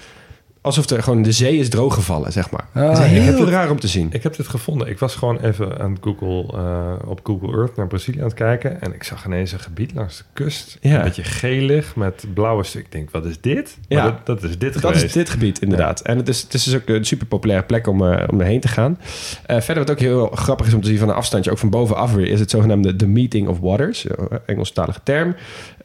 alsof 0.68 0.90
er 0.90 1.04
gewoon 1.04 1.22
de 1.22 1.32
zee 1.32 1.58
is 1.58 1.70
drooggevallen, 1.70 2.32
zeg 2.32 2.52
maar. 2.52 2.68
Ah, 2.74 2.90
het 2.90 2.98
is 2.98 3.06
heel 3.06 3.50
raar 3.50 3.70
om 3.70 3.80
te 3.80 3.88
zien. 3.88 4.10
Ik 4.12 4.24
heb 4.24 4.36
dit 4.36 4.48
gevonden. 4.48 4.88
Ik 4.88 5.00
was 5.00 5.16
gewoon 5.16 5.40
even 5.40 5.80
aan 5.80 5.98
Google, 6.02 6.54
eh, 6.58 7.10
op 7.10 7.20
Google 7.24 7.58
Earth 7.58 7.76
naar 7.76 7.88
Brazilië 7.88 8.18
aan 8.18 8.24
het 8.24 8.34
kijken. 8.34 8.82
En 8.82 8.94
ik 8.94 9.04
zag 9.04 9.26
ineens 9.26 9.52
een 9.52 9.60
gebied 9.60 9.94
langs 9.94 10.18
de 10.18 10.24
kust. 10.34 10.78
Ja. 10.82 10.98
Een 10.98 11.04
beetje 11.04 11.24
gelig 11.24 11.96
met 11.96 12.26
blauwe 12.34 12.64
stuk. 12.64 12.86
Ik 12.86 12.92
denk, 12.92 13.12
wat 13.12 13.26
is 13.26 13.42
dit? 13.42 13.78
Ja. 13.88 14.04
Maar 14.04 14.12
dat, 14.12 14.26
dat 14.42 14.44
is 14.50 14.58
dit 14.58 14.74
Dat 14.74 14.82
geweest. 14.82 15.04
is 15.04 15.14
dit 15.14 15.30
gebied, 15.30 15.62
inderdaad. 15.62 16.02
En 16.02 16.18
het 16.18 16.28
is, 16.28 16.42
het 16.42 16.54
is 16.54 16.64
dus 16.64 16.76
ook 16.76 16.88
een 16.88 17.06
super 17.06 17.28
populaire 17.28 17.66
plek 17.66 17.88
om, 17.88 18.06
eh, 18.12 18.28
om 18.32 18.40
erheen 18.40 18.60
te 18.60 18.68
gaan. 18.68 19.00
Eh, 19.46 19.60
verder, 19.62 19.84
wat 19.84 19.92
ook 19.92 20.00
heel 20.00 20.28
grappig 20.28 20.68
is 20.68 20.74
om 20.74 20.82
te 20.82 20.88
zien 20.88 20.98
van 20.98 21.10
een 21.10 21.16
afstandje, 21.16 21.52
ook 21.52 21.58
van 21.58 21.70
bovenaf 21.70 22.14
weer, 22.14 22.28
is 22.28 22.40
het 22.40 22.50
zogenaamde 22.50 22.96
The 22.96 23.08
Meeting 23.08 23.48
of 23.48 23.60
Waters, 23.60 24.06
Engelstalige 24.46 25.00
term. 25.04 25.36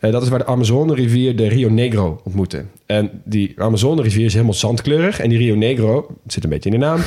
Eh, 0.02 0.12
dat 0.12 0.22
is 0.22 0.28
waar 0.28 0.38
de 0.38 0.46
Amazone-rivier 0.46 1.36
de 1.36 1.48
Rio 1.48 1.68
Negro 1.68 2.20
ontmoeten. 2.24 2.70
En 2.86 3.10
die 3.24 3.52
Amazone-rivier 3.56 4.24
is 4.24 4.32
helemaal 4.32 4.54
zandkleurig. 4.54 5.20
En 5.20 5.28
die 5.28 5.38
Rio 5.38 5.54
Negro, 5.54 6.06
het 6.22 6.32
zit 6.32 6.44
een 6.44 6.50
beetje 6.50 6.70
in 6.70 6.80
de 6.80 6.86
naam, 6.86 7.00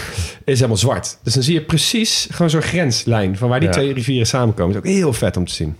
is 0.45 0.55
helemaal 0.55 0.77
zwart. 0.77 1.17
Dus 1.23 1.33
dan 1.33 1.43
zie 1.43 1.53
je 1.53 1.61
precies 1.61 2.27
gewoon 2.31 2.49
zo'n 2.49 2.61
grenslijn 2.61 3.37
van 3.37 3.49
waar 3.49 3.59
die 3.59 3.69
Ja. 3.69 3.73
twee 3.75 3.93
rivieren 3.93 4.27
samenkomen. 4.27 4.73
Dat 4.73 4.83
is 4.83 4.89
ook 4.91 4.95
heel 4.97 5.13
vet 5.13 5.37
om 5.37 5.45
te 5.45 5.53
zien. 5.53 5.75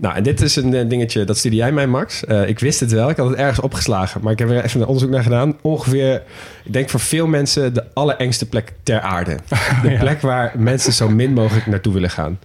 Nou, 0.00 0.16
en 0.16 0.22
dit 0.22 0.40
is 0.40 0.56
een 0.56 0.74
eh, 0.74 0.88
dingetje, 0.88 1.24
dat 1.24 1.36
stuurde 1.38 1.56
jij 1.56 1.72
mij, 1.72 1.86
Max. 1.86 2.24
Eh, 2.24 2.48
ik 2.48 2.58
wist 2.58 2.80
het 2.80 2.92
wel, 2.92 3.10
ik 3.10 3.16
had 3.16 3.28
het 3.28 3.38
ergens 3.38 3.60
opgeslagen. 3.60 4.20
Maar 4.22 4.32
ik 4.32 4.38
heb 4.38 4.50
er 4.50 4.64
even 4.64 4.80
een 4.80 4.86
onderzoek 4.86 5.10
naar 5.10 5.22
gedaan. 5.22 5.56
Ongeveer, 5.62 6.22
ik 6.64 6.72
denk 6.72 6.88
voor 6.88 7.00
veel 7.00 7.26
mensen, 7.26 7.74
de 7.74 7.84
allerengste 7.94 8.48
plek 8.48 8.72
ter 8.82 9.00
aarde. 9.00 9.36
De 9.82 9.90
Ja. 9.90 9.98
plek 9.98 10.20
waar 10.20 10.52
mensen 10.58 10.92
zo 10.92 11.08
min 11.08 11.32
mogelijk 11.32 11.66
naartoe 11.66 11.92
willen 11.92 12.10
gaan. 12.10 12.38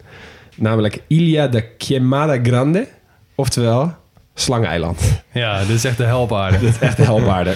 Namelijk 0.56 1.02
Ilha 1.08 1.48
de 1.48 1.62
Queimada 1.78 2.40
Grande. 2.44 2.88
Oftewel, 3.36 3.96
Slangeneiland. 4.34 5.22
ja, 5.32 5.60
dit 5.60 5.76
is 5.76 5.86
echt 5.86 5.98
de 5.98 6.04
helpaarde. 6.04 6.60
Dat 6.66 6.70
is 6.70 6.80
echt 6.80 6.98
de 6.98 7.04
helwaarde. 7.04 7.54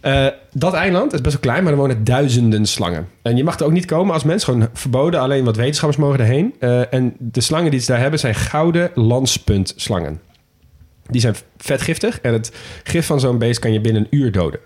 Eh, 0.00 0.26
dat 0.52 0.74
eiland 0.74 1.12
is 1.12 1.20
best 1.20 1.32
wel 1.32 1.42
klein, 1.42 1.62
maar 1.62 1.72
er 1.72 1.78
wonen 1.78 2.04
duizenden 2.04 2.66
slangen. 2.66 3.08
En 3.22 3.36
je 3.36 3.44
mag 3.44 3.58
er 3.58 3.64
ook 3.64 3.72
niet 3.72 3.84
komen 3.84 4.14
als 4.14 4.24
mens, 4.24 4.44
gewoon 4.44 4.68
verboden. 4.72 5.20
Alleen 5.20 5.44
wat 5.44 5.56
wetenschappers 5.56 6.00
mogen 6.00 6.20
erheen. 6.20 6.54
Eh, 6.58 6.92
en 6.92 7.14
de 7.18 7.40
slangen 7.40 7.70
die 7.70 7.80
ze 7.80 7.86
daar 7.86 8.00
hebben 8.00 8.18
zijn 8.20 8.34
gouden 8.34 8.90
lanspuntslangen. 8.94 10.20
Die 11.06 11.20
zijn 11.20 11.34
vetgiftig 11.56 12.20
en 12.20 12.32
het 12.32 12.52
gif 12.84 13.06
van 13.06 13.20
zo'n 13.20 13.38
beest 13.38 13.58
kan 13.58 13.72
je 13.72 13.80
binnen 13.80 14.02
een 14.02 14.18
uur 14.18 14.32
doden. 14.32 14.60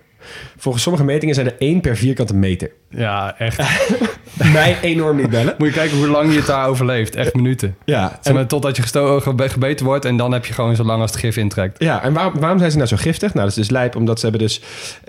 Volgens 0.57 0.83
sommige 0.83 1.05
metingen 1.05 1.35
zijn 1.35 1.47
er 1.47 1.57
één 1.59 1.81
per 1.81 1.97
vierkante 1.97 2.35
meter. 2.35 2.71
Ja, 2.89 3.39
echt. 3.39 3.59
Mij 4.53 4.77
enorm 4.83 5.17
niet 5.17 5.31
bellen. 5.31 5.55
Moet 5.59 5.69
je 5.69 5.75
kijken 5.75 5.97
hoe 5.97 6.07
lang 6.07 6.31
je 6.31 6.37
het 6.37 6.47
daar 6.47 6.69
overleeft. 6.69 7.15
Echt 7.15 7.35
minuten. 7.35 7.77
Ja, 7.85 8.19
Zeg 8.21 8.35
maar, 8.35 8.47
totdat 8.47 8.77
je 8.77 8.83
gebe- 8.83 9.49
gebeten 9.49 9.87
wordt 9.87 10.05
en 10.05 10.17
dan 10.17 10.33
heb 10.33 10.47
je 10.47 10.53
gewoon 10.53 10.77
zo 10.77 10.85
lang 10.85 11.01
als 11.01 11.11
het 11.11 11.21
gif 11.21 11.37
intrekt. 11.37 11.83
Ja, 11.83 12.03
en 12.03 12.13
waarom, 12.13 12.41
waarom 12.41 12.59
zijn 12.59 12.71
ze 12.71 12.77
nou 12.77 12.89
zo 12.89 12.97
giftig? 12.97 13.35
Nou, 13.35 13.47
dat 13.49 13.57
is 13.57 13.63
dus 13.63 13.71
lijp, 13.71 13.97
omdat 13.97 14.19
ze 14.21 14.27
hebben 14.27 14.47
dus... 14.47 14.61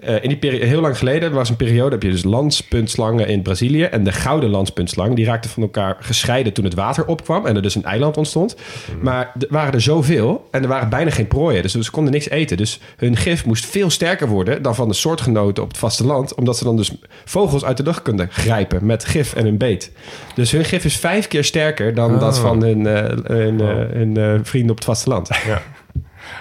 eh, 0.04 0.24
in 0.24 0.30
die 0.30 0.38
periode, 0.38 0.66
heel 0.66 0.82
lang 0.82 0.98
geleden 0.98 1.32
was 1.32 1.50
een 1.50 1.56
periode... 1.56 1.92
heb 1.92 2.04
je 2.04 2.12
dus 2.12 2.24
landspuntslangen 2.24 3.28
in 3.28 3.42
Brazilië. 3.42 3.84
En 3.84 4.04
de 4.04 4.12
gouden 4.12 4.50
landspuntslang, 4.50 5.16
die 5.16 5.26
raakten 5.26 5.50
van 5.50 5.64
elkaar 5.64 5.98
gescheiden... 6.00 6.54
toen 6.54 6.66
het 6.66 6.74
water 6.74 7.06
opkwam 7.06 7.46
en 7.46 7.56
er 7.56 7.62
dus 7.62 7.76
een 7.76 7.84
eiland 7.86 8.18
ontstond. 8.18 8.56
Maar 9.02 9.32
er 9.40 9.48
waren 9.50 9.74
er 9.74 9.82
zoveel 9.82 10.48
en 10.52 10.62
er 10.62 10.68
waren 10.68 10.90
bijna 10.90 11.12
geen 11.12 11.28
prooien. 11.28 11.62
Dus 11.62 11.72
ze 11.74 11.92
konden 11.92 12.14
niks 12.14 12.30
eten. 12.30 12.58
Dus 12.58 12.80
hun 12.98 13.16
gif 13.18 13.46
moest 13.46 13.66
veel 13.66 13.90
sterker 13.90 14.28
worden... 14.28 14.62
dan 14.62 14.76
van 14.76 14.88
de 14.88 14.94
soortgenoten 14.94 15.64
op 15.64 15.70
het 15.70 15.78
vasteland. 15.78 16.36
Omdat 16.36 16.58
ze 16.58 16.64
dan 16.64 16.76
dus 16.76 16.92
vogels 17.26 17.66
uit 17.66 17.78
de 17.78 17.84
lucht 17.84 18.02
konden 18.02 18.28
grijpen... 18.32 18.86
met 18.86 19.06
gif 19.16 19.34
en 19.34 19.46
hun 19.46 19.58
beet. 19.58 19.92
Dus 20.36 20.52
hun 20.52 20.66
gif 20.66 20.86
is 20.86 20.98
vijf 20.98 21.28
keer 21.28 21.44
sterker... 21.44 21.94
dan 21.94 22.14
Oh. 22.14 22.20
dat 22.20 22.40
van 22.40 22.64
hun, 22.64 22.86
hun, 23.26 23.60
hun 23.60 24.18
eh, 24.18 24.40
vrienden 24.44 24.70
op 24.72 24.76
het 24.76 24.86
vasteland. 24.86 25.30
Ja, 25.46 25.62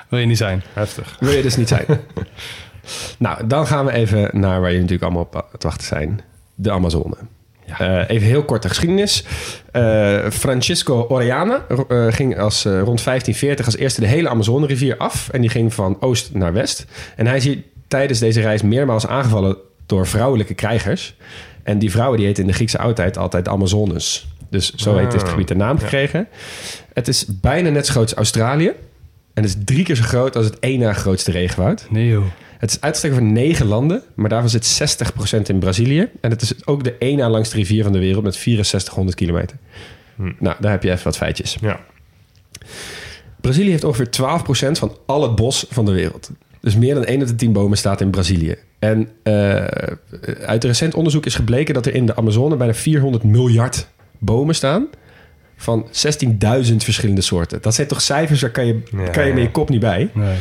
Wil 0.08 0.18
je 0.18 0.26
niet 0.26 0.36
zijn. 0.36 0.62
heftig. 0.72 1.16
Wil 1.20 1.32
je 1.32 1.42
dus 1.42 1.56
niet 1.56 1.68
zijn. 1.68 1.86
nou, 3.18 3.46
dan 3.46 3.66
gaan 3.66 3.84
we 3.84 3.92
even 3.92 4.28
naar 4.32 4.60
waar 4.60 4.70
je 4.70 4.76
natuurlijk 4.76 5.02
allemaal 5.02 5.22
op 5.22 5.46
het 5.52 5.62
wachten 5.62 5.86
zijn. 5.86 6.20
De 6.54 6.70
Amazone. 6.70 7.16
Even 8.06 8.26
heel 8.26 8.44
kort 8.44 8.62
de 8.62 8.68
geschiedenis. 8.68 9.24
Francisco 10.30 11.06
Orellana 11.08 11.64
ging 12.08 12.38
als, 12.38 12.64
rond 12.64 13.04
1540 13.04 13.66
als 13.66 13.76
eerste 13.76 14.00
de 14.00 14.06
hele 14.06 14.28
Amazone-rivier 14.28 14.96
af. 14.96 15.28
En 15.28 15.40
die 15.40 15.50
ging 15.50 15.74
van 15.74 15.96
oost 16.00 16.34
naar 16.34 16.52
west. 16.52 16.86
En 17.16 17.26
hij 17.26 17.36
is 17.36 17.44
hier 17.44 17.62
tijdens 17.88 18.18
deze 18.18 18.40
reis 18.40 18.62
meermaals 18.62 19.06
aangevallen 19.06 19.56
door 19.86 20.06
vrouwelijke 20.06 20.54
krijgers. 20.54 21.16
En 21.64 21.78
die 21.78 21.90
vrouwen 21.90 22.18
die 22.18 22.26
heten 22.26 22.42
in 22.42 22.48
de 22.48 22.54
Griekse 22.54 22.78
oudheid 22.78 23.18
altijd 23.18 23.48
Amazones. 23.48 24.28
Dus 24.50 24.74
zo 24.74 24.96
heeft 24.96 25.10
dit 25.12 25.22
Ah, 25.22 25.28
gebied 25.28 25.48
de 25.48 25.54
naam 25.54 25.76
ja. 25.76 25.82
gekregen. 25.82 26.28
Het 26.92 27.08
is 27.08 27.26
bijna 27.40 27.68
net 27.70 27.86
zo 27.86 27.92
groot 27.92 28.04
als 28.04 28.14
Australië. 28.14 28.72
En 29.34 29.42
het 29.42 29.44
is 29.44 29.56
drie 29.64 29.84
keer 29.84 29.96
zo 29.96 30.02
groot 30.02 30.36
als 30.36 30.44
het 30.44 30.58
één 30.58 30.78
na 30.78 30.92
grootste 30.92 31.30
regenwoud. 31.30 31.86
Nee 31.90 32.08
joh. 32.08 32.24
Het 32.58 32.70
is 32.70 32.80
uitgestrekt 32.80 33.14
over 33.16 33.28
negen 33.32 33.66
landen, 33.66 34.02
maar 34.14 34.28
daarvan 34.28 34.50
zit 34.50 34.64
60% 35.36 35.40
in 35.46 35.58
Brazilië. 35.58 36.08
En 36.20 36.30
het 36.30 36.42
is 36.42 36.66
ook 36.66 36.84
de 36.84 36.94
één 36.98 37.16
na 37.18 37.28
langste 37.30 37.56
rivier 37.56 37.82
van 37.82 37.92
de 37.92 37.98
wereld 37.98 38.24
met 38.24 38.34
6400 38.34 39.16
kilometer. 39.16 39.56
Hm. 40.16 40.32
Nou, 40.38 40.56
daar 40.60 40.70
heb 40.70 40.82
je 40.82 40.90
even 40.90 41.04
wat 41.04 41.16
feitjes. 41.16 41.56
Ja. 41.60 41.80
Brazilië 43.40 43.70
heeft 43.70 43.84
ongeveer 43.84 44.08
12% 44.10 44.78
van 44.78 44.96
al 45.06 45.22
het 45.22 45.34
bos 45.34 45.66
van 45.70 45.84
de 45.84 45.92
wereld. 45.92 46.30
Dus 46.60 46.76
meer 46.76 46.94
dan 46.94 47.04
1 47.04 47.20
op 47.22 47.26
de 47.28 47.34
10 47.34 47.52
bomen 47.52 47.78
staat 47.78 48.00
in 48.00 48.10
Brazilië. 48.10 48.56
En 48.84 49.08
eh, 49.22 49.64
uit 50.46 50.64
recent 50.64 50.94
onderzoek 50.94 51.26
is 51.26 51.34
gebleken 51.34 51.74
dat 51.74 51.86
er 51.86 51.94
in 51.94 52.06
de 52.06 52.16
Amazone 52.16 52.56
bijna 52.56 52.74
400 52.74 53.24
miljard 53.24 53.86
bomen 54.18 54.54
staan. 54.54 54.86
Van 55.56 55.86
16.000 55.86 56.76
verschillende 56.76 57.20
soorten. 57.20 57.62
Dat 57.62 57.74
zijn 57.74 57.86
toch 57.86 58.00
cijfers, 58.00 58.40
daar 58.40 58.50
kan 58.50 58.66
je, 58.66 58.80
Ja, 58.96 59.08
kan 59.10 59.26
je 59.26 59.32
met 59.32 59.42
je 59.42 59.50
kop 59.50 59.68
niet 59.68 59.80
bij. 59.80 60.10
Nee. 60.14 60.36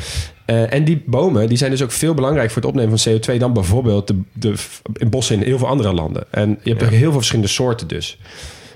Eh, 0.45 0.73
en 0.73 0.83
die 0.83 1.03
bomen 1.05 1.47
die 1.47 1.57
zijn 1.57 1.71
dus 1.71 1.81
ook 1.83 1.91
veel 1.91 2.13
belangrijk 2.13 2.51
voor 2.51 2.61
het 2.61 2.71
opnemen 2.71 2.99
van 2.99 3.13
CO2 3.13 3.37
dan 3.37 3.53
bijvoorbeeld 3.53 4.07
de, 4.07 4.21
de, 4.33 4.53
in 4.93 5.09
bossen 5.09 5.35
in 5.35 5.43
heel 5.43 5.57
veel 5.57 5.67
andere 5.67 5.93
landen. 5.93 6.23
En 6.29 6.49
je 6.63 6.69
hebt 6.69 6.81
Ja. 6.81 6.87
ook 6.87 6.93
heel 6.93 7.01
veel 7.01 7.11
verschillende 7.13 7.49
soorten 7.51 7.87
dus. 7.87 8.19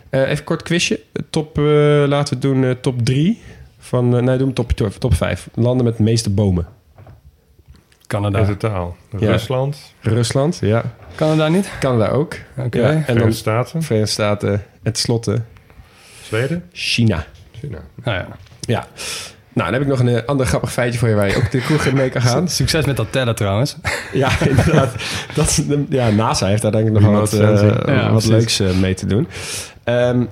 Eh, 0.10 0.30
even 0.30 0.44
kort 0.44 0.64
quizje. 0.64 1.00
Top, 1.30 1.58
eh, 1.58 1.64
laten 2.08 2.34
we 2.34 2.40
doen 2.40 2.76
top 2.82 3.06
3 3.06 3.40
van, 3.80 4.24
nee, 4.24 4.38
doen 4.38 4.54
top, 4.54 4.72
top 5.00 5.14
5. 5.14 5.48
Landen 5.54 5.86
met 5.86 5.98
de 5.98 6.04
meeste 6.04 6.30
bomen. 6.30 6.68
Canada. 8.08 8.40
In 8.40 8.46
totaal. 8.46 8.96
Ja. 9.20 9.32
Rusland, 9.32 9.78
Rusland, 10.02 10.58
ja. 10.62 10.84
Canada 11.16 11.48
niet? 11.48 11.70
Canada 11.80 12.08
ook. 12.08 12.36
Oké. 12.58 12.78
Ja, 12.80 12.88
en 12.90 12.94
dan 12.96 13.04
Verenigde 13.06 13.32
Staten, 13.32 13.84
Verenigde 13.84 14.12
Staten 14.12 14.52
en 14.52 14.62
tenslotte 14.94 15.42
Zweden, 16.24 16.64
China. 16.72 17.26
China. 17.60 17.78
Nou 18.04 18.18
ja. 18.18 18.28
Ja. 18.60 18.88
Nou, 19.54 19.72
dan 19.72 19.74
heb 19.74 19.82
ik 19.82 19.88
nog 19.88 20.00
een 20.00 20.08
eh, 20.08 20.26
ander 20.26 20.46
grappig 20.46 20.72
feitje 20.72 21.00
voor 21.00 21.08
je 21.10 21.16
waar 21.16 21.28
je 21.28 21.36
ook 21.36 21.52
de 21.52 21.60
kroeg 21.60 21.86
in 21.86 21.96
mee 21.96 22.10
kan 22.10 22.22
gaan. 22.22 22.48
Succes 22.60 22.86
met 22.86 22.98
dat 22.98 23.12
tellen 23.12 23.36
trouwens. 23.36 23.76
Ja, 24.14 24.30
inderdaad. 24.48 24.94
Dat, 25.36 25.48
is- 25.48 25.62
ja, 25.90 26.10
NASA 26.10 26.48
heeft 26.48 26.62
daar 26.62 26.72
denk 26.72 26.88
ik 26.88 26.94
nog 26.94 27.02
wel 27.02 27.12
wat, 27.12 27.34
eh. 27.34 27.76
Ja, 27.86 28.12
wat 28.12 28.26
leuks 28.26 28.60
eh, 28.60 28.72
mee 28.72 28.94
te 28.94 29.06
doen. 29.06 29.28
Ehm, 29.84 30.24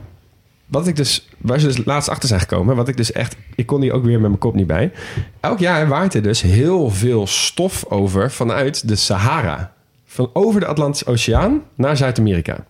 wat 0.66 0.88
ik 0.88 0.96
dus, 0.96 1.30
waar 1.38 1.60
ze 1.60 1.68
dus 1.68 1.86
laatst 1.86 2.10
achter 2.10 2.28
zijn 2.28 2.40
gekomen, 2.40 2.76
wat 2.76 2.88
ik 2.88 2.98
dus 2.98 3.12
echt, 3.12 3.36
ik 3.56 3.66
kon 3.66 3.82
hier 3.82 3.94
ook 3.94 4.04
weer 4.04 4.20
met 4.20 4.28
mijn 4.28 4.40
kop 4.40 4.56
niet 4.56 4.68
bij. 4.68 4.92
Elk 5.40 5.60
jaar 5.60 5.88
waait 5.88 6.14
er 6.14 6.22
dus 6.22 6.42
heel 6.42 6.90
veel 6.90 7.28
stof 7.28 7.86
over 7.90 8.32
vanuit 8.32 8.88
de 8.88 8.96
Sahara. 8.96 9.75
Van 10.16 10.30
over 10.34 10.60
de 10.60 10.66
Atlantische 10.66 11.06
Oceaan 11.06 11.62
naar 11.76 11.98
Zuid-Amerika. 11.98 12.66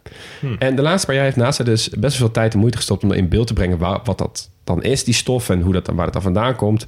En 0.59 0.75
de 0.75 0.81
laatste 0.81 1.05
paar 1.05 1.15
jaar 1.15 1.23
heeft 1.25 1.35
NASA 1.35 1.63
dus 1.63 1.89
best 1.89 2.01
wel 2.01 2.11
veel 2.11 2.31
tijd 2.31 2.53
en 2.53 2.59
moeite 2.59 2.77
gestopt 2.77 3.03
om 3.03 3.11
in 3.11 3.29
beeld 3.29 3.47
te 3.47 3.53
brengen 3.53 3.77
wa- 3.77 4.01
wat 4.03 4.17
dat 4.17 4.49
dan 4.63 4.83
is, 4.83 5.03
die 5.03 5.13
stof, 5.13 5.49
en 5.49 5.61
hoe 5.61 5.73
dat, 5.73 5.85
dan- 5.85 5.95
waar 5.95 6.03
het 6.05 6.13
dan 6.13 6.21
vandaan 6.21 6.55
komt. 6.55 6.85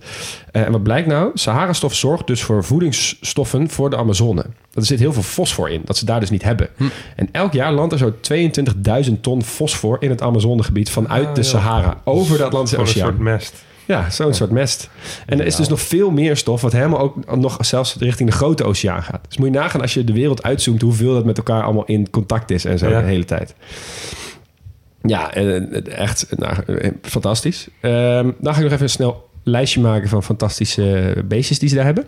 Eh, 0.52 0.62
en 0.62 0.72
wat 0.72 0.84
blijkt 0.84 1.08
nou? 1.08 1.32
Sahara-stof 1.34 1.94
zorgt 1.96 2.28
dus 2.28 2.44
voor 2.44 2.64
voedingsstoffen 2.64 3.70
voor 3.70 3.90
de 3.90 3.98
Amazone. 3.98 4.46
Er 4.74 4.86
zit 4.86 5.00
heel 5.00 5.14
veel 5.14 5.22
fosfor 5.24 5.70
in, 5.70 5.82
dat 5.86 5.98
ze 5.98 6.06
daar 6.06 6.20
dus 6.20 6.30
niet 6.30 6.44
hebben. 6.44 6.70
En 7.16 7.30
elk 7.32 7.54
jaar 7.54 7.74
landt 7.74 7.94
er 7.94 8.00
zo 8.00 8.14
22.000 8.22 9.22
ton 9.22 9.44
fosfor 9.44 9.98
in 10.00 10.10
het 10.10 10.22
Amazonegebied 10.22 10.90
vanuit 10.90 11.28
Ah, 11.28 11.34
de. 11.36 11.44
Sahara, 11.44 12.02
over 12.04 12.38
de 12.38 12.44
Atlantische 12.44 12.76
Gewoon 12.76 12.90
een 12.92 12.96
Oceaan. 12.96 13.14
soort 13.14 13.24
mest. 13.24 13.66
Ja, 13.88 14.10
zo'n 14.10 14.34
soort 14.34 14.52
mest. 14.52 14.90
En 15.26 15.40
er 15.40 15.46
is 15.46 15.56
dus 15.56 15.68
nog 15.68 15.82
veel 15.82 16.12
meer 16.12 16.38
stof, 16.38 16.62
wat 16.62 16.72
helemaal 16.72 17.00
ook 17.00 17.36
nog 17.36 17.58
zelfs 17.60 17.96
richting 18.00 18.30
de 18.30 18.36
grote 18.36 18.64
oceaan 18.64 19.04
gaat. 19.04 19.26
Dus 19.28 19.38
moet 19.38 19.48
je 19.48 19.54
nagaan 19.54 19.82
als 19.82 19.94
je 19.94 20.04
de 20.04 20.14
wereld 20.14 20.44
uitzoomt, 20.44 20.82
hoeveel 20.82 21.14
dat 21.14 21.26
met 21.26 21.38
elkaar 21.38 21.64
allemaal 21.64 21.86
in 21.86 22.10
contact 22.10 22.52
is 22.52 22.66
en 22.66 22.78
zo 22.78 22.88
de 22.88 22.96
hele 22.96 23.26
tijd. 23.26 23.56
Ja, 25.02 25.34
echt 25.84 26.28
nou, 26.38 26.64
eh, 26.66 26.92
fantastisch. 27.02 27.68
Ehm, 27.82 28.32
dan 28.40 28.54
ga 28.54 28.58
ik 28.58 28.64
nog 28.64 28.72
even 28.72 28.84
een 28.84 28.90
snel 28.90 29.30
lijstje 29.44 29.82
maken 29.82 30.10
van 30.10 30.24
fantastische 30.24 31.16
beestjes 31.26 31.60
die 31.60 31.70
ze 31.70 31.76
daar 31.76 31.86
hebben. 31.86 32.06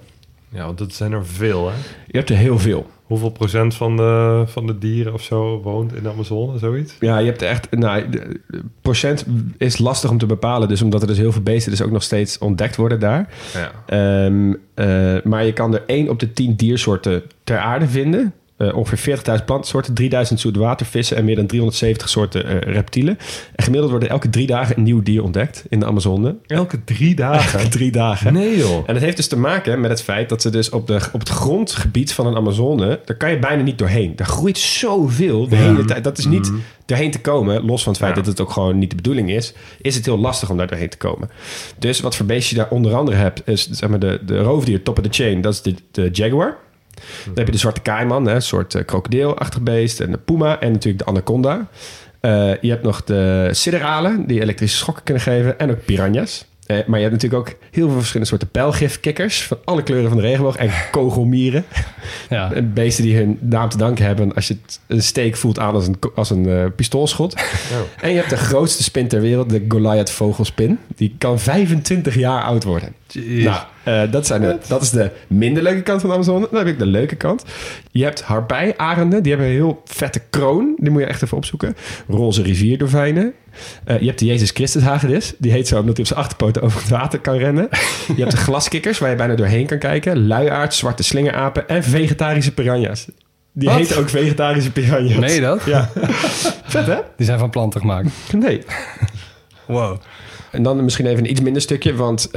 Ja, 0.49 0.65
want 0.65 0.77
dat 0.77 0.93
zijn 0.93 1.11
er 1.11 1.25
veel, 1.25 1.67
hè? 1.67 1.75
Je 2.07 2.17
hebt 2.17 2.29
er 2.29 2.35
heel 2.35 2.59
veel. 2.59 2.87
Hoeveel 3.09 3.29
procent 3.29 3.75
van 3.75 3.97
de, 3.97 4.43
van 4.47 4.67
de 4.67 4.77
dieren 4.77 5.13
of 5.13 5.21
zo 5.21 5.61
woont 5.61 5.95
in 5.95 6.03
de 6.03 6.09
Amazone, 6.09 6.57
zoiets? 6.57 6.95
Ja, 6.99 7.17
je 7.17 7.25
hebt 7.25 7.41
echt... 7.41 7.71
Nou, 7.71 8.09
de- 8.09 8.39
procent 8.81 9.25
is 9.57 9.77
lastig 9.77 10.09
om 10.09 10.17
te 10.17 10.25
bepalen. 10.25 10.67
Dus 10.67 10.81
omdat 10.81 11.01
er 11.01 11.07
dus 11.07 11.17
heel 11.17 11.31
veel 11.31 11.41
beesten 11.41 11.71
dus 11.71 11.81
ook 11.81 11.91
nog 11.91 12.03
steeds 12.03 12.37
ontdekt 12.37 12.75
worden 12.75 12.99
daar. 12.99 13.29
Ja. 13.53 13.71
Ehm, 13.85 14.53
eh, 14.73 15.23
maar 15.23 15.45
je 15.45 15.53
kan 15.53 15.73
er 15.73 15.83
1 15.85 16.09
op 16.09 16.19
de 16.19 16.33
10 16.33 16.55
diersoorten 16.55 17.23
ter 17.43 17.57
aarde 17.57 17.87
vinden. 17.87 18.33
Eh, 18.59 18.75
ongeveer 18.75 19.17
40.000 19.17 19.45
plantensoorten, 19.45 19.93
3000 19.93 20.39
zoetwatervissen 20.39 21.17
en 21.17 21.25
meer 21.25 21.35
dan 21.35 21.45
370 21.45 22.09
soorten 22.09 22.45
eh, 22.45 22.73
reptielen. 22.73 23.17
En 23.55 23.63
gemiddeld 23.63 23.89
wordt 23.91 24.05
er 24.05 24.11
elke 24.11 24.29
drie 24.29 24.47
dagen 24.47 24.77
een 24.77 24.83
nieuw 24.83 25.01
dier 25.03 25.23
ontdekt 25.23 25.65
in 25.69 25.79
de 25.79 25.85
Amazone. 25.85 26.35
Elke 26.47 26.83
drie 26.83 27.15
dagen? 27.15 27.59
Elke 27.59 27.71
drie 27.71 27.91
dagen. 27.91 28.33
Nee, 28.33 28.57
joh. 28.57 28.83
En 28.85 28.93
dat 28.93 29.03
heeft 29.03 29.15
dus 29.17 29.27
te 29.27 29.37
maken 29.37 29.81
met 29.81 29.89
het 29.89 30.01
feit 30.01 30.29
dat 30.29 30.41
ze 30.41 30.49
dus 30.49 30.69
op, 30.69 30.87
de, 30.87 30.99
op 31.11 31.19
het 31.19 31.29
grondgebied 31.29 32.13
van 32.13 32.27
een 32.27 32.35
Amazone, 32.35 32.99
daar 33.05 33.17
kan 33.17 33.31
je 33.31 33.39
bijna 33.39 33.63
niet 33.63 33.77
doorheen. 33.77 34.15
Daar 34.15 34.27
groeit 34.27 34.57
zoveel 34.57 35.47
de 35.47 35.55
hele 35.55 35.85
tijd. 35.85 36.03
Dat 36.03 36.17
is 36.17 36.25
niet 36.25 36.51
doorheen 36.85 37.11
te 37.11 37.21
komen, 37.21 37.65
los 37.65 37.83
van 37.83 37.91
het 37.91 38.01
feit 38.01 38.15
Ja. 38.15 38.21
dat 38.21 38.31
het 38.31 38.41
ook 38.41 38.51
gewoon 38.51 38.77
niet 38.77 38.89
de 38.89 38.95
bedoeling 38.95 39.31
is, 39.31 39.53
is 39.81 39.95
het 39.95 40.05
heel 40.05 40.19
lastig 40.19 40.49
om 40.49 40.57
daar 40.57 40.67
doorheen 40.67 40.89
te 40.89 40.97
komen. 40.97 41.29
Dus 41.77 41.99
wat 41.99 42.15
voor 42.15 42.25
beestje 42.25 42.55
je 42.55 42.61
daar 42.61 42.71
onder 42.71 42.95
andere 42.95 43.17
hebt, 43.17 43.41
is 43.47 43.69
zeg 43.69 43.89
maar 43.89 43.99
de, 43.99 44.19
de 44.25 44.39
roofdier 44.39 44.83
top 44.83 44.97
of 44.97 45.03
the 45.03 45.23
chain, 45.23 45.41
dat 45.41 45.53
is 45.53 45.61
de, 45.61 45.75
de 45.91 46.09
jaguar. 46.11 46.57
Dan 47.25 47.33
heb 47.35 47.45
je 47.45 47.51
de 47.51 47.57
zwarte 47.57 47.81
kaiman, 47.81 48.27
een 48.27 48.41
soort 48.41 48.73
uh, 48.73 48.85
krokodilachtig 48.85 49.61
beest, 49.61 49.99
en 49.99 50.11
de 50.11 50.17
puma 50.17 50.59
en 50.59 50.71
natuurlijk 50.71 51.03
de 51.03 51.09
anaconda. 51.09 51.67
Uh, 52.21 52.61
je 52.61 52.69
hebt 52.69 52.83
nog 52.83 53.03
de 53.03 53.49
sideralen, 53.51 54.27
die 54.27 54.41
elektrische 54.41 54.77
schokken 54.77 55.03
kunnen 55.03 55.23
geven, 55.23 55.59
en 55.59 55.71
ook 55.71 55.85
piranha's. 55.85 56.47
Uh, 56.71 56.77
maar 56.85 56.99
je 56.99 57.05
hebt 57.05 57.21
natuurlijk 57.21 57.49
ook 57.49 57.55
heel 57.71 57.87
veel 57.87 57.97
verschillende 57.97 58.27
soorten 58.27 58.49
pijlgifkikkers 58.49 59.43
van 59.43 59.57
alle 59.63 59.83
kleuren 59.83 60.09
van 60.09 60.17
de 60.17 60.23
regenboog 60.23 60.55
en 60.55 60.71
kogelmieren. 60.91 61.65
Ja. 62.29 62.51
En 62.53 62.73
beesten 62.73 63.03
die 63.03 63.15
hun 63.15 63.37
naam 63.41 63.69
te 63.69 63.77
danken 63.77 64.05
hebben 64.05 64.33
als 64.35 64.47
je 64.47 64.57
het 64.61 64.79
een 64.87 65.03
steek 65.03 65.35
voelt 65.35 65.59
aan 65.59 65.73
als 65.73 65.87
een, 65.87 65.99
als 66.15 66.29
een 66.29 66.47
uh, 66.47 66.65
pistoolschot. 66.75 67.33
Oh. 67.33 68.03
En 68.03 68.09
je 68.09 68.15
hebt 68.15 68.29
de 68.29 68.37
grootste 68.37 68.83
spin 68.83 69.07
ter 69.07 69.21
wereld, 69.21 69.49
de 69.49 69.65
Goliath 69.67 70.11
vogelspin. 70.11 70.79
Die 70.95 71.15
kan 71.17 71.39
25 71.39 72.15
jaar 72.15 72.43
oud 72.43 72.63
worden. 72.63 72.93
Jeez. 73.13 73.45
Nou, 73.45 73.59
uh, 74.05 74.11
dat, 74.11 74.27
zijn 74.27 74.41
de, 74.41 74.57
dat 74.67 74.81
is 74.81 74.89
de 74.89 75.11
minder 75.27 75.63
leuke 75.63 75.81
kant 75.81 76.01
van 76.01 76.09
de 76.09 76.15
Amazone. 76.15 76.47
Dan 76.51 76.59
heb 76.59 76.67
ik 76.67 76.79
de 76.79 76.85
leuke 76.85 77.15
kant. 77.15 77.45
Je 77.91 78.03
hebt 78.03 78.21
harpij-arenden. 78.21 79.23
Die 79.23 79.31
hebben 79.31 79.49
een 79.49 79.57
heel 79.57 79.81
vette 79.85 80.21
kroon. 80.29 80.75
Die 80.77 80.91
moet 80.91 81.01
je 81.01 81.07
echt 81.07 81.23
even 81.23 81.37
opzoeken. 81.37 81.75
Roze 82.07 82.41
rivierdorfijnen. 82.41 83.33
Uh, 83.87 83.99
je 83.99 84.05
hebt 84.05 84.19
de 84.19 84.25
Jezus 84.25 84.51
Christus 84.51 84.83
hagedis. 84.83 85.33
Die 85.37 85.51
heet 85.51 85.67
zo 85.67 85.79
omdat 85.79 85.97
hij 85.97 85.99
op 85.99 86.07
zijn 86.07 86.19
achterpoten 86.19 86.61
over 86.65 86.79
het 86.81 86.89
water 86.89 87.19
kan 87.19 87.37
rennen. 87.37 87.67
Je 88.15 88.21
hebt 88.21 88.31
de 88.31 88.37
glaskikkers 88.37 88.99
waar 88.99 89.09
je 89.09 89.15
bijna 89.15 89.35
doorheen 89.35 89.65
kan 89.65 89.79
kijken. 89.79 90.27
Luiaard, 90.27 90.73
zwarte 90.73 91.03
slingerapen 91.03 91.67
en 91.67 91.83
vegetarische 91.83 92.53
piranha's. 92.53 93.07
Die 93.53 93.69
heten 93.71 93.97
ook 93.97 94.09
vegetarische 94.09 94.71
piranha's. 94.71 95.19
Meen 95.19 95.33
je 95.33 95.41
dat? 95.41 95.63
Ja. 95.65 95.89
Vet 96.73 96.85
hè? 96.85 96.97
Die 97.17 97.25
zijn 97.25 97.39
van 97.39 97.49
planten 97.49 97.79
gemaakt. 97.79 98.09
Nee. 98.31 98.63
Wow. 99.65 99.97
En 100.51 100.63
dan 100.63 100.83
misschien 100.83 101.05
even 101.05 101.23
een 101.23 101.31
iets 101.31 101.41
minder 101.41 101.61
stukje, 101.61 101.95
want 101.95 102.27
uh, 102.27 102.31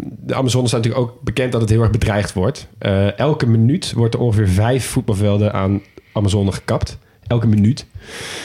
de 0.00 0.34
Amazone 0.34 0.68
staat 0.68 0.82
natuurlijk 0.82 1.10
ook 1.10 1.22
bekend 1.22 1.52
dat 1.52 1.60
het 1.60 1.70
heel 1.70 1.82
erg 1.82 1.90
bedreigd 1.90 2.32
wordt. 2.32 2.68
Uh, 2.80 3.18
elke 3.18 3.46
minuut 3.46 3.92
wordt 3.92 4.14
er 4.14 4.20
ongeveer 4.20 4.48
vijf 4.48 4.86
voetbalvelden 4.86 5.52
aan 5.52 5.82
Amazone 6.12 6.52
gekapt. 6.52 6.98
Elke 7.26 7.46
minuut. 7.46 7.86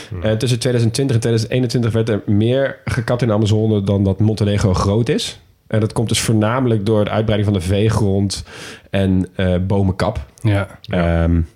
Hmm. 0.09 0.23
Uh, 0.23 0.31
tussen 0.31 0.59
2020 0.59 1.15
en 1.15 1.21
2021 1.21 1.91
werd 1.91 2.09
er 2.09 2.33
meer 2.33 2.79
gekapt 2.85 3.21
in 3.21 3.27
de 3.27 3.33
Amazone 3.33 3.83
dan 3.83 4.03
dat 4.03 4.19
Montenegro 4.19 4.73
groot 4.73 5.09
is. 5.09 5.39
En 5.67 5.79
dat 5.79 5.93
komt 5.93 6.09
dus 6.09 6.21
voornamelijk 6.21 6.85
door 6.85 7.03
de 7.03 7.09
uitbreiding 7.09 7.51
van 7.51 7.59
de 7.59 7.67
veegrond 7.67 8.43
en 8.89 9.27
uh, 9.37 9.55
bomenkap. 9.67 10.25
Ja. 10.41 10.79
Um, 11.23 11.47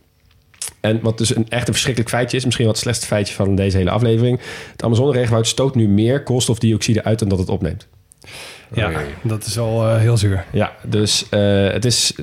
en 0.86 0.99
wat 1.01 1.17
dus 1.17 1.36
een 1.36 1.49
echt 1.49 1.67
een 1.67 1.73
verschrikkelijk 1.73 2.13
feitje 2.13 2.38
is, 2.38 2.45
misschien 2.45 2.65
wat 2.65 2.75
het 2.75 2.83
slechtste 2.83 3.07
feitje 3.07 3.33
van 3.33 3.55
deze 3.55 3.77
hele 3.77 3.89
aflevering. 3.89 4.39
Het 4.71 4.83
Amazone-regenwoud 4.83 5.47
stoot 5.47 5.75
nu 5.75 5.88
meer 5.88 6.23
koolstofdioxide 6.23 7.03
uit 7.03 7.19
dan 7.19 7.29
dat 7.29 7.39
het 7.39 7.49
opneemt. 7.49 7.88
Ja, 8.73 8.91
dat 9.21 9.45
is 9.45 9.59
al 9.59 9.88
uh, 9.88 9.97
heel 9.97 10.17
zuur. 10.17 10.45
Ja, 10.51 10.75
dus 10.83 11.25
uh, 11.31 11.71
het 11.71 11.86
is 11.86 12.13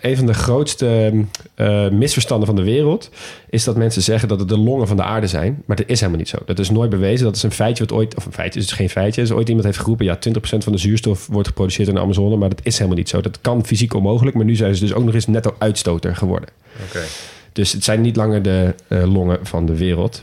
een 0.00 0.16
van 0.16 0.26
de 0.26 0.34
grootste 0.34 1.12
uh, 1.56 1.88
misverstanden 1.88 2.46
van 2.46 2.56
de 2.56 2.62
wereld. 2.62 3.10
Is 3.50 3.64
dat 3.64 3.76
mensen 3.76 4.02
zeggen 4.02 4.28
dat 4.28 4.38
het 4.38 4.48
de 4.48 4.58
longen 4.58 4.86
van 4.86 4.96
de 4.96 5.02
aarde 5.02 5.26
zijn. 5.26 5.62
Maar 5.66 5.76
dat 5.76 5.88
is 5.88 5.98
helemaal 5.98 6.20
niet 6.20 6.28
zo. 6.28 6.38
Dat 6.46 6.58
is 6.58 6.70
nooit 6.70 6.90
bewezen. 6.90 7.24
Dat 7.24 7.36
is 7.36 7.42
een 7.42 7.52
feitje 7.52 7.84
wat 7.84 7.92
ooit, 7.92 8.16
of 8.16 8.24
een 8.26 8.32
feitje, 8.32 8.60
is 8.60 8.66
dus 8.66 8.76
geen 8.76 8.90
feitje. 8.90 9.22
Is 9.22 9.32
ooit 9.32 9.48
iemand 9.48 9.66
heeft 9.66 9.78
geroepen, 9.78 10.04
ja, 10.04 10.16
20% 10.16 10.18
van 10.40 10.72
de 10.72 10.78
zuurstof 10.78 11.26
wordt 11.26 11.48
geproduceerd 11.48 11.88
in 11.88 11.94
de 11.94 12.00
Amazone. 12.00 12.36
Maar 12.36 12.48
dat 12.48 12.60
is 12.62 12.74
helemaal 12.74 12.98
niet 12.98 13.08
zo. 13.08 13.20
Dat 13.20 13.40
kan 13.40 13.66
fysiek 13.66 13.94
onmogelijk. 13.94 14.36
Maar 14.36 14.44
nu 14.44 14.54
zijn 14.54 14.74
ze 14.74 14.80
dus 14.80 14.94
ook 14.94 15.04
nog 15.04 15.14
eens 15.14 15.26
netto 15.26 15.54
uitstoter 15.58 16.16
geworden. 16.16 16.48
Oké. 16.74 16.96
Okay. 16.96 17.08
Dus 17.52 17.72
het 17.72 17.84
zijn 17.84 18.00
niet 18.00 18.16
langer 18.16 18.42
de 18.42 18.74
uh, 18.88 19.12
longen 19.12 19.46
van 19.46 19.66
de 19.66 19.76
wereld. 19.76 20.22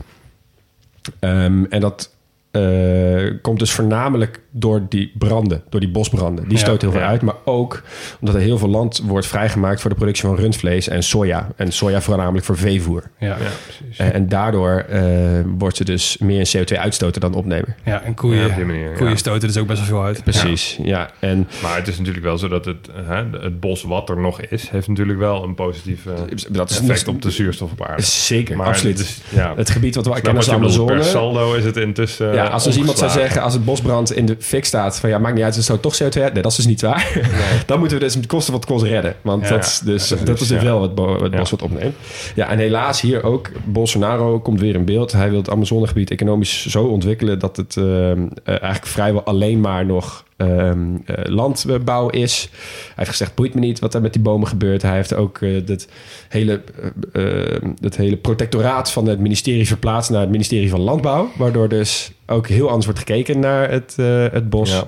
Um, 1.20 1.66
en 1.66 1.80
dat 1.80 2.14
uh, 2.52 3.34
komt 3.42 3.58
dus 3.58 3.72
voornamelijk 3.72 4.40
door 4.50 4.86
die 4.88 5.12
branden, 5.18 5.62
door 5.68 5.80
die 5.80 5.88
bosbranden. 5.90 6.48
Die 6.48 6.58
stoten 6.58 6.80
heel 6.80 6.90
veel 6.90 7.00
ja. 7.00 7.06
uit, 7.12 7.22
maar 7.22 7.34
ook 7.44 7.82
omdat 8.20 8.34
er 8.34 8.40
heel 8.40 8.58
veel 8.58 8.68
land 8.68 9.02
wordt 9.04 9.26
vrijgemaakt 9.26 9.80
voor 9.80 9.90
de 9.90 9.96
productie 9.96 10.24
van 10.28 10.36
rundvlees 10.36 10.88
en 10.88 11.02
soja. 11.02 11.48
En 11.56 11.72
soja 11.72 12.00
voornamelijk 12.00 12.44
voor 12.44 12.56
veevoer. 12.56 13.02
Ja, 13.18 13.26
ja 13.28 13.36
precies. 13.64 13.98
En, 13.98 14.12
en 14.12 14.28
daardoor 14.28 14.86
uh, 14.92 15.00
wordt 15.58 15.76
ze 15.76 15.84
dus 15.84 16.16
meer 16.18 16.50
CO2 16.56 16.76
uitstoten 16.78 17.20
dan 17.20 17.34
opnemen. 17.34 17.76
Ja, 17.84 18.02
en 18.02 18.14
koeien, 18.14 18.40
Ja, 18.40 18.46
op 18.46 18.54
die 18.56 18.64
manier, 18.64 18.92
koeien 18.92 19.10
ja. 19.12 19.16
stoten 19.16 19.48
dus 19.48 19.56
ook 19.56 19.66
best 19.66 19.78
wel 19.78 19.88
veel 19.88 20.04
uit. 20.04 20.22
Precies, 20.22 20.78
ja. 20.82 21.10
En 21.18 21.48
Maar 21.62 21.76
het 21.76 21.88
is 21.88 21.98
natuurlijk 21.98 22.24
wel 22.24 22.38
zo 22.38 22.48
dat 22.48 22.64
het, 22.64 22.88
hè, 22.94 23.24
het 23.40 23.60
bos 23.60 23.82
wat 23.82 24.08
er 24.08 24.18
nog 24.18 24.40
is, 24.40 24.68
heeft 24.70 24.88
natuurlijk 24.88 25.18
wel 25.18 25.42
een 25.44 25.54
positief 25.54 26.06
eh, 26.06 26.12
dat 26.50 26.70
is 26.70 26.80
effect 26.80 27.08
op 27.08 27.22
de 27.22 27.30
zuurstof 27.30 27.70
op 27.72 27.82
aarde. 27.86 28.02
zeker, 28.02 28.56
Maar 28.56 28.66
absoluut. 28.66 28.98
het 28.98 29.06
is- 29.06 29.20
ja. 29.28 29.52
Het 29.56 29.70
gebied 29.70 29.94
wat 29.94 30.06
we 30.06 30.12
kennen 30.12 30.36
als 30.36 30.46
de 30.46 30.58
bedoelt. 30.58 30.86
Per 30.86 31.04
saldo 31.04 31.54
is 31.54 31.64
het 31.64 31.76
intussen. 31.76 32.34
Ja, 32.34 32.46
als 32.46 32.64
dus 32.64 32.76
iemand 32.76 32.98
zou 32.98 33.10
zeggen, 33.10 33.42
als 33.42 33.52
het 33.52 33.64
bosbrand 33.64 34.12
in 34.12 34.26
de 34.26 34.36
fik 34.40 34.64
staat, 34.64 35.00
van 35.00 35.10
ja, 35.10 35.18
maakt 35.18 35.34
niet 35.34 35.44
uit, 35.44 35.54
het 35.54 35.64
zou 35.64 35.78
toch 35.78 35.94
CO2 36.02 36.22
uit. 36.22 36.32
Nee, 36.32 36.42
dat 36.42 36.50
is 36.50 36.56
dus 36.56 36.66
niet 36.66 36.80
waar. 36.80 37.30
Dan 37.66 37.78
moeten 37.78 37.98
we 37.98 38.04
dus 38.04 38.16
met 38.16 38.26
kosten 38.26 38.52
wat 38.52 38.66
kost 38.66 38.84
redden. 38.84 39.14
Want 39.22 39.42
Ja, 39.42 39.48
dat 39.50 39.64
is 39.64 39.78
dus, 39.84 40.08
dat 40.24 40.40
is 40.40 40.48
dus 40.48 40.62
wel 40.62 40.78
wat, 40.78 40.94
bo- 40.94 41.18
wat 41.18 41.32
Ja. 41.32 41.38
bos 41.38 41.50
wat 41.50 41.62
opneemt. 41.62 41.94
Ja, 42.34 42.48
en 42.48 42.58
helaas 42.58 43.00
hier 43.00 43.22
ook, 43.24 43.50
Bolsonaro 43.64 44.40
komt 44.40 44.60
weer 44.60 44.74
in 44.74 44.84
beeld. 44.84 45.12
Hij 45.12 45.28
wil 45.30 45.38
het 45.38 45.50
Amazonegebied 45.50 46.10
economisch 46.10 46.66
zo 46.66 46.84
ontwikkelen 46.84 47.38
dat 47.38 47.56
het 47.56 47.76
ehm, 47.76 47.86
eh, 47.86 48.22
eigenlijk 48.44 48.86
vrijwel 48.86 49.24
alleen 49.24 49.60
maar 49.60 49.86
nog 49.86 50.24
ehm, 50.40 50.96
eh, 51.04 51.14
landbouw 51.24 52.08
is. 52.08 52.48
Hij 52.50 52.92
heeft 52.94 53.10
gezegd, 53.10 53.34
boeit 53.34 53.54
me 53.54 53.60
niet 53.60 53.78
wat 53.78 53.94
er 53.94 54.00
met 54.00 54.12
die 54.12 54.22
bomen 54.22 54.48
gebeurt. 54.48 54.82
Hij 54.82 54.94
heeft 54.94 55.14
ook 55.14 55.38
eh, 55.40 55.66
dat, 55.66 55.86
hele, 56.28 56.60
eh, 57.12 57.54
eh, 57.54 57.62
dat 57.80 57.96
hele 57.96 58.16
protectoraat 58.16 58.92
van 58.92 59.06
het 59.06 59.18
ministerie 59.18 59.66
verplaatst 59.66 60.10
naar 60.10 60.20
het 60.20 60.30
ministerie 60.30 60.70
van 60.70 60.80
Landbouw. 60.80 61.30
Waardoor 61.36 61.68
dus 61.68 62.12
ook 62.26 62.48
heel 62.48 62.66
anders 62.66 62.84
wordt 62.84 63.00
gekeken 63.00 63.38
naar 63.38 63.70
het, 63.70 63.94
eh, 63.96 64.26
het 64.30 64.50
bos. 64.50 64.70
Ja. 64.70 64.86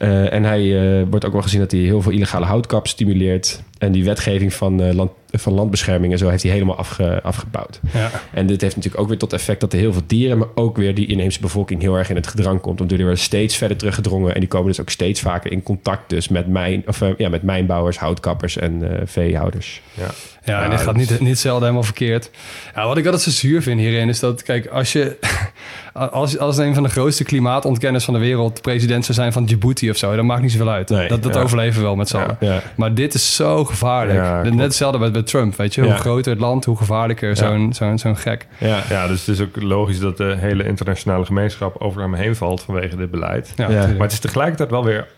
Eh, 0.00 0.32
en 0.32 0.44
hij 0.44 0.98
eh, 1.00 1.06
wordt 1.10 1.24
ook 1.24 1.32
wel 1.32 1.42
gezien 1.42 1.60
dat 1.60 1.70
hij 1.70 1.80
heel 1.80 2.02
veel 2.02 2.12
illegale 2.12 2.44
houtkap 2.44 2.86
stimuleert. 2.86 3.62
En 3.78 3.92
die 3.92 4.04
wetgeving 4.04 4.54
van, 4.54 4.82
eh, 4.82 4.94
land, 4.94 5.10
van 5.32 5.52
landbescherming 5.52 6.12
en 6.12 6.18
zo 6.18 6.28
heeft 6.28 6.42
hij 6.42 6.52
helemaal 6.52 6.76
afge, 6.76 7.22
afgebouwd. 7.22 7.80
Ja. 7.92 8.10
En 8.34 8.46
dit 8.46 8.60
heeft 8.60 8.76
natuurlijk 8.76 9.02
ook 9.02 9.08
weer 9.08 9.18
tot 9.18 9.32
effect 9.32 9.60
dat 9.60 9.72
er 9.72 9.78
heel 9.78 9.92
veel 9.92 10.02
dieren, 10.06 10.38
maar 10.38 10.48
ook 10.54 10.76
weer 10.76 10.94
die 10.94 11.06
inheemse 11.06 11.40
bevolking 11.40 11.80
heel 11.80 11.94
erg 11.94 12.10
in 12.10 12.16
het 12.16 12.26
gedrang 12.26 12.60
komt. 12.60 12.80
Omdat 12.80 12.96
die 12.96 13.06
worden 13.06 13.24
steeds 13.24 13.56
verder 13.56 13.76
teruggedrongen 13.76 14.34
en 14.34 14.40
die 14.40 14.48
komen 14.48 14.66
dus 14.66 14.80
ook 14.80 14.90
steeds 14.90 15.20
vaker 15.20 15.52
in 15.52 15.62
contact 15.62 16.10
dus 16.10 16.28
met, 16.28 16.46
mijn, 16.46 16.82
of, 16.86 17.00
eh, 17.00 17.08
ja, 17.16 17.28
met 17.28 17.42
mijnbouwers, 17.42 17.98
houtkappers 17.98 18.56
en 18.56 18.98
eh, 19.00 19.06
veehouders. 19.06 19.82
Ja. 19.94 20.06
Ja, 20.44 20.62
en 20.62 20.70
dit 20.70 20.80
gaat 20.80 20.96
niet, 20.96 21.20
niet 21.20 21.38
zelden 21.38 21.62
helemaal 21.62 21.82
verkeerd. 21.82 22.30
Ja, 22.74 22.86
wat 22.86 22.96
ik 22.96 23.04
altijd 23.04 23.22
zo 23.22 23.30
zuur 23.30 23.62
vind 23.62 23.80
hierin 23.80 24.08
is 24.08 24.20
dat, 24.20 24.42
kijk, 24.42 24.66
als 24.66 24.92
je 24.92 25.16
als, 25.92 26.38
als 26.38 26.56
een 26.58 26.74
van 26.74 26.82
de 26.82 26.88
grootste 26.88 27.24
klimaatontkenners 27.24 28.04
van 28.04 28.14
de 28.14 28.20
wereld 28.20 28.62
president 28.62 29.04
zou 29.04 29.18
zijn 29.18 29.32
van 29.32 29.44
Djibouti 29.44 29.90
of 29.90 29.96
zo, 29.96 30.16
dan 30.16 30.26
maakt 30.26 30.42
niet 30.42 30.52
zoveel 30.52 30.70
uit. 30.70 30.88
Nee, 30.88 31.08
dat 31.08 31.22
dat 31.22 31.34
ja. 31.34 31.40
overleven 31.40 31.80
we 31.80 31.86
wel 31.86 31.96
met 31.96 32.08
z'n 32.08 32.16
Ja. 32.16 32.22
allen. 32.22 32.36
Ja. 32.40 32.62
Maar 32.76 32.94
dit 32.94 33.14
is 33.14 33.34
zo 33.34 33.64
gevaarlijk. 33.64 34.18
Ja, 34.18 34.42
Net 34.42 34.58
hetzelfde 34.58 34.98
met, 34.98 35.12
met 35.20 35.30
Trump, 35.30 35.56
weet 35.56 35.74
je. 35.74 35.82
Hoe 35.82 35.92
groter 35.92 36.32
het 36.32 36.40
land, 36.40 36.64
hoe 36.64 36.76
gevaarlijker 36.76 37.36
zo'n 37.36 37.72
zo'n 37.72 37.98
zo'n 37.98 38.16
gek. 38.16 38.46
Ja. 38.58 38.82
ja, 38.88 39.06
dus 39.06 39.26
het 39.26 39.28
is 39.28 39.46
ook 39.46 39.62
logisch 39.62 40.00
dat 40.00 40.16
de 40.16 40.34
hele 40.38 40.64
internationale 40.64 41.24
gemeenschap 41.24 41.76
over 41.78 42.00
hem 42.00 42.14
heen 42.14 42.36
valt 42.36 42.62
vanwege 42.62 42.96
dit 42.96 43.10
beleid. 43.10 43.52
Ja. 43.56 43.68
Maar 43.68 43.98
het 43.98 44.12
is 44.12 44.18
tegelijkertijd 44.18 44.70
wel 44.70 44.84
weer 44.84 45.08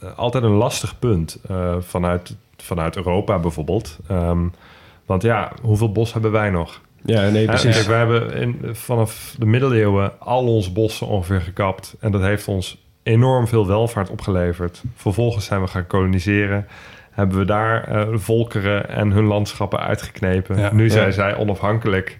eh, 0.00 0.08
altijd 0.18 0.44
een 0.44 0.50
lastig 0.50 0.98
punt 0.98 1.38
eh, 1.48 1.74
vanuit, 1.80 2.36
vanuit 2.56 2.96
Europa 2.96 3.38
bijvoorbeeld. 3.38 3.98
Ehm, 4.08 4.46
want 5.06 5.22
ja, 5.22 5.52
hoeveel 5.62 5.92
bos 5.92 6.12
hebben 6.12 6.32
wij 6.32 6.50
nog? 6.50 6.80
ja, 7.04 7.28
nee, 7.28 7.46
precies. 7.46 7.74
Kijk, 7.74 7.86
wij 7.86 7.98
hebben 7.98 8.34
in, 8.34 8.60
vanaf 8.72 9.34
de 9.38 9.46
middeleeuwen 9.46 10.20
al 10.20 10.46
onze 10.46 10.72
bossen 10.72 11.06
ongeveer 11.06 11.40
gekapt. 11.40 11.94
En 12.00 12.12
dat 12.12 12.20
heeft 12.20 12.48
ons 12.48 12.78
enorm 13.02 13.48
veel 13.48 13.66
welvaart 13.66 14.10
opgeleverd. 14.10 14.82
Vervolgens 14.94 15.44
zijn 15.44 15.60
we 15.60 15.66
gaan 15.66 15.86
koloniseren. 15.86 16.66
Hebben 17.12 17.38
we 17.38 17.44
daar 17.44 17.84
eh, 17.84 18.06
volkeren 18.14 18.88
en 18.88 19.10
hun 19.10 19.24
landschappen 19.24 19.80
uitgeknepen. 19.80 20.58
Ja. 20.58 20.72
nu 20.72 20.84
Ja. 20.84 20.90
zijn 20.90 21.12
zij 21.12 21.36
onafhankelijk. 21.36 22.18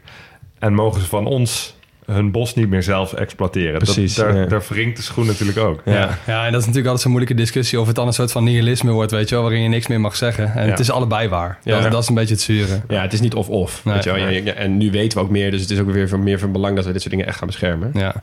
En 0.58 0.74
mogen 0.74 1.00
ze 1.00 1.06
van 1.06 1.26
ons 1.26 1.80
hun 2.06 2.30
bos 2.30 2.54
niet 2.54 2.68
meer 2.68 2.82
zelf 2.82 3.12
exploiteren. 3.12 3.78
Precies, 3.78 4.14
Dat, 4.14 4.26
daar, 4.26 4.36
ja. 4.36 4.46
daar 4.46 4.62
wringt 4.68 4.96
de 4.96 5.02
schoen 5.02 5.26
natuurlijk 5.26 5.58
ook. 5.58 5.82
Ja. 5.84 6.18
ja, 6.26 6.46
en 6.46 6.52
dat 6.52 6.60
is 6.60 6.66
natuurlijk 6.66 6.76
altijd 6.76 7.00
zo'n 7.00 7.10
moeilijke 7.10 7.34
discussie 7.42 7.80
of 7.80 7.86
het 7.86 7.96
dan 7.96 8.06
een 8.06 8.12
soort 8.12 8.32
van 8.32 8.44
nihilisme 8.44 8.90
wordt, 8.90 9.10
weet 9.10 9.28
je 9.28 9.34
wel, 9.34 9.44
waarin 9.44 9.62
je 9.62 9.68
niks 9.68 9.86
meer 9.86 10.00
mag 10.00 10.16
zeggen. 10.16 10.52
En 10.54 10.64
Ja. 10.64 10.70
het 10.70 10.78
is 10.78 10.90
allebei 10.90 11.28
waar. 11.28 11.58
Ja. 11.62 11.80
Dat, 11.80 11.92
dat 11.92 12.02
is 12.02 12.08
een 12.08 12.14
beetje 12.14 12.34
het 12.34 12.42
zure. 12.42 12.80
Ja, 12.88 13.02
het 13.02 13.12
is 13.12 13.20
niet 13.20 13.34
of-of. 13.34 13.84
Nee. 13.84 13.94
weet 13.94 14.04
je 14.04 14.12
wel. 14.12 14.18
Ja, 14.18 14.28
ja, 14.28 14.52
En 14.52 14.76
nu 14.76 14.90
weten 14.90 15.18
we 15.18 15.24
ook 15.24 15.30
meer, 15.30 15.50
dus 15.50 15.60
het 15.60 15.70
is 15.70 15.78
ook 15.80 15.90
weer 15.90 16.08
van 16.08 16.22
meer 16.22 16.38
van 16.38 16.52
belang 16.52 16.76
dat 16.76 16.84
we 16.84 16.92
dit 16.92 17.00
soort 17.00 17.12
dingen 17.12 17.28
echt 17.28 17.38
gaan 17.38 17.46
beschermen. 17.46 17.90
Ja. 17.94 18.14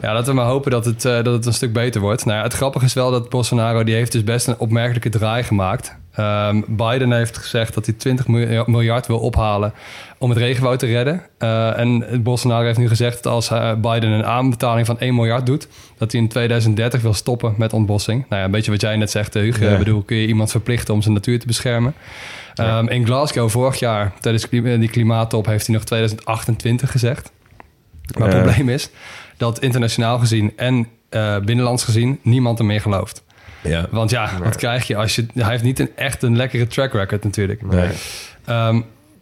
ja, 0.00 0.12
laten 0.12 0.28
we 0.28 0.34
maar 0.34 0.46
hopen 0.46 0.70
dat 0.70 0.84
het, 0.84 1.04
eh, 1.04 1.12
dat 1.14 1.26
het 1.34 1.46
een 1.46 1.52
stuk 1.54 1.72
beter 1.72 2.00
wordt. 2.00 2.24
Nou 2.24 2.36
ja, 2.38 2.42
het 2.42 2.52
grappige 2.54 2.84
is 2.84 2.94
wel 2.94 3.10
dat 3.10 3.28
Bolsonaro, 3.30 3.84
die 3.84 3.94
heeft 3.94 4.12
dus 4.12 4.24
best 4.24 4.46
een 4.46 4.58
opmerkelijke 4.58 5.08
draai 5.08 5.42
gemaakt. 5.42 5.96
Ehm, 6.16 6.62
Biden 6.66 7.12
heeft 7.12 7.36
gezegd 7.38 7.74
dat 7.74 7.86
hij 7.86 7.94
20 7.94 8.28
milja- 8.28 8.64
miljard 8.66 9.06
wil 9.06 9.18
ophalen 9.18 9.72
om 10.18 10.30
het 10.30 10.38
regenwoud 10.38 10.78
te 10.78 10.86
redden. 10.86 11.22
Eh, 11.38 11.78
en 11.78 12.22
Bolsonaro 12.22 12.64
heeft 12.64 12.78
nu 12.78 12.88
gezegd 12.88 13.22
dat 13.22 13.32
als 13.32 13.50
eh, 13.50 13.72
Biden 13.74 14.10
een 14.10 14.24
aanbetaling 14.24 14.86
van 14.86 14.96
1 14.98 15.14
miljard 15.14 15.46
doet... 15.46 15.68
dat 15.98 16.12
hij 16.12 16.20
in 16.20 16.28
2030 16.28 17.02
wil 17.02 17.14
stoppen 17.14 17.54
met 17.56 17.72
ontbossing. 17.72 18.24
Nou 18.28 18.40
ja, 18.40 18.44
een 18.46 18.50
beetje 18.52 18.70
wat 18.70 18.80
jij 18.80 18.96
net 18.96 19.10
zegt, 19.10 19.34
Hugo. 19.34 19.64
Ja. 19.64 19.72
Ik 19.72 19.78
bedoel, 19.78 20.02
kun 20.02 20.16
je 20.16 20.26
iemand 20.26 20.50
verplichten 20.50 20.94
om 20.94 21.02
zijn 21.02 21.14
natuur 21.14 21.38
te 21.38 21.46
beschermen? 21.46 21.94
Ehm, 22.54 22.86
in 22.88 23.04
Glasgow 23.06 23.48
vorig 23.50 23.78
jaar, 23.78 24.12
tijdens 24.20 24.48
die 24.50 24.88
klimaattop, 24.88 25.46
heeft 25.46 25.66
hij 25.66 25.74
nog 25.74 25.84
2028 25.84 26.90
gezegd. 26.90 27.32
Maar 28.18 28.28
het 28.28 28.36
Ja. 28.36 28.42
probleem 28.42 28.68
is 28.68 28.90
dat 29.36 29.58
internationaal 29.60 30.18
gezien 30.18 30.52
en 30.56 30.88
eh, 31.08 31.38
binnenlands 31.38 31.84
gezien 31.84 32.18
niemand 32.22 32.58
hem 32.58 32.66
meer 32.66 32.80
gelooft. 32.80 33.24
Ja. 33.68 33.86
Want 33.90 34.10
ja, 34.10 34.30
wat 34.42 34.56
krijg 34.56 34.86
je 34.86 34.96
als 34.96 35.14
je... 35.14 35.26
Hij 35.34 35.50
heeft 35.50 35.62
niet 35.62 35.78
een, 35.78 35.90
echt 35.96 36.22
een 36.22 36.36
lekkere 36.36 36.66
track 36.66 36.92
record 36.92 37.24
natuurlijk. 37.24 37.62
Nee. 37.62 37.88
Ehm, 38.44 38.80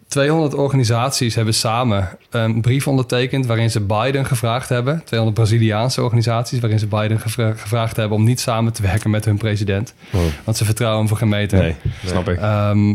200 0.08 0.54
organisaties 0.54 1.34
hebben 1.34 1.54
samen 1.54 2.08
een 2.30 2.60
brief 2.60 2.88
ondertekend... 2.88 3.46
waarin 3.46 3.70
ze 3.70 3.80
Biden 3.80 4.26
gevraagd 4.26 4.68
hebben. 4.68 5.02
200 5.04 5.40
Braziliaanse 5.40 6.02
organisaties... 6.02 6.60
waarin 6.60 6.78
ze 6.78 6.86
Biden 6.86 7.20
gevra- 7.20 7.52
gevraagd 7.56 7.96
hebben 7.96 8.18
om 8.18 8.24
niet 8.24 8.40
samen 8.40 8.72
te 8.72 8.82
werken 8.82 9.10
met 9.10 9.24
hun 9.24 9.38
president. 9.38 9.94
Oh. 10.12 10.20
Want 10.44 10.56
ze 10.56 10.64
vertrouwen 10.64 10.98
hem 10.98 11.08
voor 11.08 11.18
geen 11.18 11.28
meter. 11.28 11.58
Nee, 11.58 11.76
snap 12.06 12.28
ik. 12.28 12.38
Ehm, 12.38 12.94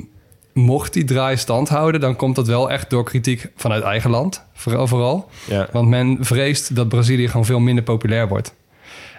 mocht 0.53 0.93
die 0.93 1.03
draai 1.03 1.37
stand 1.37 1.69
houden, 1.69 2.01
dan 2.01 2.15
komt 2.15 2.35
dat 2.35 2.47
wel 2.47 2.71
echt 2.71 2.89
door 2.89 3.03
kritiek 3.03 3.51
vanuit 3.55 3.83
eigen 3.83 4.09
land. 4.09 4.43
Vooral. 4.53 4.87
vooral. 4.87 5.29
Ja. 5.47 5.67
Want 5.71 5.89
men 5.89 6.17
vreest 6.19 6.75
dat 6.75 6.89
Brazilië 6.89 7.27
gewoon 7.27 7.45
veel 7.45 7.59
minder 7.59 7.83
populair 7.83 8.27
wordt. 8.27 8.53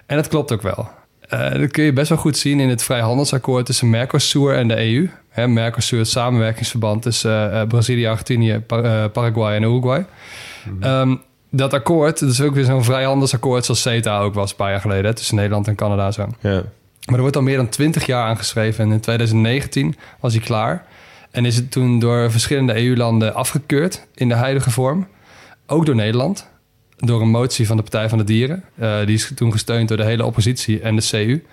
En 0.05 0.15
dat 0.15 0.27
klopt 0.27 0.51
ook 0.51 0.61
wel. 0.61 0.89
Eh, 1.31 1.59
dat 1.59 1.71
kun 1.71 1.83
je 1.83 1.93
best 1.93 2.09
wel 2.09 2.17
goed 2.17 2.37
zien 2.37 2.59
in 2.59 2.69
het 2.69 2.83
vrijhandelsakkoord 2.83 3.65
tussen 3.65 3.89
Mercosur 3.89 4.55
en 4.55 4.67
de 4.67 4.77
EU. 4.93 5.09
Hè, 5.29 5.47
Mercosur, 5.47 5.99
het 5.99 6.07
samenwerkingsverband 6.07 7.01
tussen 7.01 7.53
eh, 7.53 7.67
Brazilië, 7.67 8.05
Argentinië, 8.07 8.59
Pa- 8.67 8.81
eh, 8.81 9.11
Paraguay 9.11 9.55
en 9.55 9.63
Uruguay. 9.63 10.05
Ehm, 10.79 11.15
dat 11.49 11.73
akkoord, 11.73 12.19
dat 12.19 12.29
is 12.29 12.41
ook 12.41 12.53
weer 12.53 12.63
zo'n 12.63 12.83
vrijhandelsakkoord 12.83 13.65
zoals 13.65 13.81
CETA 13.81 14.19
ook 14.19 14.33
was 14.33 14.49
een 14.49 14.55
paar 14.55 14.69
jaar 14.71 14.81
geleden, 14.81 15.05
hè, 15.05 15.13
tussen 15.13 15.35
Nederland 15.35 15.67
en 15.67 15.75
Canada 15.75 16.11
zo. 16.11 16.27
Maar 17.05 17.15
er 17.15 17.21
wordt 17.21 17.35
al 17.35 17.41
meer 17.41 17.57
dan 17.57 17.69
20 17.69 18.05
jaar 18.05 18.25
aangeschreven. 18.27 18.85
En 18.85 18.91
in 18.91 18.99
2019 18.99 19.95
was 20.19 20.33
hij 20.33 20.41
klaar. 20.41 20.85
En 21.31 21.45
is 21.45 21.55
het 21.55 21.71
toen 21.71 21.99
door 21.99 22.31
verschillende 22.31 22.75
EU-landen 22.85 23.33
afgekeurd 23.33 24.05
in 24.15 24.27
de 24.29 24.35
huidige 24.35 24.71
vorm. 24.71 25.07
Ook 25.67 25.85
door 25.85 25.95
Nederland. 25.95 26.49
Door 27.01 27.21
een 27.21 27.29
motie 27.29 27.67
van 27.67 27.75
de 27.77 27.81
Partij 27.81 28.09
van 28.09 28.17
de 28.17 28.23
Dieren. 28.23 28.63
Eh, 28.75 29.05
die 29.05 29.15
is 29.15 29.31
toen 29.35 29.51
gesteund 29.51 29.87
door 29.87 29.97
de 29.97 30.03
hele 30.05 30.25
oppositie 30.25 30.79
en 30.81 30.95
de 30.95 31.07
CU. 31.09 31.43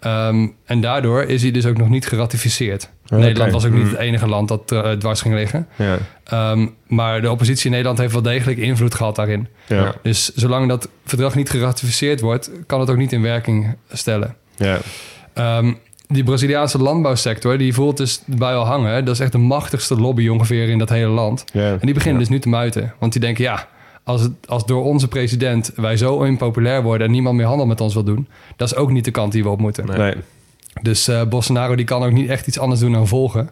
Ehm, 0.00 0.46
en 0.64 0.80
daardoor 0.80 1.22
is 1.22 1.42
hij 1.42 1.50
dus 1.50 1.66
ook 1.66 1.76
nog 1.76 1.88
niet 1.88 2.06
geratificeerd. 2.06 2.90
Oké. 3.04 3.16
Nederland 3.16 3.52
was 3.52 3.64
ook 3.64 3.72
niet 3.72 3.82
Mm. 3.84 3.88
het 3.90 3.98
enige 3.98 4.28
land 4.28 4.48
dat 4.48 4.72
eh, 4.72 4.90
dwars 4.90 5.20
ging 5.20 5.34
liggen. 5.34 5.68
Ja. 5.76 5.98
Ehm, 6.24 6.66
maar 6.86 7.20
de 7.22 7.30
oppositie 7.30 7.64
in 7.64 7.70
Nederland 7.70 7.98
heeft 7.98 8.12
wel 8.12 8.22
degelijk 8.22 8.58
invloed 8.58 8.94
gehad 8.94 9.16
daarin. 9.16 9.48
Ja. 9.66 9.94
Dus 10.02 10.34
zolang 10.34 10.68
dat 10.68 10.88
verdrag 11.04 11.34
niet 11.34 11.50
geratificeerd 11.50 12.20
wordt, 12.20 12.50
kan 12.66 12.80
het 12.80 12.90
ook 12.90 12.96
niet 12.96 13.12
in 13.12 13.22
werking 13.22 13.76
stellen. 13.92 14.36
Ja. 14.56 14.78
Ehm, 15.32 15.72
die 16.06 16.24
Braziliaanse 16.24 16.78
landbouwsector, 16.78 17.58
die 17.58 17.74
voelt 17.74 17.96
dus 17.96 18.22
bui 18.26 18.56
al 18.56 18.66
hangen. 18.66 19.04
Dat 19.04 19.14
is 19.14 19.20
echt 19.20 19.32
de 19.32 19.38
machtigste 19.38 19.94
lobby 20.00 20.28
ongeveer 20.28 20.68
in 20.68 20.78
dat 20.78 20.88
hele 20.88 21.06
land. 21.10 21.44
En 21.52 21.78
die 21.80 21.94
beginnen 21.94 22.20
dus 22.20 22.28
nu 22.30 22.38
te 22.38 22.48
muiten. 22.48 22.94
Want 22.98 23.12
die 23.12 23.20
denken, 23.20 23.44
ja, 23.44 23.68
als, 24.04 24.20
het, 24.20 24.32
als 24.46 24.66
door 24.66 24.84
onze 24.84 25.08
president 25.08 25.72
wij 25.76 25.96
zo 25.96 26.22
impopulair 26.22 26.82
worden... 26.82 27.06
en 27.06 27.12
niemand 27.12 27.36
meer 27.36 27.46
handel 27.46 27.66
met 27.66 27.80
ons 27.80 27.94
wil 27.94 28.04
doen... 28.04 28.28
dat 28.56 28.70
is 28.70 28.76
ook 28.76 28.90
niet 28.90 29.04
de 29.04 29.10
kant 29.10 29.32
die 29.32 29.42
we 29.42 29.48
op 29.48 29.60
moeten. 29.60 29.86
Nee. 29.86 30.14
Dus 30.82 31.08
eh, 31.08 31.24
Bolsonaro 31.24 31.74
die 31.74 31.84
kan 31.84 32.02
ook 32.02 32.12
niet 32.12 32.28
echt 32.28 32.46
iets 32.46 32.58
anders 32.58 32.80
doen 32.80 32.92
dan 32.92 33.08
volgen. 33.08 33.50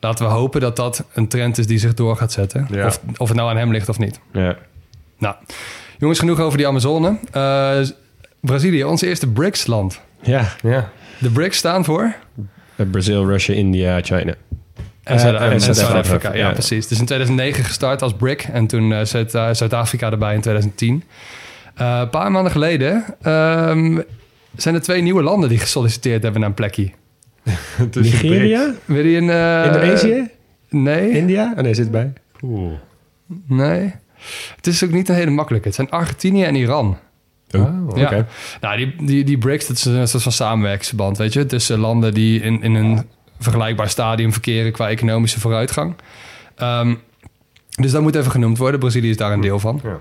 Laten 0.00 0.26
we 0.26 0.32
hopen 0.32 0.60
dat 0.60 0.76
dat 0.76 1.04
een 1.12 1.28
trend 1.28 1.58
is 1.58 1.66
die 1.66 1.78
zich 1.78 1.94
door 1.94 2.16
gaat 2.16 2.32
zetten. 2.32 2.68
Ja. 2.70 2.86
Of, 2.86 3.00
of 3.16 3.28
het 3.28 3.36
nou 3.36 3.50
aan 3.50 3.56
hem 3.56 3.72
ligt 3.72 3.88
of 3.88 3.98
niet. 3.98 4.20
Ja. 4.32 4.56
Nou, 5.18 5.34
jongens, 5.98 6.18
genoeg 6.18 6.40
over 6.40 6.58
die 6.58 6.66
Amazone. 6.66 7.18
Eh, 7.30 7.80
Brazilië, 8.40 8.84
ons 8.84 9.02
eerste 9.02 9.26
BRICS-land. 9.26 10.00
Ja. 10.20 10.52
Ja. 10.62 10.90
De 11.18 11.30
BRICS 11.30 11.56
staan 11.56 11.84
voor... 11.84 12.14
Brazil, 12.90 13.26
Russia, 13.26 13.54
India, 13.54 14.00
China. 14.02 14.34
En 15.04 15.20
Zuid- 15.20 15.52
en 15.52 15.60
Zuid-Afrika, 15.60 16.32
ja, 16.32 16.46
ja. 16.46 16.52
precies. 16.52 16.88
Dus 16.88 16.98
in 16.98 17.04
2009 17.06 17.64
gestart 17.64 18.02
als 18.02 18.12
BRIC 18.14 18.42
en 18.42 18.66
toen 18.66 18.92
eh, 18.92 19.00
eh, 19.00 19.54
Zuid-Afrika 19.54 20.10
erbij 20.10 20.34
in 20.34 20.40
2010. 20.40 21.04
Eh, 21.74 21.98
een 22.00 22.10
paar 22.10 22.30
maanden 22.30 22.52
geleden 22.52 23.04
ehm, 23.22 24.00
zijn 24.56 24.74
er 24.74 24.80
twee 24.82 25.02
nieuwe 25.02 25.22
landen 25.22 25.48
die 25.48 25.58
gesolliciteerd 25.58 26.22
hebben 26.22 26.40
naar 26.40 26.48
een 26.48 26.54
plekje. 26.56 26.90
Nigeria? 27.94 28.72
Wil 28.84 29.04
je 29.06 29.16
een... 29.18 29.30
eh, 29.30 29.64
Indonesië? 29.66 30.28
Nee, 30.70 31.10
India? 31.10 31.52
Oh 31.56 31.62
nee, 31.62 31.74
zit 31.74 31.90
bij. 31.90 32.12
Oeh. 32.42 32.72
nee. 33.46 33.94
Het 34.56 34.66
is 34.66 34.84
ook 34.84 34.90
niet 34.90 35.08
een 35.08 35.14
hele 35.14 35.30
makkelijke. 35.30 35.66
Het 35.66 35.76
zijn 35.76 35.90
Argentinië 35.90 36.42
en 36.42 36.54
Iran. 36.54 36.98
Oh, 37.50 37.96
Ja. 37.96 38.04
Oké. 38.04 38.26
Nou, 38.60 38.76
die, 38.76 38.94
die, 39.06 39.24
die 39.24 39.38
BRICS, 39.38 39.66
dat 39.66 39.76
is 39.76 39.84
een 39.84 40.08
soort 40.08 40.22
van 40.22 40.32
samenwerkingsverband, 40.32 41.18
weet 41.18 41.32
je. 41.32 41.46
Tussen 41.46 41.78
landen 41.78 42.14
die 42.14 42.40
in, 42.40 42.62
in 42.62 42.74
een 42.74 43.02
vergelijkbaar 43.38 43.88
stadium 43.88 44.32
verkeren 44.32 44.72
qua 44.72 44.88
economische 44.88 45.40
vooruitgang. 45.40 45.94
Ehm, 46.56 46.94
dus 47.70 47.92
dat 47.92 48.02
moet 48.02 48.14
even 48.14 48.30
genoemd 48.30 48.58
worden. 48.58 48.80
Brazilië 48.80 49.10
is 49.10 49.16
daar 49.16 49.32
een 49.32 49.40
deel 49.40 49.58
van. 49.58 49.80
Ja. 49.82 49.98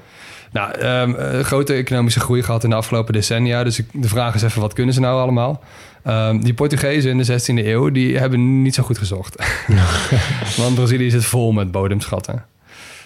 Nou, 0.52 0.72
ehm, 0.72 1.14
eh, 1.14 1.40
grote 1.40 1.74
economische 1.74 2.20
groei 2.20 2.44
gehad 2.44 2.64
in 2.64 2.70
de 2.70 2.76
afgelopen 2.76 3.14
decennia. 3.14 3.64
Dus 3.64 3.82
de 3.92 4.08
vraag 4.08 4.36
is 4.36 4.42
even, 4.42 4.62
wat 4.62 4.74
kunnen 4.74 4.94
ze 4.94 5.00
nou 5.00 5.22
allemaal? 5.22 5.64
Ehm, 6.04 6.40
die 6.40 6.54
Portugezen 6.54 7.12
in 7.12 7.18
de 7.18 7.24
16e 7.24 7.68
eeuw, 7.68 7.92
die 7.92 8.18
hebben 8.18 8.62
niet 8.62 8.76
zo 8.76 8.84
goed 8.84 8.98
gezocht. 8.98 9.36
Want 10.58 10.76
Brazilië 10.76 11.10
zit 11.10 11.26
vol 11.26 11.52
met 11.52 11.72
bodemschatten. 11.72 12.46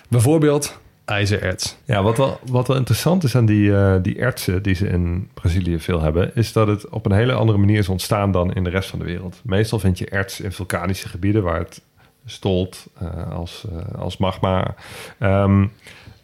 Bijvoorbeeld 0.09 0.79
ijzererts. 1.07 1.77
Ja, 1.85 2.03
wat 2.03 2.17
wel, 2.17 2.39
wat 2.45 2.67
wel 2.67 2.77
interessant 2.77 3.23
is 3.23 3.35
aan 3.35 3.45
die, 3.45 3.75
eh, 3.75 3.95
die 4.01 4.19
ertsen 4.19 4.63
die 4.63 4.75
ze 4.75 4.87
in 4.87 5.29
Brazilië 5.33 5.79
veel 5.79 6.01
hebben, 6.01 6.35
is 6.35 6.53
dat 6.53 6.67
het 6.67 6.89
op 6.89 7.05
een 7.05 7.11
hele 7.11 7.33
andere 7.33 7.57
manier 7.57 7.77
is 7.77 7.89
ontstaan 7.89 8.31
dan 8.31 8.53
in 8.53 8.63
de 8.63 8.69
rest 8.69 8.89
van 8.89 8.99
de 8.99 9.05
wereld. 9.05 9.41
Meestal 9.43 9.79
vind 9.79 9.97
je 9.97 10.09
erts 10.09 10.39
in 10.39 10.51
vulkanische 10.51 11.07
gebieden 11.07 11.43
waar 11.43 11.59
het 11.59 11.81
stolt 12.25 12.87
eh, 12.99 13.31
als, 13.31 13.65
eh, 13.71 13.99
als 13.99 14.17
magma. 14.17 14.75
Ehm, 15.19 15.65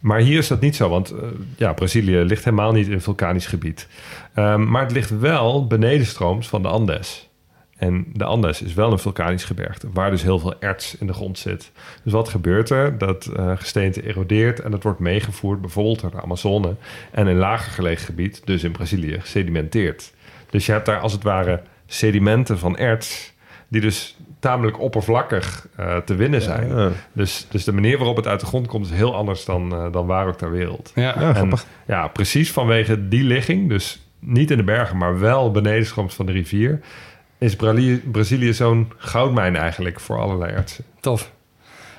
maar 0.00 0.18
hier 0.18 0.38
is 0.38 0.48
dat 0.48 0.60
niet 0.60 0.76
zo, 0.76 0.88
want 0.88 1.14
ja, 1.56 1.72
Brazilië 1.72 2.16
ligt 2.16 2.44
helemaal 2.44 2.72
niet 2.72 2.88
in 2.88 3.00
vulkanisch 3.00 3.46
gebied. 3.46 3.88
Ehm, 4.34 4.70
maar 4.70 4.82
het 4.82 4.92
ligt 4.92 5.18
wel 5.18 5.66
benedenstrooms 5.66 6.48
van 6.48 6.62
de 6.62 6.68
Andes. 6.68 7.28
En 7.84 8.04
de 8.12 8.24
Andes 8.24 8.62
is 8.62 8.74
wel 8.74 8.92
een 8.92 8.98
vulkanisch 8.98 9.44
gebergte, 9.44 9.88
waar 9.92 10.10
dus 10.10 10.22
heel 10.22 10.38
veel 10.38 10.60
erts 10.60 10.96
in 10.96 11.06
de 11.06 11.12
grond 11.12 11.38
zit. 11.38 11.70
Dus 12.02 12.12
wat 12.12 12.28
gebeurt 12.28 12.70
er? 12.70 12.98
Dat 12.98 13.26
eh, 13.26 13.52
gesteente 13.56 14.06
erodeert 14.06 14.60
en 14.60 14.70
dat 14.70 14.82
wordt 14.82 14.98
meegevoerd 14.98 15.60
bijvoorbeeld 15.60 16.00
door 16.00 16.10
de 16.10 16.22
Amazone 16.22 16.74
en 17.10 17.26
in 17.26 17.36
lager 17.36 17.72
gelegen 17.72 18.04
gebied, 18.04 18.42
dus 18.44 18.64
in 18.64 18.72
Brazilië, 18.72 19.20
gesedimenteerd. 19.20 20.12
Dus 20.50 20.66
je 20.66 20.72
hebt 20.72 20.86
daar 20.86 21.00
als 21.00 21.12
het 21.12 21.22
ware 21.22 21.62
sedimenten 21.86 22.58
van 22.58 22.76
erts, 22.76 23.32
die 23.68 23.80
dus 23.80 24.16
tamelijk 24.38 24.80
oppervlakkig 24.80 25.68
eh, 25.76 25.96
te 25.96 26.14
winnen 26.14 26.42
zijn. 26.42 26.68
Ja. 26.68 26.90
Dus, 27.12 27.46
dus 27.50 27.64
de 27.64 27.72
manier 27.72 27.96
waarop 27.96 28.16
het 28.16 28.26
uit 28.26 28.40
de 28.40 28.46
grond 28.46 28.66
komt 28.66 28.86
is 28.86 28.92
heel 28.92 29.14
anders 29.14 29.44
dan, 29.44 29.72
eh, 29.72 29.92
dan 29.92 30.06
waar 30.06 30.26
ook 30.26 30.36
ter 30.38 30.50
wereld. 30.50 30.92
Ja, 30.94 31.14
Ja, 31.20 31.34
En, 31.34 31.52
ja, 31.86 32.08
precies 32.08 32.52
vanwege 32.52 33.08
die 33.08 33.24
ligging, 33.24 33.68
dus 33.68 34.02
niet 34.18 34.50
in 34.50 34.56
de 34.56 34.64
bergen, 34.64 34.96
maar 34.96 35.18
wel 35.20 35.50
benedenstrooms 35.50 36.14
van 36.14 36.26
de 36.26 36.32
rivier, 36.32 36.80
is 37.44 37.56
Brazilië, 37.56 38.02
Brazilië 38.12 38.52
zo'n 38.52 38.92
goudmijn 38.96 39.56
eigenlijk 39.56 40.00
voor 40.00 40.18
allerlei 40.18 40.52
ertsen. 40.52 40.84
Tof. 41.00 41.32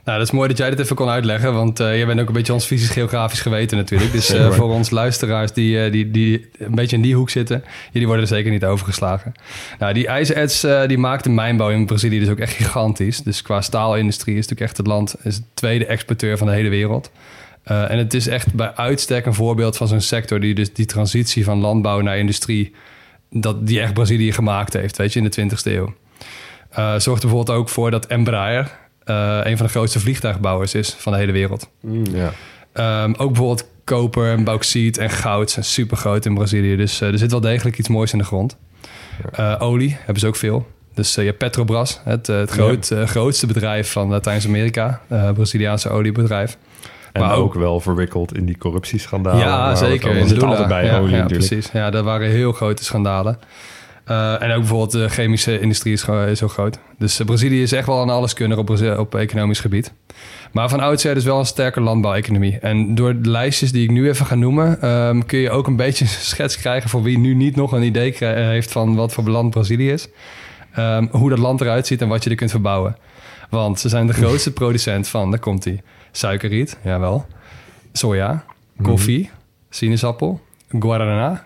Nou, 0.05 0.17
dat 0.17 0.27
is 0.27 0.33
mooi 0.33 0.47
dat 0.47 0.57
jij 0.57 0.69
dit 0.69 0.79
even 0.79 0.95
kon 0.95 1.09
uitleggen, 1.09 1.53
want 1.53 1.79
eh, 1.79 1.95
jij 1.95 2.05
bent 2.05 2.19
ook 2.19 2.27
een 2.27 2.33
beetje 2.33 2.53
ons 2.53 2.65
fysisch 2.65 2.89
geografisch 2.89 3.41
geweten 3.41 3.77
natuurlijk. 3.77 4.11
Dus 4.11 4.29
eh, 4.29 4.51
voor 4.51 4.69
ons 4.69 4.89
luisteraars 4.89 5.51
die, 5.51 5.83
eh, 5.83 5.91
die, 5.91 6.11
die 6.11 6.49
een 6.57 6.75
beetje 6.75 6.95
in 6.95 7.01
die 7.01 7.15
hoek 7.15 7.29
zitten, 7.29 7.63
jullie 7.91 8.07
worden 8.07 8.25
er 8.25 8.31
zeker 8.35 8.51
niet 8.51 8.65
overgeslagen. 8.65 9.33
Nou, 9.79 9.93
die 9.93 10.07
ijzererts 10.07 10.65
die 10.87 10.97
maakt 10.97 11.23
de 11.23 11.29
mijnbouw 11.29 11.69
in 11.69 11.85
Brazilië 11.85 12.19
dus 12.19 12.29
ook 12.29 12.39
echt 12.39 12.53
gigantisch. 12.53 13.23
Dus 13.23 13.41
qua 13.41 13.61
staalindustrie 13.61 14.37
is 14.37 14.41
natuurlijk 14.41 14.69
echt 14.69 14.77
het 14.77 14.87
land, 14.87 15.15
is 15.23 15.35
het 15.35 15.45
tweede 15.53 15.85
exporteur 15.85 16.37
van 16.37 16.47
de 16.47 16.53
hele 16.53 16.69
wereld. 16.69 17.11
En 17.63 17.97
het 17.97 18.13
is 18.13 18.27
echt 18.27 18.53
bij 18.53 18.75
uitstek 18.75 19.25
een 19.25 19.33
voorbeeld 19.33 19.77
van 19.77 19.87
zo'n 19.87 20.01
sector 20.01 20.39
die 20.39 20.55
dus 20.55 20.73
die 20.73 20.85
transitie 20.85 21.43
van 21.43 21.59
landbouw 21.59 22.01
naar 22.01 22.17
industrie, 22.17 22.73
dat 23.41 23.67
die 23.67 23.81
echt 23.81 23.93
Brazilië 23.93 24.31
gemaakt 24.31 24.73
heeft, 24.73 24.97
weet 24.97 25.13
je, 25.13 25.19
in 25.19 25.29
de 25.29 25.55
20e 25.55 25.61
eeuw. 25.63 25.93
Eh 26.69 26.95
zorgt 26.97 27.23
er 27.23 27.29
bijvoorbeeld 27.29 27.57
ook 27.57 27.69
voor 27.69 27.91
dat 27.91 28.05
Embraer 28.05 28.71
eh, 29.05 29.39
een 29.43 29.57
van 29.57 29.65
de 29.65 29.71
grootste 29.71 29.99
vliegtuigbouwers 29.99 30.73
is 30.73 30.95
van 30.97 31.11
de 31.11 31.17
hele 31.17 31.31
wereld. 31.31 31.69
Ja. 32.11 32.33
Ehm, 32.73 33.13
ook 33.17 33.31
bijvoorbeeld 33.31 33.69
koper, 33.83 34.31
en 34.31 34.43
bauxiet 34.43 34.97
en 34.97 35.09
goud 35.09 35.51
zijn 35.51 35.65
super 35.65 35.97
groot 35.97 36.25
in 36.25 36.33
Brazilië. 36.33 36.75
Dus 36.75 37.01
eh, 37.01 37.11
er 37.11 37.17
zit 37.17 37.31
wel 37.31 37.41
degelijk 37.41 37.77
iets 37.77 37.89
moois 37.89 38.11
in 38.11 38.17
de 38.17 38.23
grond. 38.23 38.57
Olie 39.59 39.97
hebben 39.97 40.19
ze 40.19 40.27
ook 40.27 40.35
veel. 40.35 40.67
Dus 40.93 41.15
je 41.15 41.21
hebt 41.21 41.37
Petrobras, 41.37 42.01
het, 42.03 42.27
het 42.27 42.51
groot, 42.51 42.91
grootste 43.05 43.47
bedrijf 43.47 43.91
van 43.91 44.09
Latijns-Amerika. 44.09 45.01
Braziliaanse 45.33 45.89
oliebedrijf. 45.89 46.57
En 47.15 47.21
Maar 47.21 47.35
ook, 47.35 47.53
wel 47.53 47.79
verwikkeld 47.79 48.37
in 48.37 48.45
die 48.45 48.57
corruptieschandalen. 48.57 49.39
ja, 49.39 49.75
zeker. 49.75 50.15
In 50.15 50.27
zit 50.27 50.43
altijd 50.43 50.67
bij 50.67 50.85
ja, 50.85 50.97
olie 50.97 51.15
ja, 51.15 51.21
natuurlijk. 51.21 51.49
precies. 51.49 51.71
Ja, 51.73 51.89
dat 51.89 52.03
waren 52.03 52.29
heel 52.29 52.51
grote 52.51 52.83
schandalen. 52.83 53.39
Eh, 54.05 54.41
en 54.41 54.51
ook 54.51 54.59
bijvoorbeeld 54.59 54.91
de 54.91 55.09
chemische 55.09 55.59
industrie 55.59 55.93
is, 55.93 56.05
heel 56.05 56.47
groot. 56.47 56.79
Dus 56.97 57.19
eh, 57.19 57.25
Brazilië 57.25 57.61
is 57.61 57.71
echt 57.71 57.87
wel 57.87 58.01
een 58.01 58.09
alleskunner 58.09 58.57
op, 58.57 58.65
Brazi- 58.65 58.91
op 58.91 59.15
economisch 59.15 59.59
gebied. 59.59 59.93
Maar 60.51 60.69
van 60.69 60.79
oudsher 60.79 61.13
dus 61.13 61.23
wel 61.23 61.39
een 61.39 61.45
sterke 61.45 61.81
landbouweconomie. 61.81 62.59
En 62.59 62.95
door 62.95 63.21
de 63.21 63.29
lijstjes 63.29 63.71
die 63.71 63.83
ik 63.83 63.91
nu 63.91 64.09
even 64.09 64.25
ga 64.25 64.35
noemen... 64.35 64.81
ehm, 64.81 65.21
kun 65.25 65.39
je 65.39 65.49
ook 65.49 65.67
een 65.67 65.75
beetje 65.85 66.03
een 66.05 66.09
schets 66.09 66.57
krijgen... 66.57 66.89
voor 66.89 67.03
wie 67.03 67.17
nu 67.17 67.33
niet 67.33 67.55
nog 67.55 67.71
een 67.71 67.83
idee 67.83 68.13
eh, 68.17 68.47
heeft 68.47 68.71
van 68.71 68.95
wat 68.95 69.13
voor 69.13 69.23
land 69.23 69.49
Brazilië 69.49 69.91
is. 69.91 70.07
Ehm, 70.73 71.07
hoe 71.11 71.29
dat 71.29 71.39
land 71.39 71.61
eruit 71.61 71.87
ziet 71.87 72.01
en 72.01 72.07
wat 72.07 72.23
je 72.23 72.29
er 72.29 72.35
kunt 72.35 72.51
verbouwen. 72.51 72.95
Want 73.49 73.79
ze 73.79 73.89
zijn 73.89 74.07
de 74.07 74.13
grootste 74.13 74.51
producent 74.61 75.07
van, 75.07 75.29
daar 75.31 75.39
komt 75.39 75.63
hij, 75.63 75.81
suikerriet, 76.11 76.77
jawel, 76.83 77.25
soja, 77.91 78.43
koffie, 78.81 79.29
sinaasappel, 79.69 80.41
guarana 80.79 81.45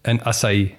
en 0.00 0.20
açaí, 0.24 0.74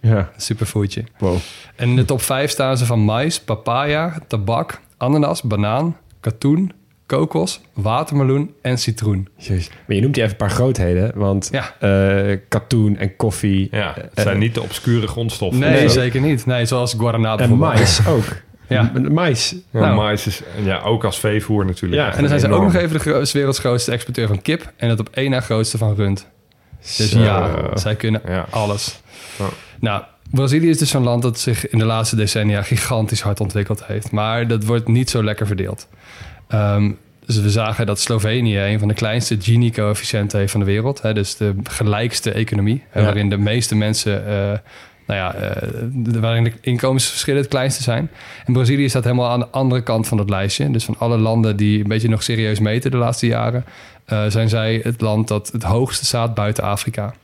Ja. 0.00 0.30
superfoodje. 0.36 1.04
Wow. 1.18 1.36
En 1.76 1.88
in 1.88 1.96
de 1.96 2.04
top 2.04 2.22
5 2.22 2.50
staan 2.50 2.76
ze 2.76 2.86
van 2.86 2.98
mais, 3.00 3.40
papaya, 3.40 4.18
tabak, 4.28 4.80
ananas, 4.96 5.42
banaan, 5.42 5.96
katoen, 6.20 6.72
kokos, 7.06 7.60
watermeloen 7.72 8.54
en 8.62 8.78
citroen. 8.78 9.28
Jezus. 9.36 9.70
Maar 9.86 9.96
je 9.96 10.02
noemt 10.02 10.14
hier 10.14 10.24
even 10.24 10.36
een 10.40 10.46
paar 10.46 10.56
grootheden, 10.56 11.12
want 11.18 11.48
Ja. 11.52 11.74
eh, 11.80 12.38
katoen 12.48 12.96
en 12.96 13.16
koffie 13.16 13.68
Ja, 13.70 13.92
het 13.96 14.10
Eh, 14.14 14.24
zijn 14.24 14.38
niet 14.38 14.54
de 14.54 14.62
obscure 14.62 15.06
grondstoffen. 15.06 15.60
Nee, 15.60 15.70
Nee. 15.72 15.88
zeker 15.88 16.20
niet. 16.20 16.46
Nee, 16.46 16.66
zoals 16.66 16.94
guarana 16.98 17.36
en 17.38 17.56
mais 17.56 18.06
ook. 18.06 18.24
Ja. 18.68 18.92
Mais. 19.10 19.54
Ja, 19.70 19.80
Nou. 19.80 19.94
mais 19.96 20.26
is 20.26 20.42
ja, 20.64 20.80
ook 20.80 21.04
als 21.04 21.18
veevoer 21.18 21.66
natuurlijk. 21.66 22.02
Ja, 22.02 22.12
En 22.12 22.18
dan 22.18 22.28
zijn 22.28 22.40
ze 22.40 22.48
ook 22.50 22.62
nog 22.62 22.74
even 22.74 22.98
de 23.04 23.28
werelds 23.32 23.58
grootste 23.58 23.92
exporteur 23.92 24.26
van 24.28 24.42
kip 24.42 24.72
en 24.76 24.88
het 24.88 25.00
op 25.00 25.08
één 25.12 25.30
na 25.30 25.40
grootste 25.40 25.78
van 25.78 25.94
rund. 25.94 26.26
Dus 26.96 27.10
ja, 27.12 27.50
zij 27.74 27.96
kunnen 27.96 28.20
Ja. 28.28 28.46
alles. 28.50 29.00
Ja. 29.38 29.44
Nou, 29.80 30.02
Brazilië 30.30 30.68
is 30.68 30.78
dus 30.78 30.90
zo'n 30.90 31.02
land 31.02 31.22
dat 31.22 31.38
zich 31.38 31.68
in 31.68 31.78
de 31.78 31.84
laatste 31.84 32.16
decennia 32.16 32.62
gigantisch 32.62 33.20
hard 33.20 33.40
ontwikkeld 33.40 33.84
heeft. 33.86 34.10
Maar 34.10 34.48
dat 34.48 34.64
wordt 34.64 34.88
niet 34.88 35.10
zo 35.10 35.22
lekker 35.24 35.46
verdeeld. 35.46 35.88
Ehm, 36.48 36.90
dus 37.26 37.40
we 37.40 37.50
zagen 37.50 37.86
dat 37.86 38.00
Slovenië 38.00 38.58
een 38.58 38.78
van 38.78 38.88
de 38.88 38.94
kleinste 38.94 39.36
Gini-coëfficiënten 39.40 40.38
heeft 40.38 40.50
van 40.50 40.60
de 40.60 40.66
wereld. 40.66 41.02
Hè, 41.02 41.14
dus 41.14 41.36
de 41.36 41.54
gelijkste 41.62 42.32
economie, 42.32 42.82
hè, 42.90 42.98
Ja. 43.00 43.04
waarin 43.06 43.28
de 43.30 43.36
meeste 43.38 43.74
mensen... 43.76 44.26
eh, 44.26 44.58
nou 45.12 45.34
ja, 45.34 45.34
eh, 45.34 46.20
waarin 46.20 46.44
de 46.44 46.52
inkomensverschillen 46.60 47.40
het 47.40 47.50
kleinste 47.50 47.82
zijn. 47.82 48.10
En 48.44 48.52
Brazilië 48.52 48.88
staat 48.88 49.04
helemaal 49.04 49.30
aan 49.30 49.40
de 49.40 49.48
andere 49.50 49.82
kant 49.82 50.08
van 50.08 50.16
dat 50.16 50.30
lijstje. 50.30 50.70
Dus 50.70 50.84
van 50.84 50.96
alle 50.98 51.18
landen 51.18 51.56
die 51.56 51.82
een 51.82 51.88
beetje 51.88 52.08
nog 52.08 52.22
serieus 52.22 52.58
meten 52.60 52.90
de 52.90 52.96
laatste 52.96 53.26
jaren... 53.26 53.64
eh, 54.04 54.24
zijn 54.28 54.48
zij 54.48 54.80
het 54.82 55.00
land 55.00 55.28
dat 55.28 55.48
het 55.52 55.62
hoogste 55.62 56.04
staat 56.04 56.34
buiten 56.34 56.64
Afrika. 56.64 57.14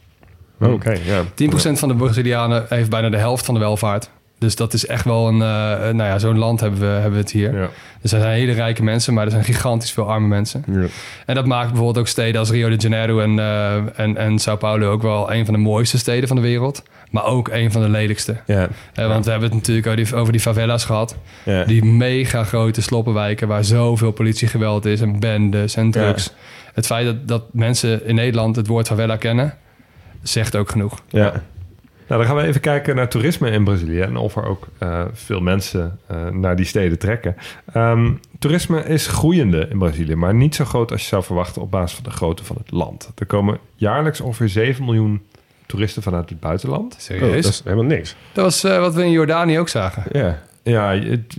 Oh, 0.60 0.72
Oké, 0.72 0.98
ja. 1.04 1.24
10% 1.24 1.78
van 1.78 1.88
de 1.88 1.94
Brazilianen 1.94 2.66
heeft 2.68 2.90
bijna 2.90 3.08
de 3.08 3.16
helft 3.16 3.44
van 3.44 3.54
de 3.54 3.60
welvaart. 3.60 4.10
Dus 4.38 4.56
dat 4.56 4.72
is 4.72 4.86
echt 4.86 5.04
wel 5.04 5.28
een... 5.28 5.34
eh, 5.34 5.94
nou 5.94 6.02
ja, 6.02 6.18
zo'n 6.18 6.38
land 6.38 6.60
hebben 6.60 6.80
we, 6.80 6.86
hebben 6.86 7.12
we 7.12 7.18
het 7.18 7.30
hier. 7.30 7.54
ja. 7.54 7.68
Dus 8.00 8.12
er 8.12 8.20
zijn 8.20 8.32
hele 8.32 8.52
rijke 8.52 8.82
mensen, 8.82 9.14
maar 9.14 9.24
er 9.24 9.30
zijn 9.30 9.44
gigantisch 9.44 9.92
veel 9.92 10.10
arme 10.10 10.26
mensen. 10.26 10.64
Ja. 10.72 10.86
En 11.26 11.34
dat 11.34 11.46
maakt 11.46 11.66
bijvoorbeeld 11.68 11.98
ook 11.98 12.06
steden 12.08 12.40
als 12.40 12.50
Rio 12.50 12.68
de 12.68 12.76
Janeiro 12.76 13.20
en, 13.20 13.38
eh, 13.38 13.74
en, 14.00 14.16
en 14.16 14.38
Sao 14.38 14.56
Paulo 14.56 14.90
ook 14.92 15.02
wel 15.02 15.32
een 15.32 15.44
van 15.44 15.54
de 15.54 15.60
mooiste 15.60 15.98
steden 15.98 16.28
van 16.28 16.36
de 16.36 16.42
wereld. 16.42 16.82
Maar 17.10 17.24
ook 17.24 17.48
een 17.48 17.72
van 17.72 17.82
de 17.82 17.88
lelijkste. 17.88 18.36
Ja. 18.46 18.68
Eh, 18.94 19.08
want 19.08 19.24
we 19.24 19.30
hebben 19.30 19.48
het 19.48 19.58
natuurlijk 19.58 19.86
over 19.86 20.04
die, 20.04 20.14
over 20.14 20.32
die 20.32 20.40
favelas 20.40 20.84
gehad. 20.84 21.16
Ja. 21.42 21.64
Die 21.64 21.84
mega 21.84 22.44
grote 22.44 22.82
sloppenwijken 22.82 23.48
waar 23.48 23.64
zoveel 23.64 24.10
politiegeweld 24.12 24.84
is 24.84 25.00
en 25.00 25.20
bendes 25.20 25.76
en 25.76 25.90
drugs. 25.90 26.32
Het 26.74 26.86
feit 26.86 27.06
dat, 27.06 27.28
dat 27.28 27.42
mensen 27.52 28.06
in 28.06 28.14
Nederland 28.14 28.56
het 28.56 28.66
woord 28.66 28.86
favela 28.86 29.16
kennen, 29.16 29.54
zegt 30.22 30.56
ook 30.56 30.70
genoeg. 30.70 31.02
Ja. 31.08 31.42
Nou, 32.08 32.20
dan 32.20 32.30
gaan 32.30 32.36
we 32.42 32.48
even 32.48 32.60
kijken 32.60 32.96
naar 32.96 33.08
toerisme 33.08 33.50
in 33.50 33.64
Brazilië 33.64 34.00
en 34.00 34.16
of 34.16 34.36
er 34.36 34.46
ook 34.46 34.68
eh, 34.78 35.04
veel 35.12 35.40
mensen 35.40 35.98
eh, 36.06 36.26
naar 36.28 36.56
die 36.56 36.64
steden 36.64 36.98
trekken. 36.98 37.36
Ehm, 37.72 38.12
toerisme 38.38 38.84
is 38.84 39.06
groeiende 39.06 39.66
in 39.70 39.78
Brazilië, 39.78 40.14
maar 40.14 40.34
niet 40.34 40.54
zo 40.54 40.64
groot 40.64 40.92
als 40.92 41.00
je 41.02 41.08
zou 41.08 41.22
verwachten 41.22 41.62
op 41.62 41.70
basis 41.70 41.94
van 41.94 42.04
de 42.04 42.10
grootte 42.10 42.44
van 42.44 42.56
het 42.56 42.70
land. 42.70 43.12
Er 43.14 43.26
komen 43.26 43.58
jaarlijks 43.74 44.20
ongeveer 44.20 44.48
7 44.48 44.84
miljoen 44.84 45.22
toeristen 45.66 46.02
vanuit 46.02 46.28
het 46.28 46.40
buitenland. 46.40 46.94
Oh, 46.94 47.00
Serieus? 47.00 47.42
dat 47.42 47.52
is 47.52 47.60
helemaal 47.64 47.84
niks. 47.84 48.16
Dat 48.32 48.44
was 48.44 48.64
eh, 48.64 48.78
wat 48.78 48.94
we 48.94 49.04
in 49.04 49.10
Jordanië 49.10 49.58
ook 49.58 49.68
zagen. 49.68 50.02
Ja. 50.12 50.42
Ja, 50.68 50.94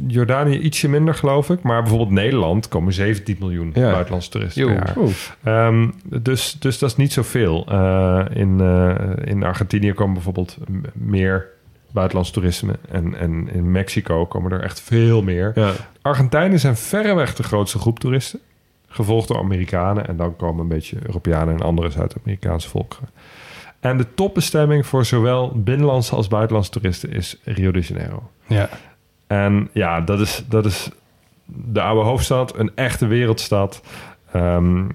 Jordanië 0.07 0.57
ietsje 0.59 0.89
minder 0.89 1.13
geloof 1.13 1.49
ik, 1.49 1.61
maar 1.61 1.80
bijvoorbeeld 1.82 2.11
Nederland 2.11 2.67
komen 2.67 2.93
17 2.93 3.36
miljoen 3.39 3.71
Ja. 3.73 3.91
buitenlandse 3.91 4.30
toeristen 4.30 4.65
per 4.65 4.73
jaar. 4.73 4.93
Oeh. 4.97 5.11
Ehm, 5.43 5.89
dus, 6.03 6.55
dus 6.59 6.80
dat 6.80 6.89
is 6.89 6.95
niet 6.95 7.13
zoveel. 7.13 7.65
Eh 7.69 8.25
in, 8.34 8.59
eh, 8.61 8.95
in 9.23 9.43
Argentinië 9.43 9.93
komen 9.93 10.13
bijvoorbeeld 10.13 10.57
meer 10.93 11.45
buitenlands 11.91 12.32
toerisme. 12.32 12.73
En, 12.89 13.15
en 13.17 13.49
in 13.53 13.71
Mexico 13.71 14.25
komen 14.25 14.51
er 14.51 14.61
echt 14.63 14.82
veel 14.82 15.21
meer. 15.23 15.51
Ja. 15.55 15.71
Argentijnen 16.01 16.59
zijn 16.59 16.75
verreweg 16.75 17.36
de 17.36 17.43
grootste 17.43 17.80
groep 17.80 17.99
toeristen. 17.99 18.39
Gevolgd 18.88 19.27
door 19.27 19.38
Amerikanen. 19.38 20.07
En 20.07 20.17
dan 20.17 20.36
komen 20.36 20.61
een 20.61 20.67
beetje 20.67 20.97
Europeanen 21.05 21.53
en 21.53 21.61
andere 21.61 21.89
Zuid-Amerikaanse 21.89 22.69
volkeren. 22.69 23.09
En 23.80 23.97
de 23.97 24.05
topbestemming 24.13 24.86
voor 24.86 25.05
zowel 25.05 25.51
binnenlandse 25.55 26.15
als 26.15 26.27
buitenlandse 26.27 26.71
toeristen 26.71 27.11
is 27.11 27.38
Rio 27.43 27.71
de 27.71 27.80
Janeiro. 27.80 28.30
Ja. 28.47 28.69
En 29.30 29.69
ja, 29.73 30.01
dat 30.01 30.19
is, 30.19 30.43
dat 30.47 30.65
is 30.65 30.89
de 31.45 31.82
oude 31.82 32.01
hoofdstad, 32.01 32.57
een 32.57 32.71
echte 32.75 33.07
wereldstad. 33.07 33.82
Ehm, 34.32 34.86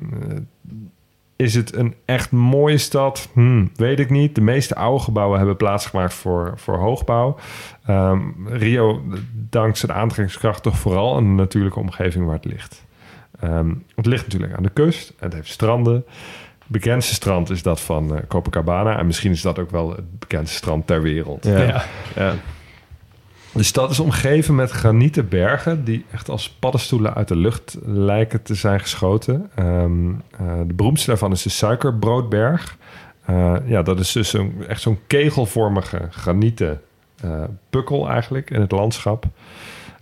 is 1.37 1.55
het 1.55 1.77
een 1.77 1.95
echt 2.05 2.31
mooie 2.31 2.79
stad? 2.79 3.29
Hm, 3.33 3.67
weet 3.77 4.01
ik 4.01 4.11
niet. 4.11 4.35
De 4.35 4.41
meeste 4.41 4.75
oude 4.75 5.03
gebouwen 5.03 5.39
hebben 5.39 5.57
plaatsgemaakt 5.57 6.15
voor, 6.15 6.53
voor 6.57 6.77
hoogbouw. 6.77 7.37
Ehm, 7.87 8.21
Rio 8.47 9.03
dankt 9.33 9.79
zijn 9.79 9.93
aantrekkingskracht 9.93 10.63
toch 10.63 10.79
vooral 10.79 11.15
de 11.15 11.21
natuurlijke 11.23 11.79
omgeving 11.79 12.25
waar 12.25 12.35
het 12.35 12.45
ligt. 12.45 12.85
Ehm, 13.41 13.75
het 13.95 14.07
ligt 14.07 14.23
natuurlijk 14.25 14.57
aan 14.57 14.63
de 14.63 14.71
kust. 14.71 15.13
Het 15.19 15.33
heeft 15.33 15.51
stranden. 15.51 15.95
Het 15.95 16.67
bekendste 16.67 17.15
strand 17.15 17.51
is 17.51 17.63
dat 17.63 17.81
van 17.81 18.17
eh, 18.17 18.23
Copacabana. 18.29 18.99
En 18.99 19.07
misschien 19.07 19.33
is 19.33 19.43
dat 19.43 19.59
ook 19.59 19.71
wel 19.71 19.91
het 19.91 20.19
bekendste 20.19 20.57
strand 20.57 20.87
ter 20.87 21.03
wereld. 21.03 21.45
Ja. 21.45 21.59
Ja. 21.59 21.85
Ja. 22.15 22.35
De 23.55 23.63
stad 23.63 23.91
is 23.91 24.01
omgeven 24.01 24.55
met 24.55 24.71
granieten 24.71 25.29
bergen 25.29 25.85
die 25.85 26.05
echt 26.13 26.29
als 26.29 26.51
paddenstoelen 26.51 27.15
uit 27.15 27.29
de 27.29 27.37
lucht 27.37 27.77
lijken 27.85 28.43
te 28.43 28.55
zijn 28.55 28.81
geschoten. 28.81 29.51
Ehm, 29.55 30.09
eh, 30.11 30.59
de 30.67 30.75
beroemdste 30.75 31.07
daarvan 31.11 31.33
is 31.33 31.43
de 31.43 31.49
Suikerbroodberg. 31.51 32.77
Eh, 33.25 33.55
ja, 33.65 33.83
dat 33.83 34.01
is 34.01 34.13
dus 34.13 34.33
een, 34.33 34.65
echt 34.69 34.81
zo'n 34.81 34.99
kegelvormige 35.07 36.07
granieten 36.11 36.81
eh, 37.21 37.45
pukkel 37.71 38.09
eigenlijk 38.09 38.51
in 38.51 38.61
het 38.61 38.71
landschap. 38.73 39.25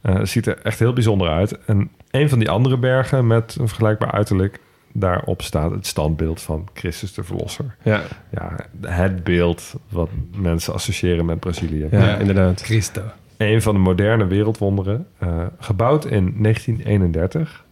Eh, 0.00 0.14
het 0.14 0.28
ziet 0.28 0.46
er 0.46 0.58
echt 0.62 0.78
heel 0.78 0.92
bijzonder 0.92 1.28
uit. 1.28 1.58
En 1.66 1.90
een 2.10 2.28
van 2.28 2.38
die 2.38 2.50
andere 2.50 2.76
bergen 2.78 3.26
met 3.26 3.56
een 3.60 3.68
vergelijkbaar 3.68 4.10
uiterlijk, 4.12 4.58
daarop 4.92 5.42
staat 5.42 5.70
het 5.70 5.86
standbeeld 5.86 6.42
van 6.42 6.68
Christus 6.74 7.14
de 7.14 7.24
Verlosser. 7.24 7.76
Ja. 7.82 8.00
Ja, 8.30 8.56
het 8.80 9.24
beeld 9.24 9.74
wat 9.88 10.08
mensen 10.36 10.72
associëren 10.74 11.24
met 11.24 11.40
Brazilië. 11.40 11.88
Ja, 11.90 12.04
Ja. 12.06 12.16
inderdaad. 12.16 12.60
Christo. 12.62 13.02
Een 13.42 13.62
van 13.62 13.74
de 13.74 13.80
moderne 13.80 14.26
wereldwonderen. 14.26 15.06
eh, 15.18 15.46
gebouwd 15.58 16.04
in 16.04 16.34
1931 16.36 17.64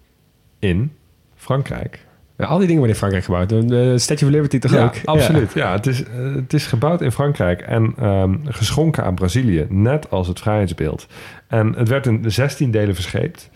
in 0.58 0.92
Frankrijk. 1.34 2.06
Ja, 2.36 2.46
al 2.46 2.58
die 2.58 2.66
dingen 2.66 2.82
worden 2.82 2.92
in 2.92 3.00
Frankrijk 3.00 3.24
gebouwd. 3.24 3.68
De 3.68 3.98
Statue 3.98 4.28
of 4.28 4.34
Liberty 4.34 4.58
toch 4.58 4.72
ja, 4.72 4.84
ook? 4.84 4.94
absoluut. 5.04 5.52
Ja. 5.52 5.72
het, 5.72 5.86
is, 5.86 6.04
eh, 6.04 6.34
het 6.34 6.52
is 6.52 6.66
gebouwd 6.66 7.00
in 7.00 7.12
Frankrijk 7.12 7.60
en 7.60 7.92
ehm, 7.98 8.36
geschonken 8.44 9.04
aan 9.04 9.14
Brazilië, 9.14 9.66
net 9.68 10.10
als 10.10 10.28
het 10.28 10.40
vrijheidsbeeld. 10.40 11.06
En 11.46 11.74
het 11.74 11.88
werd 11.88 12.06
in 12.06 12.30
16 12.30 12.70
delen 12.70 12.94
verscheept. 12.94 13.50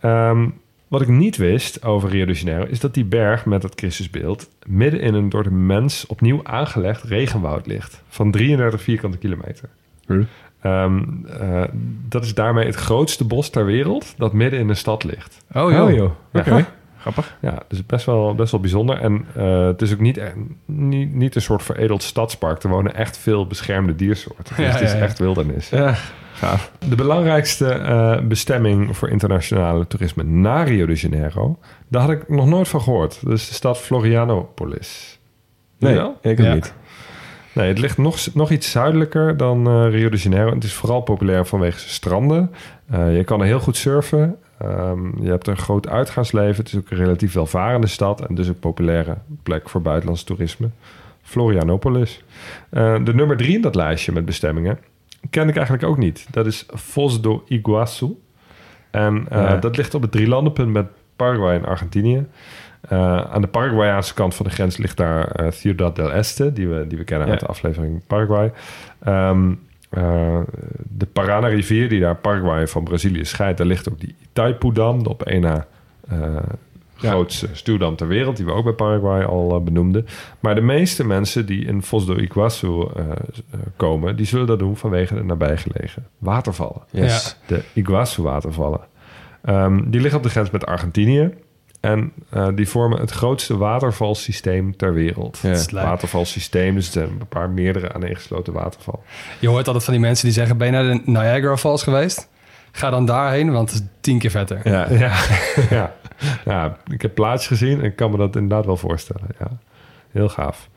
Ehm, 0.00 0.48
wat 0.88 1.00
ik 1.00 1.08
niet 1.08 1.36
wist 1.36 1.84
over 1.84 2.08
Rio 2.08 2.24
de 2.24 2.32
Janeiro 2.32 2.64
is 2.64 2.80
dat 2.80 2.94
die 2.94 3.04
berg 3.04 3.44
met 3.46 3.62
het 3.62 3.72
Christusbeeld 3.76 4.48
midden 4.66 5.00
in 5.00 5.14
een 5.14 5.28
door 5.28 5.42
de 5.42 5.50
mens 5.50 6.06
opnieuw 6.06 6.40
aangelegd 6.42 7.02
regenwoud 7.02 7.66
ligt 7.66 8.02
van 8.08 8.30
33 8.30 8.82
vierkante 8.82 9.18
kilometer. 9.18 9.68
Hm. 10.06 10.22
Ehm, 10.62 11.02
eh, 11.40 11.62
dat 12.08 12.24
is 12.24 12.34
daarmee 12.34 12.66
het 12.66 12.74
grootste 12.74 13.24
bos 13.24 13.50
ter 13.50 13.64
wereld 13.64 14.14
dat 14.16 14.32
midden 14.32 14.58
in 14.60 14.66
de 14.66 14.74
stad 14.74 15.04
ligt. 15.04 15.44
Oh 15.54 15.70
joh. 15.70 15.84
Oh 15.86 15.92
joh, 15.94 16.10
oké. 16.32 16.56
Ja. 16.56 16.66
Grappig. 16.98 17.36
Ja, 17.40 17.58
dus 17.68 17.86
best 17.86 18.06
wel, 18.06 18.34
best 18.34 18.50
wel 18.50 18.60
bijzonder. 18.60 18.98
En 19.00 19.26
eh, 19.34 19.66
het 19.66 19.82
is 19.82 19.92
ook 19.92 19.98
niet, 20.00 20.18
echt- 20.18 20.34
niet, 20.64 21.14
niet 21.14 21.34
een 21.34 21.42
soort 21.42 21.62
veredeld 21.62 22.02
stadspark. 22.02 22.62
Er 22.62 22.68
wonen 22.68 22.94
echt 22.94 23.18
veel 23.18 23.46
beschermde 23.46 23.94
diersoorten. 23.96 24.56
Dus 24.56 24.64
Ja, 24.66 24.72
het 24.72 24.80
is 24.80 24.92
ja, 24.92 24.98
echt 24.98 25.18
wildernis. 25.18 25.68
Ja, 25.68 25.94
gaaf. 26.32 26.72
De 26.88 26.94
belangrijkste 26.94 27.68
eh, 27.68 28.18
bestemming 28.20 28.96
voor 28.96 29.08
internationale 29.08 29.86
toerisme 29.86 30.22
na 30.22 30.62
Rio 30.62 30.86
de 30.86 30.94
Janeiro... 30.94 31.58
daar 31.88 32.00
had 32.02 32.10
ik 32.10 32.28
nog 32.28 32.46
nooit 32.46 32.68
van 32.68 32.80
gehoord. 32.80 33.18
Dat 33.22 33.32
is 33.32 33.48
de 33.48 33.54
stad 33.54 33.78
Florianopolis. 33.78 35.18
Nee, 35.78 35.94
ik 36.20 36.30
ook 36.40 36.46
Ja. 36.46 36.54
niet. 36.54 36.74
Nee, 37.54 37.68
het 37.68 37.78
ligt 37.78 37.98
nog, 37.98 38.34
nog 38.34 38.50
iets 38.50 38.70
zuidelijker 38.70 39.36
dan 39.36 39.66
eh, 39.66 39.90
Rio 39.90 40.08
de 40.08 40.16
Janeiro. 40.16 40.54
Het 40.54 40.64
is 40.64 40.72
vooral 40.74 41.00
populair 41.00 41.46
vanwege 41.46 41.78
zijn 41.78 41.90
stranden. 41.90 42.50
Eh, 42.90 43.16
je 43.16 43.24
kan 43.24 43.40
er 43.40 43.46
heel 43.46 43.60
goed 43.60 43.76
surfen. 43.76 44.36
Ehm, 44.58 45.22
je 45.22 45.28
hebt 45.30 45.46
een 45.46 45.56
groot 45.56 45.88
uitgaansleven. 45.88 46.56
Het 46.56 46.72
is 46.72 46.78
ook 46.78 46.90
een 46.90 46.96
relatief 46.96 47.32
welvarende 47.32 47.86
stad. 47.86 48.26
En 48.26 48.34
dus 48.34 48.46
een 48.48 48.58
populaire 48.58 49.16
plek 49.42 49.68
voor 49.68 49.82
buitenlands 49.82 50.24
toerisme. 50.24 50.68
Florianopolis. 51.22 52.24
Eh, 52.70 53.04
de 53.04 53.14
nummer 53.14 53.36
drie 53.36 53.54
in 53.54 53.60
dat 53.60 53.74
lijstje 53.74 54.12
met 54.12 54.24
bestemmingen 54.24 54.78
ken 55.30 55.48
ik 55.48 55.56
eigenlijk 55.56 55.86
ook 55.86 55.98
niet. 55.98 56.26
Dat 56.30 56.46
is 56.46 56.66
Foz 56.76 57.20
do 57.20 57.44
Iguaçu. 57.52 58.06
En 58.90 59.26
Ja. 59.30 59.56
dat 59.56 59.76
ligt 59.76 59.94
op 59.94 60.02
het 60.02 60.12
drielandenpunt 60.12 60.72
met 60.72 60.86
Paraguay 61.16 61.56
en 61.56 61.64
Argentinië. 61.64 62.26
Eh, 62.88 63.20
aan 63.20 63.40
de 63.40 63.46
Paraguayaanse 63.46 64.14
kant 64.14 64.34
van 64.34 64.46
de 64.46 64.52
grens 64.52 64.76
ligt 64.76 64.96
daar 64.96 65.26
eh, 65.30 65.50
Ciudad 65.50 65.96
del 65.96 66.12
Este, 66.12 66.52
die 66.52 66.68
we, 66.68 66.86
die 66.86 66.98
we 66.98 67.04
kennen 67.04 67.26
Ja. 67.26 67.32
uit 67.32 67.40
de 67.42 67.46
aflevering 67.46 68.02
Paraguay. 68.06 68.52
Ehm, 69.02 69.52
eh, 69.90 70.40
de 70.88 71.06
Parana-rivier, 71.06 71.88
die 71.88 72.00
daar 72.00 72.16
Paraguay 72.16 72.66
van 72.66 72.84
Brazilië 72.84 73.24
scheidt, 73.24 73.58
daar 73.58 73.66
ligt 73.66 73.88
ook 73.88 74.00
die 74.00 74.14
Itaipu-dam, 74.22 75.02
de 75.02 75.08
op 75.08 75.22
één 75.22 75.40
na 75.40 75.66
grootste 76.96 77.48
stuwdam 77.52 77.96
ter 77.96 78.06
wereld, 78.06 78.36
die 78.36 78.44
we 78.46 78.52
ook 78.52 78.64
bij 78.64 78.72
Paraguay 78.72 79.22
al 79.24 79.62
benoemden. 79.62 80.06
Maar 80.40 80.54
de 80.54 80.60
meeste 80.60 81.06
mensen 81.06 81.46
die 81.46 81.64
in 81.64 81.82
Foz 81.82 82.06
do 82.06 82.16
Iguaçu 82.16 82.90
komen, 83.76 84.16
die 84.16 84.26
zullen 84.26 84.46
dat 84.46 84.58
doen 84.58 84.76
vanwege 84.76 85.14
de 85.14 85.24
nabijgelegen 85.24 86.06
watervallen 86.18 86.82
Yes. 86.90 87.36
de 87.46 87.62
Iguazu-watervallen. 87.72 88.80
Ehm, 89.44 89.90
die 89.90 90.00
liggen 90.00 90.18
op 90.18 90.24
de 90.24 90.30
grens 90.30 90.50
met 90.50 90.66
Argentinië. 90.66 91.30
En 91.82 92.12
eh, 92.30 92.48
die 92.54 92.68
vormen 92.68 93.00
het 93.00 93.10
grootste 93.10 93.56
watervalsysteem 93.56 94.76
ter 94.76 94.92
wereld. 94.92 95.38
Ja. 95.42 95.48
Lijp. 95.70 95.86
Watervalsysteem, 95.86 96.74
dus 96.74 96.84
het 96.84 96.92
zijn 96.92 97.08
een 97.08 97.28
paar 97.28 97.50
meerdere 97.50 97.92
aaneengesloten 97.92 98.52
watervallen. 98.52 99.00
Je 99.38 99.48
hoort 99.48 99.66
altijd 99.66 99.84
van 99.84 99.92
die 99.92 100.02
mensen 100.02 100.24
die 100.24 100.34
zeggen... 100.34 100.56
ben 100.56 100.66
je 100.66 100.72
naar 100.72 100.82
de 100.82 101.00
Niagara 101.04 101.56
Falls 101.56 101.82
geweest? 101.82 102.28
Ga 102.72 102.90
dan 102.90 103.06
daarheen, 103.06 103.52
want 103.52 103.70
het 103.70 103.80
is 103.80 103.86
tien 104.00 104.18
keer 104.18 104.30
vetter. 104.30 104.60
Ja. 104.64 104.88
Ja, 104.98 105.12
ja. 105.70 105.94
ja, 106.44 106.76
ik 106.90 107.02
heb 107.02 107.14
plaatjes 107.14 107.46
gezien 107.46 107.78
en 107.78 107.84
ik 107.84 107.96
kan 107.96 108.10
me 108.10 108.16
dat 108.16 108.36
inderdaad 108.36 108.66
wel 108.66 108.76
voorstellen. 108.76 109.26
Ja. 109.38 109.50
Heel 110.10 110.28
gaaf. 110.28 110.68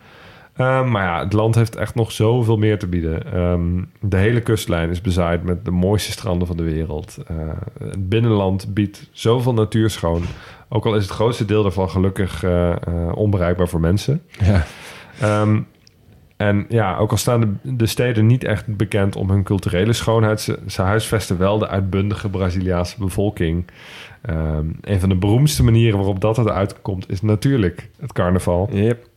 Ehm, 0.56 0.92
maar 0.92 1.04
ja, 1.04 1.24
het 1.24 1.34
land 1.34 1.56
heeft 1.56 1.76
echt 1.76 1.96
nog 1.96 2.12
zoveel 2.12 2.58
meer 2.58 2.80
te 2.80 2.88
bieden. 2.88 3.34
Ehm, 3.34 3.84
de 4.00 4.18
hele 4.18 4.42
kustlijn 4.42 4.90
is 4.90 5.02
bezaaid 5.02 5.44
met 5.44 5.66
de 5.66 5.72
mooiste 5.72 6.12
stranden 6.12 6.48
van 6.48 6.58
de 6.58 6.64
wereld. 6.64 7.18
Eh, 7.28 7.36
het 7.80 8.10
binnenland 8.10 8.74
biedt 8.74 9.10
zoveel 9.12 9.54
natuur 9.54 9.90
schoon. 9.90 10.24
Ook 10.70 10.86
al 10.86 10.96
is 10.96 11.04
het 11.04 11.12
grootste 11.12 11.46
deel 11.46 11.62
daarvan 11.64 11.90
gelukkig 11.90 12.44
eh, 12.44 12.72
eh, 12.72 12.78
onbereikbaar 13.16 13.68
voor 13.68 13.80
mensen. 13.80 14.22
Ja. 14.40 14.66
Ehm, 15.22 15.62
en 16.38 16.66
ja, 16.70 16.98
ook 16.98 17.12
al 17.12 17.18
staan 17.18 17.42
de, 17.42 17.76
de 17.76 17.86
steden 17.86 18.26
niet 18.26 18.44
echt 18.44 18.78
bekend 18.78 19.16
om 19.16 19.30
hun 19.30 19.44
culturele 19.44 19.94
schoonheid, 19.94 20.42
ze, 20.42 20.60
ze 20.68 20.82
huisvesten 20.82 21.38
wel 21.38 21.58
de 21.58 21.68
uitbundige 21.68 22.30
Braziliaanse 22.30 23.00
bevolking. 23.00 23.66
Een 24.82 25.00
van 25.00 25.10
de 25.10 25.16
beroemdste 25.16 25.64
manieren 25.64 25.98
waarop 25.98 26.22
dat 26.22 26.38
eruit 26.38 26.82
komt, 26.82 27.10
is 27.10 27.22
natuurlijk 27.22 27.90
het 28.00 28.14
carnaval. 28.14 28.70
Yep. 28.72 29.08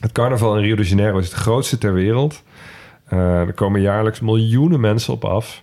Het 0.00 0.12
carnaval 0.12 0.56
in 0.56 0.62
Rio 0.62 0.76
de 0.76 0.82
Janeiro 0.82 1.18
is 1.18 1.24
het 1.24 1.34
grootste 1.34 1.78
ter 1.78 1.92
wereld. 1.92 2.42
Eh, 3.04 3.40
er 3.40 3.52
komen 3.52 3.80
jaarlijks 3.80 4.20
miljoenen 4.20 4.80
mensen 4.80 5.12
op 5.12 5.24
af. 5.24 5.62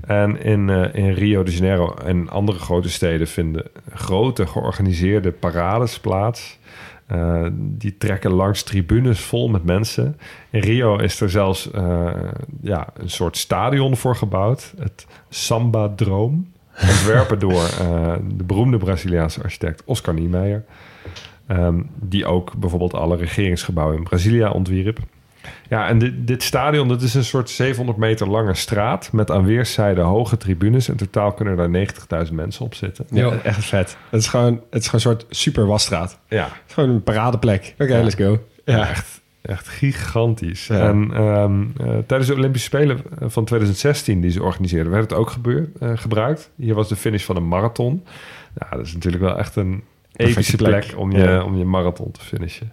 En 0.00 0.42
in, 0.42 0.70
eh, 0.70 1.04
in 1.04 1.12
Rio 1.12 1.42
de 1.42 1.54
Janeiro 1.54 1.94
en 1.94 2.28
andere 2.28 2.58
grote 2.58 2.90
steden 2.90 3.26
vinden 3.26 3.64
grote 3.94 4.46
georganiseerde 4.46 5.32
parades 5.32 6.00
plaats. 6.00 6.58
Eh, 7.06 7.46
die 7.54 7.96
trekken 7.96 8.30
langs 8.30 8.62
tribunes 8.62 9.20
vol 9.20 9.48
met 9.48 9.64
mensen. 9.64 10.18
In 10.50 10.60
Rio 10.60 10.96
is 10.96 11.20
er 11.20 11.30
zelfs 11.30 11.68
ja, 12.60 12.88
een 12.94 13.10
soort 13.10 13.36
stadion 13.36 13.96
voor 13.96 14.16
gebouwd. 14.16 14.72
Het 14.78 15.06
Samba 15.28 15.92
Droom. 15.96 16.50
Ontwerpen 16.80 17.38
door 17.38 17.68
de 18.36 18.44
beroemde 18.44 18.76
Braziliaanse 18.76 19.42
architect 19.42 19.82
Oscar 19.84 20.14
Niemeyer. 20.14 20.64
Ehm, 21.46 21.82
die 22.00 22.26
ook 22.26 22.56
bijvoorbeeld 22.56 22.94
alle 22.94 23.16
regeringsgebouwen 23.16 23.96
in 23.96 24.02
Brazilia 24.04 24.50
ontwierp. 24.50 24.98
Ja, 25.68 25.88
en 25.88 25.98
dit, 25.98 26.26
dit 26.26 26.42
stadion, 26.42 26.88
dat 26.88 27.02
is 27.02 27.14
een 27.14 27.24
soort 27.24 27.50
700 27.50 27.98
meter 27.98 28.28
lange 28.28 28.54
straat... 28.54 29.12
met 29.12 29.30
aan 29.30 29.44
weerszijden 29.44 30.04
hoge 30.04 30.36
tribunes. 30.36 30.88
In 30.88 30.96
totaal 30.96 31.32
kunnen 31.32 31.58
er 31.58 31.86
90.000 32.26 32.32
mensen 32.32 32.64
op 32.64 32.74
zitten. 32.74 33.06
Ja, 33.10 33.20
Jo. 33.22 33.38
echt 33.42 33.64
vet. 33.64 33.96
Het 34.10 34.20
is 34.20 34.26
gewoon, 34.28 34.60
het 34.70 34.82
is 34.82 34.88
gewoon 34.88 35.04
een 35.04 35.18
soort 35.20 35.26
super 35.36 35.66
wasstraat. 35.66 36.18
Ja, 36.28 36.42
Het 36.44 36.52
is 36.68 36.74
gewoon 36.74 36.90
een 36.90 37.02
paradeplek. 37.02 37.74
Oké, 37.78 37.96
Ja. 37.96 38.02
let's 38.02 38.14
go. 38.14 38.38
Ja, 38.64 38.88
echt, 38.88 39.20
echt 39.42 39.68
gigantisch. 39.68 40.66
Ja. 40.66 40.88
En 40.88 41.10
ehm, 41.14 41.62
eh, 41.80 41.98
tijdens 42.06 42.28
de 42.30 42.34
Olympische 42.36 42.66
Spelen 42.66 42.98
van 43.20 43.44
2016 43.44 44.20
die 44.20 44.30
ze 44.30 44.42
organiseerden, 44.42 44.92
werd 44.92 45.10
het 45.10 45.18
ook 45.18 45.30
gebeur, 45.30 45.68
eh, 45.80 45.90
gebruikt. 45.94 46.50
Hier 46.56 46.74
was 46.74 46.88
de 46.88 46.96
finish 46.96 47.24
van 47.24 47.36
een 47.36 47.48
marathon. 47.48 48.04
Nou, 48.54 48.76
dat 48.76 48.86
is 48.86 48.92
natuurlijk 48.94 49.22
wel 49.22 49.38
echt 49.38 49.56
een 49.56 49.82
epische 50.28 50.56
plek. 50.56 50.86
plek, 50.86 50.98
om, 50.98 51.12
je, 51.12 51.18
Ja. 51.18 51.42
om 51.44 51.56
je 51.56 51.64
marathon 51.64 52.10
te 52.10 52.20
finishen. 52.20 52.72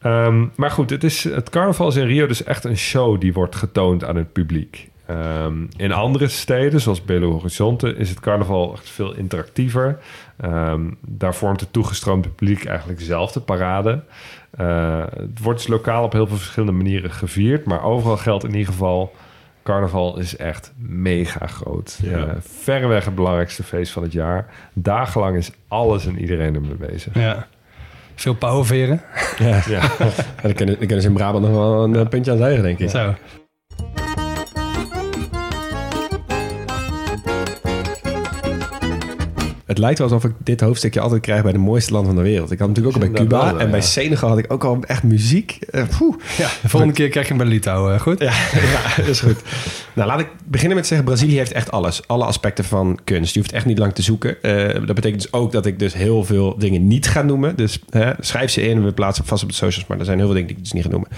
Ehm, 0.00 0.46
maar 0.56 0.70
goed, 0.70 0.90
het, 0.90 1.04
is, 1.04 1.24
het 1.24 1.50
carnaval 1.50 1.88
is 1.88 1.96
in 1.96 2.06
Rio 2.06 2.26
dus 2.26 2.44
echt 2.44 2.64
een 2.64 2.76
show 2.76 3.20
die 3.20 3.32
wordt 3.32 3.56
getoond 3.56 4.04
aan 4.04 4.16
het 4.16 4.32
publiek. 4.32 4.88
Ehm, 5.06 5.66
in 5.76 5.92
andere 5.92 6.28
steden, 6.28 6.80
zoals 6.80 7.04
Belo 7.04 7.30
Horizonte, 7.30 7.96
is 7.96 8.08
het 8.08 8.20
carnaval 8.20 8.72
echt 8.72 8.90
veel 8.90 9.14
interactiever. 9.14 9.98
Ehm, 10.36 10.80
daar 11.00 11.34
vormt 11.34 11.60
het 11.60 11.72
toegestroomde 11.72 12.28
publiek 12.28 12.64
eigenlijk 12.64 13.00
zelf 13.00 13.32
de 13.32 13.40
parade. 13.40 14.02
Eh, 14.50 15.04
het 15.16 15.40
wordt 15.42 15.58
dus 15.58 15.68
lokaal 15.68 16.04
op 16.04 16.12
heel 16.12 16.26
veel 16.26 16.36
verschillende 16.36 16.72
manieren 16.72 17.10
gevierd. 17.10 17.64
Maar 17.64 17.82
overal 17.82 18.16
geldt 18.16 18.44
in 18.44 18.54
ieder 18.54 18.72
geval... 18.72 19.14
carnaval 19.64 20.18
is 20.18 20.36
echt 20.36 20.72
mega 20.76 21.46
groot. 21.46 21.98
Ja. 22.02 22.18
Eh, 22.18 22.34
verreweg 22.40 23.04
het 23.04 23.14
belangrijkste 23.14 23.62
feest 23.62 23.92
van 23.92 24.02
het 24.02 24.12
jaar. 24.12 24.46
Dagenlang 24.72 25.36
is 25.36 25.50
alles 25.68 26.06
en 26.06 26.18
iedereen 26.18 26.54
ermee 26.54 26.74
bezig. 26.74 27.14
Ja. 27.14 27.46
Veel 28.14 28.34
pauwenveren. 28.34 29.00
Ja. 29.38 29.62
Ja. 29.68 29.82
En 29.98 30.42
dan 30.42 30.54
kunnen, 30.54 30.76
dan 30.78 30.86
kunnen 30.86 31.02
ze 31.02 31.08
in 31.08 31.14
Brabant 31.14 31.44
nog 31.44 31.54
wel 31.54 31.84
een 31.84 31.96
eh, 31.96 32.08
puntje 32.08 32.32
aan 32.32 32.38
zeggen, 32.38 32.62
denk 32.62 32.78
ik. 32.78 32.90
Zo. 32.90 33.14
Het 39.64 39.78
lijkt 39.78 39.98
wel 39.98 40.08
alsof 40.08 40.30
ik 40.30 40.36
dit 40.38 40.60
hoofdstukje 40.60 41.00
altijd 41.00 41.20
krijg 41.20 41.42
bij 41.42 41.52
de 41.52 41.58
mooiste 41.58 41.92
land 41.92 42.06
van 42.06 42.16
de 42.16 42.22
wereld. 42.22 42.50
Ik 42.50 42.58
had 42.58 42.68
natuurlijk 42.68 42.96
ook 42.96 43.02
al 43.02 43.10
bij 43.10 43.20
Cuba 43.20 43.44
wel, 43.44 43.60
en 43.60 43.70
bij. 43.70 43.80
Senegal 43.80 44.28
had 44.28 44.38
ik 44.38 44.52
ook 44.52 44.64
al 44.64 44.78
echt 44.86 45.02
muziek. 45.02 45.58
Eh, 45.70 45.84
poeh. 45.98 46.16
Ja, 46.38 46.48
de 46.62 46.68
volgende 46.68 46.94
keer 46.94 47.08
krijg 47.08 47.28
je 47.28 47.34
hem 47.34 47.42
bij 47.42 47.52
Litouwen. 47.52 48.00
Goed? 48.00 48.20
Ja, 48.20 48.32
ja, 48.74 48.96
dat 48.96 49.06
is 49.06 49.20
goed. 49.20 49.40
Nou, 49.92 50.08
laat 50.08 50.20
ik 50.20 50.28
beginnen 50.44 50.74
met 50.74 50.82
te 50.82 50.94
zeggen, 50.94 51.06
Brazilië 51.06 51.36
heeft 51.36 51.52
echt 51.52 51.70
alles. 51.70 52.06
Alle 52.06 52.24
aspecten 52.24 52.64
van 52.64 52.98
kunst. 53.04 53.34
Je 53.34 53.40
hoeft 53.40 53.52
echt 53.52 53.64
niet 53.64 53.78
lang 53.78 53.94
te 53.94 54.02
zoeken. 54.02 54.42
Eh, 54.42 54.86
dat 54.86 54.94
betekent 54.94 55.22
dus 55.22 55.32
ook 55.32 55.52
dat 55.52 55.66
ik 55.66 55.78
dus 55.78 55.94
heel 55.94 56.24
veel 56.24 56.58
dingen 56.58 56.86
niet 56.86 57.08
ga 57.08 57.22
noemen. 57.22 57.56
Dus 57.56 57.78
hè, 57.90 58.12
schrijf 58.20 58.50
ze 58.50 58.62
in. 58.62 58.84
We 58.84 58.92
plaatsen 58.92 59.24
vast 59.24 59.42
op 59.42 59.48
de 59.48 59.54
socials. 59.54 59.88
Maar 59.88 59.98
er 59.98 60.04
zijn 60.04 60.18
heel 60.18 60.26
veel 60.26 60.34
dingen 60.34 60.48
die 60.48 60.56
ik 60.56 60.62
dus 60.62 60.72
niet 60.72 60.84
ga 60.84 60.90
noemen. 60.90 61.08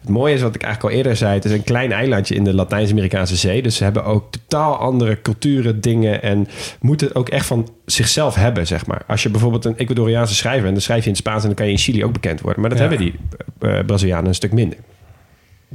Het 0.00 0.08
mooie 0.08 0.34
is 0.34 0.42
wat 0.42 0.54
ik 0.54 0.62
eigenlijk 0.62 0.92
al 0.94 0.98
eerder 0.98 1.16
zei. 1.16 1.34
Het 1.34 1.44
is 1.44 1.50
een 1.52 1.64
klein 1.64 1.92
eilandje 1.92 2.34
in 2.34 2.44
de 2.44 2.54
Latijns-Amerikaanse 2.54 3.36
zee. 3.36 3.62
Dus 3.62 3.76
ze 3.76 3.84
hebben 3.84 4.04
ook 4.04 4.30
totaal 4.30 4.76
andere 4.76 5.22
culturen, 5.22 5.80
dingen. 5.80 6.22
En 6.22 6.48
moeten 6.80 7.06
het 7.06 7.16
ook 7.16 7.28
echt 7.28 7.46
van 7.46 7.68
zichzelf 7.86 8.34
hebben, 8.34 8.66
zeg 8.66 8.86
maar. 8.86 9.02
Als 9.06 9.22
je 9.22 9.30
bijvoorbeeld 9.30 9.64
een 9.64 9.76
Ecuadoriaanse 9.76 10.34
schrijver... 10.34 10.66
en 10.66 10.72
dan 10.72 10.82
schrijf 10.82 11.00
je 11.00 11.04
in 11.06 11.12
het 11.12 11.20
Spaans 11.20 11.40
en 11.40 11.46
dan 11.46 11.56
kan 11.56 11.66
je 11.66 11.72
in 11.72 11.78
Chili 11.78 12.04
ook 12.04 12.12
bekend 12.12 12.40
worden. 12.40 12.60
Maar 12.60 12.70
dat 12.70 12.78
Ja. 12.78 12.88
hebben 12.88 13.06
die 13.06 13.14
eh, 13.60 13.84
Brazilianen 13.86 14.26
een 14.26 14.34
stuk 14.34 14.52
minder. 14.52 14.78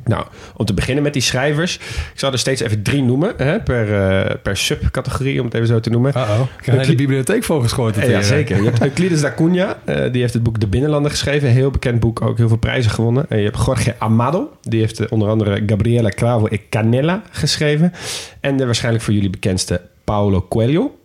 Nou, 0.04 0.26
om 0.56 0.66
te 0.66 0.74
beginnen 0.74 1.04
met 1.04 1.14
die 1.14 1.22
schrijvers. 1.22 1.76
Ik 1.76 2.12
zal 2.20 2.32
er 2.32 2.40
steeds 2.40 2.62
even 2.62 2.82
drie 2.82 3.04
noemen 3.04 3.34
hè, 3.38 3.60
per, 3.60 3.94
eh, 3.94 4.36
per 4.44 4.58
subcategorie, 4.58 5.40
om 5.40 5.46
het 5.46 5.54
even 5.54 5.68
zo 5.68 5.80
te 5.80 5.90
noemen. 5.90 6.14
Uh-oh. 6.18 6.40
Ik 6.60 6.66
heb 6.66 6.78
hele 6.78 6.96
bibliotheek 6.96 7.44
volgeschoten. 7.44 8.10
Ja, 8.10 8.22
zeker. 8.22 8.58
Je 8.58 8.64
hebt 8.64 8.82
Euclides 8.82 9.22
da 9.22 9.34
Cunha, 9.36 9.78
eh, 9.86 10.12
die 10.12 10.22
heeft 10.22 10.34
het 10.34 10.44
boek 10.44 10.60
De 10.60 10.68
Binnenlander 10.68 11.12
geschreven. 11.12 11.50
Heel 11.50 11.72
bekend 11.72 12.00
boek, 12.00 12.22
ook 12.22 12.38
heel 12.38 12.48
veel 12.48 12.58
prijzen 12.58 12.92
gewonnen. 12.92 13.26
En 13.30 13.38
je 13.38 13.44
hebt 13.44 13.66
Jorge 13.66 13.96
Amado, 13.98 14.58
die 14.62 14.80
heeft 14.80 15.00
eh, 15.00 15.08
onder 15.10 15.30
andere 15.30 15.64
Gabriela 15.66 16.10
Cravo 16.10 16.48
e 16.50 16.60
Canela 16.70 17.22
geschreven. 17.32 17.94
En 18.40 18.58
de 18.58 18.66
waarschijnlijk 18.66 19.04
voor 19.04 19.14
jullie 19.14 19.30
bekendste 19.30 19.82
Paulo 20.04 20.46
Coelho. 20.50 20.98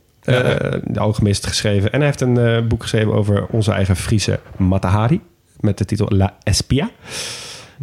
de 0.85 1.01
alchemist 1.01 1.47
geschreven. 1.47 1.93
En 1.93 1.99
hij 1.99 2.07
heeft 2.07 2.21
een 2.21 2.69
boek 2.69 2.83
geschreven 2.83 3.13
over 3.13 3.47
onze 3.47 3.73
eigen 3.73 3.97
Friese 3.97 4.41
Matahari. 4.57 5.21
Met 5.61 5.79
de 5.79 5.85
titel 5.85 6.07
La 6.09 6.37
Espia. 6.43 6.91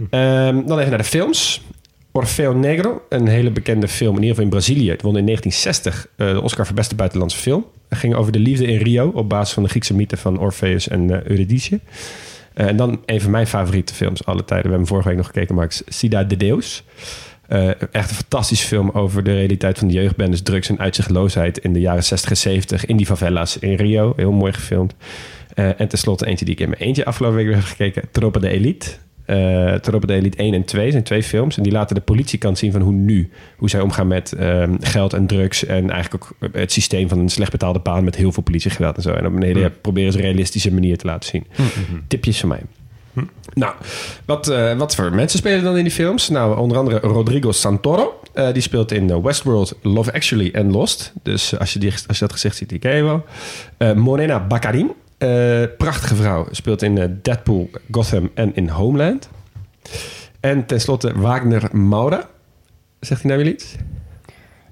Ehm, 0.09 0.65
dan 0.65 0.77
even 0.77 0.89
naar 0.89 0.97
de 0.97 1.03
films. 1.03 1.61
Orfeo 2.17 2.53
Negro, 2.53 3.01
een 3.09 3.27
hele 3.27 3.51
bekende 3.51 3.87
film, 3.87 4.15
in 4.15 4.21
ieder 4.21 4.29
geval 4.29 4.43
in 4.43 4.49
Brazilië. 4.49 4.89
Het 4.89 5.01
won 5.01 5.17
in 5.17 5.25
1960 5.25 6.07
eh, 6.15 6.31
de 6.31 6.41
Oscar 6.41 6.65
voor 6.65 6.75
beste 6.75 6.95
buitenlandse 6.95 7.37
film. 7.37 7.65
Het 7.89 7.97
ging 7.97 8.15
over 8.15 8.31
de 8.31 8.39
liefde 8.39 8.65
in 8.65 8.77
Rio 8.77 9.11
op 9.13 9.29
basis 9.29 9.53
van 9.53 9.63
de 9.63 9.69
Griekse 9.69 9.93
mythe 9.93 10.17
van 10.17 10.39
Orpheus 10.39 10.87
en 10.87 11.09
eh, 11.09 11.29
Eurydice. 11.29 11.79
Eh, 12.53 12.67
en 12.67 12.77
dan 12.77 13.01
een 13.05 13.21
van 13.21 13.31
mijn 13.31 13.47
favoriete 13.47 13.93
films 13.93 14.25
alle 14.25 14.45
tijden. 14.45 14.65
We 14.65 14.69
hebben 14.69 14.87
vorige 14.87 15.07
week 15.07 15.17
nog 15.17 15.25
gekeken, 15.25 15.55
Max. 15.55 15.83
Cida 15.85 16.23
de 16.23 16.37
Deus. 16.37 16.83
Echt 17.91 18.09
een 18.09 18.15
fantastische 18.15 18.67
film 18.67 18.89
over 18.89 19.23
de 19.23 19.33
realiteit 19.33 19.77
van 19.77 19.87
de 19.87 19.93
jeugdbendes, 19.93 20.41
drugs 20.41 20.69
en 20.69 20.79
uitzichtloosheid 20.79 21.57
in 21.57 21.73
de 21.73 21.79
jaren 21.79 22.03
60 22.03 22.29
en 22.29 22.37
70 22.37 22.85
in 22.85 22.97
die 22.97 23.05
favelas 23.05 23.59
in 23.59 23.73
Rio. 23.73 24.13
Heel 24.15 24.31
mooi 24.31 24.53
gefilmd. 24.53 24.93
En 25.53 25.87
tenslotte 25.87 26.25
eentje 26.25 26.45
die 26.45 26.53
ik 26.53 26.59
in 26.59 26.69
mijn 26.69 26.81
eentje 26.81 27.05
afgelopen 27.05 27.37
week 27.37 27.47
weer 27.47 27.55
heb 27.55 27.65
gekeken. 27.65 28.03
Tropa 28.11 28.39
de 28.39 28.49
Elite. 28.49 28.87
Eh 29.27 29.73
Tropa 29.73 30.07
de 30.07 30.13
Elite 30.13 30.37
1 30.37 30.53
en 30.53 30.63
2 30.65 30.91
zijn 30.91 31.03
twee 31.03 31.23
films. 31.23 31.57
En 31.57 31.63
die 31.63 31.71
laten 31.71 31.95
de 31.95 32.01
politiekant 32.01 32.57
zien 32.57 32.71
van 32.71 32.81
hoe 32.81 32.93
nu. 32.93 33.29
Hoe 33.57 33.69
zij 33.69 33.81
omgaan 33.81 34.07
met 34.07 34.33
ehm, 34.33 34.75
geld 34.79 35.13
en 35.13 35.27
drugs. 35.27 35.65
En 35.65 35.89
eigenlijk 35.89 36.23
ook 36.23 36.53
het 36.53 36.71
systeem 36.71 37.09
van 37.09 37.19
een 37.19 37.29
slecht 37.29 37.51
betaalde 37.51 37.79
baan 37.79 38.03
met 38.03 38.15
heel 38.15 38.31
veel 38.31 38.43
politiegeweld 38.43 38.95
en 38.95 39.01
zo. 39.01 39.11
En 39.11 39.25
op 39.25 39.35
een 39.35 39.43
hele 39.43 39.69
proberen 39.69 40.11
ze 40.11 40.17
een 40.17 40.23
realistische 40.23 40.73
manier 40.73 40.97
te 40.97 41.05
laten 41.05 41.29
zien. 41.29 41.45
Tipjes 42.07 42.39
van 42.39 42.49
mij. 42.49 42.61
Nou, 43.53 43.73
wat, 44.25 44.47
eh, 44.47 44.77
wat 44.77 44.95
voor 44.95 45.13
mensen 45.13 45.39
spelen 45.39 45.63
dan 45.63 45.77
in 45.77 45.83
die 45.83 45.93
films? 45.93 46.29
Nou, 46.29 46.57
onder 46.57 46.77
andere 46.77 46.99
Rodrigo 46.99 47.51
Santoro. 47.51 48.19
Eh, 48.33 48.53
die 48.53 48.61
speelt 48.61 48.91
in 48.91 49.09
eh, 49.09 49.17
Westworld, 49.23 49.77
Love 49.81 50.13
Actually 50.13 50.49
en 50.53 50.71
Lost. 50.71 51.13
Dus 51.23 51.53
eh, 51.53 51.59
als 51.59 51.73
je, 51.73 51.79
die, 51.79 51.91
als 52.07 52.19
je 52.19 52.25
dat 52.25 52.31
gezicht 52.31 52.55
ziet, 52.55 52.69
die 52.69 52.79
ken 52.79 52.95
je 52.95 53.03
wel. 53.03 53.25
Eh, 53.77 53.93
Morena 53.93 54.47
Baccarin. 54.47 54.91
Eh, 55.17 55.63
prachtige 55.77 56.15
vrouw. 56.15 56.47
Speelt 56.51 56.81
in 56.81 56.97
eh, 56.97 57.05
Deadpool, 57.21 57.69
Gotham 57.91 58.29
en 58.33 58.55
in 58.55 58.69
Homeland. 58.69 59.29
En 60.39 60.65
tenslotte 60.65 61.19
Wagner 61.19 61.77
Maura. 61.77 62.29
Zegt 62.99 63.21
hij 63.21 63.31
nou 63.31 63.43
weer 63.43 63.53
iets? 63.53 63.75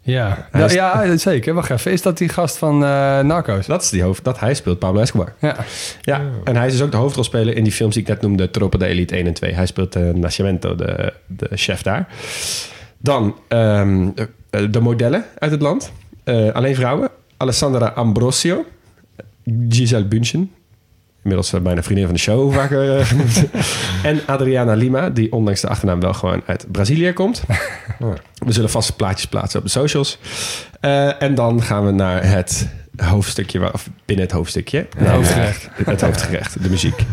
Ja, 0.02 0.48
Hij 0.52 0.62
ja, 0.62 0.66
is- 0.68 0.74
ja, 0.74 1.18
zeker. 1.18 1.54
Wacht 1.54 1.70
even. 1.70 1.92
Is 1.92 2.02
dat 2.02 2.18
die 2.18 2.30
gast 2.30 2.58
van 2.58 2.74
eh 2.84 3.20
Narcos? 3.20 3.66
Dat 3.66 3.82
is 3.82 3.90
die 3.90 4.04
hoofd. 4.04 4.24
Dat 4.24 4.40
hij 4.40 4.54
speelt 4.54 4.80
Pablo 4.80 5.02
Escobar. 5.02 5.34
Ja. 5.40 5.56
Ja, 6.02 6.22
en 6.44 6.56
hij 6.56 6.66
is 6.66 6.72
dus 6.72 6.82
ook 6.82 6.92
de 6.92 6.98
hoofdrolspeler 6.98 7.56
in 7.56 7.64
die 7.64 7.72
films 7.74 7.94
die 7.94 8.04
ik 8.04 8.10
net 8.10 8.22
noemde, 8.22 8.52
Tropa 8.52 8.78
de 8.78 8.86
Elite 8.86 9.16
1 9.16 9.28
en 9.28 9.34
2. 9.34 9.54
Hij 9.54 9.66
speelt 9.66 9.96
uh, 9.96 10.14
Nascimento, 10.14 10.76
de, 10.76 11.14
de 11.28 11.48
chef 11.52 11.82
daar. 11.82 12.08
Dan 12.98 13.36
ehm, 13.48 14.10
de, 14.50 14.70
de 14.70 14.80
modellen 14.80 15.26
uit 15.40 15.52
het 15.52 15.62
land. 15.62 15.92
Eh, 16.24 16.52
alleen 16.52 16.76
vrouwen. 16.76 17.10
Alessandra 17.38 17.88
Ambrosio. 17.88 18.66
Giselle 19.70 20.06
Bündchen. 20.06 20.52
Inmiddels 21.24 21.54
eh, 21.54 21.62
bijna 21.62 21.84
vriendin 21.84 22.06
van 22.06 22.14
de 22.14 22.20
show, 22.20 22.54
vaak 22.54 22.72
eh, 22.72 23.06
genoemd. 23.12 23.44
en 24.04 24.20
Adriana 24.26 24.74
Lima, 24.74 25.10
die 25.10 25.32
ondanks 25.32 25.62
de 25.62 25.68
achternaam 25.68 26.00
wel 26.00 26.14
gewoon 26.14 26.42
uit 26.46 26.66
Brazilië 26.72 27.14
komt. 27.14 27.44
We 28.46 28.52
zullen 28.52 28.70
vaste 28.70 28.96
plaatjes 28.96 29.28
plaatsen 29.28 29.60
op 29.60 29.66
de 29.66 29.72
socials. 29.72 30.20
Eh, 30.80 31.22
en 31.22 31.36
dan 31.36 31.62
gaan 31.62 31.86
we 31.86 31.92
naar 31.92 32.30
het 32.30 32.70
hoofdstukje, 32.96 33.74
of 33.74 33.90
binnen 34.06 34.26
het 34.26 34.34
hoofdstukje. 34.34 34.88
Het 34.98 35.08
hoofdgerecht. 35.08 35.70
Het 35.86 36.02
hoofdgerecht, 36.02 36.64
de 36.64 36.70
muziek. 36.70 37.06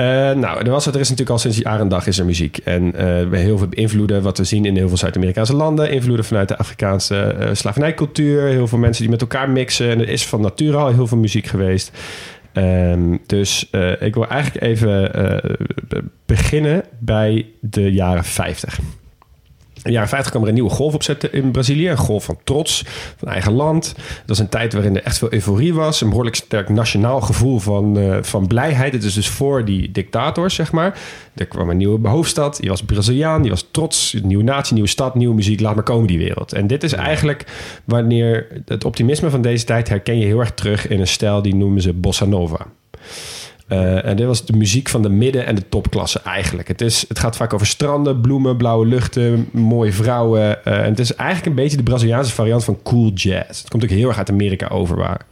Eh, 0.00 0.06
nou, 0.34 0.58
er, 0.64 0.70
was, 0.70 0.86
er 0.86 0.92
is 1.00 1.00
natuurlijk 1.08 1.30
al 1.30 1.38
sinds 1.38 1.56
die 1.56 1.64
jaren 1.66 1.80
en 1.80 1.88
dag 1.88 2.06
is 2.06 2.18
er 2.18 2.24
muziek. 2.24 2.56
En 2.58 2.84
eh, 2.86 2.92
we 3.04 3.06
hebben 3.06 3.38
heel 3.38 3.58
veel 3.58 3.66
beïnvloeden 3.68 4.22
wat 4.22 4.38
we 4.38 4.44
zien 4.44 4.64
in 4.64 4.76
heel 4.76 4.88
veel 4.88 4.96
Zuid-Amerikaanse 4.96 5.56
landen. 5.56 5.90
Invloeden 5.90 6.24
vanuit 6.24 6.48
de 6.48 6.56
Afrikaanse 6.56 7.16
eh, 7.20 7.48
slavernijcultuur. 7.52 8.42
Heel 8.46 8.66
veel 8.68 8.78
mensen 8.78 9.02
die 9.02 9.10
met 9.10 9.20
elkaar 9.20 9.50
mixen. 9.50 9.90
En 9.90 10.00
er 10.00 10.08
is 10.08 10.26
van 10.26 10.40
nature 10.40 10.76
al 10.76 10.88
heel 10.92 11.06
veel 11.06 11.18
muziek 11.18 11.46
geweest. 11.46 11.92
Ehm, 12.52 13.16
dus 13.26 13.70
ik 14.00 14.14
wil 14.14 14.28
eigenlijk 14.28 14.64
even 14.64 15.10
be- 15.88 16.04
beginnen 16.26 16.82
bij 16.98 17.46
de 17.60 17.92
jaren 17.92 18.24
50. 18.24 18.78
In 19.82 19.86
de 19.86 19.92
jaren 19.92 20.08
50 20.08 20.30
kwam 20.30 20.42
er 20.42 20.48
een 20.48 20.54
nieuwe 20.54 20.70
golf 20.70 20.94
opzetten 20.94 21.32
in 21.32 21.50
Brazilië. 21.50 21.88
Een 21.88 21.96
golf 21.96 22.24
van 22.24 22.38
trots, 22.44 22.84
van 23.16 23.28
eigen 23.28 23.52
land. 23.52 23.94
Dat 23.96 24.26
was 24.26 24.38
een 24.38 24.48
tijd 24.48 24.72
waarin 24.72 24.96
er 24.96 25.02
echt 25.02 25.18
veel 25.18 25.32
euforie 25.32 25.74
was. 25.74 26.00
Een 26.00 26.08
behoorlijk 26.08 26.36
sterk 26.36 26.68
nationaal 26.68 27.20
gevoel 27.20 27.58
van, 27.58 27.98
eh, 27.98 28.18
van 28.22 28.46
blijheid. 28.46 28.92
Het 28.92 29.04
is 29.04 29.14
dus 29.14 29.28
voor 29.28 29.64
die 29.64 29.90
dictators, 29.90 30.54
zeg 30.54 30.72
maar. 30.72 30.98
Er 31.34 31.46
kwam 31.46 31.70
een 31.70 31.76
nieuwe 31.76 32.08
hoofdstad. 32.08 32.56
Die 32.60 32.70
was 32.70 32.82
Braziliaan, 32.82 33.42
die 33.42 33.50
was 33.50 33.68
trots. 33.70 34.16
Nieuwe 34.22 34.44
natie, 34.44 34.74
nieuwe 34.74 34.88
stad, 34.88 35.14
nieuwe 35.14 35.34
muziek. 35.34 35.60
Laat 35.60 35.74
maar 35.74 35.84
komen 35.84 36.06
die 36.06 36.18
wereld. 36.18 36.52
En 36.52 36.66
dit 36.66 36.82
is 36.82 36.92
eigenlijk 36.92 37.44
wanneer... 37.84 38.46
Het 38.66 38.84
optimisme 38.84 39.30
van 39.30 39.42
deze 39.42 39.64
tijd 39.64 39.88
herken 39.88 40.18
je 40.18 40.26
heel 40.26 40.40
erg 40.40 40.52
terug... 40.52 40.88
in 40.88 41.00
een 41.00 41.06
stijl 41.06 41.42
die 41.42 41.54
noemen 41.54 41.82
ze 41.82 41.92
bossa 41.92 42.24
nova. 42.24 42.66
Eh, 43.70 44.04
en 44.04 44.16
dit 44.16 44.26
was 44.26 44.44
de 44.44 44.56
muziek 44.56 44.88
van 44.88 45.02
de 45.02 45.08
midden- 45.08 45.46
en 45.46 45.54
de 45.54 45.68
topklasse 45.68 46.20
eigenlijk. 46.24 46.68
Het, 46.68 46.80
is, 46.80 47.04
het 47.08 47.18
gaat 47.18 47.36
vaak 47.36 47.52
over 47.54 47.66
stranden, 47.66 48.20
bloemen, 48.20 48.56
blauwe 48.56 48.86
luchten, 48.86 49.48
mooie 49.52 49.92
vrouwen. 49.92 50.64
Eh, 50.64 50.78
en 50.78 50.84
het 50.84 50.98
is 50.98 51.14
eigenlijk 51.14 51.48
een 51.48 51.62
beetje 51.62 51.76
de 51.76 51.82
Braziliaanse 51.82 52.32
variant 52.32 52.64
van 52.64 52.78
cool 52.82 53.10
jazz. 53.14 53.60
Het 53.60 53.68
komt 53.68 53.82
ook 53.82 53.90
heel 53.90 54.08
erg 54.08 54.18
uit 54.18 54.30
Amerika 54.30 54.68
over 54.68 54.96
waar. 54.96 55.26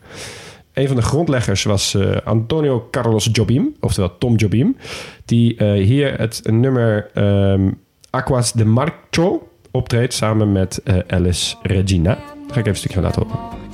Een 0.73 0.87
van 0.87 0.97
de 0.97 1.03
grondleggers 1.03 1.63
was 1.63 1.95
eh, 1.95 2.17
Antonio 2.25 2.89
Carlos 2.91 3.29
Jobim, 3.33 3.75
oftewel 3.81 4.19
Tom 4.19 4.37
Jobim. 4.37 4.77
Die 5.25 5.65
hier 5.65 6.19
het 6.19 6.41
nummer 6.45 7.11
ehm, 7.15 7.71
Aquas 8.11 8.53
de 8.53 8.65
Marcho 8.65 9.49
optreedt 9.71 10.15
samen 10.15 10.53
met 10.53 10.83
Alice 11.07 11.57
Regina. 11.63 12.15
Daar 12.15 12.25
ga 12.47 12.53
ik 12.53 12.57
even 12.57 12.69
een 12.69 12.77
stukje 12.77 12.95
van 12.95 13.03
laten 13.03 13.23
horen. 13.23 13.68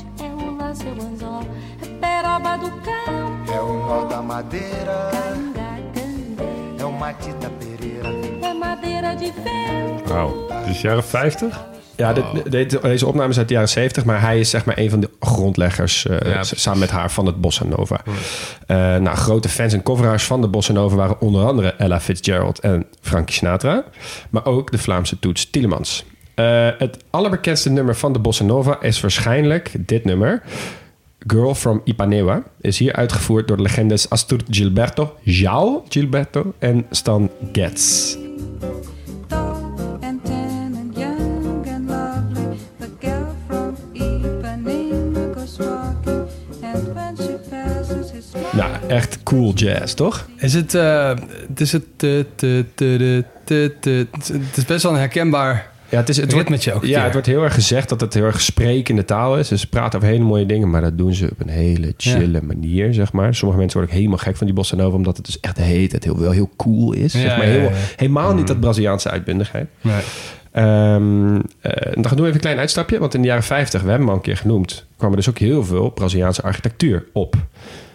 Madeira, 4.38 5.10
Canga, 5.54 5.68
canga, 5.94 6.84
é 6.84 6.98
Matita 6.98 7.48
Pereira. 7.58 8.08
é 8.42 8.52
madeira 8.58 9.14
de 9.14 9.32
vento. 9.44 10.12
Wauw. 10.12 10.46
Dus 10.66 10.80
jaren 10.80 11.04
50? 11.04 11.64
Ja, 11.96 12.12
dit, 12.12 12.24
dit- 12.50 12.82
deze 12.82 13.06
opname 13.06 13.28
is 13.28 13.38
uit 13.38 13.48
de 13.48 13.54
jaren 13.54 13.68
70, 13.68 14.04
maar 14.04 14.20
hij 14.20 14.40
is 14.40 14.50
zeg 14.50 14.64
maar 14.64 14.78
een 14.78 14.90
van 14.90 15.00
de 15.00 15.10
grondleggers 15.20 16.06
eh, 16.06 16.32
Ja, 16.32 16.42
samen 16.42 16.78
met 16.80 16.90
haar 16.90 17.10
van 17.10 17.26
het 17.26 17.40
Bossa 17.40 17.64
Nova. 17.64 18.00
Eh, 18.66 18.76
nou, 18.76 19.16
grote 19.16 19.48
fans 19.48 19.72
en 19.72 19.82
coveraars 19.82 20.24
van 20.24 20.40
de 20.40 20.48
Bossa 20.48 20.72
Nova 20.72 20.96
waren 20.96 21.20
onder 21.20 21.46
andere 21.46 21.74
Ella 21.78 22.00
Fitzgerald 22.00 22.58
en 22.58 22.86
Frankie 23.00 23.34
Sinatra, 23.34 23.84
maar 24.30 24.46
ook 24.46 24.70
de 24.70 24.78
Vlaamse 24.78 25.18
toets 25.18 25.50
Tielemans. 25.50 26.04
Eh, 26.34 26.68
het 26.78 27.04
allerbekendste 27.10 27.70
nummer 27.70 27.96
van 27.96 28.12
de 28.12 28.18
Bossa 28.18 28.44
Nova 28.44 28.76
is 28.80 29.00
waarschijnlijk 29.00 29.70
dit 29.78 30.04
nummer. 30.04 30.42
Girl 31.26 31.54
from 31.54 31.80
Ipanema 31.84 32.42
is 32.60 32.78
hier 32.78 32.92
uitgevoerd 32.92 33.48
door 33.48 33.56
de 33.56 33.62
legendes 33.62 34.10
Astur 34.10 34.40
Gilberto, 34.50 35.16
João 35.22 35.82
Gilberto 35.88 36.54
en 36.58 36.86
Stan 36.90 37.30
Getz. 37.52 38.16
Nou, 48.52 48.70
echt 48.88 49.22
cool 49.22 49.52
jazz, 49.54 49.94
toch? 49.94 50.28
Is 50.36 50.54
het, 50.54 50.74
eh, 50.74 51.08
het 51.48 51.60
is 51.60 51.72
het, 51.72 51.84
te, 51.96 52.26
te, 52.34 52.64
te, 52.74 53.24
te, 53.44 53.76
te- 53.80 54.06
het 54.20 54.56
is 54.56 54.64
best 54.64 54.82
wel 54.82 54.92
een 54.92 54.98
herkenbaar 54.98 55.70
Ja, 55.94 56.00
het, 56.00 56.08
is, 56.08 56.16
het 56.16 56.32
wordt 56.32 56.48
ritmetje 56.48 56.72
ook. 56.72 56.84
Ja, 56.84 57.02
het 57.02 57.12
wordt 57.12 57.26
heel 57.26 57.42
erg 57.42 57.54
gezegd 57.54 57.88
dat 57.88 58.00
het 58.00 58.14
heel 58.14 58.24
erg 58.24 58.40
sprekende 58.40 59.04
taal 59.04 59.38
is. 59.38 59.48
Dus 59.48 59.60
ze 59.60 59.68
praten 59.68 59.98
over 59.98 60.10
hele 60.10 60.24
mooie 60.24 60.46
dingen, 60.46 60.70
maar 60.70 60.80
dat 60.80 60.98
doen 60.98 61.14
ze 61.14 61.28
op 61.30 61.40
een 61.40 61.48
hele 61.48 61.94
chille 61.96 62.42
manier, 62.42 62.94
zeg 62.94 63.12
maar. 63.12 63.34
Sommige 63.34 63.60
mensen 63.60 63.78
worden 63.78 63.96
ook 63.96 64.02
helemaal 64.02 64.24
gek 64.24 64.36
van 64.36 64.46
die 64.46 64.54
bossa 64.54 64.76
nova, 64.76 64.96
omdat 64.96 65.16
het 65.16 65.26
dus 65.26 65.40
echt 65.40 65.56
heet 65.56 65.92
het 65.92 66.04
heel, 66.04 66.18
wel 66.18 66.30
heel 66.30 66.50
cool 66.56 66.92
is. 66.92 67.12
Ja, 67.12 67.20
zeg 67.20 67.36
maar. 67.36 67.46
Heel-. 67.46 67.70
Helemaal 67.96 68.34
niet 68.34 68.46
dat 68.46 68.60
Braziliaanse 68.60 69.10
uitbundigheid. 69.10 69.68
Nee. 69.80 70.02
Ehm, 70.52 71.36
eh, 71.60 71.92
dan 71.92 72.06
gaan 72.06 72.16
we 72.16 72.22
even 72.22 72.34
een 72.34 72.40
klein 72.40 72.58
uitstapje, 72.58 72.98
want 72.98 73.14
in 73.14 73.20
de 73.20 73.26
jaren 73.26 73.42
50, 73.42 73.82
we 73.82 73.88
hebben 73.88 74.06
hem 74.06 74.14
al 74.14 74.20
een 74.20 74.28
keer 74.28 74.36
genoemd, 74.36 74.86
kwam 74.96 75.10
er 75.10 75.16
dus 75.16 75.28
ook 75.28 75.38
heel 75.38 75.64
veel 75.64 75.90
Braziliaanse 75.90 76.42
architectuur 76.42 77.04
op. 77.12 77.36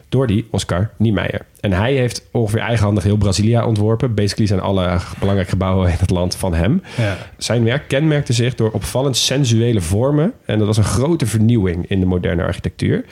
Door 0.10 0.28
die 0.28 0.48
Oscar 0.52 0.90
Niemeyer. 0.98 1.46
En 1.60 1.72
hij 1.72 1.94
heeft 1.94 2.28
ongeveer 2.32 2.60
eigenhandig 2.60 3.04
heel 3.04 3.18
Brazilia 3.18 3.66
ontworpen. 3.66 4.14
Basically 4.14 4.48
zijn 4.48 4.60
alle 4.60 5.00
belangrijke 5.20 5.52
gebouwen 5.52 5.92
in 5.92 5.98
het 6.00 6.10
land 6.10 6.36
van 6.36 6.54
hem. 6.54 6.82
Ja. 6.98 7.18
Zijn 7.38 7.64
werk 7.64 7.88
kenmerkte 7.88 8.34
zich 8.34 8.56
door 8.56 8.72
opvallend 8.72 9.18
sensuele 9.18 9.82
vormen. 9.82 10.34
En 10.46 10.58
dat 10.58 10.68
was 10.68 10.78
een 10.78 10.84
grote 10.84 11.26
vernieuwing 11.26 11.86
in 11.88 12.00
de 12.00 12.06
moderne 12.06 12.44
architectuur. 12.44 13.06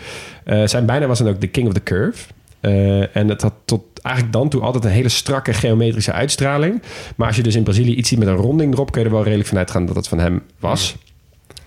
Eh, 0.43 0.61
zijn 0.65 0.85
bijnaam 0.85 1.07
was 1.07 1.19
dan 1.19 1.27
ook 1.27 1.41
de 1.41 1.47
King 1.47 1.67
of 1.67 1.73
the 1.73 1.83
Curve. 1.83 2.27
Eh, 2.59 3.15
en 3.15 3.27
het 3.27 3.41
had 3.41 3.53
tot 3.65 3.83
eigenlijk 4.01 4.35
dan 4.35 4.49
toe 4.49 4.61
altijd 4.61 4.83
een 4.83 4.89
hele 4.89 5.09
strakke 5.09 5.53
geometrische 5.53 6.11
uitstraling. 6.11 6.81
Maar 7.15 7.27
als 7.27 7.35
je 7.35 7.43
dus 7.43 7.55
in 7.55 7.63
Brazilië 7.63 7.95
iets 7.95 8.09
ziet 8.09 8.19
met 8.19 8.27
een 8.27 8.35
ronding 8.35 8.73
erop... 8.73 8.91
kun 8.91 9.01
je 9.01 9.07
er 9.07 9.13
wel 9.13 9.23
redelijk 9.23 9.49
van 9.49 9.57
uitgaan 9.57 9.85
dat 9.85 9.95
het 9.95 10.07
van 10.07 10.19
hem 10.19 10.41
was. 10.59 10.95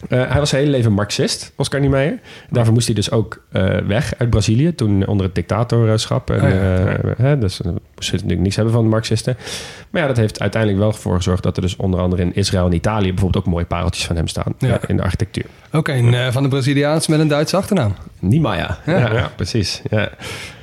Eh, 0.09 0.31
hij 0.31 0.39
was 0.39 0.49
zijn 0.49 0.63
hele 0.63 0.77
leven 0.77 0.93
Marxist, 0.93 1.53
Oscar 1.57 1.81
Niemeyer. 1.81 2.19
Daarvoor 2.51 2.73
moest 2.73 2.87
hij 2.87 2.95
dus 2.95 3.11
ook 3.11 3.43
eh, 3.53 3.77
weg 3.87 4.13
uit 4.19 4.31
Brazilië... 4.31 4.75
toen 4.75 5.07
onder 5.07 5.27
het 5.27 5.35
dictatorschap. 5.35 6.31
En, 6.31 6.43
Oh 6.43 6.49
ja, 6.49 6.87
eh, 6.87 7.11
hè, 7.17 7.39
dus 7.39 7.61
moest 7.95 8.13
natuurlijk 8.13 8.41
niks 8.41 8.57
hebben 8.57 8.75
van 8.75 8.83
de 8.83 8.89
Marxisten. 8.89 9.37
Maar 9.91 10.01
ja, 10.03 10.09
dat 10.09 10.17
heeft 10.17 10.41
uiteindelijk 10.41 10.83
wel 10.83 10.93
voor 10.93 11.17
gezorgd... 11.17 11.43
dat 11.43 11.57
er 11.57 11.63
dus 11.63 11.77
onder 11.77 12.01
andere 12.01 12.23
in 12.23 12.35
Israël 12.35 12.67
en 12.67 12.73
Italië... 12.73 13.09
bijvoorbeeld 13.09 13.45
ook 13.45 13.53
mooie 13.53 13.65
pareltjes 13.65 14.07
van 14.07 14.17
hem 14.17 14.29
staan 14.29 14.55
Ja. 14.59 14.79
in 14.87 14.97
de 14.97 15.03
architectuur. 15.03 15.47
Oké, 15.73 15.93
een, 15.93 16.33
van 16.33 16.43
de 16.43 16.49
Braziliaans 16.49 17.07
met 17.07 17.21
een 17.21 17.29
Duitse 17.29 17.57
achternaam. 17.57 17.95
Niemeyer. 18.19 18.79
Ja, 18.87 18.99
Ja. 18.99 19.13
ja, 19.13 19.31
precies. 19.37 19.83
Ja. 19.91 20.11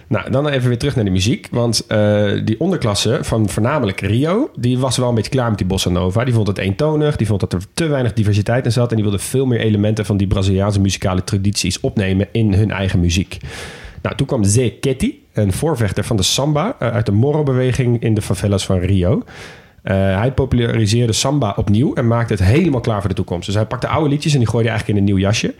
Nou, 0.08 0.32
dan 0.32 0.48
even 0.48 0.68
weer 0.68 0.78
terug 0.78 0.96
naar 0.96 1.06
de 1.06 1.12
muziek. 1.12 1.48
Want 1.52 1.86
eh, 1.88 2.32
die 2.44 2.60
onderklasse 2.60 3.20
van 3.22 3.50
voornamelijk 3.50 4.02
Rio... 4.02 4.50
die 4.56 4.78
was 4.78 4.98
wel 4.98 5.10
een 5.10 5.16
beetje 5.16 5.32
klaar 5.32 5.50
met 5.50 5.58
die 5.58 5.68
bossa 5.68 5.90
nova. 5.90 6.24
Die 6.24 6.34
vond 6.34 6.48
het 6.48 6.58
eentonig. 6.58 7.16
Die 7.16 7.28
vond 7.28 7.40
dat 7.40 7.54
er 7.54 7.62
te 7.74 7.88
weinig 7.88 8.14
diversiteit 8.14 8.66
in 8.66 8.72
zat. 8.72 8.90
En 8.90 8.96
die 8.96 9.06
wilde 9.06 9.20
veel 9.20 9.46
meer 9.46 9.60
elementen 9.60 10.06
van 10.06 10.18
die 10.18 10.28
Braziliaanse 10.28 10.80
muzikale 10.80 11.24
tradities 11.24 11.80
opnemen... 11.80 12.28
in 12.32 12.54
hun 12.54 12.72
eigen 12.72 13.00
muziek. 13.00 13.38
Nou, 14.02 14.16
toen 14.16 14.28
kwam 14.28 14.44
Zé 14.44 14.70
Ketty, 14.70 15.14
een 15.34 15.54
voorvechter 15.54 16.04
van 16.04 16.16
de 16.16 16.24
samba... 16.24 16.76
eh, 16.80 16.88
uit 16.88 17.06
de 17.06 17.12
Moro-beweging 17.12 18.02
in 18.02 18.14
de 18.14 18.22
favelas 18.22 18.66
van 18.66 18.80
Rio... 18.80 19.24
Eh, 19.88 19.96
hij 19.96 20.32
populariseerde 20.32 21.14
samba 21.14 21.54
opnieuw 21.56 21.94
en 21.94 22.08
maakte 22.08 22.34
het 22.34 22.44
helemaal 22.44 22.82
klaar 22.82 23.00
voor 23.00 23.10
de 23.10 23.16
toekomst. 23.16 23.46
Dus 23.46 23.56
hij 23.56 23.66
pakte 23.66 23.88
oude 23.88 24.10
liedjes 24.10 24.34
en 24.34 24.40
die 24.40 24.48
gooide 24.48 24.70
eigenlijk 24.70 25.00
in 25.00 25.06
een 25.06 25.14
nieuw 25.14 25.24
jasje. 25.24 25.54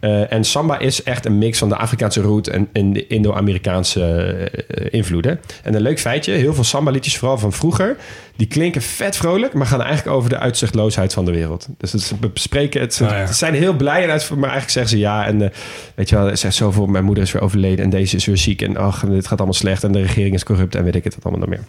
Eh, 0.00 0.32
en 0.32 0.44
samba 0.44 0.78
is 0.78 1.02
echt 1.02 1.26
een 1.26 1.38
mix 1.38 1.58
van 1.58 1.68
de 1.68 1.76
Afrikaanse 1.76 2.20
root 2.20 2.46
en, 2.46 2.68
en 2.72 2.92
de 2.92 3.06
Indo-Amerikaanse 3.06 4.02
eh, 4.04 4.86
invloeden. 4.90 5.40
En 5.62 5.74
een 5.74 5.80
leuk 5.80 6.00
feitje, 6.00 6.32
heel 6.32 6.54
veel 6.54 6.64
samba-liedjes, 6.64 7.18
vooral 7.18 7.38
van 7.38 7.52
vroeger... 7.52 7.96
die 8.36 8.46
klinken 8.46 8.82
vet 8.82 9.16
vrolijk, 9.16 9.54
maar 9.54 9.66
gaan 9.66 9.82
eigenlijk 9.82 10.16
over 10.16 10.30
de 10.30 10.38
uitzichtloosheid 10.38 11.12
van 11.12 11.24
de 11.24 11.30
wereld. 11.30 11.68
Dus 11.78 11.92
het, 11.92 12.02
ze 12.02 12.14
bespreken 12.14 12.80
het, 12.80 12.94
ze, 12.94 13.02
Nou 13.02 13.16
ja. 13.16 13.32
zijn 13.32 13.54
heel 13.54 13.74
blij, 13.74 14.02
en 14.02 14.10
uit, 14.10 14.30
maar 14.30 14.50
eigenlijk 14.50 14.70
zeggen 14.70 14.90
ze 14.90 14.98
ja. 14.98 15.26
En 15.26 15.42
eh, 15.42 15.48
weet 15.94 16.08
je 16.08 16.16
wel, 16.16 16.28
er 16.28 16.36
zegt 16.36 16.54
zoveel, 16.54 16.86
mijn 16.86 17.04
moeder 17.04 17.24
is 17.24 17.32
weer 17.32 17.42
overleden... 17.42 17.84
en 17.84 17.90
deze 17.90 18.16
is 18.16 18.24
weer 18.24 18.38
ziek 18.38 18.62
en 18.62 18.76
ach, 18.76 19.04
dit 19.06 19.26
gaat 19.26 19.38
allemaal 19.38 19.54
slecht... 19.54 19.84
en 19.84 19.92
de 19.92 20.00
regering 20.00 20.34
is 20.34 20.44
corrupt 20.44 20.74
en 20.74 20.84
weet 20.84 20.94
ik 20.94 21.04
het 21.04 21.16
allemaal 21.22 21.48
nog 21.48 21.50
meer. 21.50 21.64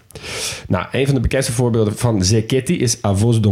Nou, 0.67 0.85
een 0.91 1.05
van 1.05 1.15
de 1.15 1.21
bekendste 1.21 1.51
voorbeelden 1.51 1.97
van 1.97 2.23
Zeketi 2.23 2.79
is 2.79 2.97
Avos 3.01 3.41
do 3.41 3.51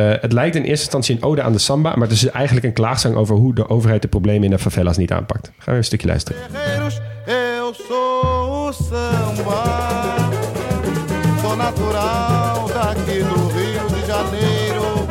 Eh, 0.00 0.20
het 0.20 0.32
lijkt 0.32 0.56
in 0.56 0.62
eerste 0.62 0.84
instantie 0.84 1.16
een 1.16 1.22
ode 1.22 1.42
aan 1.42 1.52
de 1.52 1.58
samba, 1.58 1.90
maar 1.96 2.08
het 2.08 2.16
is 2.16 2.26
eigenlijk 2.26 2.66
een 2.66 2.72
klaagzang 2.72 3.14
over 3.16 3.36
hoe 3.36 3.54
de 3.54 3.68
overheid 3.68 4.02
de 4.02 4.08
problemen 4.08 4.44
in 4.44 4.50
de 4.50 4.58
favelas 4.58 4.96
niet 4.96 5.12
aanpakt. 5.12 5.52
Gaan 5.58 5.72
we 5.72 5.78
een 5.78 5.84
stukje 5.84 6.06
luisteren. 6.06 6.40
Guerreiros, 6.52 7.00
eu 7.26 7.72
sou 7.88 8.24
o 8.46 8.72
samba. 8.72 9.62
Sou 11.40 11.56
natural 11.56 12.66
daqui 12.66 13.18
do 13.18 13.48
Rio 13.48 13.86
de 13.88 14.04
Janeiro. 14.06 15.06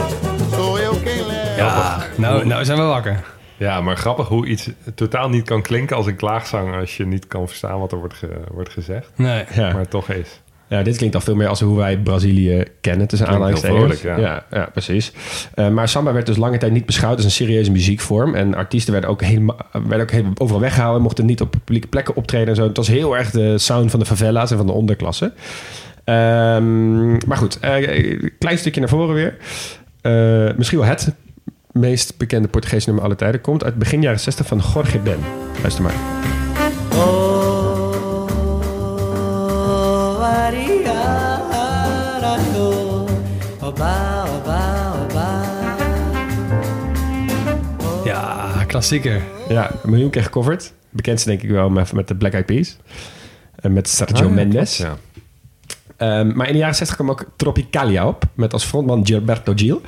Sou 0.52 0.80
eu 0.80 0.96
quem 1.04 1.26
leva. 1.28 1.56
Ja, 1.58 2.02
nou, 2.16 2.46
nou 2.46 2.66
zijn 2.66 2.78
we 2.78 2.84
wakker. 2.84 3.24
Ja, 3.58 3.82
maar 3.82 3.98
grappig 3.98 4.28
hoe 4.28 4.46
iets 4.48 4.70
totaal 4.96 5.30
niet 5.30 5.46
kan 5.46 5.62
klinken 5.62 5.96
als 5.96 6.06
een 6.06 6.16
klaagzang... 6.16 6.76
als 6.76 6.98
je 6.98 7.06
niet 7.06 7.28
kan 7.28 7.48
verstaan 7.48 7.80
wat 7.80 7.92
er 7.92 7.98
wordt, 7.98 8.14
ge- 8.14 8.42
wordt 8.52 8.70
gezegd. 8.70 9.12
Nee. 9.16 9.44
Ja. 9.54 9.72
Maar 9.72 9.80
het 9.82 9.90
toch 9.90 10.10
is. 10.10 10.42
Ja, 10.70 10.84
dit 10.84 10.98
klinkt 10.98 11.16
al 11.16 11.22
veel 11.22 11.36
meer 11.36 11.48
als 11.48 11.60
hoe 11.62 11.78
wij 11.78 11.98
Brazilië 12.00 12.64
kennen, 12.82 13.08
tussen 13.08 13.28
aanhalingstekens. 13.28 13.80
vrolijk, 13.80 14.02
ja. 14.02 14.18
ja. 14.18 14.46
Ja, 14.52 14.70
precies. 14.72 15.12
Eh, 15.54 15.70
maar 15.70 15.90
samba 15.90 16.14
werd 16.14 16.26
dus 16.26 16.38
lange 16.38 16.58
tijd 16.58 16.72
niet 16.72 16.86
beschouwd 16.86 17.16
als 17.16 17.26
een 17.26 17.32
serieuze 17.32 17.72
muziekvorm. 17.72 18.36
En 18.36 18.56
artiesten 18.56 18.92
werden 18.92 19.10
ook, 19.10 19.22
helemaal, 19.22 19.58
werden 19.72 20.02
ook 20.02 20.12
heel- 20.12 20.32
overal 20.38 20.62
weggehouden, 20.62 21.02
mochten 21.02 21.26
niet 21.26 21.42
op 21.42 21.52
publieke 21.52 21.88
plekken 21.88 22.16
optreden 22.16 22.48
en 22.48 22.56
zo. 22.56 22.64
Het 22.68 22.78
was 22.78 22.88
heel 22.88 23.18
erg 23.18 23.32
de 23.32 23.58
sound 23.58 23.92
van 23.92 24.00
de 24.00 24.06
favela's 24.06 24.52
en 24.52 24.58
van 24.58 24.66
de 24.66 24.72
onderklasse. 24.74 25.34
Ehm, 26.04 27.12
maar 27.28 27.38
goed, 27.38 27.60
eh, 27.60 28.20
klein 28.40 28.58
stukje 28.58 28.80
naar 28.80 28.90
voren 28.90 29.16
weer. 29.16 29.38
Eh, 30.02 30.56
misschien 30.58 30.80
wel 30.80 30.88
het 30.88 31.14
meest 31.72 32.18
bekende 32.18 32.48
Portugese 32.48 32.86
nummer 32.86 33.04
aller 33.04 33.18
tijden 33.18 33.42
komt 33.42 33.64
uit 33.64 33.76
begin 33.76 34.02
jaren 34.02 34.20
60 34.20 34.46
van 34.48 34.62
Jorge 34.74 35.00
Ben. 35.00 35.20
Luister 35.62 35.84
maar. 35.84 35.94
Ja, 48.06 48.64
klassieker. 48.68 49.22
Ja, 49.50 49.72
een 49.84 49.90
miljoen 49.90 50.10
keer 50.10 50.24
gecoverd. 50.24 50.74
bekendste 50.90 51.30
denk 51.30 51.42
ik 51.42 51.50
wel 51.50 51.70
met, 51.70 52.08
de 52.08 52.16
Black 52.16 52.34
Eyed 52.34 52.46
Peas. 52.46 52.78
En 53.56 53.74
met 53.74 53.90
Sergio 53.90 54.16
Ah, 54.16 54.30
ja, 54.30 54.30
Mendes. 54.30 54.76
klopt, 54.76 54.92
ja. 54.92 54.98
Ehm, 55.98 56.36
maar 56.36 56.48
in 56.48 56.54
de 56.54 56.60
jaren 56.60 56.76
60 56.76 56.96
kwam 56.96 57.10
ook 57.10 57.26
Tropicalia 57.36 58.08
op. 58.08 58.24
Met 58.34 58.54
als 58.54 58.64
frontman 58.66 59.06
Gilberto 59.06 59.54
Gil. 59.56 59.82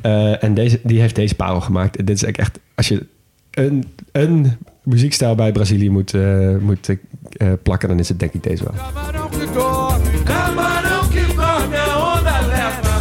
Eh, 0.00 0.42
en 0.42 0.54
deze, 0.54 0.80
die 0.82 1.00
heeft 1.00 1.14
deze 1.14 1.34
parel 1.34 1.60
gemaakt. 1.60 1.96
En 1.96 2.04
dit 2.04 2.16
is 2.16 2.24
echt... 2.24 2.58
Als 2.74 2.88
je 2.88 3.06
een, 3.50 3.84
een 4.12 4.56
muziekstijl 4.82 5.34
bij 5.34 5.52
Brazilië 5.52 5.90
moet, 5.90 6.14
eh, 6.14 6.56
moet 6.56 6.88
eh, 7.36 7.52
plakken... 7.62 7.88
dan 7.88 7.98
is 7.98 8.08
het 8.08 8.20
denk 8.20 8.32
ik 8.32 8.42
deze 8.42 8.64
wel. 8.64 8.74
Camarão 10.38 11.08
que 11.12 11.22
dorme, 11.34 11.76
a 11.76 12.14
onda 12.14 12.36
leva. 12.52 12.94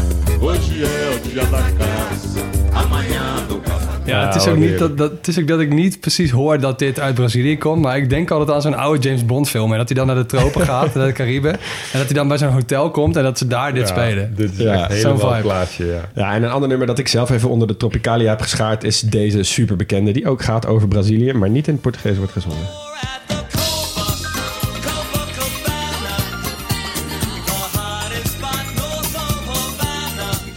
Hoje 0.45 0.84
é 0.84 1.15
o 1.15 1.19
dia 1.30 1.43
da 1.53 1.61
caça, 1.80 2.39
amanhã 2.73 3.45
do 3.47 3.57
caçador. 3.59 3.88
Ja, 4.05 4.26
het, 4.26 4.35
is 4.35 4.47
ook 4.47 4.57
niet 4.57 4.77
dat, 4.80 4.97
dat, 4.97 5.11
het 5.11 5.27
is 5.27 5.39
ook 5.39 5.47
dat 5.47 5.59
ik 5.59 5.73
niet 5.73 5.99
precies 5.99 6.31
hoor 6.31 6.59
dat 6.59 6.80
dit 6.80 6.99
uit 6.99 7.15
Brazilië 7.15 7.57
komt. 7.57 7.81
Maar 7.81 7.97
ik 7.97 8.09
denk 8.09 8.31
altijd 8.31 8.51
aan 8.51 8.61
zo'n 8.61 8.76
oude 8.77 8.99
James 9.07 9.26
Bond 9.26 9.49
film. 9.49 9.72
En 9.72 9.77
dat 9.77 9.88
hij 9.88 9.97
dan 9.97 10.07
naar 10.07 10.15
de 10.15 10.26
tropen 10.26 10.61
gaat, 10.72 10.93
naar 10.93 11.07
de 11.07 11.14
Cariben. 11.14 11.53
En 11.53 11.59
dat 11.99 12.05
hij 12.05 12.14
dan 12.14 12.27
bij 12.27 12.38
zo'n 12.38 12.51
hotel 12.51 12.91
komt 12.91 13.15
en 13.15 13.23
dat 13.23 13.38
ze 13.38 13.47
daar 13.47 13.73
dit 13.73 13.88
Ja, 13.88 13.95
spelen. 13.95 14.34
Dit 14.35 14.51
is 14.51 14.57
Ja, 14.57 14.89
echt 14.89 15.01
zo'n 15.01 15.19
vibe. 15.19 15.39
plaatje, 15.41 15.85
ja. 15.85 16.01
Ja, 16.15 16.34
en 16.34 16.43
een 16.43 16.49
ander 16.51 16.69
nummer 16.69 16.88
dat 16.88 16.99
ik 16.99 17.07
zelf 17.07 17.30
even 17.30 17.49
onder 17.49 17.68
de 17.68 17.77
Tropicalia 17.77 18.30
heb 18.30 18.41
geschaard... 18.41 18.84
is 18.84 18.99
deze 19.01 19.43
superbekende, 19.43 20.11
die 20.11 20.27
ook 20.30 20.43
gaat 20.43 20.65
over 20.68 20.88
Brazilië... 20.88 21.34
maar 21.34 21.49
niet 21.49 21.68
in 21.68 21.73
het 21.73 21.81
Portugees 21.81 22.18
wordt 22.18 22.31
gezongen. 22.31 22.86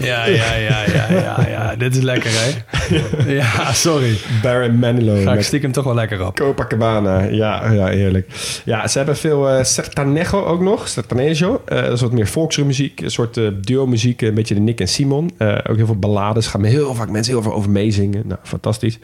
Ja, 0.01 0.27
ja, 0.27 0.55
ja, 0.55 0.85
ja, 0.85 1.07
ja, 1.11 1.49
ja. 1.49 1.77
Dit 1.77 1.97
is 1.97 2.03
lekker, 2.03 2.31
hè? 2.31 2.80
Ja, 3.41 3.73
sorry. 3.73 4.17
Baron 4.43 4.79
Manilow 4.79 5.23
Ga 5.23 5.35
ik 5.35 5.43
stiekem 5.43 5.73
toch 5.73 5.85
wel 5.85 5.95
lekker 5.95 6.27
op. 6.27 6.37
Copacabana. 6.37 7.23
Ja, 7.23 7.73
ja, 7.73 7.87
heerlijk. 7.87 8.29
Ja, 8.65 8.89
ze 8.89 8.99
hebben 8.99 9.17
veel 9.17 9.49
eh 9.49 9.65
sertanejo 9.65 10.45
ook 10.45 10.61
nog. 10.61 10.89
Sertanejo. 10.89 11.63
Eh, 11.67 11.83
dat 11.83 11.93
is 11.93 12.01
wat 12.01 12.13
meer 12.13 12.27
volksmuziek. 12.27 13.01
Een 13.01 13.11
soort 13.11 13.37
eh, 13.37 13.49
duo-muziek. 13.61 14.23
Een 14.23 14.35
beetje 14.35 14.55
de 14.55 14.61
Nick 14.61 14.81
en 14.81 14.89
Simon. 14.89 15.31
Ook 15.39 15.77
heel 15.77 15.87
veel 15.87 15.99
ballades. 15.99 16.47
Gaan 16.47 16.65
heel 16.65 16.95
vaak 16.95 17.11
mensen 17.11 17.33
heel 17.33 17.43
veel 17.43 17.55
over 17.55 17.71
meezingen. 17.71 18.23
Nou, 18.27 18.41
fantastisch. 18.43 18.99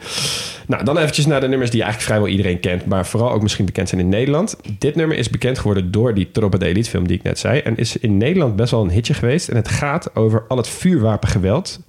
Nou, 0.67 0.83
dan 0.83 0.97
eventjes 0.97 1.25
naar 1.25 1.41
de 1.41 1.47
nummers 1.47 1.71
die 1.71 1.81
eigenlijk 1.81 2.11
vrijwel 2.11 2.31
iedereen 2.31 2.59
kent. 2.59 2.85
Maar 2.85 3.05
vooral 3.05 3.31
ook 3.31 3.41
misschien 3.41 3.65
bekend 3.65 3.89
zijn 3.89 4.01
in 4.01 4.09
Nederland. 4.09 4.57
Dit 4.77 4.95
nummer 4.95 5.17
is 5.17 5.29
bekend 5.29 5.57
geworden 5.57 5.91
door 5.91 6.13
die 6.13 6.31
Tropa 6.31 6.57
de 6.57 6.65
Elite 6.65 6.89
film 6.89 7.07
die 7.07 7.17
ik 7.17 7.23
net 7.23 7.39
zei. 7.39 7.59
En 7.59 7.77
is 7.77 7.97
in 7.97 8.17
Nederland 8.17 8.55
best 8.55 8.71
wel 8.71 8.81
een 8.81 8.89
hitje 8.89 9.13
geweest. 9.13 9.49
En 9.49 9.55
het 9.55 9.67
gaat 9.67 10.15
over 10.15 10.43
al 10.47 10.57
het 10.57 10.67
vuurwapengeweld 10.67 11.79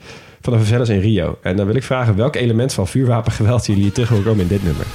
de 0.50 0.58
favelas 0.58 0.88
in 0.88 1.00
Rio. 1.00 1.38
En 1.42 1.56
dan 1.56 1.66
wil 1.66 1.74
ik 1.74 1.82
vragen 1.82 2.16
welk 2.16 2.36
element 2.36 2.72
van 2.72 2.88
vuurwapengeweld 2.88 3.66
jullie 3.76 3.92
terug 3.92 4.08
wil 4.08 4.22
komen 4.22 4.40
in 4.40 4.48
dit 4.48 4.62
nummer. 4.62 4.86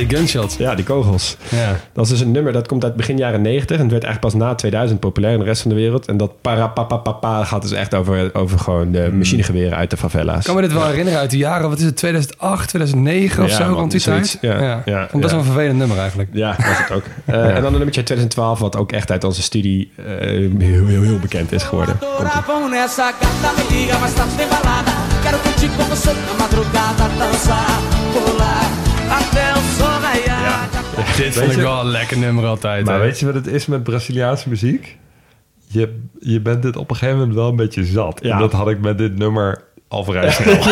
Ja, 0.00 0.06
die 0.06 0.16
gunshots. 0.16 0.56
Ja, 0.56 0.74
die 0.74 0.84
kogels. 0.84 1.36
Ja. 1.48 1.76
Dat 1.92 2.04
is 2.04 2.10
dus 2.10 2.20
een 2.20 2.30
nummer 2.30 2.52
dat 2.52 2.66
komt 2.68 2.84
uit 2.84 2.94
begin 2.96 3.16
jaren 3.16 3.42
90 3.42 3.76
en 3.76 3.82
het 3.82 3.90
werd 3.92 4.04
eigenlijk 4.04 4.34
pas 4.34 4.42
na 4.46 4.54
2000 4.54 5.00
populair 5.00 5.32
in 5.32 5.38
de 5.38 5.44
rest 5.44 5.60
van 5.62 5.70
de 5.70 5.76
wereld. 5.76 6.06
En 6.06 6.16
dat 6.16 6.40
parapapapapa 6.40 7.44
gaat 7.44 7.62
dus 7.62 7.72
echt 7.72 7.94
over, 7.94 8.34
over 8.34 8.58
gewoon 8.58 8.92
de 8.92 9.10
machinegeweren 9.12 9.76
uit 9.76 9.90
de 9.90 9.96
favela's. 9.96 10.38
Ik 10.38 10.44
kan 10.44 10.54
me 10.54 10.60
dit 10.60 10.72
wel 10.72 10.86
herinneren 10.86 11.18
uit 11.18 11.30
de 11.30 11.36
jaren, 11.36 11.68
wat 11.68 11.78
is 11.78 11.84
het, 11.84 11.96
2008, 11.96 12.68
2009 12.68 13.42
of 13.44 13.50
Ja, 13.50 13.56
zo, 13.56 13.64
man, 13.64 13.74
rond 13.74 13.90
die 13.90 14.00
zoiets. 14.00 14.36
tijd? 14.40 14.58
Ja, 14.60 14.82
ja, 14.84 15.08
Vond 15.10 15.24
ja. 15.24 15.30
wel 15.30 15.38
een 15.38 15.44
vervelend 15.44 15.78
nummer 15.78 15.98
eigenlijk. 15.98 16.28
Ja, 16.32 16.56
was 16.58 16.78
het 16.78 16.90
ook. 16.90 17.02
Eh, 17.24 17.34
En 17.46 17.54
dan 17.54 17.64
een 17.64 17.70
nummertje 17.72 17.96
uit 18.00 18.06
2012 18.06 18.58
wat 18.58 18.76
ook 18.76 18.92
echt 18.92 19.10
uit 19.10 19.24
onze 19.24 19.42
studie 19.42 19.92
eh, 19.96 20.04
heel, 20.58 20.86
heel, 20.86 21.02
heel 21.02 21.18
bekend 21.18 21.52
is 21.52 21.62
geworden. 21.62 21.98
Quero 25.22 25.38
curtir 25.42 25.68
com 25.76 25.84
você 25.88 26.12
na 26.12 26.32
madrugada, 26.38 27.06
dançar, 27.18 27.80
pular, 28.12 28.64
até. 29.08 29.53
Dit 31.16 31.34
vond 31.36 31.50
ik 31.52 31.56
wel 31.58 31.80
een 31.80 31.86
lekker 31.86 32.18
nummer 32.18 32.44
altijd. 32.44 32.84
Maar 32.84 32.94
hè. 32.94 33.00
weet 33.00 33.18
je 33.18 33.26
wat 33.26 33.34
het 33.34 33.46
is 33.46 33.66
met 33.66 33.82
Braziliaanse 33.82 34.48
muziek? 34.48 34.96
Je, 35.66 36.00
je 36.20 36.40
bent 36.40 36.62
dit 36.62 36.76
op 36.76 36.90
een 36.90 36.96
gegeven 36.96 37.18
moment 37.18 37.36
wel 37.36 37.48
een 37.48 37.56
beetje 37.56 37.84
zat. 37.84 38.18
Ja. 38.22 38.32
En 38.32 38.38
dat 38.38 38.52
had 38.52 38.68
ik 38.68 38.80
met 38.80 38.98
dit 38.98 39.18
nummer 39.18 39.62
al 39.88 40.04
vrij 40.04 40.30
snel. 40.32 40.54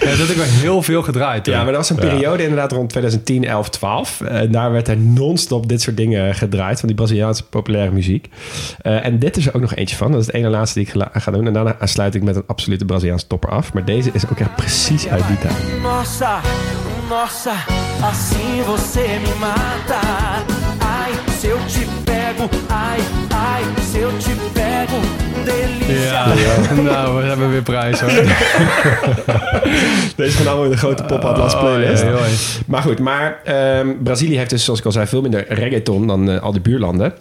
Ja, 0.00 0.06
dat 0.16 0.18
heb 0.18 0.28
ik 0.28 0.36
wel 0.36 0.44
heel 0.46 0.82
veel 0.82 1.02
gedraaid. 1.02 1.44
toen. 1.44 1.52
Ja, 1.54 1.62
maar 1.62 1.72
dat 1.72 1.88
was 1.88 1.90
een 1.98 2.04
Ja. 2.06 2.12
periode 2.12 2.42
inderdaad 2.42 2.72
rond 2.72 2.88
2010, 2.88 3.44
11, 3.44 3.68
12. 3.70 4.20
Eh, 4.20 4.40
En 4.40 4.50
daar 4.52 4.72
werd 4.72 4.88
er 4.88 4.96
non-stop 4.96 5.68
dit 5.68 5.82
soort 5.82 5.96
dingen 5.96 6.34
gedraaid 6.34 6.78
van 6.78 6.88
die 6.88 6.96
Braziliaanse 6.96 7.44
populaire 7.46 7.92
muziek. 7.92 8.28
Eh, 8.82 9.04
en 9.06 9.18
dit 9.18 9.36
is 9.36 9.46
er 9.46 9.54
ook 9.54 9.60
nog 9.60 9.74
eentje 9.74 9.96
van. 9.96 10.10
Dat 10.12 10.20
is 10.20 10.26
het 10.26 10.34
ene 10.34 10.48
laatste 10.48 10.78
die 10.78 10.88
ik 10.94 11.04
ga 11.12 11.30
doen. 11.30 11.46
En 11.46 11.52
daarna 11.52 11.76
sluit 11.80 12.14
ik 12.14 12.22
met 12.22 12.36
een 12.36 12.44
absolute 12.46 12.84
Braziliaanse 12.84 13.26
topper 13.26 13.50
af. 13.50 13.72
Maar 13.72 13.84
deze 13.84 14.10
is 14.12 14.24
ook 14.30 14.38
echt 14.40 14.56
precies 14.56 15.08
uit 15.08 15.26
die 15.26 15.38
tijd. 15.38 15.56
Nossa, 17.10 17.52
assim 18.02 18.62
você 18.64 19.18
me 19.18 19.34
mata. 19.40 20.00
Ai, 20.78 21.12
se 21.40 21.48
eu 21.48 21.58
te 21.66 21.84
pego, 22.04 22.48
ai, 22.68 23.00
ai, 23.34 23.64
se 23.82 23.98
eu 23.98 24.10
te 24.18 24.30
pego, 24.54 25.00
delícia. 25.44 26.04
Ja, 26.04 26.26
nou, 26.92 27.16
we 27.16 27.22
hebben 27.28 27.50
weer 27.50 27.62
prijs 27.62 28.00
hoor. 28.00 28.10
Deze 30.16 30.36
gaan 30.36 30.46
allemaal 30.46 30.64
in 30.64 30.70
de 30.70 30.76
grote 30.76 31.02
Pop 31.02 31.24
Atlas 31.24 31.54
Oh, 31.54 31.60
playlist. 31.60 32.02
ja. 32.02 32.16
Maar 32.66 32.82
goed, 32.82 32.98
maar 32.98 33.40
ehm, 33.44 33.88
Brazilië 34.02 34.36
heeft 34.36 34.50
dus, 34.50 34.64
zoals 34.64 34.78
ik 34.78 34.86
al 34.86 34.92
zei, 34.92 35.06
veel 35.06 35.20
minder 35.22 35.44
reggaeton 35.48 36.06
dan 36.06 36.30
eh, 36.30 36.42
al 36.42 36.52
die 36.52 36.60
buurlanden. 36.60 37.12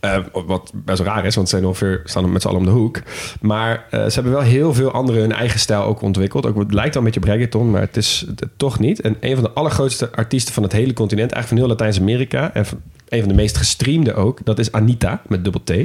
Eh, 0.00 0.18
wat 0.46 0.72
best 0.74 0.98
wel 0.98 1.14
raar 1.14 1.24
is, 1.24 1.34
want 1.34 1.48
ze 1.48 1.56
zijn 1.56 1.68
ongeveer, 1.68 2.00
staan 2.04 2.32
met 2.32 2.42
z'n 2.42 2.48
allen 2.48 2.60
om 2.60 2.66
de 2.66 2.70
hoek. 2.70 3.02
Maar 3.40 3.86
eh, 3.90 4.04
ze 4.04 4.14
hebben 4.14 4.32
wel 4.32 4.42
heel 4.42 4.74
veel 4.74 4.90
andere 4.90 5.20
hun 5.20 5.32
eigen 5.32 5.60
stijl 5.60 5.82
ook 5.82 6.02
ontwikkeld. 6.02 6.46
Ook, 6.46 6.58
het 6.58 6.74
lijkt 6.74 6.96
al 6.96 7.06
een 7.06 7.12
beetje 7.12 7.30
reggaeton, 7.32 7.70
maar 7.70 7.80
het 7.80 7.96
is 7.96 8.24
het 8.36 8.48
toch 8.56 8.78
niet. 8.78 9.00
En 9.00 9.16
een 9.20 9.34
van 9.34 9.44
de 9.44 9.50
allergrootste 9.50 10.10
artiesten 10.12 10.54
van 10.54 10.62
het 10.62 10.72
hele 10.72 10.92
continent, 10.92 11.32
eigenlijk 11.32 11.48
van 11.48 11.56
heel 11.56 11.66
Latijns-Amerika... 11.66 12.54
en 12.54 12.66
van, 12.66 12.80
een 13.08 13.20
van 13.20 13.28
de 13.28 13.34
meest 13.34 13.56
gestreamde 13.56 14.14
ook, 14.14 14.38
dat 14.44 14.58
is 14.58 14.72
Anita, 14.72 15.22
met 15.26 15.44
dubbel 15.44 15.62
T. 15.64 15.70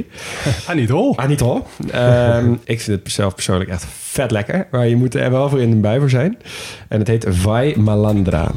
Anita. 0.66 1.12
Anita. 1.16 1.62
Ehm, 1.90 2.52
ik 2.64 2.80
vind 2.80 3.04
het 3.04 3.12
zelf 3.12 3.34
persoonlijk 3.34 3.70
echt 3.70 3.86
vet 3.88 4.30
lekker. 4.30 4.66
Maar 4.70 4.88
je 4.88 4.96
moet 4.96 5.14
er 5.14 5.30
wel 5.30 5.48
voor 5.48 5.60
in 5.60 5.70
de 5.70 5.76
bui 5.76 5.98
voor 5.98 6.10
zijn. 6.10 6.38
En 6.88 6.98
het 6.98 7.08
heet 7.08 7.26
Vai 7.28 7.76
Malandra. 7.76 8.50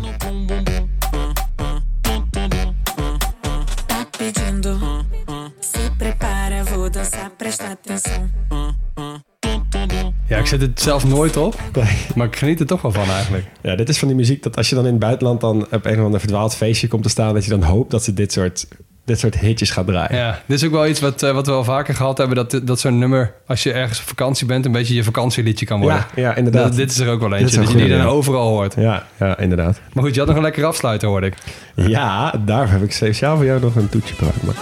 Presta 7.61 7.77
atenção. 7.77 8.29
Ja, 10.27 10.37
ik 10.37 10.45
zet 10.45 10.61
het 10.61 10.81
zelf 10.81 11.05
nooit 11.07 11.37
op, 11.37 11.55
maar 12.15 12.27
ik 12.27 12.35
geniet 12.35 12.59
er 12.59 12.65
toch 12.65 12.81
wel 12.81 12.91
van 12.91 13.09
eigenlijk. 13.09 13.45
Ja, 13.61 13.75
dit 13.75 13.89
is 13.89 13.97
van 13.99 14.07
die 14.07 14.17
muziek 14.17 14.43
dat 14.43 14.57
als 14.57 14.69
je 14.69 14.75
dan 14.75 14.85
in 14.85 14.91
het 14.91 14.99
buitenland 14.99 15.41
dan 15.41 15.67
op 15.71 15.85
een 15.85 15.99
of 15.99 16.05
ander 16.05 16.19
verdwaald 16.19 16.55
feestje 16.55 16.87
komt 16.87 17.03
te 17.03 17.09
staan, 17.09 17.33
dat 17.33 17.43
je 17.43 17.49
dan 17.49 17.63
hoopt 17.63 17.91
dat 17.91 18.03
ze 18.03 18.13
dit 18.13 18.31
soort, 18.31 18.67
dit 19.05 19.19
soort 19.19 19.39
hitjes 19.39 19.69
gaat 19.71 19.85
draaien. 19.87 20.17
Ja, 20.17 20.39
dit 20.45 20.57
is 20.57 20.65
ook 20.65 20.71
wel 20.71 20.87
iets 20.87 20.99
wat, 20.99 21.23
eh, 21.23 21.31
wat 21.31 21.45
we 21.45 21.51
al 21.51 21.63
vaker 21.63 21.95
gehad 21.95 22.17
hebben, 22.17 22.35
dat, 22.35 22.61
dat 22.67 22.79
zo'n 22.79 22.97
nummer, 22.99 23.33
als 23.47 23.63
je 23.63 23.71
ergens 23.73 23.99
op 23.99 24.07
vakantie 24.07 24.45
bent, 24.47 24.65
een 24.65 24.71
beetje 24.71 24.93
je 24.93 25.03
vakantieliedje 25.03 25.65
kan 25.65 25.79
worden. 25.81 26.05
Ja, 26.15 26.21
ja, 26.21 26.35
inderdaad. 26.35 26.63
Dat- 26.67 26.75
dit 26.75 26.91
is 26.91 26.99
er 26.99 27.09
ook 27.09 27.19
wel 27.19 27.29
eentje, 27.31 27.45
is 27.45 27.51
dat 27.65 27.73
een 27.73 27.79
je 27.79 27.87
die 27.87 27.97
dan 27.97 28.05
overal 28.07 28.47
hoort. 28.47 28.75
Ja, 28.75 29.05
ja, 29.19 29.37
inderdaad. 29.37 29.81
Maar 29.93 30.03
goed, 30.03 30.13
je 30.13 30.19
had 30.19 30.27
nog 30.27 30.37
een 30.37 30.43
lekker 30.43 30.65
afsluiter, 30.65 31.07
hoorde 31.07 31.27
ik. 31.27 31.35
Ja, 31.75 32.33
daar 32.45 32.71
heb 32.71 32.83
ik 32.83 32.91
speciaal 32.91 33.35
voor 33.35 33.45
jou 33.45 33.61
nog 33.61 33.75
een 33.75 33.89
toetje 33.89 34.15
gemaakt. 34.15 34.59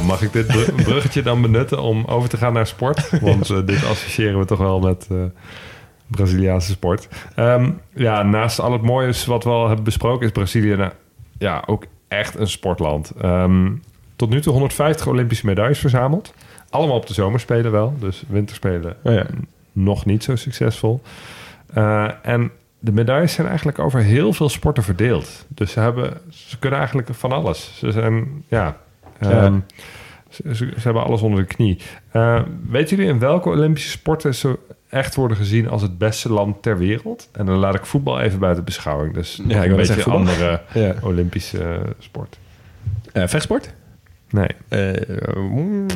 Nou 0.00 0.12
mag 0.12 0.22
ik 0.22 0.32
dit 0.32 0.46
br- 0.46 0.82
bruggetje 0.90 1.22
dan 1.22 1.42
benutten 1.42 1.82
om 1.82 2.04
over 2.04 2.28
te 2.28 2.36
gaan 2.36 2.52
naar 2.52 2.66
sport? 2.66 3.20
Want 3.20 3.50
eh, 3.50 3.66
dit 3.66 3.84
associëren 3.84 4.38
we 4.38 4.44
toch 4.44 4.58
wel 4.58 4.80
met 4.80 5.06
eh, 5.10 5.16
Braziliaanse 6.06 6.70
sport. 6.70 7.08
Ehm, 7.34 7.70
ja, 7.94 8.22
naast 8.22 8.60
al 8.60 8.72
het 8.72 8.82
moois 8.82 9.26
wat 9.26 9.44
we 9.44 9.50
al 9.50 9.66
hebben 9.66 9.84
besproken, 9.84 10.26
is 10.26 10.32
Brazilië 10.32 10.76
nou, 10.76 10.92
ja, 11.38 11.62
ook 11.66 11.84
echt 12.08 12.38
een 12.38 12.48
sportland. 12.48 13.12
Ehm, 13.20 13.70
tot 14.16 14.30
nu 14.30 14.40
toe 14.40 14.52
150 14.52 15.06
Olympische 15.06 15.46
medailles 15.46 15.78
verzameld. 15.78 16.34
Allemaal 16.70 16.96
op 16.96 17.06
de 17.06 17.14
zomerspelen 17.14 17.72
wel, 17.72 17.94
dus 17.98 18.22
winterspelen 18.28 18.96
Oh 19.04 19.12
ja. 19.12 19.26
nog 19.72 20.04
niet 20.04 20.24
zo 20.24 20.36
succesvol. 20.36 21.02
Eh, 21.74 22.10
en 22.22 22.50
de 22.78 22.92
medailles 22.92 23.32
zijn 23.32 23.46
eigenlijk 23.46 23.78
over 23.78 24.00
heel 24.00 24.32
veel 24.32 24.48
sporten 24.48 24.82
verdeeld. 24.82 25.46
Dus 25.48 25.72
ze, 25.72 25.80
hebben, 25.80 26.20
ze 26.30 26.58
kunnen 26.58 26.78
eigenlijk 26.78 27.08
van 27.12 27.32
alles. 27.32 27.72
Ze 27.78 27.90
zijn, 27.92 28.44
ja, 28.48 28.76
ehm, 29.20 29.58
Ze, 30.28 30.42
ze- 30.54 30.72
ze 30.74 30.80
hebben 30.80 31.04
alles 31.04 31.20
onder 31.20 31.40
de 31.40 31.46
knie. 31.54 31.78
Eh 32.10 32.42
weten 32.68 32.96
jullie 32.96 33.12
in 33.12 33.18
welke 33.18 33.48
Olympische 33.48 33.90
sporten 33.90 34.34
ze 34.34 34.58
echt 34.88 35.14
worden 35.14 35.36
gezien 35.36 35.68
als 35.68 35.82
het 35.82 35.98
beste 35.98 36.32
land 36.32 36.62
ter 36.62 36.78
wereld? 36.78 37.28
En 37.32 37.46
dan 37.46 37.56
laat 37.56 37.74
ik 37.74 37.86
voetbal 37.86 38.20
even 38.20 38.38
buiten 38.38 38.64
beschouwing. 38.64 39.14
Dus 39.14 39.38
nog 39.38 39.50
ik 39.50 39.70
een 39.70 39.76
beetje 39.76 39.84
zeggen 39.84 40.02
voetbal. 40.02 40.20
andere 40.20 40.60
Ja. 40.74 40.94
Olympische 41.02 41.64
eh, 41.64 41.80
sport. 41.98 42.38
Eh, 43.12 43.26
vechtsport? 43.26 43.74
Nee. 44.30 44.48
Eh, 44.68 45.36
mm, 45.36 45.86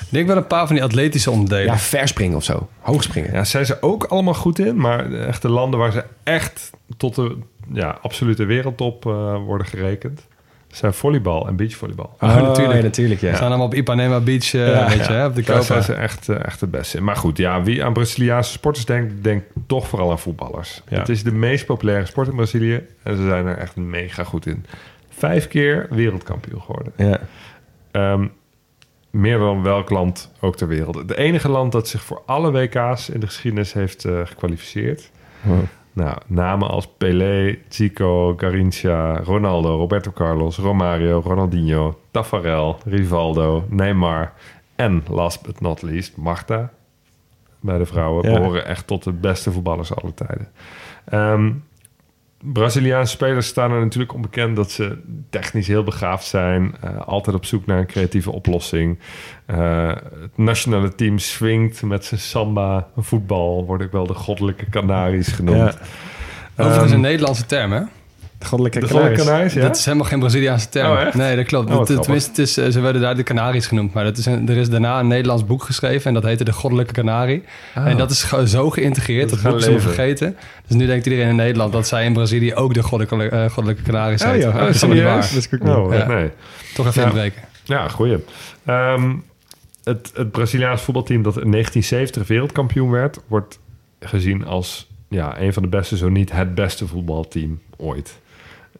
Ik 0.00 0.16
denk 0.16 0.26
wel 0.26 0.36
een 0.36 0.46
paar 0.46 0.66
van 0.66 0.74
die 0.76 0.84
atletische 0.84 1.30
onderdelen. 1.30 1.64
Ja, 1.64 1.78
verspringen 1.78 2.36
of 2.36 2.44
zo. 2.44 2.68
Hoogspringen. 2.80 3.32
Ja, 3.32 3.44
zijn 3.44 3.66
ze 3.66 3.76
ook 3.82 4.04
allemaal 4.04 4.34
goed 4.34 4.58
in. 4.58 4.76
Maar 4.76 5.12
echt 5.12 5.42
de 5.42 5.48
landen 5.48 5.78
waar 5.80 5.92
ze 5.92 6.04
echt 6.22 6.70
tot 6.96 7.14
de 7.14 7.36
ja, 7.72 7.98
absolute 8.02 8.44
wereldtop 8.44 9.06
eh, 9.06 9.36
worden 9.44 9.66
gerekend... 9.66 10.26
zijn 10.70 10.92
volleybal 10.92 11.46
en 11.46 11.56
beachvolleybal. 11.56 12.16
Oh, 12.20 12.34
natuurlijk. 12.34 12.76
ja, 12.76 12.82
natuurlijk, 12.82 13.20
ja. 13.20 13.30
We 13.30 13.36
staan 13.36 13.48
allemaal 13.48 13.66
op 13.66 13.74
Ipanema 13.74 14.20
Beach, 14.20 14.54
eh, 14.54 14.66
Ja, 14.66 14.88
weet 14.88 14.96
ja. 14.98 15.12
je, 15.12 15.12
hè, 15.12 15.26
op 15.26 15.34
de 15.34 15.42
Daar 15.42 15.62
zijn 15.62 15.82
ze 15.82 15.94
echt, 15.94 16.28
eh, 16.28 16.44
echt 16.44 16.60
het 16.60 16.70
beste 16.70 16.96
in. 16.96 17.04
Maar 17.04 17.16
goed, 17.16 17.36
ja, 17.36 17.62
wie 17.62 17.84
aan 17.84 17.92
Braziliaanse 17.92 18.52
sporters 18.52 18.84
denkt, 18.84 19.24
denkt 19.24 19.46
toch 19.66 19.88
vooral 19.88 20.10
aan 20.10 20.18
voetballers. 20.18 20.82
Ja. 20.88 20.98
Het 20.98 21.08
is 21.08 21.22
de 21.22 21.32
meest 21.32 21.66
populaire 21.66 22.06
sport 22.06 22.28
in 22.28 22.36
Brazilië. 22.36 22.86
En 23.02 23.16
ze 23.16 23.22
zijn 23.22 23.46
er 23.46 23.58
echt 23.58 23.76
mega 23.76 24.24
goed 24.24 24.46
in. 24.46 24.64
Vijf 25.08 25.48
keer 25.48 25.86
wereldkampioen 25.90 26.60
geworden. 26.60 26.92
Ja. 26.96 27.20
Ehm, 27.90 28.26
meer 29.10 29.38
dan 29.38 29.62
welk 29.62 29.90
land 29.90 30.32
ook 30.40 30.56
ter 30.56 30.68
wereld. 30.68 30.94
Het 30.94 31.14
enige 31.14 31.48
land 31.48 31.72
dat 31.72 31.88
zich 31.88 32.02
voor 32.02 32.22
alle 32.26 32.50
WK's 32.50 33.08
in 33.08 33.20
de 33.20 33.26
geschiedenis 33.26 33.72
heeft 33.72 34.04
eh, 34.04 34.20
gekwalificeerd. 34.24 35.10
Wow. 35.42 35.58
Nou, 36.00 36.16
namen 36.26 36.68
als 36.68 36.88
Pelé, 36.98 37.58
Zico, 37.68 38.34
Garrincha, 38.36 39.16
Ronaldo, 39.16 39.76
Roberto 39.76 40.10
Carlos, 40.12 40.56
Romario, 40.58 41.20
Ronaldinho, 41.20 41.98
Tafarel, 42.10 42.78
Rivaldo, 42.84 43.64
Neymar 43.68 44.32
en 44.76 45.02
last 45.08 45.42
but 45.46 45.60
not 45.60 45.82
least 45.82 46.16
Marta 46.16 46.70
bij 47.60 47.78
de 47.78 47.86
vrouwen 47.86 48.30
Ja. 48.30 48.38
behoren 48.38 48.66
echt 48.66 48.86
tot 48.86 49.04
de 49.04 49.12
beste 49.12 49.52
voetballers 49.52 49.94
aller 49.94 50.14
tijden. 50.14 50.48
Ehm, 51.04 51.52
Braziliaanse 52.42 53.12
spelers 53.12 53.46
staan 53.46 53.72
er 53.72 53.80
natuurlijk 53.80 54.14
onbekend 54.14 54.56
dat 54.56 54.70
ze 54.70 54.98
technisch 55.30 55.66
heel 55.66 55.82
begaafd 55.84 56.26
zijn. 56.26 56.74
eh, 56.80 56.96
altijd 57.06 57.36
op 57.36 57.44
zoek 57.44 57.66
naar 57.66 57.78
een 57.78 57.86
creatieve 57.86 58.30
oplossing. 58.32 58.98
Eh, 59.46 59.88
het 60.20 60.36
nationale 60.36 60.94
team 60.94 61.18
swingt 61.18 61.82
met 61.82 62.04
zijn 62.04 62.20
samba 62.20 62.88
voetbal. 62.96 63.64
Word 63.66 63.80
ik 63.80 63.90
wel 63.90 64.06
de 64.06 64.14
goddelijke 64.14 64.68
Canaries 64.70 65.28
genoemd. 65.28 65.56
Ja. 65.56 65.74
Overigens 66.56 66.84
Ehm, 66.86 66.94
een 66.94 67.00
Nederlandse 67.00 67.46
term, 67.46 67.72
hè? 67.72 67.80
De 68.40 68.46
goddelijke 68.46 68.80
de 68.80 68.86
goddelijke 68.86 69.16
Canaries. 69.18 69.32
Canaries, 69.32 69.52
ja? 69.54 69.60
Dat 69.62 69.76
is 69.76 69.84
helemaal 69.84 70.06
geen 70.06 70.18
Braziliaanse 70.18 70.68
term. 70.68 70.92
Oh, 70.92 71.00
echt? 71.00 71.14
nee, 71.14 71.36
dat 71.36 71.44
klopt. 71.44 71.70
Oh, 71.70 71.82
tenminste, 71.82 72.30
het 72.30 72.38
is, 72.38 72.56
eh, 72.56 72.68
ze 72.68 72.80
werden 72.80 73.02
daar 73.02 73.16
de 73.16 73.22
Canaries 73.22 73.66
genoemd. 73.66 73.92
Maar 73.94 74.04
dat 74.04 74.18
is 74.18 74.26
een, 74.26 74.48
er 74.48 74.56
is 74.56 74.68
daarna 74.70 75.00
een 75.00 75.06
Nederlands 75.06 75.44
boek 75.44 75.62
geschreven. 75.62 76.06
En 76.06 76.14
dat 76.14 76.22
heette 76.22 76.44
De 76.44 76.52
Goddelijke 76.52 76.92
Canarie. 76.92 77.42
Ah. 77.74 77.86
En 77.86 77.96
dat 77.96 78.10
is 78.10 78.28
zo 78.44 78.70
geïntegreerd. 78.70 79.30
Dat 79.30 79.42
Dat, 79.42 79.52
boek 79.52 79.60
is 79.60 79.82
vergeten. 79.82 80.36
Dus 80.66 80.76
nu 80.76 80.86
denkt 80.86 81.06
iedereen 81.06 81.28
in 81.28 81.36
Nederland 81.36 81.72
dat 81.72 81.86
zij 81.86 82.04
in 82.04 82.12
Brazilië 82.12 82.54
ook 82.54 82.74
de 82.74 82.82
Goddelijke, 82.82 83.36
eh, 83.36 83.50
goddelijke 83.50 83.82
Canaries 83.82 84.22
Oh. 84.22 84.28
Maar 84.28 84.36
Oh, 84.36 84.58
dat 84.58 84.68
is 84.74 84.80
helemaal 84.80 85.14
niet 85.16 85.24
serieus? 85.24 85.50
waar. 85.50 85.90
Dat 85.90 85.92
is 85.92 85.98
niet. 86.00 86.08
Ja. 86.08 86.14
nee. 86.20 86.30
Toch 86.74 86.86
even 86.86 87.02
Ja. 87.02 87.08
inbreken. 87.08 87.42
Ja, 87.64 87.88
goeie. 87.88 88.16
Ehm, 88.64 89.12
het, 89.84 90.10
het 90.14 90.30
Braziliaans 90.30 90.82
voetbalteam 90.82 91.22
dat 91.22 91.34
in 91.40 91.50
1970 91.50 92.26
wereldkampioen 92.26 92.90
werd... 92.90 93.18
wordt 93.26 93.58
gezien 94.00 94.44
als 94.46 94.88
ja, 95.08 95.40
een 95.40 95.52
van 95.52 95.62
de 95.62 95.68
beste, 95.68 95.96
zo 95.96 96.08
niet 96.08 96.32
het 96.32 96.54
beste 96.54 96.86
voetbalteam 96.86 97.60
ooit. 97.76 98.18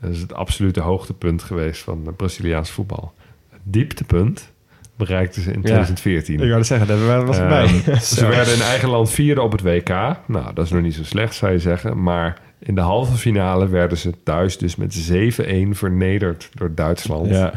Dat 0.00 0.10
is 0.10 0.20
het 0.20 0.34
absolute 0.34 0.80
hoogtepunt 0.80 1.42
geweest 1.42 1.82
van 1.82 2.02
het 2.06 2.16
Braziliaans 2.16 2.70
voetbal. 2.70 3.12
Het 3.50 3.60
dieptepunt 3.62 4.52
bereikten 4.96 5.42
ze 5.42 5.52
in 5.52 5.60
2014. 5.60 6.34
Ik 6.34 6.40
wou 6.40 6.52
het 6.52 6.66
zeggen, 6.66 6.86
dat 6.86 7.24
was 7.24 7.38
Ehm, 7.38 7.44
erbij. 7.52 8.00
ze 8.00 8.26
werden 8.26 8.54
in 8.54 8.60
eigen 8.60 8.88
land 8.88 9.10
vierde 9.10 9.42
op 9.42 9.52
het 9.52 9.62
WK. 9.62 9.88
Nou, 10.26 10.54
dat 10.54 10.64
is 10.64 10.70
nog 10.70 10.82
niet 10.82 10.94
zo 10.94 11.04
slecht, 11.04 11.34
zou 11.34 11.52
je 11.52 11.58
zeggen. 11.58 12.02
Maar 12.02 12.38
in 12.58 12.74
de 12.74 12.80
halve 12.80 13.16
finale 13.16 13.68
werden 13.68 13.98
ze 13.98 14.12
thuis 14.22 14.58
dus 14.58 14.76
met 14.76 15.10
7-1 15.12 15.68
vernederd 15.70 16.50
door 16.54 16.74
Duitsland. 16.74 17.28
Ja. 17.28 17.52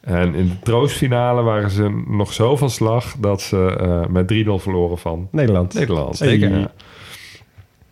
En 0.00 0.34
in 0.34 0.48
de 0.48 0.58
troostfinale 0.62 1.42
waren 1.42 1.70
ze 1.70 2.02
nog 2.06 2.32
zo 2.32 2.56
van 2.56 2.70
slag... 2.70 3.14
dat 3.18 3.42
ze 3.42 3.76
eh, 3.80 4.06
met 4.06 4.32
3-0 4.32 4.36
verloren 4.62 4.98
van 4.98 5.28
Nederland. 5.30 5.74
Nederland. 5.74 6.16
Zeker. 6.16 6.58
Ja. 6.58 6.70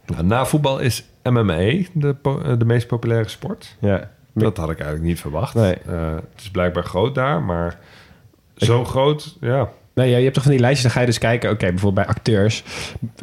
Nou, 0.06 0.24
na 0.24 0.47
voetbal 0.47 0.78
is 0.78 1.05
MMA 1.31 1.85
de, 1.93 2.16
eh, 2.23 2.59
de 2.59 2.65
meest 2.65 2.86
populaire 2.86 3.28
sport. 3.28 3.77
Ja. 3.78 4.11
Dat 4.32 4.57
had 4.57 4.70
ik 4.70 4.77
eigenlijk 4.78 5.09
niet 5.09 5.20
verwacht. 5.20 5.55
Nee. 5.55 5.74
Eh, 5.74 6.15
het 6.15 6.40
is 6.40 6.51
blijkbaar 6.51 6.85
groot 6.85 7.15
daar, 7.15 7.43
maar 7.43 7.78
zo 8.57 8.85
groot, 8.85 9.36
ja. 9.40 9.69
Nee, 10.01 10.10
ja, 10.10 10.16
je 10.16 10.23
hebt 10.23 10.35
toch 10.35 10.43
van 10.43 10.52
die 10.52 10.60
lijstjes, 10.60 10.82
dan 10.85 10.93
ga 10.93 11.01
je 11.01 11.06
dus 11.06 11.18
kijken, 11.18 11.51
oké, 11.51 11.66
bijvoorbeeld 11.68 12.06
bij 12.06 12.14
acteurs, 12.14 12.62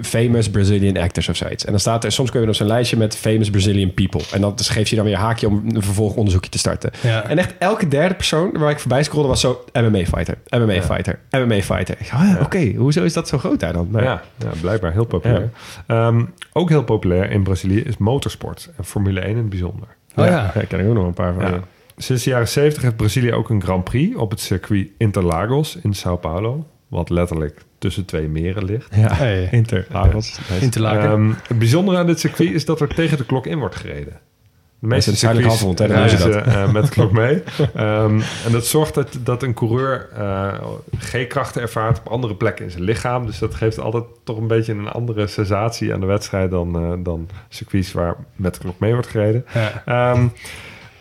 famous 0.02 0.50
Brazilian 0.50 0.98
actors 0.98 1.30
of 1.30 1.36
zoiets. 1.36 1.66
En 1.66 1.72
dan 1.72 1.80
staat 1.80 2.04
er, 2.04 2.12
soms 2.12 2.32
kun 2.32 2.42
je 2.42 2.48
op 2.48 2.54
zo'n 2.56 2.68
lijstje 2.68 2.98
met 2.98 3.16
famous 3.16 3.50
Brazilian 3.50 3.94
people. 3.94 4.22
En 4.34 4.42
dan 4.42 4.56
dus 4.56 4.70
geeft 4.70 4.90
je 4.90 4.96
dan 4.96 5.06
weer 5.06 5.14
een 5.14 5.20
haakje 5.20 5.48
om 5.48 5.64
een 5.74 5.82
vervolgonderzoekje 5.82 6.50
te 6.50 6.58
starten. 6.58 6.92
Ja. 7.02 7.24
En 7.30 7.38
echt 7.38 7.54
elke 7.60 7.88
derde 7.88 8.14
persoon 8.16 8.52
waar 8.58 8.70
ik 8.72 8.80
voorbij 8.80 9.04
scrolde 9.04 9.28
was 9.28 9.42
zo 9.42 9.64
MMA-fighter, 9.74 10.38
MMA-fighter, 10.50 11.20
MMA-fighter. 11.32 11.96
Ik 12.00 12.10
dacht, 12.12 12.24
ah, 12.38 12.42
Oké, 12.42 12.74
hoezo 12.78 13.04
is 13.04 13.14
dat 13.14 13.28
zo 13.28 13.38
groot 13.38 13.60
daar 13.60 13.74
dan? 13.74 13.88
Maar- 13.92 14.04
Ja, 14.04 14.22
ja, 14.38 14.48
blijkbaar 14.62 14.92
heel 14.92 15.06
populair. 15.06 15.50
Ehm, 15.88 16.24
ook 16.54 16.70
heel 16.70 16.84
populair 16.84 17.32
in 17.32 17.44
Brazilië 17.44 17.80
is 17.82 17.98
motorsport. 17.98 18.70
En 18.78 18.86
Formule 18.86 19.20
1 19.22 19.30
in 19.30 19.38
het 19.38 19.50
bijzonder. 19.50 19.88
Oh 20.16 20.26
ja. 20.26 20.52
Daar 20.54 20.66
ken 20.66 20.80
ik 20.80 20.88
ook 20.88 20.94
nog 20.94 21.06
een 21.06 21.14
paar 21.14 21.34
van. 21.34 21.64
Ja. 22.04 22.10
ja. 22.10 22.16
Sinds 22.16 22.24
de 22.24 22.30
jaren 22.30 22.48
70 22.48 22.82
heeft 22.84 22.96
Brazilië 22.96 23.34
ook 23.34 23.50
een 23.50 23.64
Grand 23.64 23.84
Prix 23.84 24.16
op 24.16 24.32
het 24.32 24.40
circuit 24.40 24.88
Interlagos 24.98 25.78
in 25.84 25.94
Sao 25.94 26.16
Paulo. 26.16 26.66
Wat 26.88 27.10
letterlijk 27.10 27.62
tussen 27.78 28.06
twee 28.06 28.28
meren 28.28 28.64
ligt. 28.66 28.96
Ja, 28.96 29.14
Hey. 29.14 29.48
Interlagos. 29.52 30.40
Interlaken. 30.62 31.10
Ehm, 31.10 31.32
het 31.48 31.60
bijzondere 31.60 31.98
aan 31.98 32.06
dit 32.06 32.20
circuit 32.20 32.52
is 32.52 32.66
dat 32.66 32.82
er 32.82 32.88
tegen 32.88 33.18
de 33.18 33.26
klok 33.26 33.46
in 33.46 33.60
wordt 33.60 33.76
gereden. 33.76 34.20
De 34.80 34.90
Dat 34.90 34.98
is 34.98 35.08
een 35.08 35.16
zuidelijk 35.16 35.52
circuits 35.52 35.80
halfrond, 35.80 36.20
hè, 36.20 36.26
reizen 36.26 36.46
eh, 36.46 36.72
met 36.72 36.84
de 36.86 36.90
klok 36.92 37.12
mee. 37.24 37.44
Ehm, 37.76 38.22
en 38.46 38.52
dat 38.52 38.66
zorgt 38.66 38.94
dat, 38.94 39.18
dat 39.24 39.44
een 39.44 39.54
coureur 39.54 40.10
eh, 40.16 40.54
G-krachten 41.00 41.62
ervaart 41.62 42.00
op 42.00 42.08
andere 42.08 42.36
plekken 42.36 42.66
in 42.66 42.72
zijn 42.72 42.84
lichaam. 42.84 43.26
Dus 43.26 43.40
dat 43.40 43.56
geeft 43.56 43.80
altijd 43.80 44.04
toch 44.24 44.38
een 44.38 44.48
beetje 44.48 44.74
een 44.74 44.88
andere 44.88 45.28
sensatie 45.28 45.94
aan 45.94 46.00
de 46.00 46.06
wedstrijd 46.06 46.52
dan, 46.52 46.76
eh, 46.76 46.94
dan 47.04 47.30
circuits 47.50 47.92
waar 47.92 48.16
met 48.36 48.54
de 48.54 48.60
klok 48.60 48.80
mee 48.80 48.94
wordt 48.94 49.08
gereden. 49.08 49.46
Ja. 49.86 50.30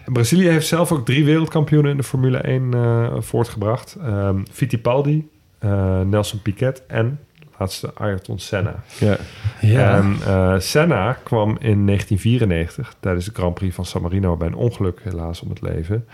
Brazilië 0.05 0.49
heeft 0.49 0.67
zelf 0.67 0.93
ook 0.93 1.05
drie 1.05 1.25
wereldkampioenen 1.25 1.91
in 1.91 1.97
de 1.97 2.03
Formule 2.03 2.39
1 2.39 2.75
eh, 2.75 3.15
voortgebracht. 3.19 3.97
Ehm 4.03 4.43
Fittipaldi, 4.51 5.29
eh, 5.59 6.01
Nelson 6.01 6.43
Piquet 6.43 6.83
en 6.87 7.19
laatste 7.59 7.91
Ayrton 7.95 8.39
Senna. 8.39 8.83
Ja. 8.99 9.17
Ja. 9.61 9.97
En 9.97 10.17
eh, 10.27 10.55
Senna 10.59 11.13
kwam 11.23 11.49
in 11.49 11.87
1994 11.87 12.95
tijdens 13.01 13.25
de 13.25 13.33
Grand 13.35 13.55
Prix 13.55 13.75
van 13.75 13.85
San 13.85 14.03
Marino 14.03 14.37
bij 14.37 14.49
een 14.49 14.55
ongeluk 14.55 15.01
helaas 15.03 15.41
om 15.41 15.49
het 15.49 15.61
leven. 15.61 16.07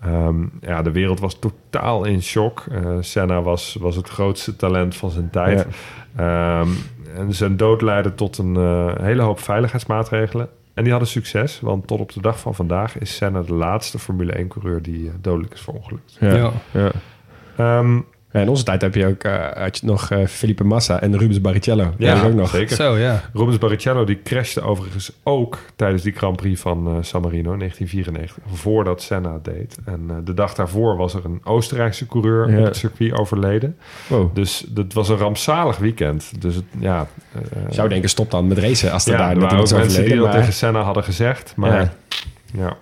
Ehm, 0.00 0.44
ja, 0.60 0.82
de 0.82 0.90
wereld 0.90 1.20
was 1.20 1.38
totaal 1.38 2.04
in 2.04 2.22
shock. 2.22 2.64
Eh, 2.70 2.96
Senna 3.00 3.42
was, 3.42 3.76
was 3.80 3.96
het 3.96 4.08
grootste 4.08 4.56
talent 4.56 4.96
van 4.96 5.10
zijn 5.10 5.30
tijd. 5.30 5.66
Ehm, 6.16 6.68
en 7.16 7.34
zijn 7.34 7.56
dood 7.56 7.82
leidde 7.82 8.14
tot 8.14 8.38
een 8.38 8.56
hele 9.00 9.22
hoop 9.22 9.40
veiligheidsmaatregelen. 9.40 10.48
En 10.74 10.82
die 10.82 10.92
hadden 10.92 11.10
succes, 11.10 11.60
want 11.60 11.86
tot 11.86 12.00
op 12.00 12.12
de 12.12 12.20
dag 12.20 12.40
van 12.40 12.54
vandaag 12.54 12.98
is 12.98 13.16
Senna 13.16 13.42
de 13.42 13.54
laatste 13.54 13.98
Formule 13.98 14.44
1-coureur 14.44 14.82
die 14.82 15.08
eh, 15.08 15.14
dodelijk 15.20 15.54
is 15.54 15.60
verongelukt. 15.60 16.16
Ja. 16.20 16.52
Ja. 16.72 16.92
Ja. 17.56 17.94
Ja, 18.32 18.40
in 18.40 18.48
onze 18.48 18.64
tijd 18.64 18.80
heb 18.82 18.94
je 18.94 19.06
ook 19.06 19.22
eh, 19.22 19.62
had 19.62 19.78
je 19.78 19.86
nog 19.86 20.10
eh, 20.10 20.26
Felipe 20.26 20.64
Massa 20.64 21.00
en 21.00 21.18
Rubens 21.18 21.40
Barrichello. 21.40 21.92
Ik 21.96 22.24
ook 22.24 22.32
nog. 22.34 22.48
zeker. 22.50 22.76
Zo, 22.76 22.96
ja. 22.98 23.22
Rubens 23.32 23.58
Barrichello 23.58 24.04
die 24.04 24.20
crashte 24.24 24.60
overigens 24.60 25.12
ook 25.22 25.58
tijdens 25.76 26.02
die 26.02 26.12
Grand 26.12 26.36
Prix 26.36 26.60
van 26.60 26.86
eh, 26.86 26.92
San 27.00 27.22
Marino 27.22 27.52
in 27.52 27.58
1994, 27.58 28.36
voordat 28.54 29.02
Senna 29.02 29.32
het 29.32 29.44
deed. 29.44 29.78
En 29.84 30.04
eh, 30.08 30.16
de 30.24 30.34
dag 30.34 30.54
daarvoor 30.54 30.96
was 30.96 31.14
er 31.14 31.24
een 31.24 31.40
Oostenrijkse 31.44 32.06
coureur 32.06 32.50
Ja. 32.50 32.58
op 32.58 32.64
het 32.64 32.76
circuit 32.76 33.12
overleden. 33.18 33.76
Wow. 34.06 34.34
Dus 34.34 34.64
dat 34.68 34.92
was 34.92 35.08
een 35.08 35.16
rampzalig 35.16 35.76
weekend. 35.76 36.32
Dus 36.42 36.54
het, 36.54 36.64
ja, 36.78 37.06
eh, 37.32 37.40
Ik 37.68 37.74
zou 37.74 37.88
denken, 37.88 38.08
stop 38.08 38.30
dan 38.30 38.46
met 38.46 38.58
racen 38.58 38.92
als 38.92 39.06
er 39.06 39.12
ja, 39.12 39.18
daar 39.18 39.28
er 39.30 39.34
net 39.36 39.42
waren 39.50 39.58
ook 39.64 39.70
mensen 39.72 40.04
die 40.04 40.14
dat 40.16 40.24
Maar... 40.24 40.34
tegen 40.34 40.52
Senna 40.52 40.80
hadden 40.82 41.04
gezegd. 41.04 41.52
Maar 41.56 41.70
Ja. 41.80 41.92
ja. 42.54 42.76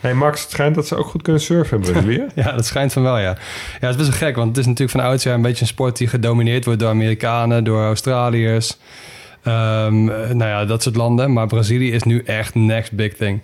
Hey 0.00 0.14
Max, 0.14 0.42
het 0.42 0.50
schijnt 0.50 0.74
dat 0.74 0.86
ze 0.86 0.96
ook 0.96 1.06
goed 1.06 1.22
kunnen 1.22 1.42
surfen 1.42 1.76
in 1.76 1.92
Brazilië. 1.92 2.26
Ja, 2.34 2.52
dat 2.52 2.66
schijnt 2.66 2.92
van 2.92 3.02
wel, 3.02 3.18
ja. 3.18 3.36
Ja, 3.80 3.86
het 3.86 3.90
is 3.90 3.96
best 3.96 4.08
wel 4.08 4.28
gek, 4.28 4.36
want 4.36 4.48
het 4.48 4.58
is 4.58 4.66
natuurlijk 4.66 4.98
van 4.98 5.08
oudsher 5.08 5.32
een 5.32 5.42
beetje 5.42 5.60
een 5.60 5.66
sport 5.66 5.96
die 5.96 6.08
gedomineerd 6.08 6.64
wordt 6.64 6.80
door 6.80 6.88
Amerikanen, 6.88 7.64
door 7.64 7.84
Australiërs. 7.84 8.76
Ehm, 9.42 10.08
eh, 10.08 10.30
nou 10.30 10.50
ja, 10.50 10.64
dat 10.64 10.82
soort 10.82 10.96
landen. 10.96 11.32
Maar 11.32 11.46
Brazilië 11.46 11.92
is 11.92 12.02
nu 12.02 12.22
echt 12.22 12.54
next 12.54 12.92
big 12.92 13.14
thing. 13.14 13.40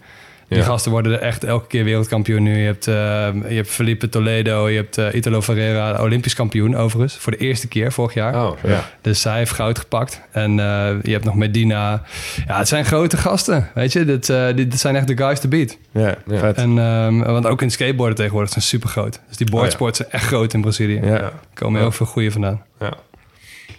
Die 0.48 0.58
Ja. 0.58 0.64
gasten 0.64 0.90
worden 0.90 1.12
er 1.12 1.18
echt 1.18 1.44
elke 1.44 1.66
keer 1.66 1.84
wereldkampioen 1.84 2.42
nu. 2.42 2.58
Je 2.58 2.64
hebt, 2.66 2.86
ehm, 2.88 3.48
je 3.48 3.54
hebt 3.54 3.68
Felipe 3.68 4.08
Toledo, 4.08 4.68
je 4.68 4.76
hebt 4.76 4.98
eh, 4.98 5.14
Italo 5.14 5.42
Ferreira, 5.42 6.02
Olympisch 6.02 6.34
kampioen 6.34 6.76
overigens. 6.76 7.16
Voor 7.16 7.32
de 7.32 7.38
eerste 7.38 7.68
keer 7.68 7.92
vorig 7.92 8.14
jaar. 8.14 8.46
Oh, 8.46 8.58
ja. 8.62 8.84
Dus 9.00 9.24
hij 9.24 9.36
heeft 9.38 9.52
goud 9.52 9.78
gepakt. 9.78 10.20
En 10.30 10.50
eh, 10.50 10.94
je 11.02 11.12
hebt 11.12 11.24
nog 11.24 11.34
Medina. 11.34 12.02
Ja, 12.46 12.58
het 12.58 12.68
zijn 12.68 12.84
grote 12.84 13.16
gasten. 13.16 13.70
Weet 13.74 13.92
je, 13.92 14.04
dit, 14.04 14.28
eh, 14.28 14.46
dit, 14.46 14.70
dit 14.70 14.80
zijn 14.80 14.96
echt 14.96 15.06
de 15.06 15.16
guys 15.16 15.40
to 15.40 15.48
beat. 15.48 15.78
Ja, 15.92 16.14
Ja. 16.26 16.38
vet. 16.38 16.56
En, 16.56 16.78
ehm, 16.78 17.18
want 17.18 17.46
ook 17.46 17.62
in 17.62 17.70
skateboarden 17.70 18.16
tegenwoordig 18.16 18.50
zijn 18.50 18.64
super 18.64 18.88
groot. 18.88 19.20
Dus 19.28 19.36
die 19.36 19.50
boardsports 19.50 19.98
zijn 19.98 20.10
echt 20.10 20.26
groot 20.26 20.52
in 20.54 20.60
Brazilië. 20.60 21.00
Ja. 21.02 21.20
Er 21.20 21.32
komen 21.54 21.80
heel 21.80 21.92
veel 21.92 22.06
goede 22.06 22.30
vandaan. 22.30 22.62
Ja. 22.80 22.92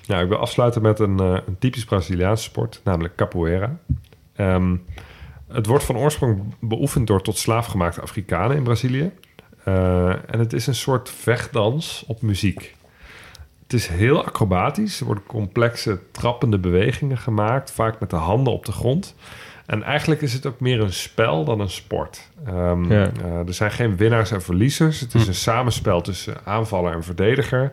ja, 0.02 0.19
ik 0.19 0.27
wil 0.27 0.38
afsluiten 0.38 0.81
met 0.81 0.99
een, 0.99 1.19
eh, 1.19 1.38
een 1.48 1.57
typisch 1.60 1.84
Braziliaanse 1.85 2.44
sport, 2.44 2.81
namelijk 2.84 3.15
capoeira. 3.15 3.77
Ehm, 4.35 4.76
het 5.58 5.66
wordt 5.66 5.84
van 5.84 5.98
oorsprong 5.98 6.42
beoefend 6.60 7.08
door 7.08 7.22
tot 7.22 7.38
slaafgemaakte 7.38 8.02
Afrikanen 8.02 8.58
in 8.58 8.64
Brazilië. 8.64 9.12
Eh, 9.64 10.10
en 10.10 10.40
het 10.40 10.54
is 10.54 10.68
een 10.68 10.76
soort 10.76 11.10
vechtdans 11.10 12.04
op 12.08 12.22
muziek. 12.22 12.76
het 13.64 13.74
is 13.74 13.88
heel 13.88 14.26
acrobatisch. 14.26 15.00
Er 15.00 15.06
worden 15.06 15.24
complexe 15.28 16.00
trappende 16.12 16.58
bewegingen 16.58 17.18
gemaakt, 17.18 17.72
vaak 17.72 18.00
met 18.00 18.10
de 18.10 18.16
handen 18.16 18.54
op 18.54 18.66
de 18.66 18.72
grond. 18.72 19.16
En 19.66 19.84
eigenlijk 19.84 20.22
is 20.22 20.34
het 20.34 20.46
ook 20.46 20.60
meer 20.60 20.80
een 20.82 20.94
spel 20.94 21.44
dan 21.46 21.60
een 21.60 21.70
sport. 21.70 22.30
Ehm, 22.46 22.92
Ja. 22.92 23.12
eh, 23.24 23.48
er 23.48 23.54
zijn 23.54 23.72
geen 23.72 23.98
winnaars 23.98 24.32
en 24.32 24.42
verliezers. 24.42 25.00
Het 25.00 25.14
is 25.14 25.22
Hm. 25.24 25.28
een 25.28 25.36
samenspel 25.36 26.02
tussen 26.02 26.36
aanvaller 26.46 26.94
en 26.94 27.04
verdediger. 27.04 27.72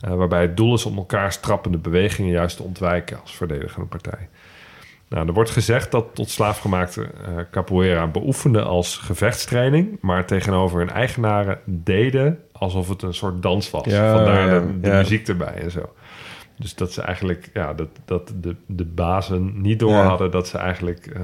eh, 0.00 0.14
waarbij 0.14 0.40
het 0.42 0.56
doel 0.56 0.74
is 0.74 0.84
om 0.84 0.96
elkaars 0.96 1.36
trappende 1.40 1.78
bewegingen 1.78 2.30
juist 2.30 2.56
te 2.56 2.62
ontwijken 2.62 3.20
als 3.20 3.36
verdedigende 3.36 3.86
partij. 3.86 4.28
Nou, 5.10 5.26
er 5.26 5.32
wordt 5.32 5.50
gezegd 5.50 5.90
dat 5.90 6.14
tot 6.14 6.30
slaafgemaakte 6.30 7.02
eh 7.02 7.32
capoeira 7.50 8.06
beoefenden 8.06 8.66
als 8.66 8.96
gevechtstraining, 8.96 9.98
maar 10.00 10.26
tegenover 10.26 10.78
hun 10.78 10.90
eigenaren 10.90 11.58
deden 11.64 12.38
alsof 12.52 12.88
het 12.88 13.02
een 13.02 13.14
soort 13.14 13.42
dans 13.42 13.70
was. 13.70 13.84
Ja, 13.84 14.12
Vandaar 14.12 14.46
ja, 14.54 14.60
de, 14.60 14.80
de 14.80 14.88
ja. 14.88 14.96
muziek 14.98 15.28
erbij 15.28 15.54
en 15.54 15.70
zo. 15.70 15.92
Dus 16.56 16.74
dat 16.74 16.92
ze 16.92 17.02
eigenlijk, 17.02 17.50
ja, 17.54 17.74
dat, 17.74 17.88
dat 18.04 18.32
de, 18.40 18.56
de 18.66 18.84
bazen 18.84 19.60
niet 19.60 19.78
door 19.78 19.90
Ja. 19.90 20.02
hadden 20.04 20.30
dat 20.30 20.48
ze 20.48 20.58
eigenlijk 20.58 21.06
eh, 21.06 21.22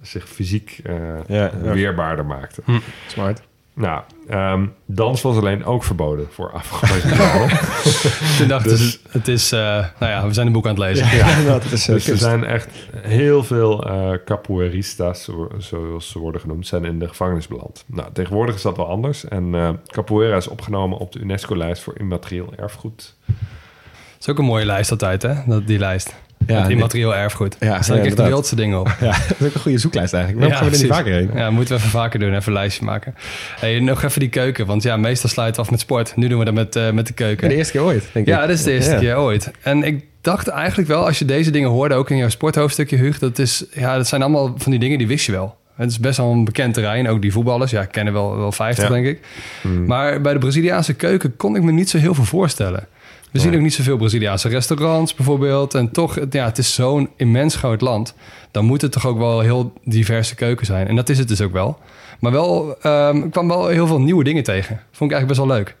zich 0.00 0.28
fysiek 0.28 0.80
eh, 0.84 0.94
Ja, 1.26 1.50
ja. 1.62 1.72
weerbaarder 1.72 2.26
maakten. 2.26 2.62
Hm. 2.66 2.78
Smart. 3.06 3.42
Nou, 3.74 4.02
ehm, 4.28 4.66
dans 4.86 5.22
was 5.22 5.36
alleen 5.36 5.64
ook 5.64 5.84
verboden 5.84 6.26
voor 6.30 6.52
Afro-Amerikanen. 6.52 7.48
Toen 8.38 8.48
dachten 8.48 8.70
Dus- 8.70 8.92
ze, 8.92 8.98
het 9.08 9.28
is, 9.28 9.52
eh, 9.52 9.58
nou 9.98 10.12
ja, 10.12 10.26
we 10.26 10.32
zijn 10.32 10.46
een 10.46 10.52
boek 10.52 10.64
aan 10.66 10.70
het 10.70 10.78
lezen. 10.78 11.16
Ja, 11.16 11.26
het 11.58 11.72
is 11.72 11.88
eh, 11.88 11.94
dus 11.94 12.08
er 12.08 12.16
zijn 12.18 12.44
echt 12.44 12.68
heel 12.96 13.44
veel 13.44 13.84
eh 13.88 14.12
capoeiristas, 14.24 15.24
zo- 15.24 15.48
zoals 15.58 16.10
ze 16.10 16.18
worden 16.18 16.40
genoemd, 16.40 16.66
zijn 16.66 16.84
in 16.84 16.98
de 16.98 17.08
gevangenis 17.08 17.48
beland. 17.48 17.84
Nou, 17.86 18.08
tegenwoordig 18.12 18.54
is 18.54 18.62
dat 18.62 18.76
wel 18.76 18.88
anders. 18.88 19.24
En 19.24 19.54
eh 19.54 19.70
capoeira 19.86 20.36
is 20.36 20.48
opgenomen 20.48 20.98
op 20.98 21.12
de 21.12 21.18
UNESCO-lijst 21.18 21.82
voor 21.82 21.98
immaterieel 21.98 22.52
erfgoed. 22.56 23.16
Het 23.26 24.20
is 24.20 24.28
ook 24.28 24.38
een 24.38 24.44
mooie 24.44 24.64
lijst 24.66 24.90
altijd, 24.90 25.22
hè? 25.22 25.34
Dat, 25.46 25.66
die 25.66 25.78
lijst. 25.78 26.14
Ja, 26.46 26.62
nee. 26.62 26.70
immaterieel 26.70 27.14
erfgoed. 27.14 27.56
Ja, 27.60 27.68
Daar 27.68 27.84
staan 27.84 27.96
ja, 27.96 28.02
echt 28.04 28.16
de 28.16 28.22
wildste 28.22 28.56
dingen 28.56 28.80
op. 28.80 28.96
Ja, 29.00 29.06
dat 29.28 29.36
is 29.38 29.46
ook 29.46 29.54
een 29.54 29.60
goede 29.60 29.78
zoeklijst 29.78 30.12
eigenlijk. 30.12 30.44
Waarom 30.44 30.58
gaan 30.62 30.70
we 30.70 30.76
er 30.76 30.82
niet 30.82 30.92
vaker 30.96 31.12
heen? 31.12 31.30
Ja, 31.34 31.50
moeten 31.50 31.74
we 31.74 31.80
even 31.80 31.90
vaker 31.98 32.18
doen. 32.18 32.34
Even 32.34 32.46
een 32.46 32.52
lijstje 32.52 32.84
maken. 32.84 33.14
Hey, 33.60 33.80
nog 33.80 34.02
even 34.02 34.20
die 34.20 34.28
keuken. 34.28 34.66
Want 34.66 34.82
ja, 34.82 34.96
meestal 34.96 35.30
sluiten 35.30 35.56
we 35.56 35.62
af 35.66 35.70
met 35.70 35.80
sport. 35.80 36.16
Nu 36.16 36.28
doen 36.28 36.38
we 36.38 36.44
dat 36.44 36.54
met, 36.54 36.76
eh, 36.76 36.90
met 36.90 37.06
de 37.06 37.12
keuken. 37.12 37.48
De 37.48 37.54
eerste 37.54 37.72
keer 37.72 37.82
ooit, 37.82 38.08
denk 38.12 38.26
ik. 38.26 38.34
Ja, 38.34 38.40
dat 38.40 38.50
is 38.50 38.62
de 38.62 38.72
eerste 38.72 38.96
keer 39.00 39.18
ooit. 39.18 39.50
En 39.62 39.82
ik 39.82 40.04
dacht 40.20 40.48
eigenlijk 40.48 40.88
wel, 40.88 41.06
als 41.06 41.18
je 41.18 41.24
deze 41.24 41.50
dingen 41.50 41.68
hoorde, 41.70 41.94
ook 41.94 42.10
in 42.10 42.16
jouw 42.16 42.28
sporthoofdstukje, 42.28 42.96
Huug, 42.96 43.18
dat, 43.18 43.38
is, 43.38 43.64
ja, 43.72 43.96
dat 43.96 44.08
zijn 44.08 44.22
allemaal 44.22 44.54
van 44.56 44.70
die 44.70 44.80
dingen 44.80 44.98
die 44.98 45.06
wist 45.06 45.26
je 45.26 45.32
wel. 45.32 45.58
Het 45.76 45.90
is 45.90 45.98
best 46.00 46.16
wel 46.16 46.30
een 46.32 46.44
bekend 46.44 46.74
terrein. 46.74 47.08
Ook 47.08 47.22
die 47.22 47.32
voetballers, 47.32 47.70
ja, 47.70 47.84
kennen 47.84 48.12
wel, 48.12 48.36
wel 48.36 48.52
50, 48.52 48.84
Ja. 48.84 48.90
denk 48.90 49.06
ik. 49.06 49.20
Hmm. 49.60 49.86
Maar 49.86 50.20
bij 50.20 50.32
de 50.32 50.38
Braziliaanse 50.38 50.94
keuken 50.94 51.36
kon 51.36 51.56
ik 51.56 51.62
me 51.62 51.72
niet 51.72 51.90
zo 51.90 51.98
heel 51.98 52.14
veel 52.14 52.24
voorstellen. 52.24 52.86
We 53.32 53.38
zien 53.38 53.54
ook 53.54 53.60
niet 53.60 53.74
zoveel 53.74 53.96
Braziliaanse 53.96 54.48
restaurants 54.48 55.14
bijvoorbeeld. 55.14 55.74
En 55.74 55.90
toch, 55.90 56.14
het- 56.14 56.32
ja, 56.32 56.44
het 56.44 56.58
is 56.58 56.74
zo'n 56.74 57.08
immens 57.16 57.56
groot 57.56 57.80
land. 57.80 58.14
Dan 58.50 58.64
moet 58.64 58.82
het 58.82 58.92
toch 58.92 59.06
ook 59.06 59.18
wel 59.18 59.40
heel 59.40 59.72
diverse 59.84 60.34
keuken 60.34 60.66
zijn. 60.66 60.88
En 60.88 60.96
dat 60.96 61.08
is 61.08 61.18
het 61.18 61.28
dus 61.28 61.40
ook 61.40 61.52
wel. 61.52 61.78
Maar 62.20 62.32
wel, 62.32 62.76
ehm, 62.82 63.16
ik 63.16 63.30
kwam 63.30 63.48
wel 63.48 63.66
heel 63.68 63.86
veel 63.86 64.00
nieuwe 64.00 64.24
dingen 64.24 64.42
tegen. 64.42 64.80
Vond 64.92 65.10
ik 65.10 65.16
eigenlijk 65.16 65.26
best 65.26 65.38
wel 65.48 65.56
leuk. 65.56 65.76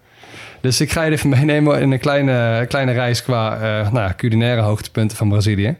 Dus 0.60 0.80
ik 0.80 0.90
ga 0.92 1.02
je 1.02 1.10
even 1.10 1.28
meenemen 1.38 1.80
in 1.80 1.90
een 1.92 1.98
kleine, 1.98 2.64
kleine 2.68 2.92
reis 2.92 3.22
qua 3.22 3.60
eh, 3.60 3.92
nou 3.92 4.12
culinaire 4.16 4.60
hoogtepunten 4.60 5.16
van 5.16 5.28
Brazilië. 5.28 5.76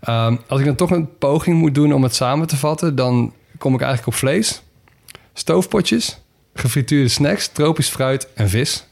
Ehm, 0.00 0.36
als 0.48 0.60
ik 0.60 0.66
dan 0.66 0.74
toch 0.74 0.90
een 0.90 1.08
poging 1.18 1.58
moet 1.58 1.74
doen 1.74 1.92
om 1.94 2.02
het 2.02 2.14
samen 2.14 2.46
te 2.46 2.56
vatten, 2.56 2.94
dan 2.96 3.32
kom 3.58 3.74
ik 3.74 3.80
eigenlijk 3.80 4.12
op 4.12 4.18
vlees, 4.18 4.62
stoofpotjes, 5.32 6.20
gefrituurde 6.54 7.08
snacks, 7.08 7.48
tropisch 7.48 7.88
fruit 7.88 8.28
en 8.34 8.48
vis. 8.48 8.86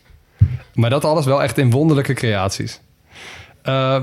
Maar 0.75 0.91
dat 0.91 1.05
alles 1.05 1.25
wel 1.25 1.43
echt 1.43 1.59
in 1.59 1.71
wonderlijke 1.71 2.13
creaties. 2.15 2.81
Eh, 3.63 4.03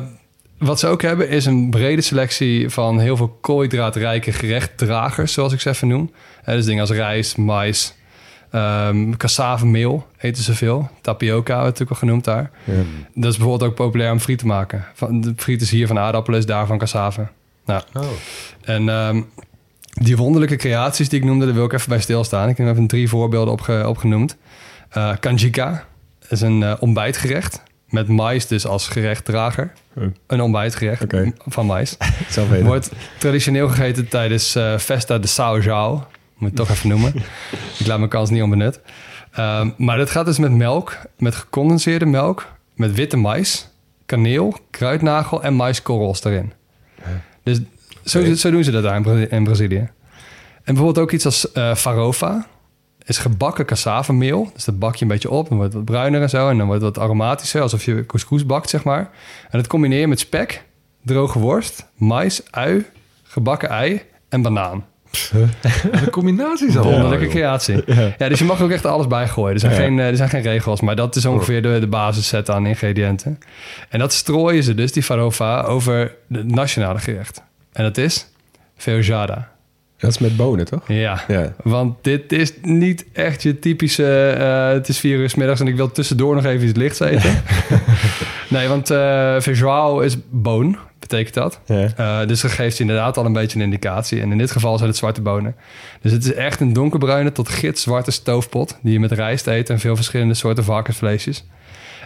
wat 0.58 0.80
ze 0.80 0.88
ook 0.88 1.02
hebben 1.02 1.30
is 1.30 1.46
een 1.46 1.70
brede 1.70 2.02
selectie 2.02 2.70
van 2.70 3.00
heel 3.00 3.18
veel 3.18 3.38
koolhydraatrijke 3.42 4.32
gerechtdragers, 4.32 5.34
zoals 5.34 5.54
ik 5.54 5.62
ze 5.62 5.70
even 5.70 5.88
noem. 5.88 6.12
Eh, 6.44 6.56
dus 6.56 6.66
dingen 6.66 6.82
als 6.82 6.90
rijst, 6.92 7.38
mais, 7.38 7.96
ehm 8.52 9.12
cassavemeel 9.18 10.08
eten 10.20 10.44
ze 10.44 10.54
veel. 10.56 10.90
Tapioca 11.02 11.56
natuurlijk 11.64 11.92
al 11.92 11.96
genoemd 11.98 12.24
daar. 12.24 12.52
Ja. 12.64 12.74
Dat 13.14 13.32
is 13.32 13.38
bijvoorbeeld 13.38 13.70
ook 13.70 13.76
populair 13.76 14.12
om 14.12 14.20
friet 14.20 14.38
te 14.40 14.46
maken. 14.46 14.86
Van, 14.94 15.22
de 15.22 15.34
friet 15.38 15.62
is 15.62 15.72
hier 15.72 15.88
van 15.88 16.00
aardappelen, 16.00 16.40
is 16.40 16.46
daar 16.46 16.68
van 16.68 16.78
cassave. 16.78 17.28
Nou, 17.66 17.82
Oh. 17.94 18.04
en 18.62 18.90
ehm, 18.90 19.22
die 19.90 20.18
wonderlijke 20.18 20.56
creaties 20.56 21.10
die 21.10 21.20
ik 21.20 21.26
noemde, 21.26 21.46
daar 21.46 21.54
wil 21.54 21.66
ik 21.66 21.74
even 21.74 21.90
bij 21.90 22.02
stilstaan. 22.02 22.50
Ik 22.50 22.58
heb 22.58 22.68
even 22.68 22.88
drie 22.88 23.10
voorbeelden 23.10 23.54
opge- 23.54 23.88
opgenoemd. 23.88 24.38
Eh 24.90 25.12
kanjika 25.20 25.86
is 26.30 26.42
een 26.42 26.64
eh, 26.64 26.74
ontbijtgerecht. 26.80 27.64
Met 27.90 28.08
mais 28.08 28.48
dus 28.48 28.66
als 28.68 28.88
gerechtdrager. 28.88 29.74
Oh. 29.96 30.04
Een 30.28 30.42
ontbijtgerecht 30.42 31.04
van 31.46 31.66
mais. 31.66 31.98
Zelf 32.30 32.50
weten. 32.50 32.66
Wordt 32.66 32.92
traditioneel 33.18 33.68
gegeten 33.70 34.08
tijdens 34.08 34.56
eh, 34.56 34.78
Festa 34.78 35.20
de 35.20 35.28
São 35.28 35.64
João. 35.66 36.08
Moet 36.38 36.50
ik 36.50 36.56
toch 36.56 36.70
even 36.70 36.90
noemen. 36.90 37.14
ik 37.80 37.88
laat 37.88 37.98
mijn 37.98 38.10
kans 38.10 38.30
niet 38.30 38.42
onbenut. 38.42 38.80
Ehm, 39.32 39.70
maar 39.78 39.98
dat 39.98 40.10
gaat 40.10 40.26
dus 40.26 40.38
met 40.38 40.52
melk, 40.52 40.98
met 41.18 41.36
gecondenseerde 41.36 42.06
melk, 42.06 42.48
met 42.76 42.94
witte 42.94 43.18
mais, 43.18 43.70
kaneel, 44.06 44.58
kruidnagel 44.70 45.44
en 45.44 45.54
maiskorrels 45.54 46.24
erin. 46.24 46.54
Dus 47.44 47.60
zo, 48.06 48.34
zo 48.34 48.52
doen 48.52 48.64
ze 48.64 48.72
dat 48.72 48.84
daar 48.84 48.96
in, 48.96 49.02
Bra- 49.02 49.26
in 49.30 49.44
Brazilië. 49.44 49.90
En 50.64 50.74
bijvoorbeeld 50.74 50.98
ook 50.98 51.12
iets 51.12 51.26
als 51.26 51.52
eh 51.52 51.76
farofa. 51.76 52.48
Is 53.06 53.18
gebakken 53.18 53.66
cassavemeel. 53.66 54.50
Dus 54.54 54.66
dat 54.66 54.80
bak 54.80 54.96
je 54.96 55.02
een 55.02 55.12
beetje 55.12 55.30
op. 55.30 55.48
Dan 55.48 55.58
wordt 55.58 55.74
het 55.74 55.82
wat 55.84 55.92
bruiner 55.96 56.22
en 56.22 56.30
zo. 56.30 56.50
En 56.50 56.58
dan 56.58 56.68
wordt 56.68 56.82
het 56.82 56.96
wat 56.96 57.04
aromatischer. 57.04 57.62
Alsof 57.62 57.86
je 57.86 58.06
couscous 58.06 58.46
bakt, 58.46 58.70
zeg 58.70 58.84
maar. 58.84 59.00
En 59.50 59.60
dat 59.60 59.68
combineer 59.68 60.00
je 60.00 60.08
met 60.08 60.20
spek, 60.20 60.64
droge 61.04 61.40
worst, 61.40 61.86
mais, 61.96 62.42
ui, 62.52 62.86
gebakken 63.24 63.70
ei 63.70 64.02
en 64.30 64.42
banaan. 64.42 64.86
De 66.02 66.08
combinaties 66.12 66.78
al. 66.78 66.84
Wonderlijke 66.84 67.28
creatie. 67.28 67.84
Ja. 68.18 68.30
dus 68.30 68.40
je 68.40 68.46
mag 68.46 68.62
ook 68.62 68.70
echt 68.72 68.86
alles 68.86 69.08
bijgooien. 69.08 69.54
Er 69.54 69.60
zijn, 69.60 69.72
Ja. 69.74 69.78
geen, 69.78 70.00
eh, 70.00 70.08
er 70.08 70.16
zijn 70.16 70.30
geen 70.30 70.42
regels, 70.42 70.82
maar 70.82 70.96
dat 70.96 71.16
is 71.16 71.26
ongeveer 71.26 71.62
de, 71.62 71.78
de 71.80 71.88
basisset 71.88 72.50
aan 72.50 72.66
ingrediënten. 72.66 73.40
En 73.90 74.00
dat 74.00 74.14
strooien 74.14 74.64
ze 74.64 74.74
dus, 74.74 74.92
die 74.92 75.04
farofa, 75.04 75.62
over 75.62 76.16
het 76.32 76.52
nationale 76.52 77.00
gerecht. 77.00 77.42
En 77.72 77.84
dat 77.84 77.98
is 77.98 78.28
feijoada. 78.76 79.50
Dat 79.98 80.10
is 80.10 80.18
met 80.18 80.36
bonen, 80.38 80.66
toch? 80.66 80.84
Ja, 80.88 81.24
Ja. 81.28 81.54
want 81.64 81.98
dit 82.04 82.32
is 82.32 82.54
niet 82.62 83.06
echt 83.14 83.44
je 83.44 83.60
typische... 83.60 84.30
eh, 84.30 84.68
het 84.68 84.88
is 84.88 85.00
vier 85.00 85.18
uur 85.18 85.30
's 85.30 85.36
middags 85.36 85.60
en 85.60 85.68
ik 85.68 85.76
wil 85.76 85.92
tussendoor 85.92 86.36
nog 86.36 86.46
even 86.46 86.68
iets 86.68 86.78
lichts 86.78 87.00
eten. 87.00 87.44
nee, 88.50 88.68
want 88.68 88.90
eh 88.90 89.40
feijoao 89.40 90.00
is 90.00 90.16
boon, 90.30 90.78
betekent 91.00 91.34
dat. 91.34 91.60
Ja. 91.66 91.88
Eh, 92.22 92.28
dus 92.28 92.42
dat 92.42 92.52
geeft 92.52 92.80
inderdaad 92.80 93.18
al 93.18 93.26
een 93.26 93.34
beetje 93.34 93.58
een 93.58 93.64
indicatie. 93.64 94.22
En 94.22 94.32
in 94.32 94.38
dit 94.38 94.52
geval 94.52 94.78
zijn 94.78 94.90
het 94.90 94.98
zwarte 94.98 95.22
bonen. 95.22 95.56
Dus 96.02 96.12
het 96.12 96.24
is 96.26 96.34
echt 96.34 96.60
een 96.60 96.74
donkerbruine 96.74 97.32
tot 97.32 97.50
gitzwarte 97.50 98.12
stoofpot... 98.12 98.78
die 98.82 98.94
je 98.94 99.00
met 99.00 99.12
rijst 99.12 99.48
eet 99.48 99.70
en 99.70 99.80
veel 99.80 99.96
verschillende 99.96 100.34
soorten 100.34 100.64
varkensvleesjes. 100.64 101.46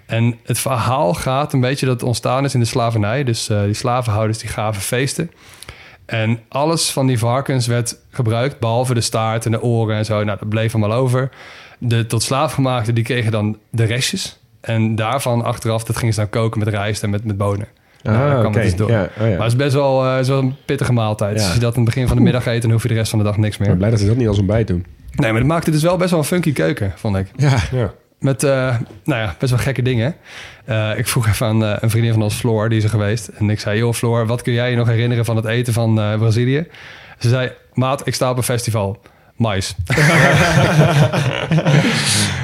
En 0.06 0.36
het 0.44 0.60
verhaal 0.60 1.14
gaat 1.14 1.53
een 1.53 1.60
beetje 1.61 1.86
dat 1.86 1.95
het 1.95 2.03
ontstaan 2.03 2.45
is 2.45 2.53
in 2.53 2.60
de 2.60 2.66
slavernij. 2.66 3.24
Dus 3.24 3.45
die 3.48 3.74
slavenhouders 3.74 4.38
die 4.38 4.49
gaven 4.49 4.82
feesten. 4.82 5.32
En 6.10 6.40
alles 6.48 6.91
van 6.91 7.07
die 7.07 7.19
varkens 7.19 7.68
werd 7.68 7.98
gebruikt, 8.10 8.60
behalve 8.60 8.94
de 8.94 9.02
staart 9.02 9.45
en 9.45 9.52
de 9.52 9.61
oren 9.61 9.95
en 9.95 10.06
zo. 10.06 10.23
Nou, 10.23 10.38
dat 10.40 10.49
bleef 10.49 10.76
allemaal 10.76 10.98
over. 10.98 11.30
De 11.77 12.06
tot 12.06 12.23
slaafgemaakten, 12.23 12.95
die 12.95 13.03
kregen 13.03 13.31
dan 13.31 13.57
de 13.69 13.84
restjes. 13.84 14.40
En 14.61 14.95
daarvan 14.95 15.44
achteraf, 15.44 15.84
dat 15.84 15.98
gingen 15.98 16.14
ze 16.14 16.19
dan 16.19 16.30
koken 16.30 16.60
met 16.60 16.68
rijst 16.68 17.03
en 17.03 17.10
met, 17.10 17.23
met 17.23 17.38
bonen. 17.38 17.68
Nou, 18.03 18.18
Ah, 18.36 18.41
dan 18.41 18.53
het 18.53 18.64
dus 18.64 18.76
door. 18.76 18.91
Ja, 18.91 19.02
oh 19.03 19.10
ja. 19.18 19.23
Maar 19.23 19.38
het 19.38 19.48
is 19.48 19.56
best 19.56 19.73
wel, 19.73 20.06
eh, 20.06 20.11
het 20.11 20.22
is 20.22 20.27
wel 20.27 20.40
een 20.40 20.56
pittige 20.65 20.94
maaltijd. 20.94 21.30
Ja. 21.31 21.36
Dus 21.38 21.45
als 21.45 21.53
je 21.53 21.60
dat 21.60 21.72
aan 21.72 21.81
het 21.84 21.86
begin 21.94 22.07
van 22.07 22.18
de 22.18 22.23
middag 22.23 22.45
eet, 22.45 22.61
dan 22.61 22.72
hoef 22.72 22.81
je 22.81 22.88
de 22.88 22.94
rest 22.94 23.10
van 23.10 23.19
de 23.19 23.26
dag 23.26 23.38
niks 23.38 23.53
Ik 23.53 23.60
ben 23.60 23.68
meer. 23.68 23.77
blij 23.77 23.90
dat 23.90 23.99
ze 23.99 24.06
dat 24.06 24.15
niet 24.18 24.27
als 24.27 24.38
ontbijt 24.40 24.68
doen. 24.68 24.86
Nee, 25.15 25.31
maar 25.31 25.40
dat 25.40 25.49
maakte 25.49 25.72
dus 25.72 25.81
wel 25.84 25.98
best 25.98 26.10
wel 26.10 26.19
een 26.19 26.26
funky 26.26 26.53
keuken, 26.53 26.94
vond 26.95 27.18
ik. 27.18 27.27
Ja. 27.36 27.57
Ja. 27.72 27.94
Met, 28.19 28.43
eh, 28.43 28.75
nou 29.03 29.21
ja, 29.21 29.35
best 29.39 29.51
wel 29.51 29.61
gekke 29.61 29.81
dingen. 29.81 30.15
Eh, 30.65 30.97
ik 30.97 31.07
vroeg 31.07 31.27
even 31.27 31.47
aan 31.47 31.63
eh, 31.63 31.75
een 31.79 31.89
vriendin 31.89 32.13
van 32.13 32.21
ons, 32.21 32.35
Floor, 32.35 32.69
die 32.69 32.77
is 32.77 32.83
er 32.83 32.89
geweest. 32.89 33.27
En 33.27 33.49
ik 33.49 33.59
zei, 33.59 33.77
joh 33.77 33.93
Floor, 33.93 34.25
wat 34.25 34.41
kun 34.41 34.53
jij 34.53 34.69
je 34.69 34.75
nog 34.75 34.87
herinneren 34.87 35.25
van 35.25 35.35
het 35.35 35.45
eten 35.45 35.73
van 35.73 35.93
Brazilië? 35.95 36.67
Ze 37.19 37.29
zei, 37.29 37.51
maat, 37.73 38.07
ik 38.07 38.13
sta 38.13 38.29
op 38.29 38.37
een 38.37 38.43
festival. 38.43 39.01
Mais. 39.40 39.76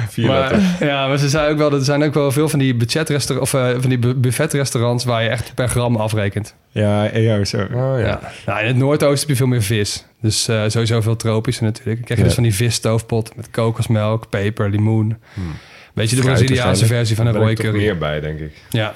Vier 0.08 0.26
maar, 0.26 0.60
ja, 0.80 1.06
maar 1.08 1.18
ze 1.18 1.28
zei 1.28 1.50
ook 1.52 1.58
wel, 1.58 1.70
dat 1.70 1.78
er 1.78 1.84
zijn 1.84 2.02
ook 2.04 2.14
wel 2.14 2.32
veel 2.32 2.48
van 2.48 2.58
die 2.58 2.74
budgetrestaurants 2.74 3.52
of 3.54 3.60
eh, 3.60 3.70
van 3.80 3.88
die 3.88 3.98
bu- 3.98 4.14
buffetrestaurants 4.14 5.04
waar 5.04 5.22
je 5.22 5.28
echt 5.28 5.54
per 5.54 5.68
gram 5.68 5.96
afrekent. 5.96 6.54
Ja, 6.70 7.16
ja, 7.16 7.44
zo. 7.44 7.58
Oh 7.58 7.68
ja. 7.98 7.98
Ja. 8.06 8.20
Nou, 8.46 8.60
in 8.60 8.66
het 8.66 8.76
Noordoosten 8.76 9.18
heb 9.20 9.28
je 9.28 9.36
veel 9.36 9.46
meer 9.46 9.62
vis. 9.62 10.04
Dus 10.20 10.48
eh, 10.48 10.62
sowieso 10.66 11.00
veel 11.00 11.16
tropische 11.16 11.62
natuurlijk. 11.64 11.96
Dan 11.96 12.04
krijg 12.04 12.18
je 12.18 12.24
Ja. 12.24 12.24
dus 12.24 12.34
van 12.34 12.42
die 12.42 12.54
visstoofpot 12.54 13.36
met 13.36 13.50
kokosmelk, 13.50 14.28
peper, 14.28 14.70
limoen. 14.70 15.16
Hmm. 15.34 15.54
Weet 15.94 16.10
je, 16.10 16.16
de 16.16 16.22
Braziliaanse 16.22 16.86
versie 16.86 17.16
van 17.16 17.26
een 17.26 17.34
rode 17.34 17.54
curry. 17.54 17.76
meer 17.76 17.98
bij, 17.98 18.20
denk 18.20 18.38
ik. 18.38 18.52
Ja, 18.70 18.82
nou 18.82 18.92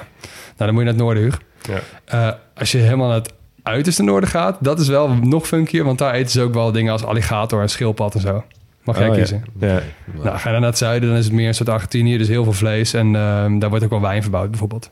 dan 0.56 0.68
moet 0.74 0.78
je 0.78 0.84
naar 0.84 0.94
het 0.94 1.02
noorden, 1.02 1.22
Huug. 1.22 1.40
Ja. 1.68 1.80
Eh, 2.04 2.32
als 2.54 2.72
je 2.72 2.78
helemaal 2.78 3.06
naar 3.08 3.16
het 3.16 3.32
uiterste 3.70 4.02
noorden 4.02 4.30
gaat, 4.30 4.56
dat 4.60 4.80
is 4.80 4.88
wel 4.88 5.08
nog 5.08 5.46
funkier. 5.46 5.84
Want 5.84 5.98
daar 5.98 6.14
eten 6.14 6.30
ze 6.30 6.42
ook 6.42 6.54
wel 6.54 6.72
dingen 6.72 6.92
als 6.92 7.04
alligator 7.04 7.62
en 7.62 7.68
schildpad 7.70 8.14
en 8.14 8.20
zo. 8.20 8.44
Mag 8.84 8.98
jij 8.98 9.08
Oh, 9.08 9.14
kiezen. 9.14 9.44
Ja. 9.60 9.82
Nou, 10.22 10.38
ga 10.38 10.44
je 10.44 10.50
dan 10.50 10.60
naar 10.60 10.70
het 10.70 10.78
zuiden, 10.78 11.08
dan 11.08 11.18
is 11.18 11.24
het 11.24 11.34
meer 11.34 11.48
een 11.48 11.54
soort 11.54 11.68
Argentinië. 11.68 12.18
Dus 12.18 12.28
heel 12.28 12.44
veel 12.44 12.52
vlees. 12.52 12.94
En 12.94 13.16
ehm, 13.16 13.58
daar 13.58 13.68
wordt 13.68 13.84
ook 13.84 13.90
wel 13.90 14.00
wijn 14.00 14.22
verbouwd 14.22 14.50
bijvoorbeeld. 14.50 14.90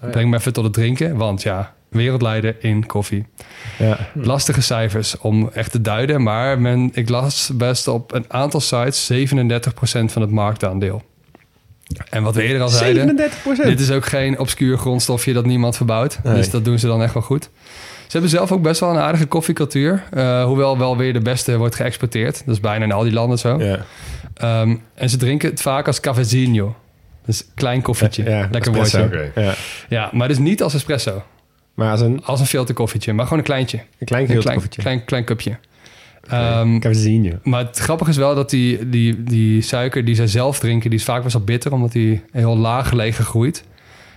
Nou, 0.00 0.12
Breng 0.12 0.30
me 0.30 0.36
even 0.36 0.52
tot 0.52 0.64
het 0.64 0.72
drinken, 0.72 1.16
want 1.16 1.42
ja, 1.42 1.74
wereldleider 1.88 2.56
in 2.58 2.86
koffie. 2.86 3.26
Ja. 3.78 3.98
Lastige 4.14 4.60
cijfers 4.60 5.18
om 5.18 5.50
echt 5.52 5.70
te 5.70 5.80
duiden, 5.80 6.22
maar 6.22 6.60
men, 6.60 6.90
ik 6.92 7.08
las 7.08 7.50
best 7.54 7.88
op 7.88 8.12
een 8.14 8.24
aantal 8.28 8.60
sites 8.60 9.12
37% 9.12 10.04
van 10.04 10.22
het 10.22 10.30
marktaandeel. 10.30 11.02
En 12.10 12.22
wat 12.22 12.34
we 12.34 12.42
eerder 12.42 12.62
al 12.62 12.68
zeiden, 12.68 13.16
37%. 13.16 13.64
dit 13.64 13.80
is 13.80 13.90
ook 13.90 14.06
geen 14.06 14.38
obscuur 14.38 14.78
grondstofje 14.78 15.32
dat 15.32 15.46
niemand 15.46 15.76
verbouwt. 15.76 16.20
Nee. 16.22 16.34
Dus 16.34 16.50
dat 16.50 16.64
doen 16.64 16.78
ze 16.78 16.86
dan 16.86 17.02
echt 17.02 17.14
wel 17.14 17.22
goed. 17.22 17.50
Ze 18.10 18.16
hebben 18.18 18.30
zelf 18.30 18.52
ook 18.52 18.62
best 18.62 18.80
wel 18.80 18.90
een 18.90 18.96
aardige 18.98 19.26
koffiecultuur. 19.26 20.02
eh, 20.10 20.44
hoewel 20.44 20.78
wel 20.78 20.96
weer 20.96 21.12
de 21.12 21.20
beste 21.20 21.56
wordt 21.56 21.74
geëxporteerd. 21.74 22.42
Dat 22.46 22.54
is 22.54 22.60
bijna 22.60 22.84
in 22.84 22.92
al 22.92 23.02
die 23.02 23.12
landen 23.12 23.38
zo. 23.38 23.58
Ja. 23.62 23.78
Ehm, 24.34 24.76
en 24.94 25.10
ze 25.10 25.16
drinken 25.16 25.50
het 25.50 25.60
vaak 25.62 25.86
als 25.86 26.00
cafezinho. 26.00 26.76
Dus 27.26 27.44
klein 27.54 27.82
koffietje. 27.82 28.24
Ja, 28.24 28.48
Lekker 28.50 28.70
espresso. 28.72 28.98
woordje. 28.98 29.30
Ja. 29.34 29.54
Ja, 29.88 30.10
maar 30.12 30.28
dus 30.28 30.38
niet 30.38 30.62
als 30.62 30.74
espresso. 30.74 31.22
Maar 31.74 31.90
als 31.90 32.00
een, 32.00 32.24
Als 32.24 32.40
een 32.40 32.46
filter 32.46 32.74
koffietje. 32.74 33.12
Maar 33.12 33.24
gewoon 33.24 33.38
een 33.38 33.44
kleintje. 33.44 33.76
een 33.78 33.84
klein 33.88 34.00
Een 34.00 34.06
klein, 34.08 34.26
filterkoffietje. 34.28 34.82
klein, 34.82 35.04
klein 35.04 35.24
cupje. 35.24 35.56
Ehm, 36.28 36.74
Ik 36.76 36.82
heb 36.82 36.92
het 36.92 37.00
zien, 37.00 37.22
joh. 37.22 37.34
maar 37.42 37.64
het 37.66 37.78
grappige 37.78 38.10
is 38.10 38.16
wel 38.16 38.34
dat 38.34 38.50
die, 38.50 38.88
die, 38.88 39.22
die 39.22 39.62
suiker 39.62 40.04
die 40.04 40.14
zij 40.14 40.26
zelf 40.26 40.58
drinken... 40.58 40.90
die 40.90 40.98
is 40.98 41.04
vaak 41.04 41.22
best 41.22 41.34
wel 41.34 41.44
bitter, 41.44 41.72
omdat 41.72 41.92
die 41.92 42.22
heel 42.32 42.56
laag 42.56 42.88
gelegen 42.88 43.24
groeit. 43.24 43.64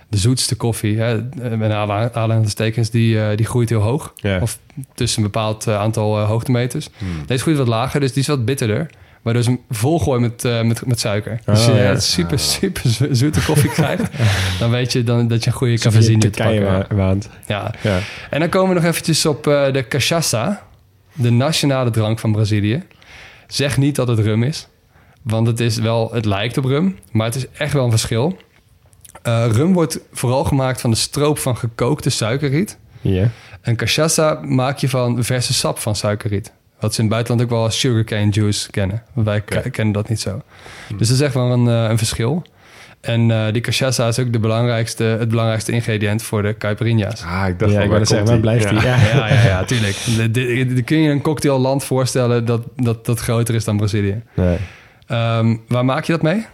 De 0.08 0.16
zoetste 0.18 0.54
koffie, 0.56 0.98
hè, 0.98 1.20
met 1.56 1.70
aanhalingstekens, 1.70 2.90
die, 2.90 3.20
eh, 3.20 3.36
die 3.36 3.46
groeit 3.46 3.68
heel 3.68 3.80
hoog. 3.80 4.12
Of 4.42 4.58
tussen 4.94 5.18
een 5.22 5.30
bepaald 5.30 5.66
eh, 5.66 5.78
aantal 5.78 6.18
eh, 6.20 6.26
hoogtemeters. 6.26 6.88
Deze 7.26 7.42
groeit 7.42 7.56
wat 7.58 7.68
lager, 7.68 8.00
dus 8.00 8.12
die 8.12 8.22
is 8.22 8.28
wat 8.28 8.44
bitterder. 8.44 8.90
Waardoor 9.22 9.42
ze 9.42 9.50
hem 9.50 9.60
volgooien 9.70 10.20
met, 10.20 10.44
eh, 10.44 10.62
met, 10.62 10.86
met 10.86 11.00
suiker. 11.00 11.40
Dus 11.44 11.46
als 11.58 11.68
Oh, 11.68 11.74
je 11.74 11.80
ja. 11.82 11.90
eh, 11.92 11.98
super, 11.98 12.38
super 12.38 12.90
zo- 12.90 13.06
zoete 13.10 13.40
koffie 13.44 13.70
krijgt... 13.80 14.02
dan 14.58 14.70
weet 14.70 14.92
je 14.92 15.04
dan, 15.04 15.28
dat 15.28 15.44
je 15.44 15.50
een 15.50 15.56
goede 15.56 15.78
cafezinho 15.78 16.18
te 16.30 16.30
pakken. 16.30 16.86
Ja. 17.46 17.74
Ja. 17.82 17.98
En 18.30 18.40
dan 18.40 18.48
komen 18.48 18.68
we 18.68 18.74
nog 18.74 18.84
eventjes 18.90 19.26
op 19.26 19.46
eh, 19.46 19.72
de 19.72 19.84
cachaça. 19.84 20.62
De 21.12 21.30
nationale 21.30 21.90
drank 21.90 22.18
van 22.18 22.32
Brazilië. 22.32 22.82
Zeg 23.46 23.76
niet 23.78 23.96
dat 23.96 24.08
het 24.08 24.18
rum 24.18 24.42
is. 24.42 24.66
Want 25.22 25.46
het, 25.46 25.60
is 25.60 25.76
wel, 25.78 26.10
het 26.12 26.24
lijkt 26.24 26.56
op 26.58 26.64
rum. 26.64 26.98
Maar 27.12 27.26
het 27.26 27.34
is 27.34 27.46
echt 27.58 27.72
wel 27.72 27.84
een 27.84 27.90
verschil. 27.90 28.36
Eh, 29.24 29.46
rum 29.52 29.72
wordt 29.72 29.98
vooral 30.12 30.44
gemaakt 30.44 30.80
van 30.80 30.90
de 30.90 30.96
stroop 30.96 31.38
van 31.38 31.56
gekookte 31.56 32.10
suikerriet. 32.10 32.78
Ja. 33.00 33.28
En 33.60 33.76
cachaça 33.76 34.40
maak 34.48 34.78
je 34.78 34.88
van 34.88 35.24
verse 35.24 35.54
sap 35.54 35.78
van 35.78 35.96
suikerriet. 35.96 36.52
Wat 36.80 36.94
ze 36.94 36.98
in 37.00 37.04
het 37.06 37.14
buitenland 37.14 37.42
ook 37.50 37.56
wel 37.56 37.64
als 37.64 37.78
sugarcane 37.80 38.30
juice 38.30 38.70
kennen. 38.70 39.02
Wij 39.12 39.40
ke- 39.40 39.70
kennen 39.70 39.94
dat 39.94 40.08
niet 40.08 40.20
zo. 40.20 40.42
Dus 40.96 41.08
dat 41.08 41.16
is 41.16 41.22
echt 41.22 41.34
wel 41.34 41.50
een, 41.52 41.68
eh, 41.68 41.90
een 41.90 41.98
verschil. 41.98 42.42
En 43.00 43.30
eh, 43.30 43.52
die 43.52 43.62
cachaça 43.72 44.06
is 44.08 44.18
ook 44.18 44.32
de 44.32 44.38
belangrijkste, 44.38 45.04
het 45.04 45.28
belangrijkste 45.28 45.72
ingrediënt 45.72 46.22
voor 46.22 46.42
de 46.42 46.56
caipirinha's. 46.56 47.22
Ah, 47.22 47.48
ik 47.48 47.58
dacht 47.58 47.72
Ja, 47.72 47.88
wel, 47.88 48.00
ik 48.00 48.06
zeggen, 48.06 48.26
waar 48.28 48.38
blijft 48.40 48.68
die? 48.68 48.80
Ja. 48.80 48.96
Ja. 48.96 49.16
Ja, 49.16 49.28
ja, 49.28 49.42
ja, 49.44 49.64
tuurlijk. 49.64 49.96
De- 50.16 50.30
de- 50.30 50.74
de- 50.74 50.82
kun 50.82 50.98
je 50.98 51.10
een 51.10 51.22
cocktailland 51.22 51.84
voorstellen 51.84 52.44
dat, 52.44 52.62
dat, 52.76 53.04
dat 53.06 53.20
groter 53.20 53.54
is 53.54 53.64
dan 53.64 53.76
Brazilië. 53.76 54.22
Nee. 54.34 54.56
Ehm, 55.06 55.56
waar 55.68 55.84
maak 55.84 56.04
je 56.04 56.12
dat 56.12 56.22
mee? 56.22 56.46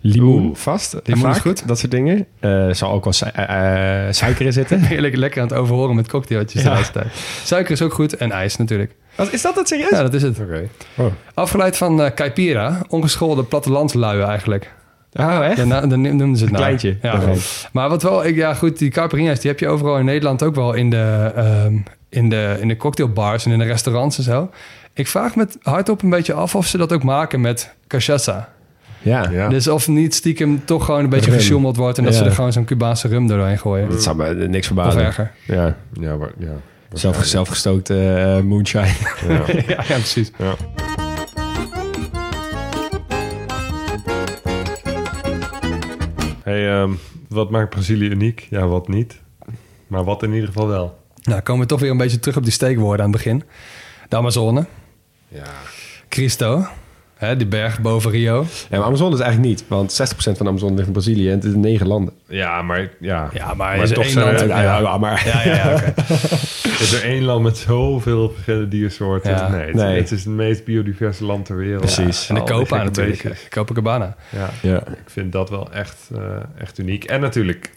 Limoen 0.00 0.44
Oeh. 0.44 0.56
vast. 0.56 0.96
Limoen 1.04 1.22
vaak, 1.22 1.34
is 1.34 1.40
goed. 1.40 1.68
Dat 1.68 1.78
soort 1.78 1.90
dingen. 1.90 2.26
Eh 2.40 2.68
zal 2.72 2.92
ook 2.92 3.04
wel 3.04 3.12
eh, 3.32 4.06
eh, 4.06 4.12
suiker 4.12 4.46
in 4.46 4.52
zitten. 4.52 4.80
Heerlijk 4.92 5.16
lekker 5.16 5.42
aan 5.42 5.48
het 5.48 5.56
overhoren 5.56 5.94
met 5.96 6.08
cocktailtjes 6.08 6.62
de 6.62 6.68
Ja. 6.68 6.74
laatste 6.74 6.92
tijd. 6.92 7.08
Suiker 7.44 7.70
is 7.72 7.82
ook 7.82 7.92
goed 7.92 8.16
en 8.16 8.30
ijs 8.30 8.56
natuurlijk. 8.56 8.94
Is 9.30 9.42
dat 9.42 9.54
het 9.56 9.68
serieus? 9.68 9.90
Ja, 9.90 10.02
dat 10.02 10.14
is 10.14 10.22
het. 10.22 10.38
Oké. 10.40 10.68
Afgeleid 11.34 11.76
van 11.76 12.10
caipira, 12.14 12.80
ongeschoolde 12.88 13.44
plattelandslui 13.44 14.22
eigenlijk. 14.22 14.72
Oh, 15.12 15.44
echt? 15.44 15.56
Daarna, 15.56 15.80
dan 15.86 16.00
noemden 16.00 16.36
ze 16.36 16.42
het 16.42 16.52
nou. 16.52 16.64
Kleintje. 16.64 16.96
Ja. 17.02 17.20
Maar 17.72 17.88
wat 17.88 18.02
wel, 18.02 18.24
ik- 18.26 18.36
ja 18.36 18.54
goed, 18.54 18.78
die 18.78 18.90
caipirinha's 18.90 19.40
die 19.40 19.50
heb 19.50 19.60
je 19.60 19.68
overal 19.68 19.98
in 19.98 20.04
Nederland 20.04 20.42
ook 20.42 20.54
wel 20.54 20.72
in 20.74 20.90
de, 20.90 21.32
ehm, 21.36 21.74
in 22.08 22.28
de, 22.28 22.56
in 22.60 22.68
de 22.68 22.76
cocktailbars 22.76 23.44
en 23.46 23.52
in 23.52 23.58
de 23.58 23.64
restaurants 23.64 24.18
en 24.18 24.24
zo. 24.24 24.50
Ik 24.94 25.06
vraag 25.06 25.36
me 25.36 25.42
het 25.42 25.56
hardop 25.62 26.02
een 26.02 26.10
beetje 26.10 26.32
af 26.32 26.54
of 26.54 26.66
ze 26.66 26.76
dat 26.78 26.92
ook 26.92 27.02
maken 27.02 27.40
met 27.40 27.74
cachaça. 27.94 28.48
Ja. 29.02 29.30
Ja. 29.30 29.48
Dus 29.48 29.68
of 29.68 29.88
niet 29.88 30.14
stiekem 30.14 30.64
toch 30.64 30.84
gewoon 30.84 31.04
een 31.04 31.10
beetje 31.10 31.30
gesjoemeld 31.30 31.76
wordt 31.76 31.98
en 31.98 32.04
dat 32.04 32.14
ze 32.14 32.24
er 32.24 32.32
gewoon 32.32 32.52
zo'n 32.52 32.64
Cubaanse 32.64 33.08
rum 33.08 33.26
doorheen 33.26 33.58
gooien. 33.58 33.88
Dat 33.88 34.02
zou 34.02 34.16
me 34.16 34.34
niks 34.34 34.70
Of 34.70 34.74
verbazen. 34.74 35.02
erger. 35.02 35.30
Ja. 35.44 35.76
Ja, 36.00 36.16
maar, 36.16 36.30
ja. 36.38 36.52
Zelf, 36.92 37.24
zelfgestookte 37.24 38.12
eh, 38.14 38.40
moonshine. 38.42 38.86
Ja. 39.28 39.34
ja, 39.52 39.62
ja, 39.66 39.82
precies. 39.84 40.30
Ja. 40.38 40.54
Hey, 46.44 46.68
ehm, 46.80 46.92
wat 47.28 47.50
maakt 47.50 47.70
Brazilië 47.70 48.08
uniek? 48.08 48.46
Ja, 48.50 48.66
wat 48.66 48.88
niet. 48.88 49.20
Maar 49.86 50.04
wat 50.04 50.22
in 50.22 50.32
ieder 50.32 50.46
geval 50.46 50.66
wel. 50.68 50.98
Nou, 51.22 51.40
komen 51.40 51.62
we 51.62 51.68
toch 51.68 51.80
weer 51.80 51.90
een 51.90 51.96
beetje 51.96 52.18
terug 52.18 52.36
op 52.36 52.42
die 52.42 52.52
steekwoorden 52.52 53.04
aan 53.04 53.12
het 53.12 53.22
begin. 53.22 53.42
De 54.08 54.16
Amazone, 54.16 54.66
Ja. 55.28 55.42
Cristo, 56.08 56.66
hè, 57.18 57.36
die 57.36 57.46
berg 57.46 57.80
boven 57.80 58.10
Rio. 58.10 58.46
Ja, 58.70 58.78
maar 58.78 58.86
Amazon 58.86 59.12
is 59.12 59.20
eigenlijk 59.20 59.50
niet. 59.50 59.64
Want 59.68 60.00
60% 60.32 60.36
van 60.36 60.46
Amazon 60.48 60.74
ligt 60.74 60.86
in 60.86 60.92
Brazilië. 60.92 61.28
En 61.28 61.34
het 61.34 61.44
is 61.44 61.52
in 61.52 61.60
negen 61.60 61.86
landen. 61.86 62.14
Ja, 62.28 62.62
maar 62.62 62.88
ja. 63.00 63.28
Ja, 63.32 63.46
maar, 63.54 63.76
Maar 63.76 63.82
is 63.84 63.90
toch 63.92 64.04
één 64.04 64.14
land. 64.14 64.40
er- 64.40 64.48
Ja, 64.48 64.62
ja, 64.62 64.78
ja, 64.78 64.98
maar... 64.98 65.26
Ja, 65.26 65.42
ja, 65.44 65.54
ja, 65.54 65.74
oké. 65.74 65.94
Is 66.78 66.92
er 66.94 67.02
één 67.04 67.22
land 67.24 67.42
met 67.42 67.56
zoveel 67.56 68.30
verschillende 68.30 68.68
diersoorten? 68.68 69.30
Ja. 69.30 69.48
nee, 69.48 69.66
het, 69.66 69.74
Nee. 69.74 69.96
het 69.98 70.10
is 70.10 70.24
het 70.24 70.34
meest 70.34 70.64
biodiverse 70.64 71.24
land 71.24 71.44
ter 71.46 71.56
wereld. 71.56 71.80
Precies. 71.80 72.28
En 72.28 72.34
de 72.34 72.42
Copa 72.42 72.82
natuurlijk. 72.82 73.46
Copacabana. 73.50 74.16
Ja. 74.30 74.50
Ja. 74.62 74.76
Ik 74.86 75.10
vind 75.10 75.32
dat 75.32 75.50
wel 75.50 75.72
echt, 75.72 75.96
eh, 76.14 76.20
echt 76.58 76.78
uniek. 76.78 77.04
En 77.04 77.20
natuurlijk 77.20 77.70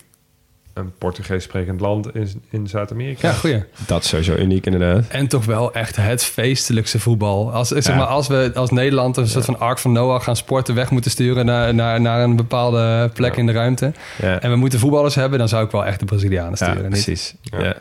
een 0.74 0.92
Portugees 0.98 1.44
sprekend 1.44 1.80
land 1.80 2.16
in, 2.16 2.30
in 2.50 2.68
Zuid-Amerika. 2.68 3.28
Ja, 3.28 3.34
goeie. 3.34 3.64
Dat 3.86 4.04
is 4.04 4.10
sowieso 4.10 4.36
uniek 4.36 4.66
inderdaad. 4.66 5.06
En 5.08 5.28
toch 5.28 5.46
wel 5.46 5.74
echt 5.74 5.96
het 5.96 6.24
feestelijkste 6.24 7.00
voetbal. 7.00 7.52
Als, 7.54 7.68
zeg 7.68 7.86
Ja. 7.88 7.96
maar, 7.96 8.06
als 8.06 8.28
we 8.28 8.52
als 8.56 8.70
Nederland 8.70 9.18
een 9.18 9.28
soort 9.28 9.46
van 9.46 9.60
Ark 9.60 9.78
van 9.80 9.92
Noah 9.92 10.22
gaan 10.22 10.36
sporten 10.36 10.76
weg 10.76 10.92
moeten 10.92 11.12
sturen 11.12 11.46
naar, 11.46 11.74
naar, 11.74 12.02
naar 12.02 12.24
een 12.24 12.36
bepaalde 12.36 13.10
plek 13.14 13.32
Ja. 13.34 13.40
in 13.40 13.46
de 13.46 13.52
ruimte. 13.52 13.94
Ja. 14.22 14.40
En 14.42 14.50
we 14.50 14.56
moeten 14.56 14.80
voetballers 14.80 15.16
hebben, 15.16 15.40
dan 15.40 15.48
zou 15.48 15.66
ik 15.66 15.72
wel 15.72 15.86
echt 15.86 16.00
de 16.00 16.06
Brazilianen 16.06 16.58
sturen. 16.58 16.76
niet? 16.82 16.90
precies. 16.90 17.36
Ja. 17.42 17.60
Ja. 17.64 17.76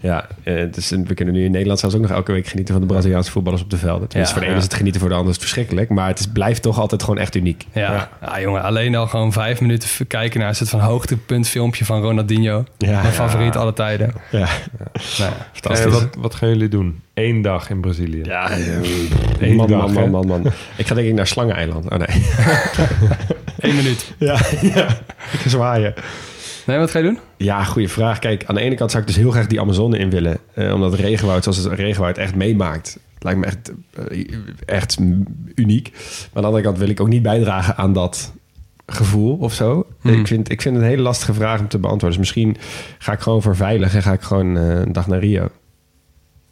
Ja. 0.00 0.26
eh, 0.42 0.72
dus 0.72 0.90
we 0.90 1.14
kunnen 1.14 1.34
nu 1.34 1.44
in 1.44 1.50
Nederland 1.50 1.78
zelfs 1.80 1.94
ook 1.94 2.00
nog 2.02 2.10
elke 2.10 2.32
week 2.32 2.46
genieten 2.46 2.74
van 2.74 2.82
de 2.82 2.92
Braziliaanse 2.92 3.30
voetballers 3.30 3.62
op 3.62 3.70
de 3.70 3.76
velden. 3.76 4.08
Dus 4.08 4.18
Ja. 4.20 4.26
voor 4.26 4.34
de 4.40 4.40
ene 4.46 4.50
Ja. 4.54 4.58
is 4.60 4.64
het 4.64 4.74
genieten, 4.74 5.00
voor 5.00 5.08
de 5.10 5.14
ander 5.14 5.30
is 5.30 5.36
het 5.36 5.44
verschrikkelijk. 5.44 5.88
Maar 5.88 6.08
het 6.08 6.18
is, 6.18 6.26
blijft 6.28 6.62
toch 6.62 6.78
altijd 6.80 7.02
gewoon 7.02 7.18
echt 7.18 7.34
uniek. 7.34 7.66
Ja. 7.72 7.80
Ja. 7.92 8.08
Ja. 8.20 8.40
jongen, 8.40 8.62
alleen 8.62 8.94
al 8.94 9.06
gewoon 9.06 9.32
vijf 9.32 9.60
minuten 9.60 10.06
kijken 10.06 10.40
naar 10.40 10.48
een 10.48 10.54
soort 10.54 10.70
van 10.70 10.80
hoogtepunt 10.80 11.48
filmpje 11.48 11.84
van 11.84 12.00
Ronaldinho. 12.32 12.64
Ja. 12.78 13.02
Mijn 13.02 13.14
favoriet 13.14 13.56
alle 13.56 13.72
tijden. 13.72 14.12
Ja. 14.30 14.38
Nou, 14.38 14.50
ja. 15.16 15.32
Fantastisch. 15.52 15.86
Eh, 15.86 15.92
wat, 15.92 16.08
wat 16.18 16.34
gaan 16.34 16.48
jullie 16.48 16.68
doen? 16.68 17.00
Eén 17.14 17.42
dag 17.42 17.70
in 17.70 17.80
Brazilië. 17.80 18.22
Ja, 18.24 18.50
Eén 19.38 19.56
man, 19.56 19.66
dag, 19.66 19.92
man, 19.92 20.10
man, 20.10 20.26
man, 20.26 20.42
man. 20.42 20.52
Ik 20.76 20.86
ga 20.86 20.94
denk 20.94 21.08
ik 21.08 21.14
naar 21.14 21.26
Slangeneiland. 21.26 21.90
Oh 21.90 21.98
nee. 21.98 22.26
Eén 23.70 23.76
minuut. 23.76 24.14
Ja, 24.18 24.40
ja. 24.60 24.88
Ik 25.32 25.38
ga 25.38 25.48
zwaaien. 25.48 25.94
Nee, 26.66 26.78
wat 26.78 26.90
ga 26.90 26.98
je 26.98 27.04
doen? 27.04 27.18
Ja, 27.36 27.64
goede 27.64 27.88
vraag. 27.88 28.18
Kijk, 28.18 28.44
aan 28.46 28.54
de 28.54 28.60
ene 28.60 28.74
kant 28.74 28.90
zou 28.90 29.02
ik 29.02 29.08
dus 29.08 29.18
heel 29.18 29.30
graag 29.30 29.46
die 29.46 29.60
Amazone 29.60 29.98
in 29.98 30.10
willen. 30.10 30.38
Eh, 30.54 30.74
omdat 30.74 30.92
het 30.92 31.00
regenwoud, 31.00 31.42
zoals 31.42 31.58
het 31.58 31.72
regenwoud 31.72 32.18
echt 32.18 32.34
meemaakt. 32.34 32.98
Lijkt 33.18 33.38
me 33.38 33.46
echt, 33.46 33.72
eh, 34.08 34.24
echt 34.66 34.98
uniek. 35.54 35.90
Maar 35.92 36.28
aan 36.32 36.40
de 36.42 36.46
andere 36.46 36.62
kant 36.62 36.78
wil 36.78 36.88
ik 36.88 37.00
ook 37.00 37.08
niet 37.08 37.22
bijdragen 37.22 37.76
aan 37.76 37.92
dat 37.92 38.32
gevoel 38.92 39.36
of 39.36 39.54
zo. 39.54 39.86
Hmm. 40.00 40.12
Ik, 40.20 40.26
vind, 40.26 40.50
ik 40.50 40.62
vind 40.62 40.74
het 40.74 40.84
een 40.84 40.90
hele 40.90 41.02
lastige 41.02 41.34
vraag 41.34 41.60
om 41.60 41.68
te 41.68 41.78
beantwoorden. 41.78 42.18
Dus 42.20 42.32
misschien 42.34 42.56
ga 42.98 43.12
ik 43.12 43.20
gewoon 43.20 43.42
voor 43.42 43.56
veilig 43.56 43.94
en 43.94 44.02
ga 44.02 44.12
ik 44.12 44.22
gewoon 44.22 44.56
eh, 44.56 44.78
een 44.80 44.92
dag 44.92 45.06
naar 45.06 45.18
Rio. 45.18 45.42
En 45.42 45.50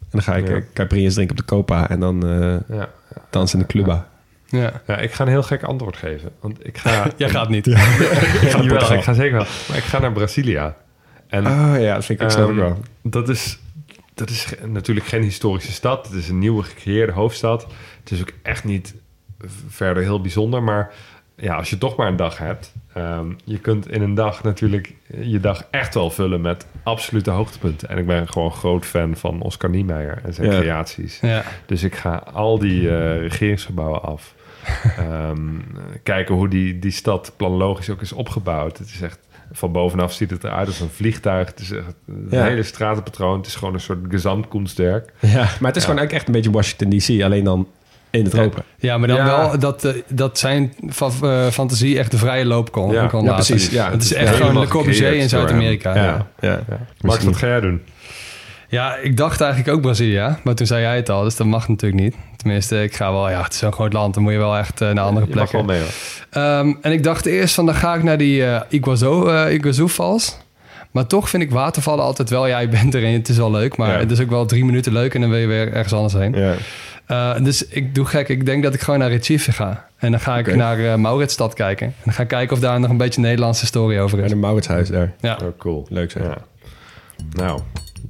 dan 0.09 0.21
ga 0.21 0.35
ik 0.35 0.47
Ja. 0.47 0.61
caipirinhas 0.73 1.13
drinken 1.13 1.35
op 1.37 1.41
de 1.47 1.53
Copa 1.55 1.89
en 1.89 1.99
dan 1.99 2.27
eh 2.27 2.77
Ja. 2.77 2.89
dansen 3.29 3.59
in 3.59 3.65
de 3.67 3.71
cluba. 3.73 4.09
Ja. 4.45 4.81
ja, 4.87 4.97
ik 4.97 5.11
ga 5.11 5.23
een 5.23 5.29
heel 5.29 5.43
gek 5.43 5.63
antwoord 5.63 5.97
geven. 5.97 6.29
Want 6.39 6.65
ik 6.67 6.77
ga... 6.77 7.07
Jij 7.17 7.29
gaat 7.29 7.49
niet. 7.49 7.67
ik, 7.71 7.75
ga 7.77 8.57
Portugal. 8.57 8.93
ik 8.93 9.03
ga 9.03 9.13
zeker 9.13 9.35
wel. 9.37 9.45
Maar 9.67 9.77
ik 9.77 9.83
ga 9.83 9.99
naar 9.99 10.11
Brasilia. 10.11 10.75
En 11.27 11.47
Oh 11.47 11.73
ja, 11.79 11.93
dat 11.95 12.05
vind 12.05 12.19
ik, 12.19 12.25
ik 12.25 12.31
snap 12.31 12.43
ik 12.49 12.55
Ehm, 12.55 12.59
wel. 12.59 12.79
Dat 13.01 13.29
is, 13.29 13.59
dat 14.13 14.29
is 14.29 14.47
natuurlijk 14.65 15.05
geen 15.05 15.21
historische 15.23 15.71
stad. 15.71 16.07
Het 16.07 16.15
is 16.15 16.29
een 16.29 16.39
nieuwe 16.39 16.63
gecreëerde 16.63 17.11
hoofdstad. 17.11 17.67
Het 17.99 18.11
is 18.11 18.21
ook 18.21 18.31
echt 18.41 18.63
niet 18.63 18.93
verder 19.67 20.03
heel 20.03 20.21
bijzonder. 20.21 20.63
Maar 20.63 20.93
ja, 21.41 21.55
als 21.55 21.69
je 21.69 21.77
toch 21.77 21.95
maar 21.95 22.07
een 22.07 22.15
dag 22.15 22.37
hebt... 22.37 22.73
ehm, 22.93 23.25
je 23.43 23.57
kunt 23.59 23.89
in 23.91 24.01
een 24.01 24.13
dag 24.13 24.43
natuurlijk 24.43 24.93
je 25.21 25.39
dag 25.39 25.67
echt 25.71 25.93
wel 25.93 26.09
vullen 26.09 26.41
met 26.41 26.65
absolute 26.83 27.29
hoogtepunten. 27.31 27.89
En 27.89 27.97
ik 27.97 28.05
ben 28.05 28.27
gewoon 28.29 28.51
groot 28.51 28.85
fan 28.85 29.15
van 29.15 29.41
Oscar 29.41 29.69
Niemeyer 29.69 30.21
en 30.23 30.33
zijn 30.33 30.51
Ja. 30.51 30.59
creaties. 30.59 31.19
Ja. 31.19 31.43
Dus 31.65 31.83
ik 31.83 31.95
ga 31.95 32.15
al 32.33 32.59
die 32.59 32.89
eh, 32.89 33.17
regeringsgebouwen 33.19 34.01
af. 34.03 34.33
Ehm, 34.97 35.39
kijken 36.03 36.35
hoe 36.35 36.47
die, 36.47 36.79
die 36.79 36.91
stad 36.91 37.33
planologisch 37.37 37.89
ook 37.89 38.01
is 38.01 38.11
opgebouwd. 38.11 38.77
Het 38.77 38.87
is 38.87 39.01
echt... 39.01 39.19
Van 39.53 39.71
bovenaf 39.71 40.13
ziet 40.13 40.29
het 40.29 40.43
eruit 40.43 40.67
als 40.67 40.79
een 40.79 40.89
vliegtuig. 40.89 41.47
Het 41.47 41.59
is 41.59 41.71
echt 41.71 41.93
een 42.07 42.27
Ja. 42.29 42.43
hele 42.43 42.63
stratenpatroon. 42.63 43.37
Het 43.37 43.47
is 43.47 43.55
gewoon 43.55 43.73
een 43.73 43.79
soort 43.79 43.99
gezamtkunstwerk. 44.09 45.13
Ja, 45.19 45.29
maar 45.31 45.43
het 45.43 45.51
is 45.51 45.59
Ja. 45.59 45.89
gewoon 45.89 45.97
eigenlijk 45.99 46.11
echt 46.11 46.27
een 46.27 46.33
beetje 46.33 46.51
Washington 46.51 46.89
DC. 47.17 47.23
Alleen 47.23 47.43
dan 47.43 47.67
In 48.11 48.23
de 48.23 48.29
tropen. 48.29 48.63
Ja, 48.77 48.97
maar 48.97 49.07
dan 49.07 49.17
Ja. 49.17 49.25
wel 49.25 49.59
dat, 49.59 49.85
eh, 49.85 49.93
dat 50.09 50.39
zijn 50.39 50.73
fa- 50.89 51.09
eh, 51.21 51.45
fantasie 51.47 51.99
echt 51.99 52.11
de 52.11 52.17
vrije 52.17 52.45
loop 52.45 52.71
kon, 52.71 52.91
Ja. 52.91 53.05
kon 53.07 53.23
Ja, 53.23 53.29
laten. 53.29 53.45
precies. 53.45 53.69
Ja, 53.71 53.91
het 53.91 54.03
is 54.03 54.13
echt 54.13 54.35
gewoon 54.35 54.59
Le 54.59 54.67
Corbusier 54.67 55.13
in 55.13 55.29
Zuid-Amerika. 55.29 55.95
Ja, 55.95 56.03
Ja. 56.03 56.27
ja. 56.39 56.59
Ja. 56.69 56.79
Max, 57.01 57.23
wat 57.23 57.35
ga 57.35 57.47
jij 57.47 57.59
doen? 57.59 57.81
Ja, 58.69 58.95
ik 58.95 59.17
dacht 59.17 59.41
eigenlijk 59.41 59.75
ook 59.75 59.81
Brazilië, 59.81 60.35
maar 60.43 60.55
toen 60.55 60.65
zei 60.67 60.81
jij 60.81 60.95
het 60.95 61.09
al, 61.09 61.23
dus 61.23 61.35
dat 61.35 61.47
mag 61.47 61.67
natuurlijk 61.67 62.01
niet. 62.01 62.15
Tenminste, 62.35 62.83
ik 62.83 62.95
ga 62.95 63.11
wel, 63.11 63.29
ja, 63.29 63.43
het 63.43 63.53
is 63.53 63.59
zo'n 63.59 63.71
groot 63.73 63.93
land, 63.93 64.13
dan 64.13 64.23
moet 64.23 64.31
je 64.31 64.37
wel 64.37 64.57
echt 64.57 64.81
eh, 64.81 64.89
naar 64.91 65.03
andere 65.05 65.27
Je 65.27 65.35
mag 65.35 65.49
plekken. 65.49 65.67
wel 65.67 65.75
mee 65.75 65.79
hoor. 65.79 65.91
Ehm, 66.43 66.73
en 66.81 66.91
ik 66.91 67.03
dacht 67.03 67.25
eerst 67.25 67.53
van, 67.55 67.65
dan 67.65 67.75
ga 67.75 67.93
ik 67.95 68.03
naar 68.03 68.17
die 68.17 68.45
eh 68.45 68.61
Iguazu, 68.69 69.25
eh, 69.27 69.53
Iguazu 69.53 69.87
Falls. 69.87 70.37
Maar 70.91 71.07
toch 71.07 71.29
vind 71.29 71.43
ik 71.43 71.51
watervallen 71.51 72.03
altijd 72.03 72.29
wel, 72.29 72.47
ja, 72.47 72.59
je 72.59 72.67
bent 72.67 72.93
erin, 72.93 73.13
het 73.13 73.29
is 73.29 73.37
wel 73.37 73.51
leuk, 73.51 73.77
maar 73.77 73.91
Ja. 73.93 73.99
het 73.99 74.11
is 74.11 74.19
ook 74.19 74.29
wel 74.29 74.45
drie 74.45 74.65
minuten 74.65 74.93
leuk 74.93 75.13
en 75.13 75.21
dan 75.21 75.29
wil 75.29 75.39
je 75.39 75.47
weer 75.47 75.73
ergens 75.73 75.93
anders 75.93 76.13
heen. 76.13 76.33
Ja. 76.33 76.55
Eh, 77.05 77.43
dus 77.43 77.67
ik 77.67 77.95
doe 77.95 78.05
gek, 78.05 78.29
ik 78.29 78.45
denk 78.45 78.63
dat 78.63 78.73
ik 78.73 78.81
gewoon 78.81 78.99
naar 78.99 79.09
Recife 79.09 79.51
ga. 79.51 79.85
En 79.97 80.11
dan 80.11 80.19
ga 80.19 80.37
ik 80.37 80.55
naar 80.55 80.79
eh 80.79 80.95
Mauritsstad 80.95 81.53
kijken. 81.53 81.87
En 81.87 81.93
dan 82.03 82.13
ga 82.13 82.21
ik 82.21 82.27
kijken 82.27 82.55
of 82.55 82.61
daar 82.61 82.79
nog 82.79 82.89
een 82.89 82.97
beetje 82.97 83.21
Nederlandse 83.21 83.61
historie 83.61 83.99
over 83.99 84.19
is. 84.19 84.29
de 84.29 84.35
Mauritshuis 84.35 84.89
daar. 84.89 85.13
Ja. 85.19 85.39
Oh, 85.43 85.47
cool. 85.57 85.85
Leuk 85.89 86.11
zeg. 86.11 86.23
Ja. 86.23 86.37
Nou, 87.33 87.59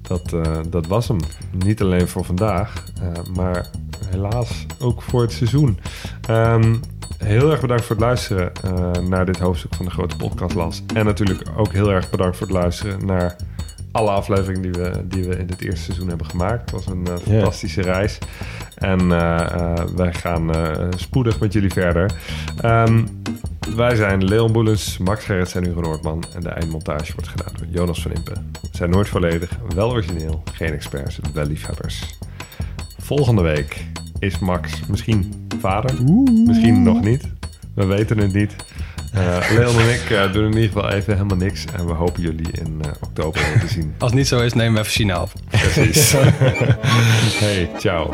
dat, 0.01 0.33
eh, 0.33 0.41
dat 0.69 0.87
was 0.87 1.07
hem. 1.07 1.17
Niet 1.65 1.81
alleen 1.81 2.07
voor 2.07 2.25
vandaag, 2.25 2.83
eh, 3.01 3.33
maar 3.35 3.65
helaas 4.09 4.65
ook 4.79 5.01
voor 5.01 5.21
het 5.21 5.31
seizoen. 5.31 5.79
Ehm, 6.27 6.75
heel 7.17 7.51
erg 7.51 7.61
bedankt 7.61 7.83
voor 7.83 7.95
het 7.95 8.05
luisteren 8.05 8.51
eh, 8.63 8.91
naar 9.07 9.25
dit 9.25 9.39
hoofdstuk 9.39 9.75
van 9.75 9.85
de 9.85 9.91
Grote 9.91 10.15
Podcastlas. 10.15 10.83
En 10.93 11.05
natuurlijk 11.05 11.49
ook 11.55 11.73
heel 11.73 11.91
erg 11.91 12.09
bedankt 12.09 12.37
voor 12.37 12.47
het 12.47 12.55
luisteren 12.55 13.05
naar 13.05 13.35
alle 13.91 14.09
afleveringen 14.09 14.61
die 14.61 14.71
we, 14.71 15.07
die 15.07 15.23
we 15.23 15.37
in 15.37 15.45
dit 15.47 15.61
eerste 15.61 15.83
seizoen 15.83 16.07
hebben 16.07 16.25
gemaakt. 16.25 16.61
Het 16.61 16.71
was 16.71 16.85
een 16.85 17.07
eh, 17.07 17.17
fantastische 17.17 17.81
reis. 17.81 18.17
En 18.75 18.99
eh, 18.99 19.73
wij 19.95 20.13
gaan 20.13 20.51
spoedig 20.95 21.39
met 21.39 21.53
jullie 21.53 21.71
verder. 21.71 22.11
Ehm, 22.61 23.03
wij 23.75 23.95
zijn 23.95 24.23
Leon 24.23 24.51
Boelens, 24.51 24.97
Max 24.97 25.25
Gerrits 25.25 25.55
en 25.55 25.65
Hugo 25.65 25.81
Noordman. 25.81 26.23
En 26.33 26.41
de 26.41 26.49
eindmontage 26.49 27.13
wordt 27.13 27.29
gedaan 27.29 27.53
door 27.57 27.67
Jonas 27.69 28.01
van 28.01 28.11
Impen. 28.11 28.51
We 28.61 28.67
zijn 28.71 28.89
nooit 28.89 29.09
volledig, 29.09 29.49
wel 29.75 29.89
origineel, 29.89 30.43
geen 30.53 30.73
experts, 30.73 31.19
wel 31.33 31.45
liefhebbers. 31.45 32.17
Volgende 32.97 33.41
week 33.41 33.85
is 34.21 34.39
Max 34.39 34.71
misschien 34.87 35.47
vader, 35.59 36.03
misschien 36.45 36.83
nog 36.83 37.01
niet. 37.01 37.23
We 37.75 37.85
weten 37.85 38.17
het 38.17 38.33
niet. 38.33 38.55
Eh, 39.13 39.37
Leon 39.55 39.79
en 39.79 39.89
ik 39.89 40.09
eh, 40.09 40.33
doen 40.33 40.43
in 40.43 40.53
ieder 40.53 40.71
geval 40.71 40.89
even 40.89 41.13
helemaal 41.13 41.37
niks. 41.37 41.65
En 41.77 41.85
we 41.85 41.93
hopen 41.93 42.21
jullie 42.21 42.51
in 42.51 42.79
eh, 42.81 42.91
oktober 43.01 43.41
weer 43.41 43.59
te 43.59 43.67
zien. 43.67 43.93
Als 43.97 44.09
het 44.09 44.19
niet 44.19 44.27
zo 44.27 44.39
is, 44.39 44.53
nemen 44.53 44.73
we 44.73 44.79
even 44.79 44.91
China 44.91 45.21
op. 45.21 45.31
Precies. 45.49 46.11
hey, 47.43 47.69
ciao. 47.77 48.13